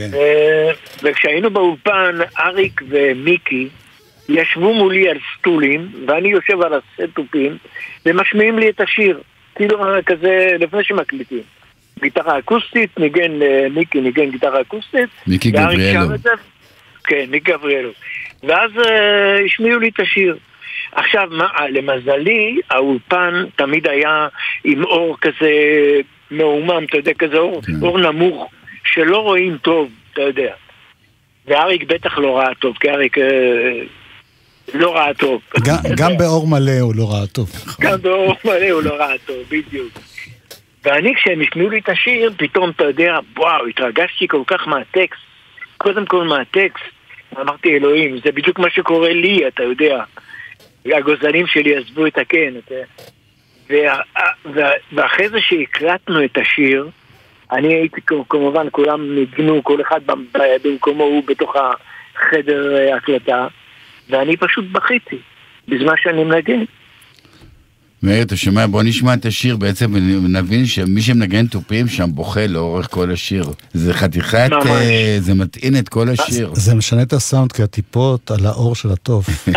כן. 0.00 0.16
ו- 0.16 0.70
וכשהיינו 1.02 1.50
באולפן, 1.50 2.18
אריק 2.40 2.80
ומיקי 2.88 3.68
ישבו 4.28 4.74
מולי 4.74 5.08
על 5.08 5.18
סטולים, 5.38 5.88
ואני 6.06 6.28
יושב 6.28 6.60
על 6.62 6.72
הסטופים, 6.74 7.56
ומשמיעים 8.06 8.58
לי 8.58 8.70
את 8.70 8.80
השיר. 8.80 9.20
כאילו 9.54 9.78
כזה, 10.06 10.56
לפני 10.58 10.84
שמקליטים. 10.84 11.42
גיטרה 12.02 12.38
אקוסטית, 12.38 12.98
ניגן, 12.98 13.42
אה, 13.42 13.66
מיקי 13.70 14.00
ניגן 14.00 14.30
גיטרה 14.30 14.60
אקוסטית. 14.60 15.08
מיקי 15.26 15.50
גבריאלו. 15.50 16.08
כן, 17.04 17.24
מיקי 17.28 17.52
גבריאלו. 17.52 17.90
ואז 18.42 18.70
אה, 18.78 19.44
השמיעו 19.44 19.80
לי 19.80 19.88
את 19.88 20.00
השיר. 20.00 20.36
עכשיו, 20.92 21.28
מה, 21.30 21.48
למזלי, 21.70 22.60
האולפן 22.70 23.44
תמיד 23.56 23.88
היה 23.88 24.28
עם 24.64 24.84
אור 24.84 25.16
כזה 25.20 25.50
מעומם, 26.30 26.84
אתה 26.88 26.96
יודע, 26.96 27.12
כזה 27.14 27.36
אור, 27.36 27.62
כן. 27.62 27.72
אור 27.82 27.98
נמוך, 27.98 28.50
שלא 28.92 29.18
רואים 29.18 29.58
טוב, 29.58 29.88
אתה 30.12 30.22
יודע. 30.22 30.52
ואריק 31.46 31.84
בטח 31.84 32.18
לא 32.18 32.38
ראה 32.38 32.54
טוב, 32.54 32.76
כי 32.80 32.90
אריק 32.90 33.18
אה, 33.18 33.24
לא 34.74 34.96
ראה 34.96 35.14
טוב. 35.14 35.42
גם, 35.66 35.76
גם 35.96 36.16
באור 36.16 36.46
מלא 36.46 36.80
הוא 36.80 36.94
לא 36.94 37.12
ראה 37.12 37.26
טוב. 37.26 37.50
גם 37.80 38.02
באור 38.02 38.34
מלא 38.44 38.70
הוא 38.70 38.82
לא 38.82 38.94
ראה 38.94 39.18
טוב, 39.26 39.36
בדיוק. 39.48 39.92
ואני, 40.84 41.14
כשהם 41.14 41.40
השמיעו 41.40 41.70
לי 41.70 41.78
את 41.78 41.88
השיר, 41.88 42.32
פתאום, 42.36 42.70
אתה 42.70 42.84
יודע, 42.84 43.18
וואו, 43.36 43.66
התרגשתי 43.66 44.28
כל 44.28 44.42
כך 44.46 44.68
מהטקסט. 44.68 45.20
קודם 45.76 46.06
כל 46.06 46.24
מהטקסט. 46.24 46.84
אמרתי, 47.40 47.76
אלוהים, 47.76 48.18
זה 48.24 48.32
בדיוק 48.32 48.58
מה 48.58 48.70
שקורה 48.70 49.12
לי, 49.12 49.48
אתה 49.48 49.62
יודע. 49.62 50.04
הגוזלים 50.86 51.46
שלי 51.46 51.76
עזבו 51.76 52.06
את 52.06 52.18
הקן. 52.18 52.52
אתה... 52.58 52.74
וה... 53.70 54.70
ואחרי 54.92 55.28
זה 55.28 55.38
שהקלטנו 55.40 56.24
את 56.24 56.38
השיר, 56.38 56.88
אני 57.52 57.74
הייתי, 57.74 58.00
כמובן, 58.28 58.66
כולם 58.70 59.14
ניגנו, 59.14 59.64
כל 59.64 59.80
אחד 59.80 60.00
במקומו 60.64 61.04
הוא 61.04 61.22
בתוך 61.26 61.56
החדר 61.56 62.76
אה, 62.76 62.96
הקלטה, 62.96 63.46
ואני 64.10 64.36
פשוט 64.36 64.64
בכיתי, 64.72 65.18
בזמן 65.68 65.94
שאני 65.96 66.24
מנגן. 66.24 66.64
מאיר, 68.02 68.22
אתה 68.22 68.36
שומע? 68.36 68.66
בוא 68.66 68.82
נשמע 68.82 69.14
את 69.14 69.26
השיר 69.26 69.56
בעצם 69.56 69.92
ונבין 69.94 70.66
שמי 70.66 71.02
שמנגן 71.02 71.46
תופים 71.46 71.88
שם 71.88 72.10
בוכה 72.14 72.46
לאורך 72.46 72.88
כל 72.90 73.12
השיר. 73.12 73.44
זה 73.74 73.94
חתיכת. 73.94 74.50
אה, 74.66 75.18
זה 75.20 75.34
מטעין 75.34 75.76
את 75.78 75.88
כל 75.88 76.08
השיר. 76.08 76.52
זה 76.54 76.74
משנה 76.74 77.02
את 77.02 77.12
הסאונד, 77.12 77.52
כי 77.52 77.62
הטיפות 77.62 78.30
על 78.30 78.46
האור 78.46 78.74
של 78.74 78.90
הטוף. 78.92 79.28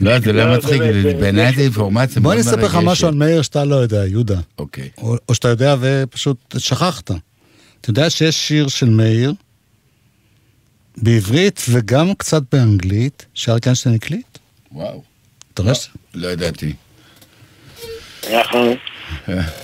לא, 0.00 0.18
זה 0.18 0.32
לא 0.32 0.50
לא, 0.50 0.56
מצחיק, 0.56 0.80
באמת. 0.80 1.16
בעיניי 1.16 1.52
זה 1.56 1.62
אינפורמציה 1.62 2.22
בוא 2.22 2.32
אני 2.32 2.40
אספר 2.40 2.64
לך. 2.64 2.78
משהו 2.84 3.08
על 3.08 3.14
מאיר 3.14 3.42
שאתה 3.42 3.64
לא 3.64 3.76
יודע, 3.76 4.06
יהודה. 4.06 4.40
אוקיי. 4.58 4.88
או, 4.98 5.16
או 5.28 5.34
שאתה 5.34 5.48
יודע 5.48 5.76
ופשוט 5.80 6.54
שכחת. 6.58 7.10
אתה 7.80 7.90
יודע 7.90 8.10
שיש 8.10 8.48
שיר 8.48 8.68
של 8.68 8.90
מאיר, 8.90 9.32
בעברית 10.96 11.62
וגם 11.70 12.14
קצת 12.14 12.42
באנגלית, 12.52 13.26
שאריק 13.34 13.66
איינשטיין 13.66 13.94
הקליט? 13.94 14.38
וואו. 14.72 15.07
רואה? 15.58 15.74
ש- 15.74 15.88
לא 16.14 16.28
ידעתי. 16.28 16.72
נכון. 18.40 18.74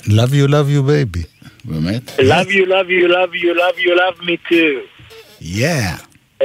Love 0.07 0.31
you, 0.33 0.49
love 0.49 0.69
you, 0.75 0.83
baby. 0.89 1.23
באמת? 1.65 2.11
Love 2.21 2.49
you, 2.49 2.67
love 2.67 2.89
you, 2.89 3.09
love 3.09 3.35
you, 3.35 3.55
love 3.55 3.79
you, 3.79 3.91
love 4.01 4.25
me 4.27 4.53
too. 4.53 5.43
Yeah. 5.43 6.45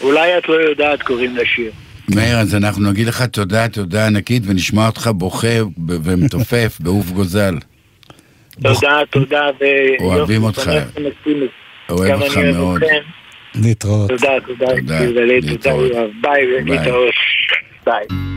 אולי 0.00 0.38
את 0.38 0.48
לא 0.48 0.54
יודעת, 0.54 1.02
קוראים 1.02 1.36
לשיר. 1.36 1.70
מאיר, 2.08 2.38
אז 2.38 2.54
אנחנו 2.54 2.90
נגיד 2.90 3.06
לך 3.06 3.22
תודה, 3.22 3.68
תודה 3.68 4.06
ענקית, 4.06 4.42
ונשמע 4.46 4.86
אותך 4.86 5.10
בוכה 5.14 5.48
ומתופף 5.88 6.76
בעוף 6.82 7.10
גוזל. 7.10 7.54
תודה, 8.62 9.00
תודה, 9.10 9.46
ויופי, 9.60 10.04
אוהבים 10.04 10.42
אותך. 10.42 10.70
אוהב 11.90 12.22
אותך 12.22 12.36
מאוד. 12.36 12.82
להתראות. 13.54 14.08
תודה, 14.08 14.28
תודה, 14.46 14.66
תודה, 14.66 14.76
תודה, 14.80 15.06
תודה, 15.06 15.20
להתראות. 15.24 15.90
יואב. 15.90 16.10
ביי, 16.22 16.46
ביי. 16.46 16.62
ולהתראות. 16.76 17.14
ביי. 17.86 18.35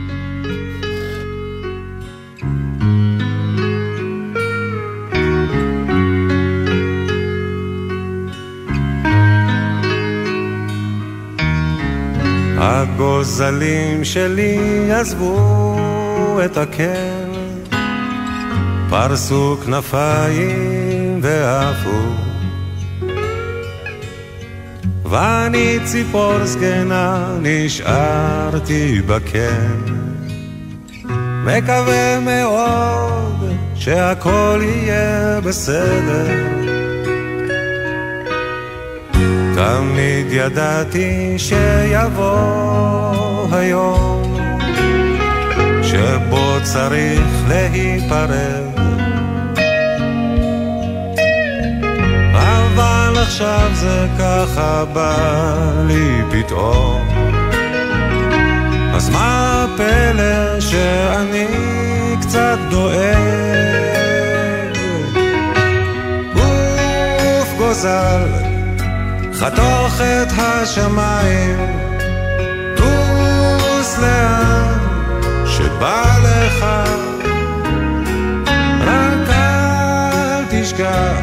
הגוזלים 12.62 14.04
שלי 14.04 14.58
עזבו 14.92 15.76
את 16.44 16.56
הקן, 16.56 17.30
פרסו 18.90 19.56
כנפיים 19.64 21.20
ועפו. 21.22 22.00
ואני 25.04 25.78
ציפור 25.84 26.44
זקנה 26.44 27.36
נשארתי 27.42 29.00
בקן, 29.06 29.84
מקווה 31.44 32.20
מאוד 32.20 33.54
שהכל 33.74 34.60
יהיה 34.62 35.40
בסדר. 35.40 36.69
תמיד 39.60 40.26
ידעתי 40.30 41.34
שיבוא 41.38 42.36
היום 43.52 44.36
שבו 45.82 46.56
צריך 46.62 47.28
להיפרד. 47.48 48.64
אבל 52.32 53.18
עכשיו 53.22 53.70
זה 53.74 54.06
ככה 54.18 54.84
בא 54.92 55.16
לי 55.86 56.22
פתאום. 56.30 57.08
אז 58.94 59.10
מה 59.10 59.64
הפלא 59.64 60.60
שאני 60.60 61.46
קצת 62.20 62.58
דואג? 62.70 63.16
גוף 66.34 67.54
גוזל 67.58 68.49
חתוך 69.40 70.00
את 70.00 70.32
השמיים, 70.38 71.58
טוס 72.76 73.98
לאן 73.98 74.78
שבא 75.46 76.04
לך, 76.22 76.64
רק 78.80 79.28
אל 79.30 80.44
תשכח, 80.50 81.20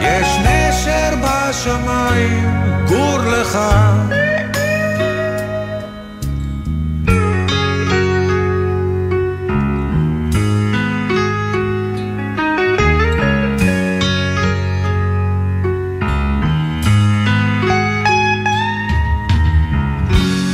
יש 0.00 0.28
נשר 0.38 1.14
בשמיים, 1.22 2.60
גור 2.88 3.18
לך. 3.18 3.58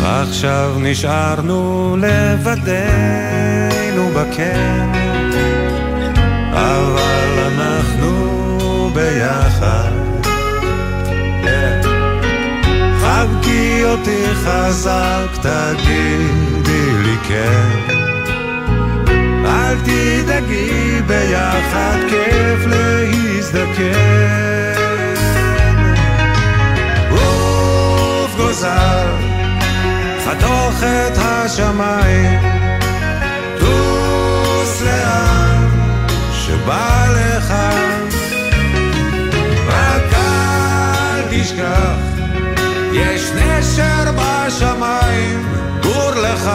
עכשיו 0.07 0.73
נשארנו 0.79 1.97
לבדנו 1.99 3.29
בקן, 4.15 4.93
אבל 6.53 7.53
אנחנו 7.53 8.91
ביחד. 8.95 9.91
חבקי 13.01 13.85
אותי 13.85 14.27
חזק, 14.35 15.29
תגידי 15.43 16.91
לי 17.05 17.17
כן. 17.29 17.69
אל 19.45 19.77
תדאגי 19.85 21.01
ביחד, 21.07 21.99
כיף 22.09 22.67
להזדקן. 22.67 23.97
עוף 27.11 28.37
גוזל 28.37 29.26
חתוך 30.39 30.83
את 30.83 31.19
השמיים, 31.19 32.41
טוס 33.59 34.83
לאן 34.83 35.69
שבא 36.33 37.07
לך, 37.11 37.55
רק 39.69 40.15
אל 40.15 41.23
תשכח, 41.31 41.97
יש 42.93 43.31
נשר 43.31 44.13
בשמיים, 44.17 45.47
גור 45.83 46.11
לך. 46.11 46.51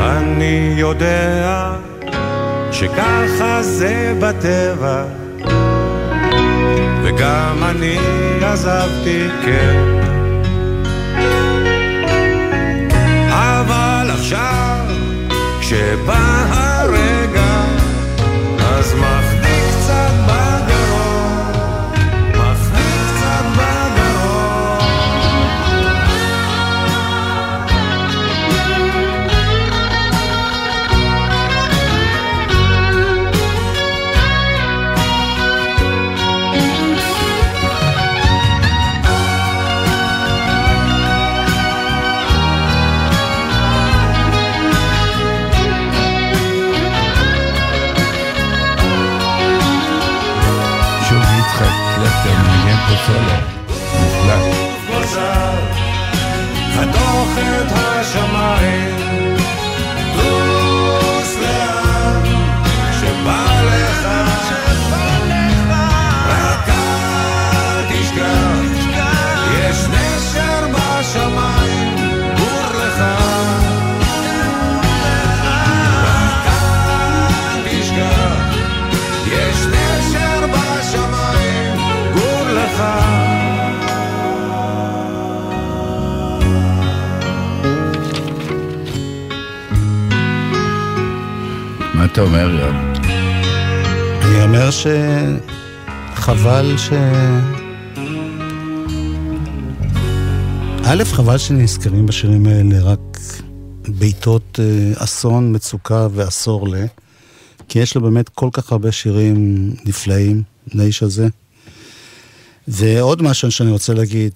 אני 0.00 0.74
יודע 0.76 1.72
שככה 2.72 3.62
זה 3.62 4.14
בטבע 4.20 5.23
וגם 7.24 7.64
אני 7.64 7.98
עזבתי, 8.42 9.28
כן. 9.44 10.00
אבל 13.28 14.10
עכשיו, 14.10 14.86
כשבא 15.60 16.63
אתה 92.14 92.22
אומר, 92.22 92.50
יואב? 92.50 92.74
אני 94.22 94.42
אומר 94.42 94.70
שחבל 94.70 96.76
ש... 96.76 96.90
א', 100.84 101.04
חבל 101.04 101.38
שנזכרים 101.38 102.06
בשירים 102.06 102.46
האלה 102.46 102.82
רק 102.82 103.18
בעיתות 103.88 104.60
אה, 104.62 105.04
אסון, 105.04 105.54
מצוקה 105.54 106.08
ועשור 106.14 106.68
ל... 106.68 106.74
כי 107.68 107.78
יש 107.78 107.94
לו 107.94 108.02
באמת 108.02 108.28
כל 108.28 108.48
כך 108.52 108.72
הרבה 108.72 108.92
שירים 108.92 109.70
נפלאים, 109.84 110.42
לאיש 110.74 111.02
הזה. 111.02 111.28
ועוד 112.68 113.22
משהו 113.22 113.50
שאני 113.50 113.70
רוצה 113.70 113.94
להגיד, 113.94 114.32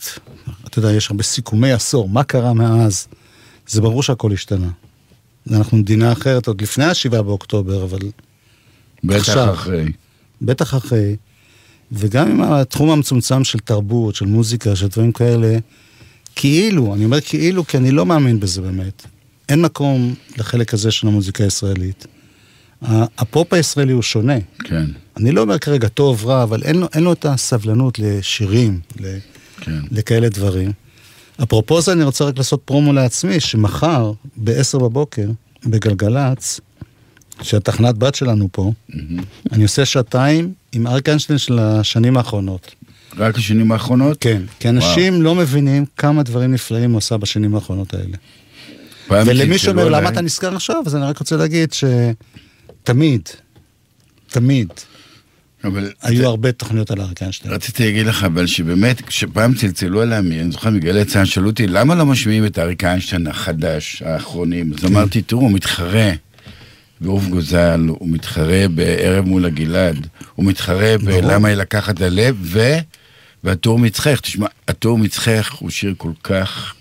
אתה 0.64 0.78
יודע, 0.78 0.92
יש 0.92 1.10
הרבה 1.10 1.22
סיכומי 1.22 1.72
עשור, 1.72 2.08
מה 2.08 2.24
קרה 2.24 2.52
מאז? 2.52 3.08
זה 3.66 3.80
ברור 3.80 4.02
שהכל 4.02 4.32
השתנה. 4.32 4.68
אנחנו 5.52 5.76
מדינה 5.76 6.12
אחרת, 6.12 6.46
עוד 6.46 6.62
לפני 6.62 6.84
השבעה 6.84 7.22
באוקטובר, 7.22 7.84
אבל 7.84 7.98
בטח 9.04 9.18
עכשיו. 9.18 9.54
אחרי. 9.54 9.92
בטח 10.42 10.74
אחרי. 10.74 11.16
וגם 11.92 12.30
עם 12.30 12.42
התחום 12.42 12.90
המצומצם 12.90 13.44
של 13.44 13.58
תרבות, 13.58 14.14
של 14.14 14.26
מוזיקה, 14.26 14.76
של 14.76 14.86
דברים 14.86 15.12
כאלה, 15.12 15.58
כאילו, 16.34 16.94
אני 16.94 17.04
אומר 17.04 17.20
כאילו 17.20 17.66
כי 17.66 17.76
אני 17.76 17.90
לא 17.90 18.06
מאמין 18.06 18.40
בזה 18.40 18.62
באמת. 18.62 19.06
אין 19.48 19.62
מקום 19.62 20.14
לחלק 20.38 20.74
הזה 20.74 20.90
של 20.90 21.06
המוזיקה 21.06 21.44
הישראלית. 21.44 22.06
הפופ 22.82 23.52
הישראלי 23.52 23.92
הוא 23.92 24.02
שונה. 24.02 24.38
כן. 24.64 24.84
אני 25.16 25.32
לא 25.32 25.40
אומר 25.40 25.58
כרגע 25.58 25.88
טוב, 25.88 26.26
רע, 26.26 26.42
אבל 26.42 26.62
אין 26.62 26.76
לו, 26.76 26.86
אין 26.94 27.02
לו 27.02 27.12
את 27.12 27.24
הסבלנות 27.24 27.98
לשירים, 27.98 28.80
ל, 29.00 29.18
כן. 29.60 29.80
לכאלה 29.90 30.28
דברים. 30.28 30.72
אפרופו 31.42 31.80
זה, 31.80 31.92
אני 31.92 32.04
רוצה 32.04 32.24
רק 32.24 32.38
לעשות 32.38 32.62
פרומו 32.64 32.92
לעצמי, 32.92 33.40
שמחר, 33.40 34.12
ב-10 34.36 34.78
בבוקר, 34.78 35.26
בגלגלצ, 35.66 36.60
שהתחנת 37.42 37.98
בת 37.98 38.14
שלנו 38.14 38.48
פה, 38.52 38.72
אני 39.52 39.62
עושה 39.62 39.84
שעתיים 39.84 40.52
עם 40.72 40.86
אריק 40.86 41.08
איינשטיין 41.08 41.38
של 41.38 41.58
השנים 41.58 42.16
האחרונות. 42.16 42.74
רק 43.16 43.36
השנים 43.36 43.72
האחרונות? 43.72 44.16
כן, 44.20 44.42
כי 44.60 44.68
אנשים 44.68 45.22
לא 45.22 45.34
מבינים 45.34 45.84
כמה 45.96 46.22
דברים 46.22 46.52
נפלאים 46.52 46.90
הוא 46.90 46.98
עשה 46.98 47.16
בשנים 47.16 47.54
האחרונות 47.54 47.94
האלה. 47.94 48.16
ולמי 49.10 49.58
שאומר, 49.58 49.88
למה 49.88 50.08
אתה 50.08 50.20
נזכר 50.20 50.54
עכשיו? 50.54 50.82
אז 50.86 50.96
אני 50.96 51.04
רק 51.04 51.18
רוצה 51.18 51.36
להגיד 51.36 51.72
שתמיד, 51.72 53.28
תמיד, 54.26 54.68
אבל 55.64 55.92
היו 56.02 56.26
הרבה 56.26 56.52
תוכניות 56.52 56.90
על 56.90 57.00
אריק 57.00 57.22
איינשטיין. 57.22 57.54
רציתי 57.54 57.84
להגיד 57.84 58.06
לך, 58.06 58.24
אבל 58.24 58.46
שבאמת, 58.46 59.00
כשפעם 59.00 59.54
צלצלו 59.54 60.02
אליי, 60.02 60.18
אני 60.18 60.50
זוכר 60.50 60.70
מגלי 60.70 61.04
צה"ל, 61.04 61.24
שאלו 61.24 61.50
אותי, 61.50 61.66
למה 61.66 61.94
לא 61.94 62.06
משמיעים 62.06 62.46
את 62.46 62.58
אריק 62.58 62.84
איינשטיין 62.84 63.26
החדש, 63.26 64.02
האחרונים? 64.06 64.72
אז 64.78 64.84
אמרתי, 64.84 65.22
תראו, 65.22 65.40
הוא 65.40 65.52
מתחרה 65.52 66.12
בעוף 67.00 67.26
גוזל, 67.26 67.86
הוא 67.88 68.08
מתחרה 68.08 68.68
בערב 68.74 69.24
מול 69.24 69.44
הגלעד, 69.44 70.06
הוא 70.34 70.46
מתחרה 70.46 70.98
בלמה 70.98 71.54
לקחת 71.54 72.00
ללב, 72.00 72.36
ו... 72.40 72.60
והטור 73.44 73.78
מצחך, 73.78 74.20
תשמע, 74.20 74.46
הטור 74.68 74.98
מצחך 74.98 75.52
הוא 75.52 75.70
שיר 75.70 75.94
כל 75.96 76.12
כך... 76.22 76.74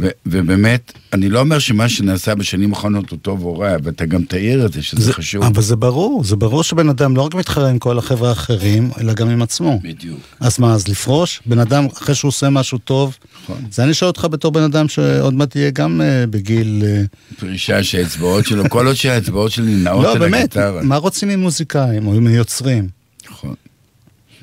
ו- 0.00 0.08
ובאמת, 0.26 0.92
אני 1.12 1.28
לא 1.28 1.40
אומר 1.40 1.58
שמה 1.58 1.88
שנעשה 1.88 2.34
בשנים 2.34 2.74
האחרונות 2.74 3.10
הוא 3.10 3.18
טוב 3.22 3.44
או 3.44 3.58
רע, 3.58 3.76
ואתה 3.82 4.06
גם 4.06 4.22
תעיר 4.24 4.66
את 4.66 4.72
זה, 4.72 4.82
שזה 4.82 5.00
זה- 5.02 5.12
חשוב. 5.12 5.44
אבל 5.44 5.62
זה 5.62 5.76
ברור, 5.76 6.24
זה 6.24 6.36
ברור 6.36 6.62
שבן 6.62 6.88
אדם 6.88 7.16
לא 7.16 7.22
רק 7.22 7.34
מתחרה 7.34 7.70
עם 7.70 7.78
כל 7.78 7.98
החבר'ה 7.98 8.28
האחרים, 8.28 8.90
אלא 9.00 9.12
גם 9.12 9.28
עם 9.28 9.42
עצמו. 9.42 9.80
בדיוק. 9.82 10.18
אז 10.40 10.58
מה, 10.60 10.74
אז 10.74 10.88
לפרוש? 10.88 11.40
בן 11.46 11.58
אדם, 11.58 11.86
אחרי 11.92 12.14
שהוא 12.14 12.28
עושה 12.28 12.50
משהו 12.50 12.78
טוב, 12.78 13.16
נכון. 13.44 13.56
זה 13.70 13.84
אני 13.84 13.94
שואל 13.94 14.08
אותך 14.08 14.26
בתור 14.30 14.52
בן 14.52 14.62
אדם 14.62 14.88
שעוד 14.88 15.34
מעט 15.34 15.56
יהיה 15.56 15.70
גם 15.70 16.00
אה, 16.00 16.26
בגיל... 16.26 16.82
אה, 16.86 17.02
פרישה 17.38 17.82
שהאצבעות 17.82 18.46
שלו, 18.46 18.64
כל 18.70 18.86
עוד 18.86 18.96
שהאצבעות 18.96 19.50
שלי 19.50 19.74
נעות 19.74 20.04
לא, 20.04 20.12
על 20.12 20.18
באמת, 20.18 20.34
הגיטרה. 20.42 20.82
מה 20.82 20.96
רוצים 20.96 21.28
ממוזיקאים 21.28 22.06
או 22.06 22.12
מיוצרים? 22.20 22.88
נכון. 23.30 23.54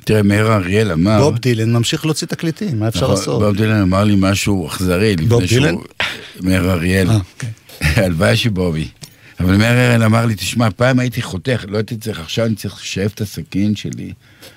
תראה, 0.06 0.22
מאיר 0.22 0.52
אריאל 0.54 0.92
אמר... 0.92 1.18
בוב 1.20 1.38
דילן 1.38 1.72
ממשיך 1.72 2.04
להוציא 2.06 2.26
תקליטים, 2.26 2.80
מה 2.80 2.88
אפשר 2.88 3.00
נכון, 3.04 3.14
לעשות? 3.14 3.42
בוב 3.42 3.56
דילן 3.56 3.80
אמר 3.82 4.04
לי 4.04 4.14
משהו 4.18 4.66
אכזרי. 4.68 5.12
לפני 5.12 5.26
בוב 5.26 5.46
שהוא- 5.46 5.58
דילן? 5.60 5.74
מאיר 6.42 6.70
אריאל. 6.72 7.10
אה. 7.10 7.18
הלוואי 8.04 8.36
שבובי. 8.36 8.88
אבל 9.40 9.56
מאיר 9.56 9.70
אריאל 9.70 10.02
אמר 10.02 10.26
לי, 10.26 10.34
תשמע, 10.34 10.68
פעם 10.76 10.98
הייתי 10.98 11.22
חותך, 11.22 11.64
לא 11.68 11.76
הייתי 11.76 11.96
צריך, 11.96 12.20
עכשיו 12.20 12.46
אני 12.46 12.54
צריך 12.54 12.74
לשאף 12.80 13.14
את 13.14 13.20
הסכין 13.20 13.76
שלי, 13.76 14.12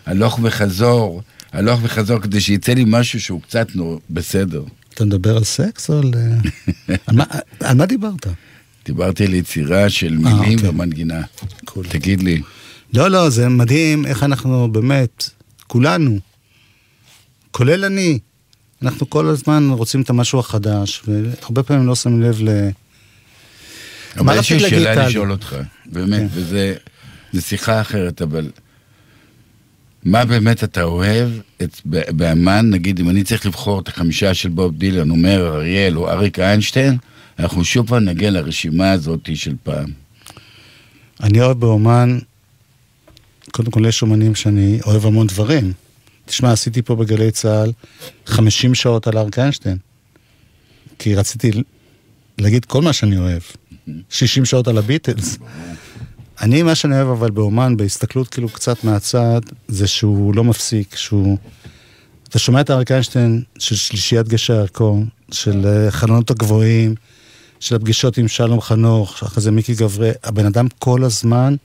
הלוך 0.06 0.40
וחזור, 0.44 1.22
הלוך 1.54 1.80
וחזור, 1.84 2.20
כדי 2.20 2.42
שיצא 2.42 2.74
לי 2.74 2.84
משהו 2.88 3.22
שהוא 3.22 3.42
קצת 3.42 3.68
בסדר. 4.10 4.64
אתה 4.94 5.06
מדבר 5.06 5.38
על 5.38 5.44
סקס 5.44 5.90
או 5.90 6.00
על... 6.00 6.12
אה, 6.16 6.96
על 7.08 7.16
מה- 7.16 7.24
על 7.60 7.78
מה 7.78 7.86
דיברת? 7.86 8.28
דיברתי 8.86 9.26
על 9.26 9.34
יצירה 9.34 9.90
של 9.90 10.06
אה, 10.26 10.34
מילים 10.34 10.58
אוקיי. 10.58 10.70
ומנגינה. 10.70 11.22
תגיד 11.90 12.24
לי. 12.24 12.42
לא, 12.94 13.08
לא, 13.08 13.30
זה 13.30 13.50
מדהים 13.50 14.06
איך 14.06 14.24
אנחנו 14.24 14.72
באמת, 14.72 15.30
כולנו, 15.70 16.20
כולל 17.52 17.86
אני, 17.86 18.20
אנחנו 18.82 19.10
כל 19.10 19.28
הזמן 19.28 19.70
רוצים 19.70 20.02
את 20.02 20.10
המשהו 20.10 20.40
החדש, 20.40 21.02
והרבה 21.08 21.64
פעמים 21.64 21.88
לא 21.88 21.96
שמים 21.96 22.22
לב 22.22 22.42
ל... 22.42 22.70
אבל 24.18 24.40
יש 24.40 24.52
לי 24.52 24.60
שאלה? 24.60 25.08
לשאול 25.08 25.32
אותך, 25.32 25.56
באמת, 25.86 26.20
כן. 26.20 26.28
וזה 26.32 26.76
זה 27.34 27.42
שיחה 27.42 27.82
אחרת, 27.82 28.22
אבל 28.22 28.52
מה 30.04 30.26
באמת 30.26 30.64
אתה 30.64 30.84
אוהב 30.84 31.30
את, 31.64 31.82
באמן, 32.10 32.70
נגיד, 32.70 33.00
אם 33.00 33.10
אני 33.10 33.24
צריך 33.24 33.46
לבחור 33.46 33.80
את 33.80 33.88
החמישה 33.88 34.34
של 34.34 34.50
בוב 34.50 34.78
דילן, 34.78 35.10
אומר 35.10 35.56
אריאל 35.56 35.98
או 35.98 36.10
אריק 36.10 36.40
איינשטיין, 36.40 36.98
אנחנו 37.40 37.66
שוב 37.66 37.88
פעם 37.88 38.06
נגיע 38.06 38.32
לרשימה 38.32 38.92
הזאת 38.92 39.30
של 39.36 39.56
פעם. 39.64 39.90
אני 41.24 41.42
אוהב 41.42 41.60
באומן, 41.60 42.20
קודם 43.52 43.72
כל 43.72 43.86
יש 43.86 44.02
אומנים 44.02 44.36
שאני 44.36 44.80
אוהב 44.86 45.06
המון 45.06 45.28
דברים. 45.28 45.74
תשמע, 46.26 46.52
עשיתי 46.52 46.82
פה 46.82 46.96
בגלי 46.96 47.32
צה"ל 47.32 47.72
50 48.26 48.76
שעות 48.76 49.08
על 49.08 49.18
אריק 49.18 49.40
איינשטיין. 49.40 49.78
כי 51.00 51.16
רציתי 51.16 51.52
להגיד 52.38 52.66
כל 52.66 52.82
מה 52.82 52.94
שאני 52.94 53.18
אוהב. 53.18 53.42
60 54.10 54.46
שעות 54.46 54.68
על 54.68 54.78
הביטלס. 54.78 55.38
אני, 56.42 56.64
מה 56.64 56.76
שאני 56.76 56.96
אוהב 56.96 57.08
אבל 57.08 57.32
באומן, 57.32 57.78
בהסתכלות 57.78 58.28
כאילו 58.28 58.50
קצת 58.50 58.84
מהצד, 58.84 59.42
זה 59.68 59.88
שהוא 59.88 60.36
לא 60.36 60.44
מפסיק, 60.44 60.96
שהוא... 60.96 61.38
אתה 62.30 62.40
שומע 62.40 62.62
את 62.62 62.72
אריק 62.72 62.92
איינשטיין 62.92 63.42
של 63.60 63.76
שלישיית 63.76 64.28
גשר 64.28 64.54
הירקון, 64.54 65.08
של 65.32 65.66
אה, 65.66 65.92
חלונות 65.92 66.32
הגבוהים, 66.32 66.96
של 67.60 67.76
הפגישות 67.76 68.18
עם 68.18 68.28
שלום 68.28 68.62
חנוך, 68.62 69.24
אחרי 69.24 69.44
זה 69.44 69.52
מיקי 69.52 69.76
גברי, 69.76 70.12
הבן 70.24 70.46
אדם 70.46 70.68
כל 70.80 71.04
הזמן 71.04 71.56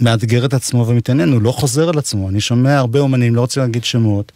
מאתגר 0.00 0.44
את 0.44 0.54
עצמו 0.54 0.86
ומתעניין, 0.88 1.32
הוא 1.32 1.42
לא 1.42 1.52
חוזר 1.52 1.88
על 1.88 1.98
עצמו. 1.98 2.28
אני 2.28 2.40
שומע 2.40 2.78
הרבה 2.78 3.00
אומנים, 3.00 3.34
לא 3.34 3.40
רוצה 3.40 3.60
להגיד 3.60 3.84
שמות, 3.84 4.32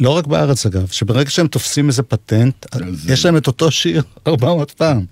לא 0.00 0.10
רק 0.10 0.26
בארץ 0.26 0.66
אגב, 0.66 0.88
שברגע 0.88 1.30
שהם 1.30 1.46
תופסים 1.46 1.88
איזה 1.88 2.02
פטנט, 2.02 2.66
יש 3.08 3.24
להם 3.24 3.36
את 3.36 3.46
אותו 3.46 3.70
שיר 3.70 4.02
400 4.26 4.70
פעם. 4.70 5.04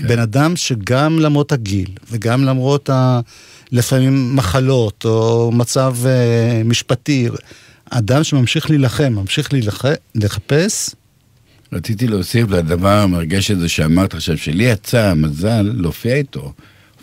בן 0.00 0.18
אדם 0.18 0.56
שגם 0.56 1.18
למרות 1.18 1.52
הגיל, 1.52 1.88
וגם 2.10 2.44
למרות 2.44 2.90
ה... 2.90 3.20
לפעמים 3.72 4.36
מחלות, 4.36 5.04
או 5.04 5.50
מצב 5.52 5.96
אה, 6.06 6.62
משפטי, 6.64 7.28
אדם 7.90 8.24
שממשיך 8.24 8.70
להילחם, 8.70 9.12
ממשיך 9.12 9.52
להילח... 9.52 9.84
לחפש, 10.14 10.90
רציתי 11.72 12.06
להוסיף 12.06 12.50
לדבר 12.50 12.88
המרגש 12.88 13.50
הזה 13.50 13.68
שאמרת 13.68 14.14
עכשיו, 14.14 14.38
שלי 14.38 14.64
יצא 14.64 15.06
המזל 15.06 15.72
להופיע 15.74 16.14
איתו. 16.14 16.52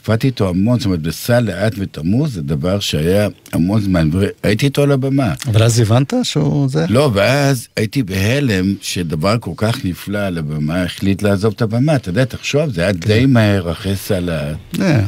הופעתי 0.08 0.28
איתו 0.28 0.50
המון, 0.50 0.80
זאת 0.80 0.86
אומרת, 0.86 1.02
בסל 1.02 1.40
לאט 1.40 1.74
ותמוז 1.78 2.34
זה 2.34 2.42
דבר 2.42 2.80
שהיה 2.80 3.28
המון 3.54 3.82
זמן, 3.82 4.10
והייתי 4.14 4.66
איתו 4.66 4.84
על 4.84 4.92
הבמה. 4.92 5.34
אבל 5.48 5.64
אז 5.64 5.80
הבנת 5.80 6.14
שהוא 6.24 6.70
זה? 6.70 6.86
לא, 6.90 7.12
ואז 7.14 7.68
הייתי 7.76 8.04
בהלם 8.04 8.76
שדבר 8.82 9.36
כל 9.40 9.52
כך 9.58 9.86
נפלא 9.86 10.18
על 10.18 10.38
הבמה 10.38 10.84
החליט 10.84 11.22
לעזוב 11.22 11.54
את 11.56 11.62
הבמה. 11.62 11.96
אתה 11.96 12.10
יודע, 12.10 12.26
תחשוב, 12.26 12.70
זה 12.70 12.82
היה 12.82 12.92
די 12.92 13.26
מהר 13.26 13.72
אחרי 13.72 13.96
סל 13.96 14.20
לאט. 14.20 14.82
אה, 14.82 15.06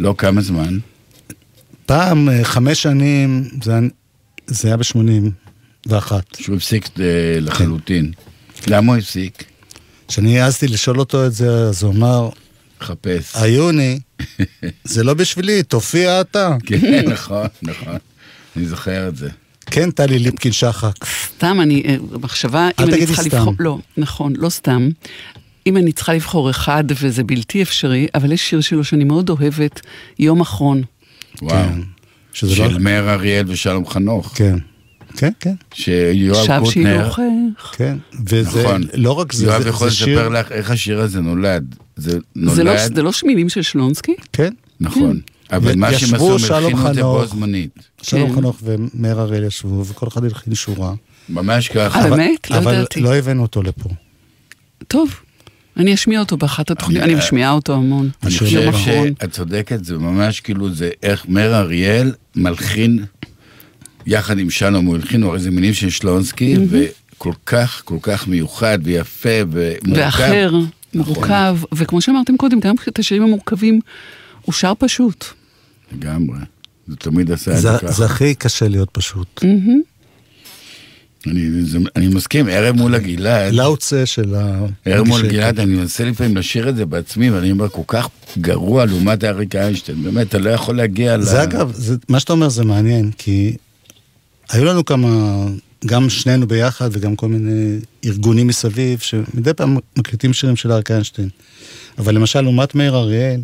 לא 0.00 0.14
כמה 0.18 0.40
זמן. 0.40 0.78
פעם, 1.86 2.28
אה, 2.28 2.44
חמש 2.44 2.82
שנים, 2.82 3.48
זה, 3.62 3.72
זה 4.46 4.68
היה 4.68 4.76
ב-81. 4.76 6.12
שהוא 6.38 6.56
הפסיק 6.56 6.88
אה, 7.00 7.04
לחלוטין. 7.40 8.12
למה 8.66 8.92
הוא 8.92 8.98
הפסיק? 8.98 9.44
כשאני 10.08 10.40
העזתי 10.40 10.68
לשאול 10.68 10.98
אותו 10.98 11.26
את 11.26 11.32
זה, 11.32 11.48
אז 11.48 11.82
הוא 11.82 11.92
אמר, 11.92 12.28
חפש. 12.82 13.36
עיוני, 13.36 13.98
זה 14.84 15.04
לא 15.04 15.14
בשבילי, 15.14 15.62
תופיע 15.62 16.20
אתה. 16.20 16.56
כן, 16.66 17.04
נכון, 17.12 17.46
נכון. 17.62 17.96
אני 18.56 18.66
זוכר 18.66 19.08
את 19.08 19.16
זה. 19.16 19.28
כן, 19.66 19.90
טלי 19.90 20.18
ליפקין 20.18 20.52
שחק. 20.52 20.92
סתם, 21.36 21.58
אני, 21.62 21.82
אה, 21.88 21.96
מחשבה, 22.20 22.68
אם 22.68 22.84
אני 22.84 22.90
תגידי 22.92 23.06
צריכה 23.06 23.22
סתם. 23.22 23.36
לבחור, 23.36 23.54
לא, 23.58 23.78
נכון, 23.96 24.32
לא 24.36 24.48
סתם. 24.48 24.88
אם 25.66 25.76
אני 25.76 25.92
צריכה 25.92 26.14
לבחור 26.14 26.50
אחד, 26.50 26.84
וזה 27.00 27.24
בלתי 27.24 27.62
אפשרי, 27.62 28.06
אבל 28.14 28.32
יש 28.32 28.50
שיר 28.50 28.60
שלו 28.60 28.84
שאני 28.84 29.04
מאוד 29.04 29.30
אוהבת, 29.30 29.80
יום 30.18 30.40
אחרון. 30.40 30.82
וואו. 31.42 31.68
שזה 32.32 32.54
של 32.56 32.62
לא- 32.72 32.78
מאיר 32.78 33.10
אריאל 33.10 33.44
ושלום 33.48 33.86
חנוך. 33.86 34.32
כן. 34.34 34.58
כן, 35.16 35.30
כן. 35.40 35.54
שיואב 35.74 36.44
שב 36.46 36.58
קוטנר... 36.64 36.70
שילוחך. 36.70 37.20
כן, 37.76 37.96
וזה 38.26 38.62
נכון. 38.62 38.82
לא 38.94 39.12
רק 39.12 39.32
זה, 39.32 39.46
יואב 39.46 39.62
זה, 39.62 39.68
יכול 39.68 39.88
זה 39.90 39.94
שיר... 39.96 40.18
לספר 40.18 40.28
לך 40.28 40.52
איך 40.52 40.70
השיר 40.70 41.00
הזה 41.00 41.20
נולד. 41.20 41.74
זה 41.96 42.18
נולד... 42.36 42.54
זה 42.56 42.64
לא, 42.64 42.86
זה 42.94 43.02
לא 43.02 43.10
מילים 43.24 43.48
של 43.48 43.62
שלונסקי? 43.62 44.14
כן. 44.32 44.52
נכון. 44.80 45.20
אבל 45.52 45.74
מה 45.76 45.98
שהם 45.98 46.14
עשו, 46.14 46.32
הם 46.32 46.38
שלום 46.38 46.64
הלחינו 46.64 46.88
את 46.90 46.94
זה 46.94 47.02
בו 47.02 47.18
חנוך. 47.18 47.34
זמנית. 47.34 47.70
שלום 48.02 48.28
כן. 48.30 48.34
חנוך 48.36 48.56
ומאיר 48.62 49.20
הראל 49.20 49.44
ישבו, 49.44 49.84
וכל 49.86 50.08
אחד 50.08 50.24
הלחין 50.24 50.54
שורה. 50.54 50.94
ממש 51.28 51.68
ככה. 51.68 51.98
אה, 52.00 52.06
אבל- 52.08 52.16
באמת? 52.16 52.50
לא 52.50 52.56
אבל 52.58 52.74
ידעתי. 52.74 53.00
לא 53.00 53.14
הבאנו 53.14 53.42
אותו 53.42 53.62
לפה. 53.62 53.88
טוב, 54.88 55.10
אני 55.76 55.94
אשמיע 55.94 56.20
אותו 56.20 56.36
באחת 56.36 56.70
התוכניות, 56.70 57.02
אני- 57.04 57.12
אני 57.12 57.20
משמיעה 57.20 57.52
אותו 57.52 57.74
המון. 57.74 58.10
אני 58.22 58.38
חושב. 58.38 58.72
שאת 58.84 59.30
צודקת, 59.30 59.84
זה 59.84 59.98
ממש 59.98 60.40
כאילו, 60.40 60.74
זה 60.74 60.90
איך 61.02 61.24
מאיר 61.28 61.56
אריאל 61.56 62.12
מלחין, 62.36 63.04
יחד 64.06 64.38
עם 64.38 64.50
שלום, 64.50 64.86
הוא 64.86 64.94
הלחין, 64.94 65.22
הרי 65.22 65.38
זה 65.38 65.50
מילים 65.50 65.74
של 65.74 65.90
שלונסקי, 65.90 66.56
וכל 66.68 67.32
כך, 67.46 67.82
כל 67.84 67.98
כך 68.02 68.28
מיוחד 68.28 68.78
ויפה 68.82 69.28
ומורכב. 69.50 70.00
ואחר, 70.00 70.50
נכון. 70.94 71.14
מורכב, 71.14 71.56
וכמו 71.74 72.00
שאמרתם 72.00 72.36
קודם, 72.36 72.60
גם 72.60 72.74
את 72.88 72.98
השירים 72.98 73.22
המורכבים, 73.22 73.80
הוא 74.42 74.52
שר 74.52 74.72
פשוט. 74.78 75.24
לגמרי. 75.92 76.38
זה 76.88 76.96
תמיד 76.96 77.32
עשה 77.32 77.50
את 77.50 77.56
זה, 77.56 77.72
זה 77.72 77.78
ככה. 77.78 77.92
זה 77.92 78.04
הכי 78.04 78.34
קשה 78.34 78.68
להיות 78.68 78.88
פשוט. 78.92 79.44
מהמם. 79.44 79.80
אני, 81.26 81.62
זה, 81.62 81.78
אני 81.96 82.08
מסכים, 82.08 82.48
ערב 82.48 82.76
מול 82.76 82.94
הגלעד, 82.94 83.52
לאוצה 83.52 84.06
של 84.06 84.34
ה... 84.34 84.66
ערב 84.84 85.06
מול 85.06 85.24
הגלעד, 85.24 85.60
אני 85.60 85.74
מנסה 85.74 86.04
לפעמים 86.04 86.36
לשיר 86.36 86.68
את 86.68 86.76
זה 86.76 86.86
בעצמי, 86.86 87.30
ואני 87.30 87.50
אומר, 87.50 87.68
כל 87.68 87.82
כך 87.86 88.08
גרוע 88.38 88.84
לעומת 88.84 89.24
אריק 89.24 89.56
איינשטיין, 89.56 90.02
באמת, 90.02 90.28
אתה 90.28 90.38
לא 90.38 90.50
יכול 90.50 90.76
להגיע 90.76 91.16
ל... 91.16 91.22
זה 91.22 91.42
אגב, 91.42 91.72
זה, 91.74 91.96
מה 92.08 92.20
שאתה 92.20 92.32
אומר 92.32 92.48
זה 92.48 92.64
מעניין, 92.64 93.10
כי 93.18 93.56
היו 94.50 94.64
לנו 94.64 94.84
כמה, 94.84 95.44
גם 95.86 96.10
שנינו 96.10 96.46
ביחד 96.48 96.88
וגם 96.92 97.16
כל 97.16 97.28
מיני 97.28 97.78
ארגונים 98.04 98.46
מסביב, 98.46 98.98
שמדי 98.98 99.54
פעם 99.54 99.76
מקליטים 99.98 100.32
שירים 100.32 100.56
של 100.56 100.72
אריק 100.72 100.90
איינשטיין. 100.90 101.28
אבל 101.98 102.14
למשל, 102.14 102.40
לעומת 102.40 102.74
מאיר 102.74 102.96
אריאל, 102.96 103.40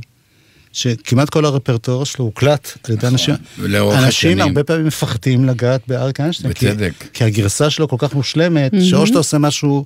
שכמעט 0.73 1.31
כל 1.31 1.45
הרפרטואר 1.45 2.05
שלו 2.05 2.25
הוקלט 2.25 2.79
על 2.85 2.93
ידי 2.95 3.07
אנשים. 3.07 3.35
ולאורך 3.59 3.95
אנשים 3.97 4.09
השנים. 4.09 4.41
הרבה 4.41 4.65
פעמים 4.65 4.87
מפחדים 4.87 5.45
לגעת 5.45 5.81
באריק 5.89 6.21
איינשטיין. 6.21 6.53
כי- 6.53 6.67
בצדק. 6.67 6.93
כי 7.13 7.25
הגרסה 7.25 7.71
שלו 7.71 7.89
כל 7.89 7.97
כך 7.99 8.15
מושלמת, 8.15 8.73
מהמם. 8.73 8.85
שאו 8.85 9.07
שאתה 9.07 9.19
עושה 9.19 9.39
משהו... 9.39 9.85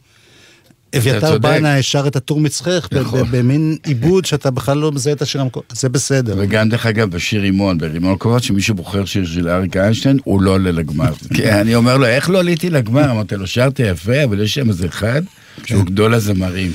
אביתר. 0.96 1.38
בנה 1.38 1.82
שר 1.82 2.06
את 2.06 2.16
הטור 2.16 2.40
מצחך, 2.40 2.88
נכון. 2.92 3.28
במין 3.30 3.76
עיבוד 3.84 4.24
שאתה 4.24 4.50
בכלל 4.50 4.78
לא 4.78 4.92
מזהה 4.92 5.12
את 5.12 5.22
השיר 5.22 5.40
המקורי, 5.40 5.66
זה 5.72 5.88
בסדר. 5.88 6.34
וגם 6.38 6.68
דרך 6.68 6.86
אגב 6.86 7.10
בשיר 7.10 7.40
רימון, 7.40 7.78
ברימון 7.78 8.16
קורות, 8.16 8.42
שמישהו 8.42 8.74
בוחר 8.74 9.04
שיר 9.04 9.26
של 9.26 9.48
אריק 9.48 9.76
איינשטיין, 9.76 10.18
הוא 10.24 10.42
לא 10.42 10.50
עולה 10.50 10.72
לגמר. 10.72 11.12
כי 11.34 11.52
אני 11.52 11.74
אומר 11.74 11.96
לו, 11.96 12.06
איך 12.06 12.30
לא 12.30 12.38
עליתי 12.38 12.70
לגמר? 12.70 13.10
אמרתי 13.10 13.36
לו, 13.36 13.46
שרת 13.46 13.78
יפה, 13.78 14.24
אבל 14.24 14.42
יש 14.42 14.54
שם 14.54 14.68
איזה 14.68 14.86
אחד, 14.86 15.22
שהוא 15.64 15.84
גדול 15.84 16.14
הזמרים. 16.14 16.72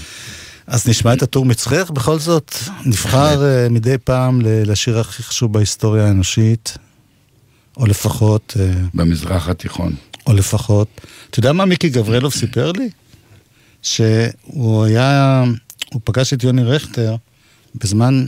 אז 0.68 0.88
נשמע 0.88 1.14
את 1.14 1.22
הטור 1.22 1.46
מצחך, 1.46 1.92
בכל 1.94 2.20
זאת 2.20 2.56
נבחר 2.86 3.46
אה, 3.46 3.70
מדי 3.70 3.98
פעם 4.04 4.42
לשיר 4.44 5.00
הכי 5.00 5.24
חשוב 5.24 5.54
בהיסטוריה 5.54 6.08
האנושית, 6.08 6.78
או 7.78 7.86
לפחות... 7.86 8.54
אה, 8.60 8.72
במזרח 8.94 9.50
התיכון. 9.50 9.96
או 10.28 10.34
לפחות... 10.34 10.88
אתה 11.30 11.40
יודע 11.40 11.54
מה 11.54 11.66
מיקי 11.66 11.90
גברלוב 11.90 12.34
סיפר 12.34 12.72
לי? 12.72 12.90
שהוא 13.86 14.84
היה... 14.86 15.44
הוא 15.94 16.02
פגש 16.03 16.34
את 16.34 16.44
יוני 16.44 16.64
רכטר 16.64 17.16
בזמן 17.76 18.26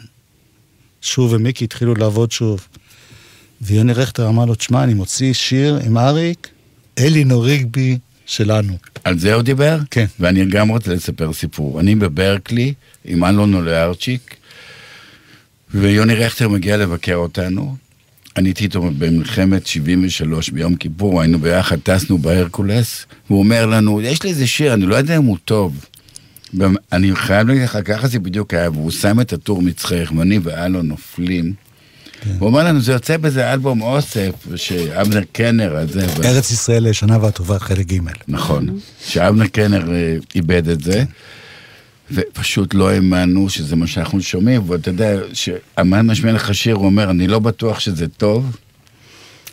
שהוא 1.02 1.36
ומיקי 1.36 1.64
התחילו 1.64 1.96
לעבוד 1.96 2.32
שוב. 2.32 2.68
ויוני 3.62 3.94
רכטר 3.94 4.28
אמר 4.28 4.46
לו, 4.46 4.56
תשמע, 4.56 4.84
אני 4.84 4.94
מוציא 4.94 5.34
שיר 5.34 5.80
עם 5.86 5.98
אריק, 5.98 6.50
אלינור 7.00 7.46
ריגבי 7.46 7.98
שלנו. 8.26 8.74
על 9.04 9.20
זה 9.20 9.34
הוא 9.34 9.42
דיבר? 9.42 9.80
כן. 9.92 10.06
ואני 10.20 10.46
גם 10.46 10.70
רוצה 10.70 10.94
לספר 10.94 11.34
סיפור. 11.34 11.80
אני 11.80 11.96
בברקלי 11.96 12.74
עם 13.06 13.24
אלון 13.24 13.54
אוליארצ'יק, 13.54 14.36
ויוני 15.74 16.16
רכטר 16.16 16.50
מגיע 16.50 16.78
לבקר 16.78 17.16
אותנו. 17.16 17.76
אני 18.38 18.50
הייתי 18.50 18.64
איתו 18.64 18.82
במלחמת 18.98 19.68
73 19.68 20.50
ביום 20.50 20.76
כיפור, 20.76 21.22
היינו 21.22 21.40
ביחד, 21.40 21.78
טסנו 21.80 22.18
בהרקולס, 22.18 23.06
והוא 23.30 23.40
אומר 23.40 23.66
לנו, 23.66 24.02
יש 24.02 24.24
לי 24.24 24.30
איזה 24.30 24.48
שיר, 24.48 24.74
אני 24.74 24.86
לא 24.86 24.96
יודע 24.96 25.18
אם 25.18 25.24
הוא 25.24 25.38
טוב. 25.46 25.86
אני 26.92 27.16
חייב 27.16 27.48
להגיד 27.48 27.64
לך, 27.64 27.78
ככה 27.86 28.08
זה 28.08 28.20
בדיוק 28.20 28.54
היה, 28.54 28.72
והוא 28.72 28.92
שם 28.92 29.20
את 29.20 29.34
הטור 29.34 29.62
מצחך, 29.62 30.12
ואני 30.18 30.40
ואלון 30.44 30.88
נופלים. 30.88 31.54
הוא 32.40 32.48
אומר 32.48 32.64
לנו, 32.64 32.82
זה 32.82 32.92
יוצא 32.92 33.18
באיזה 33.18 33.54
אלבום 33.54 33.82
אוסף, 33.82 34.32
שאבנר 34.56 35.22
קנר, 35.32 35.78
הזה. 35.78 36.08
ו- 36.18 36.24
ארץ 36.24 36.52
ישראל 36.52 36.86
הישנה 36.86 37.18
והטובה, 37.22 37.60
חלק 37.60 37.86
ג'. 37.86 38.00
נכון, 38.28 38.80
שאבנר 39.06 39.48
קנר 39.48 39.94
אה, 39.94 40.18
איבד 40.36 40.70
את 40.70 40.84
זה, 40.84 41.04
ופשוט 42.12 42.74
לא 42.74 42.90
האמנו 42.90 43.50
שזה 43.50 43.76
מה 43.76 43.88
שאנחנו 43.88 44.22
שומעים, 44.22 44.70
ואתה 44.70 44.90
יודע, 44.90 45.20
שאמן 45.34 46.08
משמיע 46.08 46.34
לך 46.34 46.56
שיר, 46.56 46.76
הוא 46.76 46.86
אומר, 46.86 47.10
אני 47.10 47.28
לא 47.28 47.40
בטוח 47.40 47.80
שזה 47.80 48.08
טוב, 48.08 48.58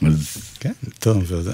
אז 0.07 0.37
כן, 0.61 0.73
טוב, 0.99 1.25
זה... 1.25 1.53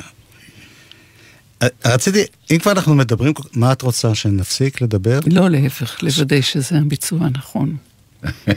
אה, 1.63 1.69
רציתי, 1.85 2.25
אם 2.51 2.59
כבר 2.59 2.73
אנחנו 2.73 2.95
מדברים, 2.95 3.33
מה 3.53 3.73
את 3.73 3.83
רוצה, 3.83 4.15
שנפסיק 4.15 4.81
לדבר? 4.81 5.19
לא, 5.27 5.49
להפך, 5.49 6.03
לוודא 6.03 6.41
שזה 6.41 6.79
הביצוע 6.79 7.19
הנכון. 7.27 7.77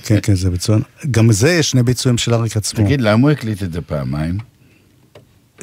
כן, 0.03 0.19
כן, 0.23 0.35
זה 0.35 0.49
ביצוע. 0.49 0.77
גם 1.11 1.31
זה 1.31 1.51
יש 1.51 1.71
שני 1.71 1.83
ביצועים 1.83 2.17
של 2.17 2.33
אריק 2.33 2.57
עצמו. 2.57 2.85
תגיד, 2.85 3.01
למה 3.01 3.21
הוא 3.21 3.31
הקליט 3.31 3.63
את 3.63 3.73
זה 3.73 3.81
פעמיים? 3.81 4.37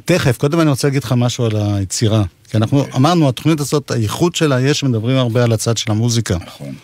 תכף, 0.05 0.37
קודם 0.39 0.61
אני 0.61 0.71
רוצה 0.71 0.89
להגיד 0.89 1.05
לך 1.05 1.13
משהו 1.13 1.45
על 1.45 1.57
היצירה. 1.57 2.25
כי 2.51 2.57
אנחנו 2.57 2.85
אמרנו, 2.97 3.29
התוכנית 3.29 3.61
הזאת, 3.61 3.91
הייחוד 3.91 4.35
שלה, 4.35 4.61
יש 4.61 4.81
שמדברים 4.81 5.17
הרבה 5.17 5.45
על 5.45 5.53
הצד 5.53 5.77
של 5.77 5.91
המוזיקה. 5.91 6.37
נכון. 6.47 6.75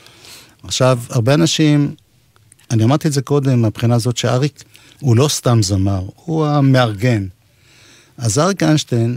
עכשיו, 0.62 0.98
הרבה 1.10 1.34
אנשים, 1.34 1.94
אני 2.70 2.84
אמרתי 2.84 3.08
את 3.08 3.12
זה 3.12 3.22
קודם, 3.22 3.62
מהבחינה 3.62 3.94
הזאת 3.94 4.16
שאריק 4.16 4.64
הוא 5.00 5.16
לא 5.16 5.28
סתם 5.28 5.62
זמר, 5.62 6.02
הוא 6.16 6.46
המארגן. 6.46 7.26
אז 8.18 8.38
אריק 8.38 8.62
איינשטיין, 8.62 9.16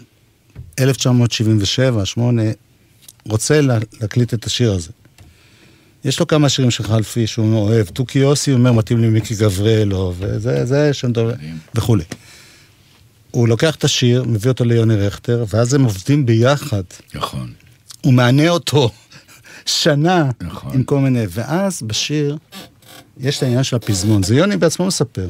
1977, 0.80 2.06
8, 2.06 2.42
רוצה 3.26 3.62
לה, 3.62 3.78
להקליט 4.02 4.34
את 4.34 4.46
השיר 4.46 4.74
הזה. 4.74 4.90
יש 6.06 6.20
לו 6.20 6.28
כמה 6.28 6.50
שירים 6.50 6.72
של 6.72 6.84
חלפי 6.84 7.28
שהוא 7.28 7.56
אוהב. 7.56 7.86
תוכי 7.86 8.20
יוסי 8.20 8.54
אומר, 8.54 8.72
מתאים 8.72 9.02
לי 9.02 9.08
מיקי 9.10 9.36
גבריאלו, 9.36 10.14
וזה, 10.18 10.66
זה 10.66 10.94
שם 10.94 11.14
טוב, 11.14 11.30
וכולי. 11.76 12.04
הוא 13.32 13.48
לוקח 13.48 13.76
את 13.76 13.84
השיר, 13.84 14.24
מביא 14.24 14.52
אותו 14.52 14.66
ליוני 14.66 14.96
רכטר, 14.96 15.46
ואז 15.50 15.74
הם 15.74 15.84
עובדים 15.84 16.26
ביחד. 16.26 16.84
נכון. 17.16 17.54
הוא 18.02 18.14
מענה 18.14 18.50
אותו 18.50 18.92
שנה 19.66 20.30
נכון. 20.42 20.74
עם 20.74 20.84
כל 20.84 21.00
מיני, 21.00 21.24
ואז 21.30 21.82
בשיר 21.82 22.38
יש 23.20 23.38
את 23.38 23.44
העניין 23.44 23.64
של 23.64 23.76
הפזמון, 23.76 24.24
זה 24.24 24.36
יוני 24.36 24.58
בעצמו 24.58 24.86
מספר. 24.86 25.30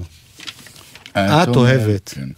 את 1.11 1.47
אומר, 1.47 1.57
אוהבת. 1.57 2.09
כן. 2.15 2.29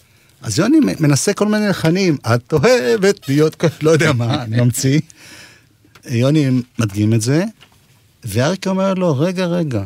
אז 0.41 0.59
יוני 0.59 0.77
מנסה 0.99 1.33
כל 1.33 1.47
מיני 1.47 1.67
לחנים, 1.67 2.17
את 2.35 2.53
אוהבת 2.53 3.29
להיות, 3.29 3.63
לא 3.81 3.91
יודע 3.91 4.13
מה, 4.13 4.43
אני 4.43 4.61
ממציא. 4.61 4.99
יוני 6.09 6.61
מדגים 6.79 7.13
את 7.13 7.21
זה, 7.21 7.43
ואריק 8.23 8.67
אומר 8.67 8.93
לו, 8.93 9.19
רגע, 9.19 9.45
רגע, 9.45 9.83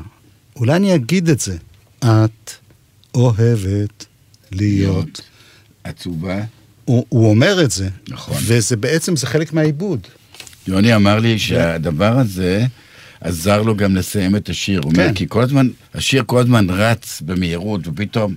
אולי 0.56 0.76
אני 0.76 0.96
אגיד 0.96 1.30
את 1.30 1.40
זה. 1.40 1.58
את 2.00 2.52
אוהבת 3.16 4.06
להיות. 4.52 5.22
עצובה. 5.86 6.42
הוא, 6.86 7.06
הוא 7.10 7.30
אומר 7.30 7.64
את 7.64 7.72
זה. 7.72 7.90
נכון. 8.08 8.38
וזה 8.42 8.76
בעצם, 8.76 9.16
זה 9.16 9.28
חלק 9.28 9.54
מהעיבוד. 9.54 10.00
יוני 10.68 10.96
אמר 10.96 11.20
לי 11.20 11.40
שהדבר 11.40 12.20
הזה 12.20 12.66
עזר 13.22 13.62
לו 13.62 13.76
גם 13.76 13.96
לסיים 13.96 14.36
את 14.36 14.50
השיר. 14.50 14.82
הוא 14.82 14.92
אומר, 14.92 15.08
כן. 15.08 15.14
כי 15.14 15.26
כל 15.30 15.42
הזמן, 15.42 15.70
השיר 15.94 16.24
כל 16.26 16.40
הזמן 16.40 16.70
רץ 16.70 17.22
במהירות, 17.26 17.82
ופתאום... 17.88 18.36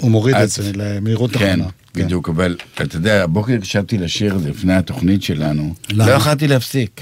הוא 0.00 0.10
מוריד 0.10 0.36
את 0.36 0.50
זה 0.50 0.70
למהירות 0.74 1.30
כן, 1.30 1.36
אחרונה. 1.36 1.70
בדיוק, 1.94 2.28
אבל 2.28 2.56
אתה 2.74 2.96
יודע, 2.96 3.24
הבוקר 3.24 3.52
הקשבתי 3.52 3.98
לשיר 3.98 4.34
הזה 4.34 4.50
לפני 4.50 4.74
התוכנית 4.74 5.22
שלנו? 5.22 5.74
לא 5.90 6.04
יכלתי 6.10 6.48
להפסיק. 6.48 7.00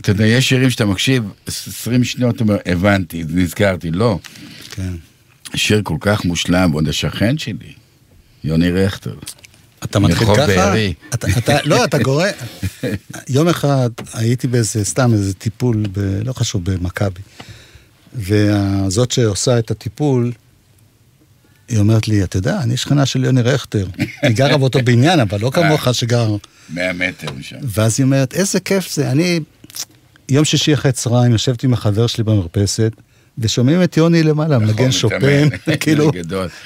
אתה 0.00 0.10
יודע, 0.10 0.26
יש 0.26 0.48
שירים 0.48 0.70
שאתה 0.70 0.84
מקשיב, 0.84 1.24
20 1.46 2.04
שניות, 2.04 2.34
אתה 2.34 2.44
אומר, 2.44 2.56
הבנתי, 2.66 3.24
נזכרתי, 3.28 3.90
לא. 3.90 4.18
כן. 4.70 4.92
שיר 5.54 5.80
כל 5.84 5.96
כך 6.00 6.24
מושלם, 6.24 6.70
ועוד 6.72 6.88
השכן 6.88 7.38
שלי, 7.38 7.72
יוני 8.44 8.70
רכטר. 8.70 9.14
אתה 9.84 9.98
מתחיל 9.98 10.28
ככה? 10.34 10.46
בארי. 10.46 10.94
אתה, 11.14 11.26
אתה, 11.38 11.56
לא, 11.64 11.84
אתה 11.84 11.98
גורם... 11.98 12.26
יום 13.28 13.48
אחד 13.48 13.90
הייתי 14.14 14.46
באיזה, 14.46 14.84
סתם 14.84 15.12
איזה 15.12 15.34
טיפול, 15.34 15.86
ב, 15.92 15.98
לא 16.24 16.32
חשוב, 16.32 16.64
במכבי. 16.64 17.20
וזאת 18.14 19.10
שעושה 19.10 19.58
את 19.58 19.70
הטיפול, 19.70 20.32
היא 21.68 21.78
אומרת 21.78 22.08
לי, 22.08 22.24
אתה 22.24 22.36
יודע, 22.36 22.60
אני 22.62 22.76
שכנה 22.76 23.06
של 23.06 23.24
יוני 23.24 23.42
רכטר. 23.42 23.86
היא 24.22 24.36
גרה 24.36 24.58
באותו 24.58 24.78
בניין, 24.84 25.20
אבל 25.20 25.40
לא 25.40 25.50
כמוך 25.50 25.94
שגר... 25.94 26.36
100 26.70 26.92
מטר 26.92 27.32
משם. 27.32 27.56
ואז 27.62 27.94
היא 28.00 28.04
אומרת, 28.04 28.34
איזה 28.34 28.60
כיף 28.60 28.94
זה, 28.94 29.10
אני 29.10 29.40
יום 30.28 30.44
שישי 30.44 30.74
אחרי 30.74 30.92
צהריים 30.92 31.32
יושבת 31.32 31.64
עם 31.64 31.72
החבר 31.72 32.06
שלי 32.06 32.24
במרפסת, 32.24 32.92
ושומעים 33.38 33.82
את 33.82 33.96
יוני 33.96 34.22
למעלה, 34.22 34.58
מנגן 34.58 34.72
נכון, 34.72 34.92
שופן, 34.92 35.16
מתאמן. 35.16 35.76
כאילו. 35.80 36.10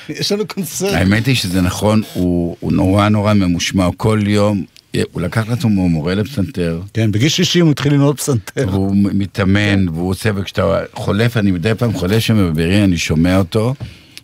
יש 0.08 0.32
לנו 0.32 0.46
קונצרט. 0.46 0.94
האמת 0.94 1.26
היא 1.26 1.34
שזה 1.34 1.60
נכון, 1.60 2.02
הוא 2.14 2.72
נורא 2.72 3.08
נורא 3.08 3.34
ממושמע, 3.34 3.88
כל 3.96 4.20
יום, 4.26 4.64
הוא 5.12 5.22
לקח 5.22 5.48
לעצמו 5.48 5.88
מורה 5.88 6.14
לפסנתר. 6.14 6.80
כן, 6.94 7.12
בגיל 7.12 7.28
60 7.28 7.64
הוא 7.64 7.72
התחיל 7.72 7.92
ללמוד 7.92 8.16
פסנתר. 8.16 8.68
והוא 8.68 8.96
מתאמן, 8.96 9.88
והוא 9.88 10.10
עושה, 10.10 10.30
וכשאתה 10.34 10.80
חולף, 10.92 11.36
אני 11.36 11.50
מדי 11.50 11.72
פעם 11.78 11.92
חולף 11.92 12.18
שם 12.18 12.36
בבארי, 12.36 12.84
אני 12.84 12.98
שומע 12.98 13.38
אותו, 13.38 13.74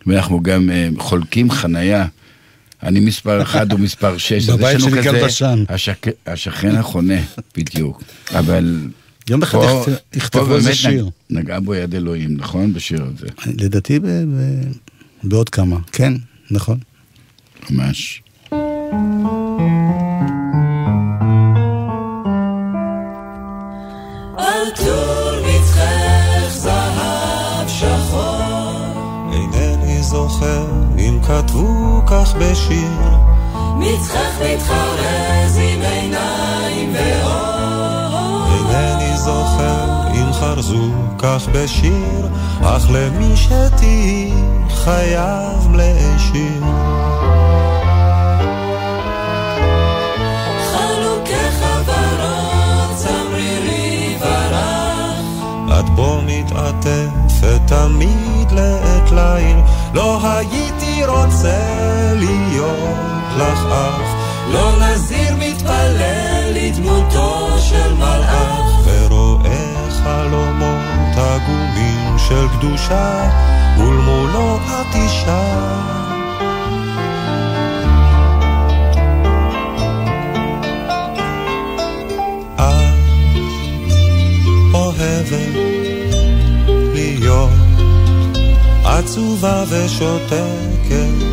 ואנחנו 0.07 0.43
גם 0.43 0.71
אה, 0.71 0.89
חולקים 0.99 1.51
חנייה. 1.51 2.07
אני 2.83 3.01
מספר 3.01 3.43
אחד, 3.43 3.73
הוא 3.73 3.81
מספר 3.81 4.19
שש. 4.19 4.33
אז 4.33 4.57
בבית 4.57 4.77
יש 4.77 4.83
לנו 4.83 4.91
של 4.91 4.99
יגאל 4.99 5.17
כזה 5.17 5.27
בשן. 5.27 5.65
השכן 6.27 6.77
החונה, 6.77 7.21
בדיוק. 7.57 8.03
אבל... 8.35 8.81
יום 9.31 9.43
אחד 9.43 9.59
יכתבו 10.15 10.55
איזה 10.55 10.75
שיר. 10.75 11.05
נג- 11.31 11.39
נגעה 11.39 11.61
בו 11.61 11.75
יד 11.75 11.95
אלוהים, 11.95 12.37
נכון? 12.37 12.73
בשיר 12.73 13.05
הזה. 13.05 13.27
לדעתי 13.47 13.99
ב- 13.99 14.07
ב- 14.07 14.73
בעוד 15.23 15.49
כמה, 15.49 15.77
כן, 15.93 16.13
נכון. 16.51 16.79
ממש. 17.71 18.23
זוכר 30.03 30.67
אם 30.99 31.19
כתבו 31.23 32.01
כך 32.07 32.35
בשיר 32.41 32.91
מצחך 33.79 34.41
מתחרז 34.45 35.57
עם 35.57 35.83
עיניים 35.83 36.95
ואור 36.95 37.90
אינני 38.81 39.17
זוכר 39.17 40.07
אם 40.15 40.33
חרזו 40.33 40.91
כך 41.19 41.49
בשיר 41.53 42.29
אך 42.63 42.87
למי 42.91 43.37
שתהי 43.37 44.33
חייב 44.69 45.75
להשאיר 45.75 46.63
את 55.81 55.91
בו 55.91 56.19
מתעטפת 56.27 57.61
תמיד 57.67 58.51
לעת 58.53 59.13
העיר, 59.13 59.57
לא 59.95 60.19
הייתי 60.23 61.05
רוצה 61.05 61.59
להיות 62.17 62.99
לך 63.37 63.65
אח. 63.73 64.15
לא 64.53 64.73
נזיר 64.81 65.37
מתפלל 65.39 66.53
לדמותו 66.55 67.49
של 67.59 67.95
מלאך. 67.95 68.70
חלומות 70.11 71.17
עגומים 71.17 72.19
של 72.19 72.47
קדושה, 72.59 73.31
ולמולו 73.79 74.57
את 74.57 74.95
אישה. 74.95 75.43
אוהבת 84.75 85.55
להיות 86.95 87.51
עצובה 88.85 89.65
ושותקת, 89.69 91.25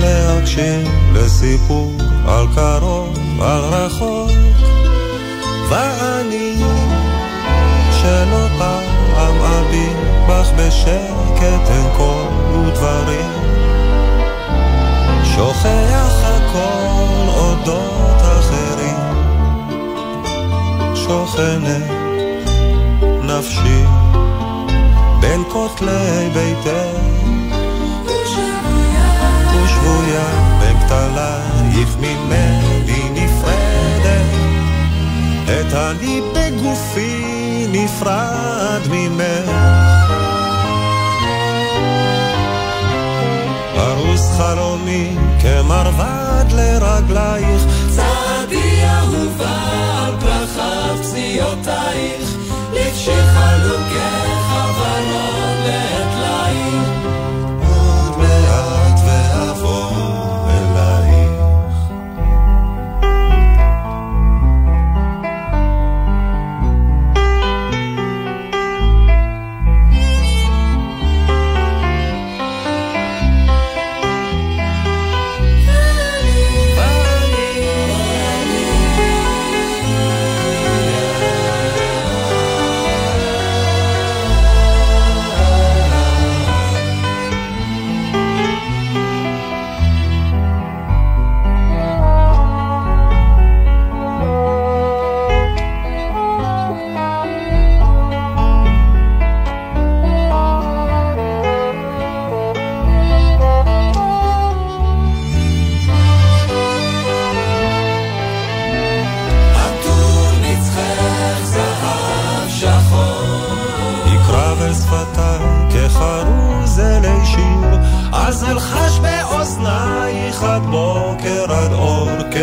להקשיב 0.00 0.88
לסיפור 1.14 1.92
על 2.26 2.46
קרוב, 2.54 3.18
על 3.40 3.60
רחוק, 3.60 4.47
ואני 5.68 6.56
שלא 7.92 8.46
פעם 8.58 9.36
אביט 9.40 9.96
בך 10.28 10.50
בשקט 10.56 11.70
אין 11.70 11.86
קול 11.96 12.26
ודברים, 12.52 13.30
שוכח 15.24 16.14
הכל 16.24 17.28
אודות 17.28 18.20
אחרים. 18.20 19.18
שוכנת 21.08 21.82
נפשי 23.22 23.84
בין 25.20 25.42
כותלי 25.48 26.30
ביתך. 26.34 27.28
ושבויה 29.64 30.26
בין 30.60 30.80
כתלייך 30.80 31.96
נפרדת 32.00 32.67
את 35.48 35.74
אני 35.74 36.20
בגופי 36.34 37.66
נפרד 37.72 38.80
ממך 38.90 39.50
פרוס 43.74 44.30
חלומי 44.38 45.16
כמרבד 45.42 46.44
לרגלייך 46.52 47.62
צעדי 47.90 48.84
אהובה 48.84 49.58
על 50.06 50.14
פרחת 50.20 50.98
פציעותייך, 51.00 52.36
לכשחלוקך 52.72 54.52
עברון 54.52 55.56
לאטלייך. 55.64 56.17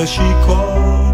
אור 0.06 0.12
כשיכור. 0.12 1.14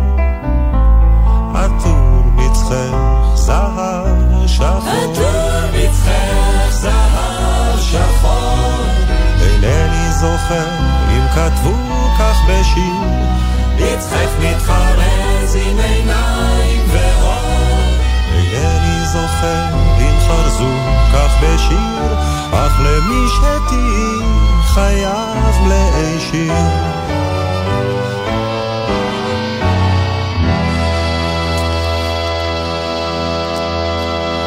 עטור 1.56 2.24
מצחך 2.36 2.96
זהב 3.36 4.48
שחור, 4.48 4.68
עטור 4.68 5.70
מצחך 5.74 6.70
זהב 6.70 7.80
שחור. 7.80 8.86
אינני 9.42 10.12
זוכר 10.12 10.70
אם 11.10 11.28
כתבו 11.36 11.76
כך 12.20 12.38
בשיר, 12.48 13.10
מצחך 13.76 14.30
מתחרז 14.40 15.56
עם 15.56 15.80
עיניים 15.80 16.82
ואור. 16.88 17.82
אינני 18.34 19.06
זוכר 19.06 19.66
אם 20.00 20.20
חרזו 20.28 20.74
כך 21.14 21.44
בשיר, 21.44 22.16
אך 22.52 22.80
למי 22.80 23.28
שתהי 23.28 24.26
חייב 24.74 25.62
מלאי 25.62 26.20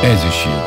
איזה 0.05 0.31
שיר. 0.33 0.59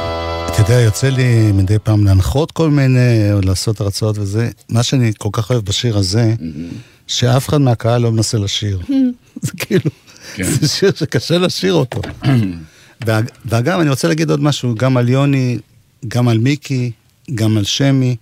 אתה 0.47 0.61
יודע, 0.61 0.81
יוצא 0.81 1.09
לי 1.09 1.51
מדי 1.51 1.79
פעם 1.83 2.05
להנחות 2.05 2.51
כל 2.51 2.69
מיני, 2.69 3.33
או 3.33 3.41
לעשות 3.41 3.81
הרצאות 3.81 4.17
וזה. 4.17 4.49
מה 4.69 4.83
שאני 4.83 5.11
כל 5.17 5.29
כך 5.31 5.51
אוהב 5.51 5.65
בשיר 5.65 5.97
הזה, 5.97 6.33
שאף 7.07 7.49
אחד 7.49 7.57
מהקהל 7.61 8.01
לא 8.01 8.11
מנסה 8.11 8.37
לשיר. 8.37 8.79
זה 9.41 9.51
כאילו, 9.57 9.91
זה 10.37 10.67
שיר 10.67 10.91
שקשה 10.95 11.37
לשיר 11.37 11.73
אותו. 11.73 12.01
ואג- 13.05 13.29
ואגב, 13.45 13.79
אני 13.79 13.89
רוצה 13.89 14.07
להגיד 14.07 14.29
עוד 14.31 14.43
משהו, 14.43 14.75
גם 14.75 14.97
על 14.97 15.09
יוני, 15.09 15.57
גם 16.07 16.27
על 16.27 16.37
מיקי, 16.37 16.91
גם 17.35 17.57
על 17.57 17.63
שמי. 17.63 18.15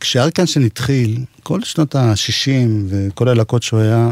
כשארקנשטיין 0.00 0.64
התחיל, 0.66 1.18
כל 1.42 1.62
שנות 1.62 1.94
ה-60 1.94 2.48
וכל 2.88 3.28
הלהקות 3.28 3.62
שהוא 3.62 3.80
היה, 3.80 4.10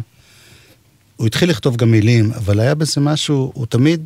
הוא 1.16 1.26
התחיל 1.26 1.50
לכתוב 1.50 1.76
גם 1.76 1.90
מילים, 1.90 2.32
אבל 2.32 2.60
היה 2.60 2.74
בזה 2.74 3.00
משהו, 3.00 3.50
הוא 3.54 3.66
תמיד, 3.66 4.04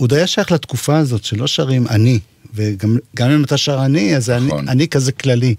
הוא 0.00 0.08
די 0.08 0.16
היה 0.16 0.26
שייך 0.26 0.52
לתקופה 0.52 0.98
הזאת 0.98 1.24
שלא 1.24 1.46
שרים 1.46 1.86
אני, 1.88 2.18
וגם 2.54 2.96
גם 3.16 3.30
אם 3.30 3.44
אתה 3.44 3.56
שר 3.56 3.84
אני, 3.84 4.16
אז 4.16 4.24
זה 4.24 4.36
אני, 4.36 4.50
אני 4.68 4.88
כזה 4.88 5.12
כללי. 5.12 5.54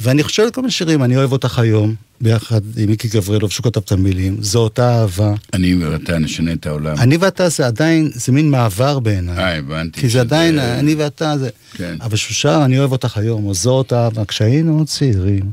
ואני 0.00 0.22
חושב 0.22 0.42
על 0.42 0.50
כל 0.50 0.60
מיני 0.60 0.70
שירים, 0.70 1.02
אני 1.02 1.16
אוהב 1.16 1.32
אותך 1.32 1.58
היום, 1.58 1.94
ביחד 2.20 2.60
עם 2.76 2.90
מיקי 2.90 3.08
גבריאלוב 3.08 3.50
שהוא 3.50 3.64
כתב 3.64 3.80
את 3.84 3.92
המילים, 3.92 4.36
זו 4.40 4.58
אותה 4.58 5.00
אהבה. 5.00 5.34
אני 5.52 5.74
ואתה 5.74 6.18
נשנה 6.18 6.52
את 6.52 6.66
העולם. 6.66 6.96
אני 6.98 7.16
ואתה 7.16 7.48
זה 7.48 7.66
עדיין, 7.66 8.10
זה 8.14 8.32
מין 8.32 8.50
מעבר 8.50 8.98
בעיניי. 8.98 9.38
אה, 9.38 9.56
הבנתי. 9.56 10.00
כי 10.00 10.08
זה 10.08 10.20
עדיין, 10.20 10.58
אני 10.58 10.94
ואתה 10.94 11.38
זה... 11.38 11.48
כן. 11.72 11.96
אבל 12.00 12.16
שהוא 12.16 12.34
שר, 12.34 12.60
אני 12.64 12.78
אוהב 12.78 12.92
אותך 12.92 13.16
היום, 13.16 13.46
או 13.46 13.54
זו 13.54 13.70
אותה 13.70 14.04
אהבה, 14.04 14.24
כשהיינו 14.24 14.78
עוד 14.78 14.86
צעירים. 14.86 15.50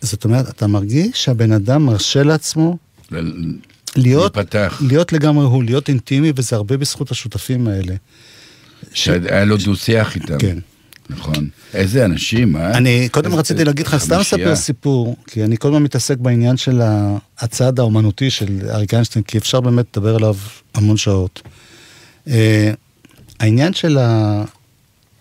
זאת 0.00 0.24
אומרת, 0.24 0.48
אתה 0.48 0.66
מרגיש 0.66 1.24
שהבן 1.24 1.52
אדם 1.52 1.82
מרשה 1.86 2.22
לעצמו 2.22 2.76
להיות, 3.96 4.36
להיות 4.80 5.12
לגמרי 5.12 5.44
הוא, 5.44 5.64
להיות 5.64 5.88
אינטימי, 5.88 6.32
וזה 6.36 6.56
הרבה 6.56 6.76
בזכות 6.76 7.10
השותפים 7.10 7.68
האלה. 7.68 7.94
שהיה 8.92 9.44
לו 9.44 9.56
דו-שיח 9.56 10.14
איתם. 10.16 10.38
כן. 10.38 10.58
נכון. 11.10 11.48
איזה 11.74 12.04
אנשים, 12.04 12.56
אה? 12.56 12.76
אני 12.78 13.08
קודם 13.08 13.26
איזה 13.26 13.38
רציתי 13.40 13.64
להגיד 13.64 13.86
לך, 13.86 13.96
סתם. 13.96 14.20
לספר 14.20 14.56
סיפור, 14.56 15.16
כי 15.26 15.44
אני 15.44 15.56
כל 15.58 15.68
הזמן 15.68 15.82
מתעסק 15.82 16.18
בעניין 16.18 16.56
של 16.56 16.80
ה- 16.80 17.16
הצד 17.38 17.78
האומנותי 17.78 18.30
של 18.30 18.58
אריק 18.70 18.94
איינשטיין, 18.94 19.22
כי 19.22 19.38
אפשר 19.38 19.60
באמת 19.60 19.96
לדבר 19.96 20.14
עליו 20.16 20.34
המון 20.74 20.96
שעות. 20.96 21.42
אה, 22.28 22.72
העניין 23.40 23.72
של, 23.74 23.98
ה... 23.98 24.44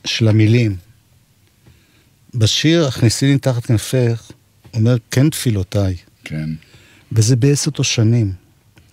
של 0.06 0.28
המילים, 0.28 0.76
בשיר 2.36 2.88
"הכניסיני 2.88 3.38
תחת 3.38 3.66
כנפך", 3.66 4.32
אומר 4.74 4.96
כן 5.12 5.30
תפילותיי. 5.30 5.96
כן. 6.24 6.50
וזה 7.12 7.36
ביאס 7.36 7.66
אותו 7.68 7.84
שנים. 7.84 8.47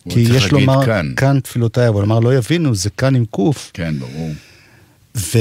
כי 0.09 0.21
יש 0.21 0.53
לומר 0.53 0.87
כאן. 0.87 1.13
כאן 1.17 1.41
תפילותיי, 1.41 1.89
אבל 1.89 2.03
אמר 2.03 2.21
לא 2.21 2.37
יבינו, 2.37 2.75
זה 2.75 2.91
כאן 2.91 3.15
עם 3.15 3.25
קוף. 3.25 3.71
כן, 3.75 3.95
ברור. 3.99 4.31
ו... 5.17 5.39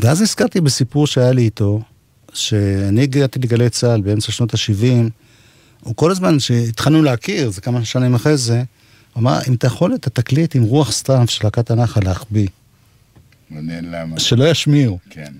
ואז 0.00 0.22
נזכרתי 0.22 0.60
בסיפור 0.60 1.06
שהיה 1.06 1.32
לי 1.32 1.42
איתו, 1.42 1.82
שאני 2.32 3.02
הגעתי 3.02 3.38
לגלי 3.38 3.70
צה"ל 3.70 4.00
באמצע 4.00 4.32
שנות 4.32 4.54
ה-70, 4.54 5.10
הוא 5.82 5.96
כל 5.96 6.10
הזמן, 6.10 6.40
שהתחלנו 6.40 7.02
להכיר, 7.02 7.50
זה 7.50 7.60
כמה 7.60 7.84
שנים 7.84 8.14
אחרי 8.14 8.36
זה, 8.36 8.62
הוא 9.12 9.20
אמר, 9.20 9.38
אם 9.48 9.54
אתה 9.54 9.66
יכול 9.66 9.94
את 9.94 10.06
התקליט 10.06 10.56
עם 10.56 10.62
רוח 10.62 10.92
סתם 10.92 11.26
של 11.26 11.40
להקת 11.44 11.70
הנחל 11.70 12.00
להחביא, 12.04 12.48
מעניין 13.50 13.90
למה. 13.90 14.18
שלא 14.18 14.50
ישמיעו. 14.50 14.98
כן. 15.10 15.32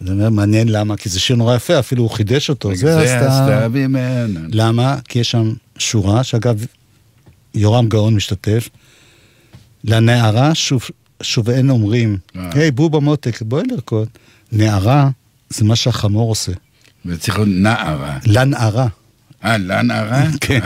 זה 0.00 0.12
אומר, 0.12 0.30
מעניין 0.30 0.68
למה, 0.68 0.96
כי 0.96 1.08
זה 1.08 1.20
שיר 1.20 1.36
נורא 1.36 1.56
יפה, 1.56 1.78
אפילו 1.78 2.02
הוא 2.02 2.10
חידש 2.10 2.50
אותו. 2.50 2.74
זה 2.74 3.68
ממנה. 3.70 4.40
למה? 4.52 4.98
כי 5.08 5.18
יש 5.18 5.30
שם 5.30 5.52
שורה, 5.78 6.24
שאגב, 6.24 6.64
יורם 7.56 7.88
גאון 7.88 8.14
משתתף, 8.14 8.68
לנערה 9.84 10.54
שוב, 10.54 10.82
שוב 11.22 11.50
אין 11.50 11.70
אומרים, 11.70 12.18
אה. 12.36 12.50
היי 12.54 12.70
בובה 12.70 13.00
מותק, 13.00 13.42
בואי 13.42 13.64
לרקוד. 13.70 14.08
נערה 14.52 15.10
זה 15.50 15.64
מה 15.64 15.76
שהחמור 15.76 16.28
עושה. 16.28 16.52
וצריך 17.06 17.38
להיות 17.38 17.50
נערה. 17.52 18.18
לנערה. 18.26 18.86
אה, 19.44 19.58
לנערה? 19.58 20.24
כן. 20.40 20.60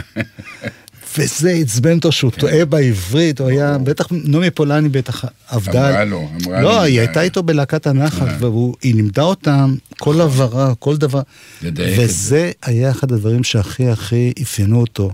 וזה 1.18 1.50
עצבן 1.50 1.96
אותו 1.96 2.12
שהוא 2.12 2.30
טועה 2.30 2.64
בעברית, 2.64 3.40
הוא 3.40 3.48
היה, 3.48 3.78
בטח, 3.78 4.06
נעמי 4.10 4.50
פולני 4.50 4.88
בטח 4.88 5.24
עבדה. 5.48 5.90
אמרה 5.90 6.04
לו, 6.04 6.28
אמרה 6.42 6.60
לו. 6.60 6.68
לא, 6.68 6.82
היא 6.82 7.00
הייתה 7.00 7.22
איתו 7.22 7.42
בלהקת 7.42 7.86
הנחל, 7.86 8.26
והיא 8.40 8.94
לימדה 8.94 9.22
אותם 9.22 9.74
כל 9.98 10.20
הבהרה, 10.20 10.74
כל 10.74 10.96
דבר. 10.96 11.22
וזה 11.62 12.50
היה 12.62 12.90
אחד 12.90 13.12
הדברים 13.12 13.44
שהכי 13.44 13.88
הכי 13.88 14.32
אפיינו 14.42 14.80
אותו. 14.80 15.10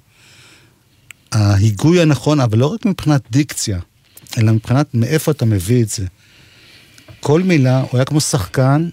ההיגוי 1.32 2.02
הנכון, 2.02 2.40
אבל 2.40 2.58
לא 2.58 2.66
רק 2.66 2.86
מבחינת 2.86 3.22
דיקציה, 3.30 3.78
אלא 4.38 4.52
מבחינת 4.52 4.94
מאיפה 4.94 5.30
אתה 5.30 5.44
מביא 5.44 5.82
את 5.82 5.88
זה. 5.88 6.06
כל 7.20 7.42
מילה, 7.42 7.80
הוא 7.80 7.90
היה 7.92 8.04
כמו 8.04 8.20
שחקן 8.20 8.88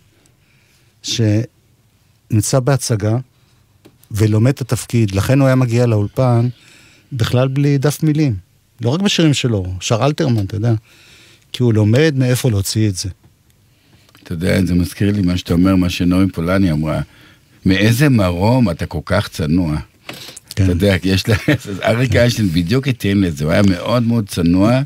שנמצא 1.03 2.59
בהצגה 2.59 3.17
ולומד 4.11 4.51
את 4.51 4.61
התפקיד, 4.61 5.15
לכן 5.15 5.39
הוא 5.39 5.47
היה 5.47 5.55
מגיע 5.55 5.85
לאולפן 5.85 6.47
בכלל 7.13 7.47
בלי 7.47 7.77
דף 7.77 8.03
מילים. 8.03 8.35
לא 8.81 8.89
רק 8.89 9.01
בשירים 9.01 9.33
שלו, 9.33 9.65
שר 9.79 10.05
אלתרמן, 10.05 10.45
אתה 10.45 10.55
יודע. 10.55 10.73
כי 11.51 11.63
הוא 11.63 11.73
לומד 11.73 12.13
מאיפה 12.17 12.49
להוציא 12.49 12.89
את 12.89 12.95
זה. 12.95 13.09
אתה 14.23 14.33
יודע, 14.33 14.65
זה 14.65 14.73
מזכיר 14.73 15.11
לי 15.11 15.21
מה 15.21 15.37
שאתה 15.37 15.53
אומר, 15.53 15.75
מה 15.75 15.89
שנעמי 15.89 16.31
פולני 16.31 16.71
אמרה. 16.71 17.01
מאיזה 17.65 18.09
מרום 18.09 18.69
אתה 18.69 18.85
כל 18.85 18.99
כך 19.05 19.27
צנוע. 19.27 19.79
כן. 20.55 20.63
אתה 20.63 20.71
יודע, 20.71 20.95
יש 21.03 21.27
לה... 21.29 21.35
אריק 21.89 22.15
איינשטיין 22.15 22.49
בדיוק 22.49 22.87
התאים 22.87 23.23
לזה, 23.23 23.43
הוא 23.43 23.53
היה 23.53 23.61
מאוד 23.61 24.03
מאוד 24.03 24.29
צנוע 24.29 24.81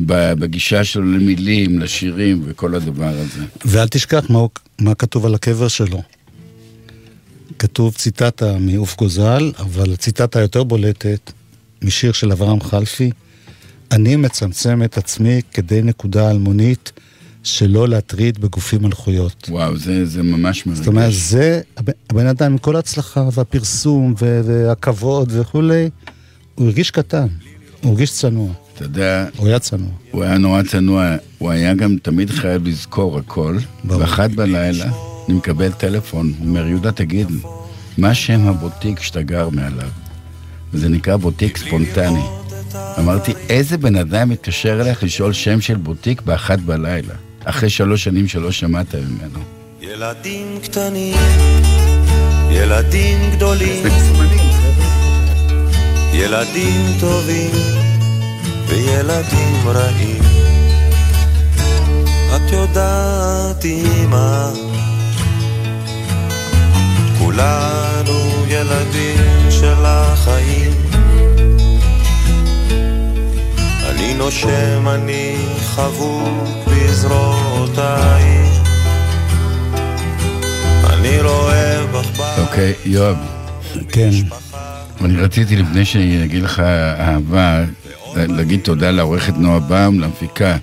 בגישה 0.00 0.84
שלו 0.84 1.04
למילים, 1.04 1.78
לשירים 1.78 2.42
וכל 2.44 2.74
הדבר 2.74 3.08
הזה. 3.08 3.44
ואל 3.64 3.88
תשכח 3.88 4.30
מה, 4.30 4.40
מה 4.80 4.94
כתוב 4.94 5.26
על 5.26 5.34
הקבר 5.34 5.68
שלו. 5.68 6.02
כתוב 7.58 7.94
ציטטה 7.94 8.58
מעוף 8.58 8.96
גוזל, 8.96 9.52
אבל 9.58 9.92
הציטטה 9.92 10.38
היותר 10.38 10.64
בולטת, 10.64 11.32
משיר 11.82 12.12
של 12.12 12.32
אברהם 12.32 12.60
חלפי, 12.60 13.10
אני 13.92 14.16
מצמצם 14.16 14.82
את 14.82 14.98
עצמי 14.98 15.40
כדי 15.52 15.82
נקודה 15.82 16.30
אלמונית 16.30 16.92
שלא 17.42 17.88
להטריד 17.88 18.38
בגופים 18.40 18.82
מלכויות. 18.82 19.46
וואו, 19.50 19.76
זה, 19.76 20.06
זה 20.06 20.22
ממש 20.22 20.66
מרגש. 20.66 20.78
זאת 20.78 20.86
אומרת, 20.86 21.12
זה 21.12 21.60
הבן- 22.10 22.26
אדם 22.26 22.52
עם 22.52 22.58
כל 22.58 22.76
ההצלחה 22.76 23.28
והפרסום 23.32 24.14
והכבוד 24.18 25.28
וכולי, 25.32 25.90
הוא 26.54 26.66
הרגיש 26.66 26.90
קטן, 26.90 27.26
הוא 27.82 27.90
הרגיש 27.92 28.12
צנוע. 28.12 28.48
אתה 28.74 28.84
יודע, 28.84 29.26
הוא 29.36 29.46
היה 29.48 29.58
צנוע. 29.58 29.88
הוא 30.10 30.22
היה 30.22 30.38
נורא 30.38 30.62
צנוע, 30.62 31.06
הוא 31.38 31.50
היה 31.50 31.74
גם 31.74 31.96
תמיד 32.02 32.30
חייב 32.30 32.66
לזכור 32.68 33.18
הכל. 33.18 33.58
ברור. 33.84 34.00
ואחת 34.00 34.30
בלילה, 34.30 34.92
אני 35.28 35.36
מקבל 35.36 35.72
טלפון, 35.72 36.32
הוא 36.38 36.46
אומר, 36.48 36.66
יהודה, 36.66 36.92
תגיד, 36.92 37.28
מה 37.98 38.14
שם 38.14 38.40
הבוטיק 38.48 39.00
שאתה 39.00 39.22
גר 39.22 39.48
מעליו? 39.48 39.88
וזה 40.72 40.88
נקרא 40.88 41.16
בוטיק 41.16 41.56
ספונטני. 41.58 42.22
אמרתי, 42.98 43.32
איזה 43.48 43.78
בן 43.78 43.96
אדם 43.96 44.28
מתקשר 44.28 44.80
אליך 44.80 45.02
לשאול 45.02 45.32
שם 45.32 45.60
של 45.60 45.76
בוטיק 45.76 46.22
באחת 46.22 46.58
בלילה, 46.58 47.14
אחרי 47.44 47.70
שלוש 47.70 48.04
שנים 48.04 48.28
שלא 48.28 48.50
שמעת 48.50 48.94
ממנו. 48.94 49.38
ילדים 49.80 50.58
קטנים, 50.62 51.16
ילדים 52.50 53.18
גדולים, 53.36 53.82
ילדים 56.12 56.92
טובים 57.00 57.50
וילדים 58.66 59.54
רעים. 59.66 60.22
את 62.36 62.52
יודעת, 62.52 63.64
אמא, 63.64 64.50
כולנו 67.18 68.44
ילדים 68.48 69.50
של 69.50 69.84
החיים. 69.84 70.72
אני 73.88 74.14
נושם, 74.14 74.88
אני 74.88 75.36
חבוק 75.66 76.69
בזרועותיי. 76.90 78.24
אני 80.84 81.20
רואה 81.20 81.86
בך 81.86 82.38
אוקיי, 82.38 82.74
יואב. 82.84 83.16
כן. 83.88 84.10
אני 85.04 85.16
רציתי 85.16 85.56
לפני 85.56 85.84
שאני 85.84 86.24
אגיד 86.24 86.42
לך 86.42 86.60
אהבה, 87.00 87.64
להגיד 88.16 88.60
תודה 88.60 88.90
לעורכת 88.90 89.34
נועה 89.36 89.58
באום, 89.58 90.00
למפיקה 90.00 90.56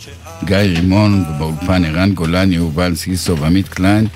גיא 0.44 0.58
רימון, 0.58 1.26
ובאולפן 1.30 1.86
ערן 1.86 2.12
גולני, 2.14 2.56
יובל 2.56 2.96
סיסו 2.96 3.38
ועמית 3.38 3.68
קליין, 3.68 4.08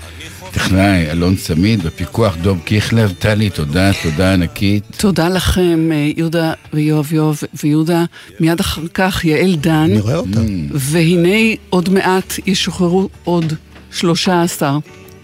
טכנאי 0.51 1.11
אלון 1.11 1.35
צמיד, 1.35 1.83
בפיקוח 1.83 2.35
דוב 2.41 2.59
קיכלר, 2.65 3.07
טלי, 3.19 3.49
תודה, 3.49 3.91
תודה 4.03 4.33
ענקית. 4.33 4.83
תודה 4.97 5.29
לכם, 5.29 5.89
אה, 5.91 6.11
יהודה 6.17 6.53
ויואב 6.73 7.13
יואב 7.13 7.39
ויהודה. 7.63 8.05
מיד 8.39 8.59
אחר 8.59 8.81
כך 8.93 9.25
יעל 9.25 9.55
דן. 9.55 9.71
אני 9.71 9.99
רואה 9.99 10.15
אותה. 10.15 10.39
והנה 10.71 11.55
עוד 11.69 11.89
מעט 11.89 12.33
ישוחררו 12.45 13.09
עוד 13.23 13.53
13 13.91 14.77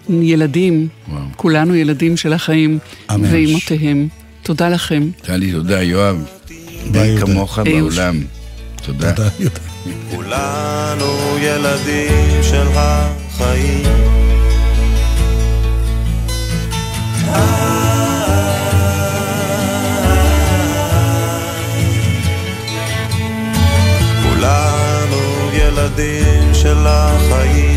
ילדים, 0.10 0.88
וואו. 1.10 1.22
כולנו 1.36 1.76
ילדים 1.76 2.18
של 2.18 2.34
החיים 2.34 2.80
ממש. 3.12 3.30
ואימותיהם. 3.32 4.08
תודה 4.44 4.70
לכם. 4.70 5.10
טלי, 5.22 5.52
תודה, 5.52 5.84
יואב. 5.84 6.26
יהודה. 6.49 7.20
כמוך 7.20 7.60
היי, 7.60 7.82
בעולם. 7.82 8.22
תודה. 8.86 9.14
תודה, 9.14 9.30
יהודה. 9.40 9.60
כולנו 10.12 11.38
ילדים 11.41 12.44
של 12.44 12.68
החיים. 12.76 14.16
ילדים 25.88 26.53
של 26.53 26.88
החיים. 26.88 27.77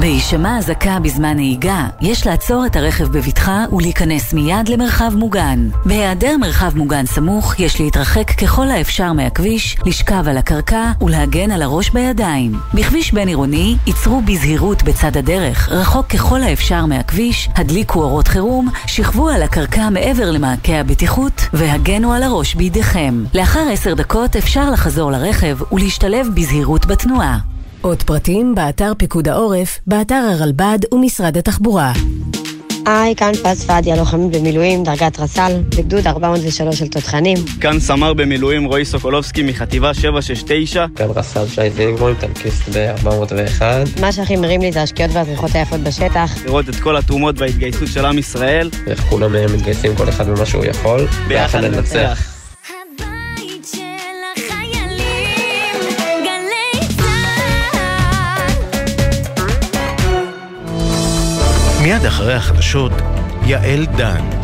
בהישמע 0.00 0.58
אזעקה 0.58 0.98
בזמן 1.02 1.36
נהיגה, 1.36 1.86
יש 2.00 2.26
לעצור 2.26 2.66
את 2.66 2.76
הרכב 2.76 3.04
בבטחה 3.04 3.64
ולהיכנס 3.72 4.32
מיד 4.32 4.68
למרחב 4.68 5.12
מוגן. 5.16 5.68
בהיעדר 5.84 6.36
מרחב 6.36 6.76
מוגן 6.76 7.06
סמוך, 7.06 7.60
יש 7.60 7.80
להתרחק 7.80 8.30
ככל 8.30 8.70
האפשר 8.70 9.12
מהכביש, 9.12 9.76
לשכב 9.86 10.28
על 10.28 10.38
הקרקע 10.38 10.92
ולהגן 11.00 11.50
על 11.50 11.62
הראש 11.62 11.90
בידיים. 11.90 12.52
בכביש 12.74 13.12
בין 13.12 13.28
עירוני, 13.28 13.76
ייצרו 13.86 14.20
בזהירות 14.20 14.82
בצד 14.82 15.16
הדרך, 15.16 15.68
רחוק 15.68 16.06
ככל 16.06 16.42
האפשר 16.42 16.86
מהכביש, 16.86 17.48
הדליקו 17.54 18.02
אורות 18.02 18.28
חירום, 18.28 18.68
שכבו 18.86 19.28
על 19.28 19.42
הקרקע 19.42 19.90
מעבר 19.90 20.30
למעקה 20.30 20.72
הבטיחות 20.80 21.48
והגנו 21.52 22.12
על 22.12 22.22
הראש 22.22 22.54
בידיכם. 22.54 23.24
לאחר 23.34 23.68
עשר 23.72 23.94
דקות 23.94 24.36
אפשר 24.36 24.70
לחזור 24.70 25.12
לרכב 25.12 25.58
ולהשתלב 25.72 26.28
בזהירות 26.34 26.86
בתנועה. 26.86 27.55
עוד 27.86 28.02
פרטים 28.02 28.54
באתר 28.54 28.92
פיקוד 28.98 29.28
העורף, 29.28 29.78
באתר 29.86 30.14
הרלב"ד 30.14 30.78
ומשרד 30.94 31.36
התחבורה. 31.36 31.92
היי, 32.86 33.14
כאן 33.16 33.32
פז 33.34 33.64
פדיה, 33.64 33.96
לוחמים 33.96 34.30
במילואים, 34.30 34.84
דרגת 34.84 35.20
רס"ל, 35.20 35.52
בגדוד 35.78 36.06
403 36.06 36.78
של 36.78 36.88
תותחנים. 36.88 37.38
כאן 37.60 37.80
סמ"ר 37.80 38.14
במילואים 38.14 38.64
רועי 38.64 38.84
סוקולובסקי 38.84 39.42
מחטיבה 39.42 39.94
769. 39.94 40.86
כאן 40.96 41.06
רס"ל 41.14 41.46
שי 41.46 41.70
זינגבוים, 41.70 42.14
טנקיסט 42.20 42.68
ב-401. 42.68 43.62
מה 44.00 44.12
שהכי 44.12 44.36
מרים 44.36 44.60
לי 44.60 44.72
זה 44.72 44.82
השקיעות 44.82 45.10
והזריחות 45.14 45.54
היפות 45.54 45.80
בשטח. 45.80 46.44
לראות 46.44 46.68
את 46.68 46.76
כל 46.76 46.96
התרומות 46.96 47.38
וההתגייסות 47.38 47.88
של 47.88 48.04
עם 48.04 48.18
ישראל. 48.18 48.70
איך 48.86 49.00
כולם 49.00 49.32
מתגייסים 49.54 49.96
כל 49.96 50.08
אחד 50.08 50.28
במה 50.28 50.46
שהוא 50.46 50.64
יכול. 50.64 51.06
ביחד 51.28 51.64
ננצח. 51.64 52.35
מיד 61.86 62.04
אחרי 62.06 62.34
החדשות, 62.34 62.92
יעל 63.46 63.86
דן. 63.86 64.35